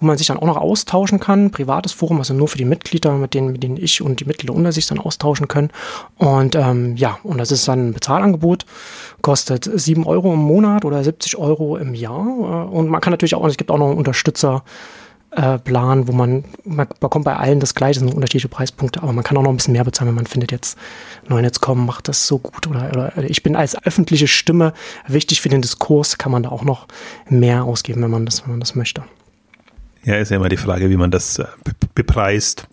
wo 0.00 0.06
man 0.06 0.18
sich 0.18 0.28
dann 0.28 0.38
auch 0.38 0.46
noch 0.46 0.56
austauschen 0.56 1.20
kann. 1.20 1.50
Privates 1.50 1.92
Forum, 1.92 2.18
also 2.18 2.34
nur 2.34 2.48
für 2.48 2.58
die 2.58 2.64
Mitglieder, 2.64 3.12
mit 3.12 3.34
denen, 3.34 3.52
mit 3.52 3.62
denen 3.62 3.76
ich 3.76 4.02
und 4.02 4.20
die 4.20 4.24
Mitglieder 4.24 4.54
unter 4.54 4.72
sich 4.72 4.86
dann 4.86 4.98
austauschen 4.98 5.46
können. 5.46 5.70
Und 6.16 6.56
ähm, 6.56 6.96
ja, 6.96 7.18
und 7.22 7.38
das 7.38 7.52
ist 7.52 7.68
dann 7.68 7.88
ein 7.88 7.92
Bezahlangebot, 7.92 8.64
kostet 9.20 9.70
7 9.72 10.06
Euro 10.06 10.32
im 10.32 10.40
Monat 10.40 10.84
oder 10.84 11.04
70 11.04 11.36
Euro 11.36 11.76
im 11.76 11.94
Jahr. 11.94 12.26
Äh, 12.26 12.74
und 12.74 12.88
man 12.88 13.00
kann 13.00 13.12
natürlich 13.12 13.34
auch, 13.34 13.46
es 13.46 13.56
gibt 13.56 13.70
auch 13.70 13.78
noch 13.78 13.88
einen 13.88 13.98
Unterstützer. 13.98 14.64
Äh, 15.32 15.60
Plan, 15.60 16.08
wo 16.08 16.12
man, 16.12 16.42
man 16.64 16.88
bekommt 16.98 17.24
bei 17.24 17.36
allen 17.36 17.60
das 17.60 17.76
gleiche, 17.76 18.00
sind 18.00 18.12
unterschiedliche 18.12 18.48
Preispunkte, 18.48 19.00
aber 19.00 19.12
man 19.12 19.22
kann 19.22 19.36
auch 19.36 19.42
noch 19.42 19.50
ein 19.50 19.58
bisschen 19.58 19.74
mehr 19.74 19.84
bezahlen, 19.84 20.08
wenn 20.08 20.16
man 20.16 20.26
findet, 20.26 20.50
jetzt 20.50 20.76
Neunetz.com 21.28 21.86
macht 21.86 22.08
das 22.08 22.26
so 22.26 22.38
gut 22.38 22.66
oder, 22.66 22.90
oder 22.90 23.30
ich 23.30 23.44
bin 23.44 23.54
als 23.54 23.80
öffentliche 23.84 24.26
Stimme 24.26 24.72
wichtig 25.06 25.40
für 25.40 25.48
den 25.48 25.62
Diskurs, 25.62 26.18
kann 26.18 26.32
man 26.32 26.42
da 26.42 26.48
auch 26.48 26.64
noch 26.64 26.88
mehr 27.28 27.62
ausgeben, 27.62 28.02
wenn 28.02 28.10
man 28.10 28.26
das, 28.26 28.42
wenn 28.42 28.50
man 28.50 28.58
das 28.58 28.74
möchte. 28.74 29.04
Ja, 30.04 30.16
ist 30.16 30.30
ja 30.30 30.36
immer 30.36 30.48
die 30.48 30.56
Frage, 30.56 30.90
wie 30.90 30.96
man 30.96 31.10
das 31.10 31.38
äh, 31.38 31.46
bepreist. 31.94 32.68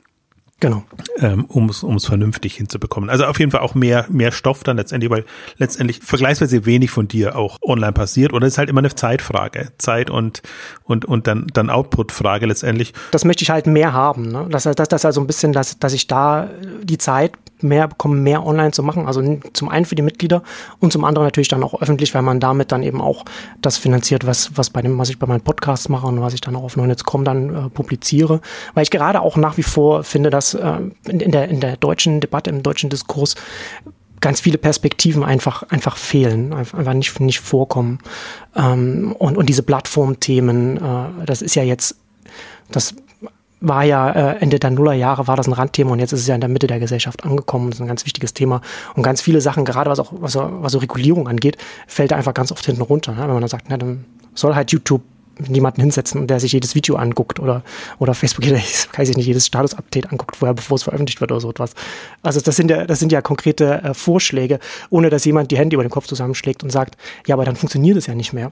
Genau. 0.59 0.83
Ähm, 1.19 1.45
um 1.45 1.69
es 1.69 2.05
vernünftig 2.05 2.55
hinzubekommen. 2.55 3.11
Also 3.11 3.25
auf 3.25 3.37
jeden 3.37 3.51
Fall 3.51 3.61
auch 3.61 3.75
mehr, 3.75 4.07
mehr 4.09 4.31
Stoff 4.31 4.63
dann 4.63 4.77
letztendlich, 4.77 5.11
weil 5.11 5.23
letztendlich 5.57 5.99
vergleichsweise 5.99 6.65
wenig 6.65 6.89
von 6.89 7.07
dir 7.07 7.35
auch 7.35 7.59
online 7.61 7.91
passiert. 7.91 8.33
Oder 8.33 8.47
es 8.47 8.53
ist 8.53 8.57
halt 8.57 8.69
immer 8.69 8.79
eine 8.79 8.93
Zeitfrage. 8.93 9.71
Zeit 9.77 10.09
und, 10.09 10.41
und, 10.83 11.05
und 11.05 11.27
dann, 11.27 11.45
dann 11.53 11.69
Output-Frage 11.69 12.47
letztendlich. 12.47 12.93
Das 13.11 13.23
möchte 13.23 13.43
ich 13.43 13.51
halt 13.51 13.67
mehr 13.67 13.93
haben. 13.93 14.31
Ne? 14.31 14.47
Das, 14.49 14.63
das, 14.63 14.87
das 14.87 15.05
also 15.05 15.21
ein 15.21 15.27
bisschen, 15.27 15.53
dass, 15.53 15.77
dass 15.77 15.93
ich 15.93 16.07
da 16.07 16.49
die 16.81 16.97
Zeit 16.97 17.33
mehr 17.61 17.87
bekommen, 17.87 18.23
mehr 18.23 18.45
online 18.45 18.71
zu 18.71 18.83
machen. 18.83 19.07
Also 19.07 19.39
zum 19.53 19.69
einen 19.69 19.85
für 19.85 19.95
die 19.95 20.01
Mitglieder 20.01 20.43
und 20.79 20.93
zum 20.93 21.03
anderen 21.03 21.25
natürlich 21.25 21.47
dann 21.47 21.63
auch 21.63 21.81
öffentlich, 21.81 22.13
weil 22.13 22.21
man 22.21 22.39
damit 22.39 22.71
dann 22.71 22.83
eben 22.83 23.01
auch 23.01 23.25
das 23.61 23.77
finanziert, 23.77 24.25
was, 24.25 24.55
was 24.55 24.69
bei 24.69 24.81
dem, 24.81 24.97
was 24.97 25.09
ich 25.09 25.19
bei 25.19 25.27
meinen 25.27 25.41
Podcasts 25.41 25.89
mache 25.89 26.07
und 26.07 26.21
was 26.21 26.33
ich 26.33 26.41
dann 26.41 26.55
auch 26.55 26.63
auf 26.63 26.77
Neunetz.com 26.77 27.23
dann 27.23 27.49
äh, 27.65 27.69
publiziere. 27.69 28.41
Weil 28.73 28.83
ich 28.83 28.91
gerade 28.91 29.21
auch 29.21 29.37
nach 29.37 29.57
wie 29.57 29.63
vor 29.63 30.03
finde, 30.03 30.29
dass 30.29 30.53
äh, 30.53 30.79
in, 31.07 31.19
in, 31.19 31.31
der, 31.31 31.49
in 31.49 31.59
der 31.59 31.77
deutschen 31.77 32.19
Debatte, 32.19 32.49
im 32.49 32.63
deutschen 32.63 32.89
Diskurs 32.89 33.35
ganz 34.19 34.39
viele 34.41 34.57
Perspektiven 34.57 35.23
einfach, 35.23 35.63
einfach 35.69 35.97
fehlen, 35.97 36.53
einfach 36.53 36.93
nicht, 36.93 37.19
nicht 37.19 37.39
vorkommen. 37.39 37.99
Ähm, 38.55 39.15
und, 39.17 39.37
und 39.37 39.47
diese 39.47 39.63
Plattformthemen, 39.63 40.77
äh, 40.77 41.25
das 41.25 41.41
ist 41.41 41.55
ja 41.55 41.63
jetzt, 41.63 41.97
das 42.71 42.95
war 43.59 43.83
ja 43.83 44.11
äh, 44.11 44.37
Ende 44.39 44.59
der 44.59 44.69
Nullerjahre 44.69 45.27
war 45.27 45.35
das 45.35 45.47
ein 45.47 45.53
Randthema 45.53 45.91
und 45.91 45.99
jetzt 45.99 46.13
ist 46.13 46.21
es 46.21 46.27
ja 46.27 46.35
in 46.35 46.41
der 46.41 46.49
Mitte 46.49 46.67
der 46.67 46.79
Gesellschaft 46.79 47.23
angekommen. 47.23 47.69
Das 47.69 47.79
ist 47.79 47.81
ein 47.81 47.87
ganz 47.87 48.05
wichtiges 48.05 48.33
Thema. 48.33 48.61
Und 48.95 49.03
ganz 49.03 49.21
viele 49.21 49.41
Sachen, 49.41 49.65
gerade 49.65 49.89
was 49.89 49.99
auch 49.99 50.11
was, 50.11 50.35
was 50.35 50.71
so 50.71 50.79
Regulierung 50.79 51.27
angeht, 51.27 51.57
fällt 51.87 52.13
einfach 52.13 52.33
ganz 52.33 52.51
oft 52.51 52.65
hinten 52.65 52.81
runter. 52.81 53.13
Ne? 53.13 53.21
Wenn 53.21 53.29
man 53.29 53.41
dann 53.41 53.49
sagt, 53.49 53.67
na, 53.69 53.77
dann 53.77 54.05
soll 54.35 54.53
halt 54.55 54.71
YouTube 54.71 55.01
jemanden 55.49 55.81
hinsetzen, 55.81 56.25
der 56.27 56.39
sich 56.39 56.53
jedes 56.53 56.73
Video 56.75 56.95
anguckt 56.95 57.39
oder, 57.39 57.63
oder 57.99 58.13
Facebook, 58.13 58.45
der 58.45 58.61
kann 58.91 59.05
sich 59.05 59.15
nicht 59.15 59.27
jedes 59.27 59.45
Status-Update 59.47 60.11
anguckt, 60.11 60.35
vorher, 60.35 60.53
bevor 60.53 60.75
es 60.75 60.83
veröffentlicht 60.83 61.21
wird 61.21 61.31
oder 61.31 61.41
so 61.41 61.49
etwas. 61.49 61.73
Also 62.23 62.41
das 62.41 62.55
sind 62.55 62.71
ja, 62.71 62.85
das 62.85 62.99
sind 62.99 63.11
ja 63.11 63.21
konkrete 63.21 63.83
äh, 63.83 63.93
Vorschläge, 63.93 64.59
ohne 64.89 65.09
dass 65.09 65.25
jemand 65.25 65.51
die 65.51 65.57
Hände 65.57 65.75
über 65.75 65.83
den 65.83 65.91
Kopf 65.91 66.07
zusammenschlägt 66.07 66.63
und 66.63 66.71
sagt, 66.71 66.97
ja, 67.25 67.35
aber 67.35 67.45
dann 67.45 67.55
funktioniert 67.55 67.97
es 67.97 68.07
ja 68.07 68.15
nicht 68.15 68.33
mehr 68.33 68.51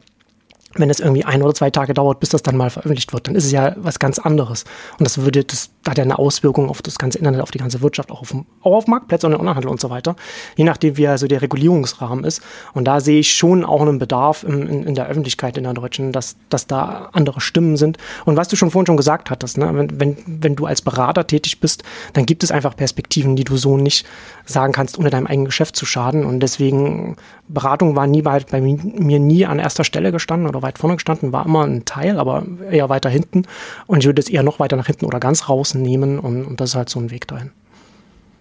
wenn 0.75 0.89
es 0.89 0.99
irgendwie 0.99 1.25
ein 1.25 1.41
oder 1.41 1.53
zwei 1.53 1.69
Tage 1.69 1.93
dauert, 1.93 2.19
bis 2.19 2.29
das 2.29 2.43
dann 2.43 2.57
mal 2.57 2.69
veröffentlicht 2.69 3.13
wird, 3.13 3.27
dann 3.27 3.35
ist 3.35 3.45
es 3.45 3.51
ja 3.51 3.73
was 3.77 3.99
ganz 3.99 4.19
anderes. 4.19 4.65
Und 4.99 5.05
das 5.05 5.19
würde, 5.19 5.43
das 5.43 5.69
hat 5.87 5.97
ja 5.97 6.03
eine 6.03 6.19
Auswirkung 6.19 6.69
auf 6.69 6.81
das 6.81 6.97
ganze 6.97 7.17
Internet, 7.17 7.41
auf 7.41 7.51
die 7.51 7.57
ganze 7.57 7.81
Wirtschaft, 7.81 8.11
auch 8.11 8.21
auf, 8.21 8.35
auch 8.61 8.73
auf 8.73 8.87
Marktplätze 8.87 9.27
und 9.27 9.31
den 9.31 9.39
Onlinehandel 9.39 9.69
und 9.69 9.79
so 9.79 9.89
weiter. 9.89 10.15
Je 10.55 10.63
nachdem, 10.63 10.97
wie 10.97 11.07
also 11.07 11.27
der 11.27 11.41
Regulierungsrahmen 11.41 12.25
ist. 12.25 12.41
Und 12.73 12.85
da 12.85 12.99
sehe 12.99 13.19
ich 13.19 13.33
schon 13.33 13.63
auch 13.63 13.81
einen 13.81 13.99
Bedarf 13.99 14.43
in, 14.43 14.67
in, 14.67 14.83
in 14.83 14.95
der 14.95 15.07
Öffentlichkeit 15.07 15.57
in 15.57 15.63
der 15.63 15.73
Deutschen, 15.73 16.11
dass, 16.11 16.35
dass 16.49 16.67
da 16.67 17.09
andere 17.13 17.41
Stimmen 17.41 17.77
sind. 17.77 17.97
Und 18.25 18.37
was 18.37 18.47
du 18.47 18.55
schon 18.55 18.71
vorhin 18.71 18.87
schon 18.87 18.97
gesagt 18.97 19.29
hattest, 19.29 19.57
ne? 19.57 19.69
wenn, 19.73 19.99
wenn, 19.99 20.17
wenn 20.25 20.55
du 20.55 20.65
als 20.65 20.81
Berater 20.81 21.27
tätig 21.27 21.59
bist, 21.59 21.83
dann 22.13 22.25
gibt 22.25 22.43
es 22.43 22.51
einfach 22.51 22.75
Perspektiven, 22.75 23.35
die 23.35 23.43
du 23.43 23.57
so 23.57 23.77
nicht 23.77 24.05
sagen 24.45 24.73
kannst, 24.73 24.97
ohne 24.97 25.09
deinem 25.09 25.27
eigenen 25.27 25.45
Geschäft 25.45 25.75
zu 25.75 25.85
schaden. 25.85 26.25
Und 26.25 26.39
deswegen, 26.39 27.15
Beratung 27.47 27.95
war 27.95 28.07
nie 28.07 28.21
bei, 28.21 28.39
bei 28.39 28.59
mir 28.59 29.19
nie 29.19 29.45
an 29.45 29.59
erster 29.59 29.83
Stelle 29.83 30.11
gestanden 30.11 30.47
oder 30.47 30.61
weit 30.61 30.79
vorne 30.79 30.95
gestanden, 30.95 31.31
war 31.31 31.45
immer 31.45 31.65
ein 31.65 31.85
Teil, 31.85 32.19
aber 32.19 32.43
eher 32.71 32.89
weiter 32.89 33.09
hinten. 33.09 33.43
Und 33.87 33.99
ich 33.99 34.05
würde 34.05 34.19
es 34.19 34.29
eher 34.29 34.43
noch 34.43 34.59
weiter 34.59 34.75
nach 34.75 34.87
hinten 34.87 35.05
oder 35.05 35.19
ganz 35.19 35.47
rausnehmen 35.47 36.19
und, 36.19 36.45
und 36.45 36.59
das 36.59 36.69
ist 36.71 36.75
halt 36.75 36.89
so 36.89 36.99
ein 36.99 37.11
Weg 37.11 37.27
dahin. 37.27 37.51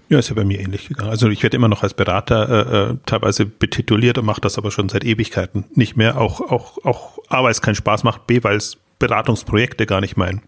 Ja, 0.09 0.18
ist 0.18 0.28
ja 0.28 0.35
bei 0.35 0.44
mir 0.44 0.60
ähnlich 0.60 0.89
gegangen. 0.89 1.10
Also 1.10 1.28
ich 1.28 1.43
werde 1.43 1.56
immer 1.56 1.68
noch 1.68 1.82
als 1.82 1.94
Berater 1.94 2.48
äh, 2.48 2.93
äh 2.93 2.97
teilweise 3.06 3.47
betituliert 3.47 4.18
und 4.18 4.26
mache 4.26 4.40
das 4.40 4.59
aber 4.59 4.70
schon 4.70 4.89
seit 4.89 5.05
Ewigkeiten 5.05 5.64
nicht 5.74 5.97
mehr. 5.97 6.20
Auch, 6.20 6.40
auch, 6.40 6.78
auch 6.85 7.18
A, 7.28 7.43
weil 7.43 7.51
es 7.51 7.62
keinen 7.62 7.74
Spaß 7.74 8.05
macht, 8.05 8.26
B, 8.26 8.43
weil 8.43 8.56
es 8.56 8.78
Beratungsprojekte 8.98 9.86
gar 9.86 10.01
nicht 10.01 10.16
mein 10.16 10.43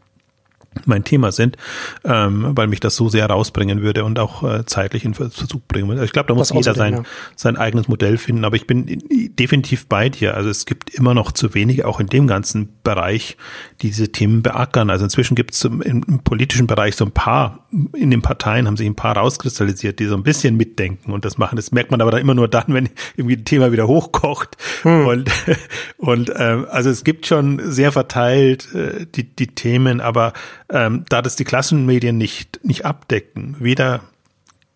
mein 0.84 1.04
Thema 1.04 1.32
sind, 1.32 1.56
ähm, 2.04 2.52
weil 2.54 2.66
mich 2.66 2.80
das 2.80 2.96
so 2.96 3.08
sehr 3.08 3.26
rausbringen 3.26 3.82
würde 3.82 4.04
und 4.04 4.18
auch 4.18 4.42
äh, 4.42 4.66
zeitlich 4.66 5.04
in 5.04 5.14
Versuch 5.14 5.60
bringen 5.66 5.88
würde. 5.88 6.04
Ich 6.04 6.12
glaube, 6.12 6.28
da 6.28 6.34
muss 6.34 6.48
das 6.48 6.56
jeder 6.56 6.74
sein, 6.74 6.94
ja. 6.94 7.02
sein 7.34 7.56
eigenes 7.56 7.88
Modell 7.88 8.18
finden, 8.18 8.44
aber 8.44 8.56
ich 8.56 8.66
bin 8.66 9.02
definitiv 9.38 9.86
bei 9.86 10.08
dir. 10.08 10.34
Also 10.34 10.50
es 10.50 10.66
gibt 10.66 10.90
immer 10.90 11.14
noch 11.14 11.32
zu 11.32 11.54
wenige, 11.54 11.86
auch 11.86 12.00
in 12.00 12.06
dem 12.06 12.26
ganzen 12.26 12.68
Bereich, 12.82 13.36
die 13.80 13.88
diese 13.96 14.10
Themen 14.10 14.42
beackern. 14.42 14.90
Also 14.90 15.04
inzwischen 15.04 15.34
gibt 15.34 15.54
es 15.54 15.64
im, 15.64 15.80
im, 15.80 16.20
politischen 16.20 16.66
Bereich 16.66 16.96
so 16.96 17.04
ein 17.04 17.12
paar, 17.12 17.66
in 17.94 18.10
den 18.10 18.22
Parteien 18.22 18.66
haben 18.66 18.76
sich 18.76 18.86
ein 18.86 18.96
paar 18.96 19.16
rauskristallisiert, 19.16 19.98
die 19.98 20.06
so 20.06 20.16
ein 20.16 20.22
bisschen 20.22 20.56
mitdenken 20.56 21.12
und 21.12 21.24
das 21.24 21.38
machen. 21.38 21.56
Das 21.56 21.72
merkt 21.72 21.90
man 21.90 22.00
aber 22.00 22.10
dann 22.10 22.20
immer 22.20 22.34
nur 22.34 22.48
dann, 22.48 22.64
wenn 22.68 22.88
irgendwie 23.16 23.36
ein 23.36 23.44
Thema 23.44 23.72
wieder 23.72 23.86
hochkocht. 23.86 24.56
Hm. 24.82 25.06
Und, 25.06 25.30
und 25.98 26.32
ähm, 26.36 26.66
also 26.70 26.90
es 26.90 27.04
gibt 27.04 27.26
schon 27.26 27.60
sehr 27.70 27.92
verteilt 27.92 28.74
äh, 28.74 29.06
die, 29.06 29.24
die 29.24 29.48
Themen, 29.48 30.00
aber 30.00 30.32
ähm, 30.70 31.04
da 31.08 31.22
das 31.22 31.36
die 31.36 31.44
Klassenmedien 31.44 32.16
nicht, 32.16 32.60
nicht 32.64 32.84
abdecken, 32.84 33.56
weder 33.58 34.02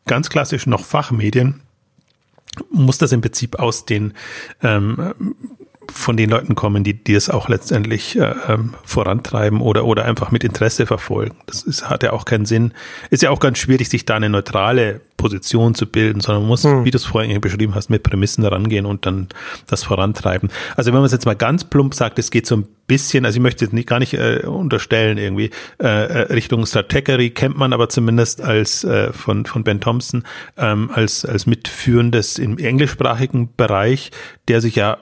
ganz 0.07 0.31
klassisch 0.31 0.67
noch 0.67 0.85
Fachmedien, 0.85 1.61
muss 2.71 2.99
das 2.99 3.13
im 3.13 3.21
Prinzip 3.21 3.59
aus 3.59 3.87
den 3.87 4.15
ähm, 4.63 5.15
von 5.93 6.17
den 6.17 6.31
Leuten 6.31 6.55
kommen, 6.55 6.85
die, 6.85 6.95
die 6.95 7.15
es 7.15 7.29
auch 7.29 7.49
letztendlich 7.49 8.17
äh, 8.17 8.35
ähm, 8.49 8.75
vorantreiben 8.85 9.61
oder, 9.61 9.85
oder 9.85 10.05
einfach 10.05 10.31
mit 10.31 10.45
Interesse 10.45 10.87
verfolgen. 10.87 11.37
Das 11.47 11.63
ist, 11.63 11.89
hat 11.89 12.03
ja 12.03 12.13
auch 12.13 12.25
keinen 12.25 12.47
Sinn. 12.47 12.73
Ist 13.11 13.23
ja 13.23 13.31
auch 13.31 13.41
ganz 13.41 13.59
schwierig, 13.59 13.89
sich 13.89 14.07
da 14.07 14.17
eine 14.17 14.29
neutrale 14.29 15.01
Position 15.17 15.75
zu 15.75 15.87
bilden, 15.87 16.21
sondern 16.21 16.43
man 16.43 16.49
muss, 16.49 16.65
hm. 16.65 16.85
wie 16.85 16.91
du 16.91 16.97
es 16.97 17.05
vorhin 17.05 17.41
beschrieben 17.41 17.75
hast, 17.75 17.91
mit 17.91 18.03
Prämissen 18.03 18.45
rangehen 18.45 18.87
und 18.87 19.05
dann 19.05 19.29
das 19.67 19.85
vorantreiben. 19.85 20.51
Also 20.77 20.93
wenn 20.93 21.01
man 21.01 21.07
es 21.07 21.13
jetzt 21.13 21.27
mal 21.27 21.37
ganz 21.37 21.65
plump 21.65 21.95
sagt, 21.95 22.19
es 22.19 22.31
geht 22.31 22.47
so 22.47 22.57
ein 22.57 22.67
bisschen, 22.87 23.25
also 23.25 23.37
ich 23.37 23.43
möchte 23.43 23.65
jetzt 23.65 23.73
nicht, 23.73 23.89
gar 23.89 23.99
nicht 23.99 24.15
äh, 24.15 24.47
unterstellen 24.47 25.19
irgendwie, 25.19 25.51
äh, 25.81 25.87
äh 25.87 26.33
Richtung 26.33 26.65
Strategery 26.67 27.31
kennt 27.31 27.57
man 27.57 27.73
aber 27.73 27.89
zumindest 27.89 28.41
als 28.41 28.83
äh, 28.83 29.13
von, 29.13 29.47
von 29.47 29.63
Ben 29.63 29.81
Thompson 29.81 30.25
ähm, 30.57 30.91
als, 30.93 31.25
als 31.25 31.47
mitführendes 31.47 32.39
im 32.39 32.59
englischsprachigen 32.59 33.51
Bereich, 33.57 34.11
der 34.49 34.61
sich 34.61 34.75
ja 34.75 34.99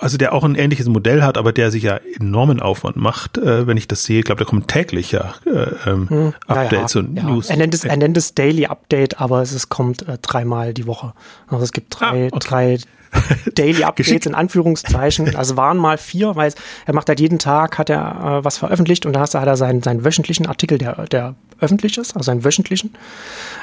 also 0.00 0.16
der 0.16 0.32
auch 0.32 0.44
ein 0.44 0.54
ähnliches 0.54 0.88
Modell 0.88 1.22
hat, 1.22 1.36
aber 1.38 1.52
der 1.52 1.70
sich 1.70 1.82
ja 1.82 1.98
enormen 2.18 2.60
Aufwand 2.60 2.96
macht, 2.96 3.38
äh, 3.38 3.66
wenn 3.66 3.76
ich 3.76 3.88
das 3.88 4.04
sehe. 4.04 4.20
Ich 4.20 4.24
glaube, 4.24 4.44
da 4.44 4.48
kommen 4.48 4.66
täglich 4.66 5.12
ja 5.12 5.34
äh, 5.46 5.90
ähm, 5.90 6.08
hm, 6.08 6.34
Updates 6.46 6.94
ja, 6.94 7.00
und 7.00 7.16
ja. 7.16 7.22
News. 7.24 7.50
Er 7.50 7.56
nennt, 7.56 7.74
es, 7.74 7.84
er 7.84 7.96
nennt 7.96 8.16
es 8.16 8.34
Daily 8.34 8.66
Update, 8.66 9.20
aber 9.20 9.42
es, 9.42 9.52
es 9.52 9.68
kommt 9.68 10.08
äh, 10.08 10.18
dreimal 10.20 10.74
die 10.74 10.86
Woche. 10.86 11.12
Also 11.48 11.64
es 11.64 11.72
gibt 11.72 11.98
drei, 11.98 12.26
ah, 12.26 12.36
okay. 12.36 12.48
drei 12.48 12.78
Daily 13.54 13.84
Updates 13.84 14.26
in 14.26 14.34
Anführungszeichen. 14.34 15.34
Also 15.36 15.56
waren 15.56 15.78
mal 15.78 15.98
vier, 15.98 16.36
weil 16.36 16.52
er 16.86 16.94
macht 16.94 17.08
halt 17.08 17.20
jeden 17.20 17.38
Tag, 17.38 17.78
hat 17.78 17.90
er 17.90 18.40
äh, 18.40 18.44
was 18.44 18.58
veröffentlicht 18.58 19.06
und 19.06 19.12
da 19.14 19.20
hat 19.20 19.34
er 19.34 19.56
seinen, 19.56 19.82
seinen 19.82 20.04
wöchentlichen 20.04 20.46
Artikel, 20.46 20.78
der, 20.78 21.06
der 21.06 21.34
öffentlich 21.60 21.98
ist, 21.98 22.16
also 22.16 22.26
seinen 22.26 22.44
wöchentlichen. 22.44 22.94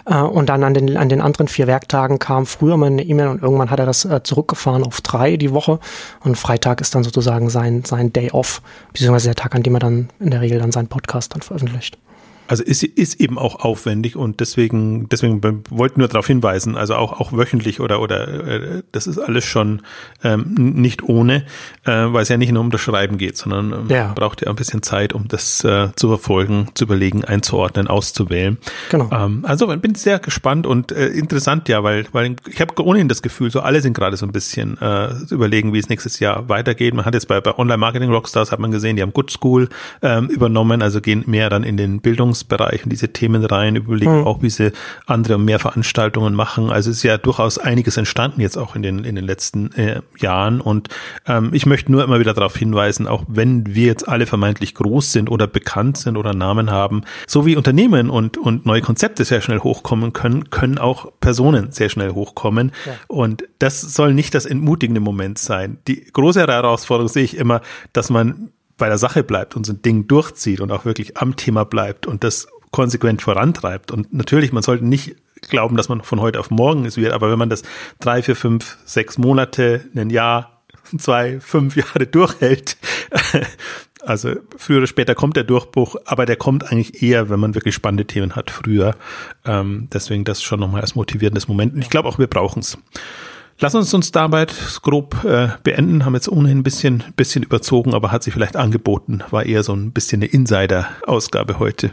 Äh, 0.06 0.16
und 0.22 0.50
dann 0.50 0.64
an 0.64 0.74
den, 0.74 0.98
an 0.98 1.10
den 1.10 1.22
anderen 1.22 1.48
vier 1.48 1.68
Werktagen 1.68 2.20
kam 2.20 2.46
früher 2.46 2.78
mal 2.78 2.88
eine 2.88 3.04
E-Mail 3.04 3.28
und 3.28 3.42
irgendwann 3.42 3.72
hat 3.72 3.80
er 3.80 3.86
das 3.86 4.06
äh, 4.06 4.22
zurückgefahren 4.24 4.84
auf 4.84 5.02
drei 5.02 5.38
die 5.38 5.52
Woche. 5.52 5.80
Und 6.24 6.38
Freitag 6.38 6.82
ist 6.82 6.96
dann 6.96 7.04
sozusagen 7.04 7.50
sein, 7.50 7.84
sein 7.86 8.14
Day 8.14 8.32
off, 8.32 8.62
beziehungsweise 8.94 9.30
der 9.30 9.36
Tag, 9.36 9.56
an 9.56 9.64
dem 9.64 9.76
er 9.76 9.80
dann 9.80 10.10
in 10.20 10.32
der 10.32 10.42
Regel 10.42 10.60
dann 10.60 10.72
seinen 10.72 10.88
Podcast 10.88 11.34
dann 11.34 11.42
veröffentlicht. 11.42 11.98
Also 12.48 12.64
ist, 12.64 12.84
ist 12.84 13.20
eben 13.20 13.38
auch 13.38 13.62
aufwendig 13.62 14.16
und 14.16 14.40
deswegen, 14.40 15.10
deswegen 15.10 15.42
wollten 15.70 16.00
wir 16.00 16.08
darauf 16.08 16.28
hinweisen, 16.28 16.76
also 16.76 16.96
auch, 16.96 17.20
auch 17.20 17.34
wöchentlich 17.34 17.80
oder, 17.80 18.02
oder 18.02 18.48
äh, 18.48 18.84
das 18.92 19.08
ist 19.08 19.18
alles 19.18 19.46
schon 19.46 19.82
ähm, 20.24 20.54
nicht 20.54 21.04
ohne, 21.04 21.46
äh, 21.86 21.92
weil 21.92 22.22
es 22.22 22.30
ja 22.30 22.38
nicht 22.38 22.52
nur 22.52 22.62
um 22.62 22.72
das 22.72 22.82
Schreiben 22.82 23.18
geht, 23.18 23.38
sondern 23.38 23.72
ähm, 23.72 23.86
ja. 23.90 24.14
braucht 24.14 24.42
ja 24.42 24.50
ein 24.50 24.56
bisschen 24.56 24.84
Zeit, 24.84 25.14
um 25.14 25.28
das 25.28 25.64
äh, 25.64 25.90
zu 25.96 26.08
verfolgen, 26.08 26.70
zu 26.76 26.86
überlegen, 26.86 27.24
einzuordnen, 27.24 27.88
auszuwählen. 27.88 28.58
Genau. 28.90 29.10
Ähm, 29.12 29.44
also 29.44 29.68
bin 29.78 29.96
sehr 29.96 30.20
gespannt 30.20 30.68
und 30.68 30.92
äh, 30.92 31.08
interessant, 31.08 31.68
ja, 31.70 31.84
weil, 31.84 32.06
weil 32.12 32.36
ich 32.48 32.62
habe 32.62 32.74
ohnehin 32.84 33.08
das 33.08 33.22
Gefühl, 33.22 33.50
so 33.50 33.62
alle 33.62 33.82
sind 33.82 33.94
gerade 33.94 34.18
so 34.18 34.26
ein 34.26 34.32
bisschen 34.32 34.78
äh, 34.80 35.14
überlegen, 35.32 35.74
wie 35.74 35.80
es 35.80 35.90
nächstes 35.90 36.20
Jahr 36.20 36.48
weitergeht. 36.48 36.94
Man 36.94 37.06
hat 37.06 37.14
jetzt 37.14 37.28
bei, 37.28 37.42
bei 37.42 37.58
Online-Marketing-Rockstars 37.58 38.52
hat 38.52 38.60
man 38.60 38.72
gesehen, 38.72 38.96
die 38.96 39.02
haben 39.02 39.14
Good 39.14 39.32
School 39.32 39.70
ähm, 40.02 40.28
übernommen, 40.28 40.82
also 40.82 41.02
gehen 41.02 41.24
mehr 41.26 41.50
dann 41.50 41.64
in 41.64 41.78
den 41.78 42.02
Bildungs 42.02 42.35
Bildungsbereich 42.44 42.84
und 42.84 42.92
diese 42.92 43.10
Themen 43.10 43.44
rein, 43.46 43.76
überlegen 43.76 44.20
mhm. 44.20 44.28
auch, 44.28 44.42
wie 44.42 44.50
sie 44.50 44.72
andere 45.06 45.36
und 45.36 45.46
mehr 45.46 45.60
Veranstaltungen 45.60 46.34
machen. 46.34 46.70
Also 46.70 46.92
ist 46.92 47.04
ja 47.04 47.18
durchaus 47.18 47.58
einiges 47.58 47.98
entstanden 47.98 48.42
jetzt 48.42 48.58
auch 48.58 48.76
in 48.76 48.82
den, 48.82 49.04
in 49.04 49.16
den 49.16 49.26
letzten 49.26 49.72
äh, 49.74 50.02
Jahren. 50.18 50.62
Und 50.62 50.90
ähm, 51.28 51.50
ich 51.54 51.66
möchte 51.66 51.92
nur 51.92 52.04
immer 52.04 52.20
wieder 52.20 52.34
darauf 52.34 52.56
hinweisen, 52.56 53.08
auch 53.08 53.24
wenn 53.28 53.74
wir 53.74 53.86
jetzt 53.86 54.08
alle 54.08 54.26
vermeintlich 54.26 54.74
groß 54.76 55.12
sind 55.12 55.30
oder 55.30 55.48
bekannt 55.48 55.98
sind 55.98 56.18
oder 56.18 56.34
Namen 56.34 56.72
haben, 56.72 57.04
so 57.28 57.46
wie 57.46 57.56
Unternehmen 57.56 58.10
und, 58.10 58.38
und 58.38 58.66
neue 58.66 58.82
Konzepte 58.82 59.24
sehr 59.24 59.42
schnell 59.42 59.60
hochkommen 59.60 60.14
können, 60.14 60.50
können 60.50 60.78
auch 60.78 61.12
Personen 61.20 61.72
sehr 61.72 61.90
schnell 61.90 62.12
hochkommen. 62.12 62.72
Ja. 62.86 62.94
Und 63.08 63.44
das 63.60 63.82
soll 63.82 64.14
nicht 64.14 64.34
das 64.36 64.46
entmutigende 64.46 65.02
Moment 65.02 65.38
sein. 65.38 65.78
Die 65.88 66.06
große 66.12 66.40
Herausforderung 66.40 67.10
sehe 67.10 67.24
ich 67.24 67.38
immer, 67.38 67.62
dass 67.94 68.10
man 68.10 68.52
bei 68.78 68.88
der 68.88 68.98
Sache 68.98 69.24
bleibt 69.24 69.56
und 69.56 69.66
so 69.66 69.74
ein 69.74 69.82
Ding 69.82 70.08
durchzieht 70.08 70.60
und 70.60 70.72
auch 70.72 70.86
wirklich 70.86 71.18
am 71.18 71.36
Thema 71.36 71.66
bleibt 71.66 72.08
und 72.08 72.24
das 72.24 72.48
konsequent 72.72 73.22
vorantreibt. 73.22 73.92
Und 73.92 74.14
natürlich, 74.14 74.52
man 74.52 74.64
sollte 74.64 74.86
nicht 74.86 75.16
glauben, 75.50 75.78
dass 75.78 75.90
man 75.90 76.02
von 76.02 76.20
heute 76.20 76.40
auf 76.40 76.52
morgen 76.52 76.86
es 76.86 76.98
wird, 76.98 77.14
aber 77.14 77.32
wenn 77.32 77.40
man 77.40 77.50
das 77.50 77.64
drei, 78.00 78.22
vier, 78.22 78.36
fünf, 78.36 78.78
sechs 78.86 79.18
Monate, 79.18 79.86
ein 79.96 80.10
Jahr, 80.10 80.62
zwei, 80.98 81.40
fünf 81.40 81.76
Jahre 81.76 82.08
durchhält, 82.08 82.78
also 84.02 84.36
früher 84.58 84.80
oder 84.80 84.88
später 84.88 85.16
kommt 85.16 85.36
der 85.36 85.44
Durchbruch, 85.44 85.96
aber 86.06 86.26
der 86.26 86.36
kommt 86.36 86.72
eigentlich 86.72 87.02
eher, 87.02 87.30
wenn 87.30 87.40
man 87.40 87.56
wirklich 87.56 87.76
spannende 87.76 88.06
Themen 88.06 88.36
hat, 88.36 88.52
früher. 88.52 88.96
Ähm, 89.46 89.88
deswegen 89.94 90.26
das 90.26 90.44
schon 90.44 90.60
nochmal 90.60 90.82
als 90.82 90.96
motivierendes 90.96 91.48
Moment. 91.48 91.74
Und 91.74 91.82
ich 91.82 91.90
glaube 91.90 92.10
auch, 92.10 92.20
wir 92.20 92.28
brauchen 92.28 92.60
es. 92.60 92.78
Lass 93.60 93.74
uns 93.74 93.94
uns 93.94 94.12
dabei 94.12 94.48
grob 94.82 95.24
äh, 95.24 95.50
beenden. 95.64 96.04
Haben 96.04 96.14
jetzt 96.16 96.28
ohnehin 96.28 96.60
ein 96.60 96.64
bisschen, 96.64 97.04
bisschen 97.16 97.44
überzogen, 97.44 97.94
aber 97.94 98.12
hat 98.12 98.24
sich 98.24 98.34
vielleicht 98.34 98.58
angeboten. 98.58 99.22
War 99.30 99.46
eher 99.46 99.64
so 99.64 99.74
ein 99.74 99.92
bisschen 99.92 100.22
eine 100.22 100.30
Insider-Ausgabe 100.32 101.58
heute. 101.60 101.92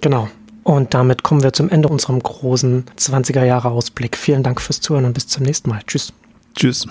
Genau. 0.00 0.28
Und 0.62 0.94
damit 0.94 1.22
kommen 1.22 1.42
wir 1.42 1.52
zum 1.52 1.68
Ende 1.68 1.88
unserem 1.88 2.22
großen 2.22 2.84
20er 2.96 3.44
Jahre 3.44 3.70
Ausblick. 3.70 4.16
Vielen 4.16 4.42
Dank 4.42 4.60
fürs 4.60 4.80
Zuhören 4.80 5.06
und 5.06 5.14
bis 5.14 5.26
zum 5.26 5.42
nächsten 5.42 5.70
Mal. 5.70 5.80
Tschüss. 5.86 6.12
Tschüss. 6.54 6.86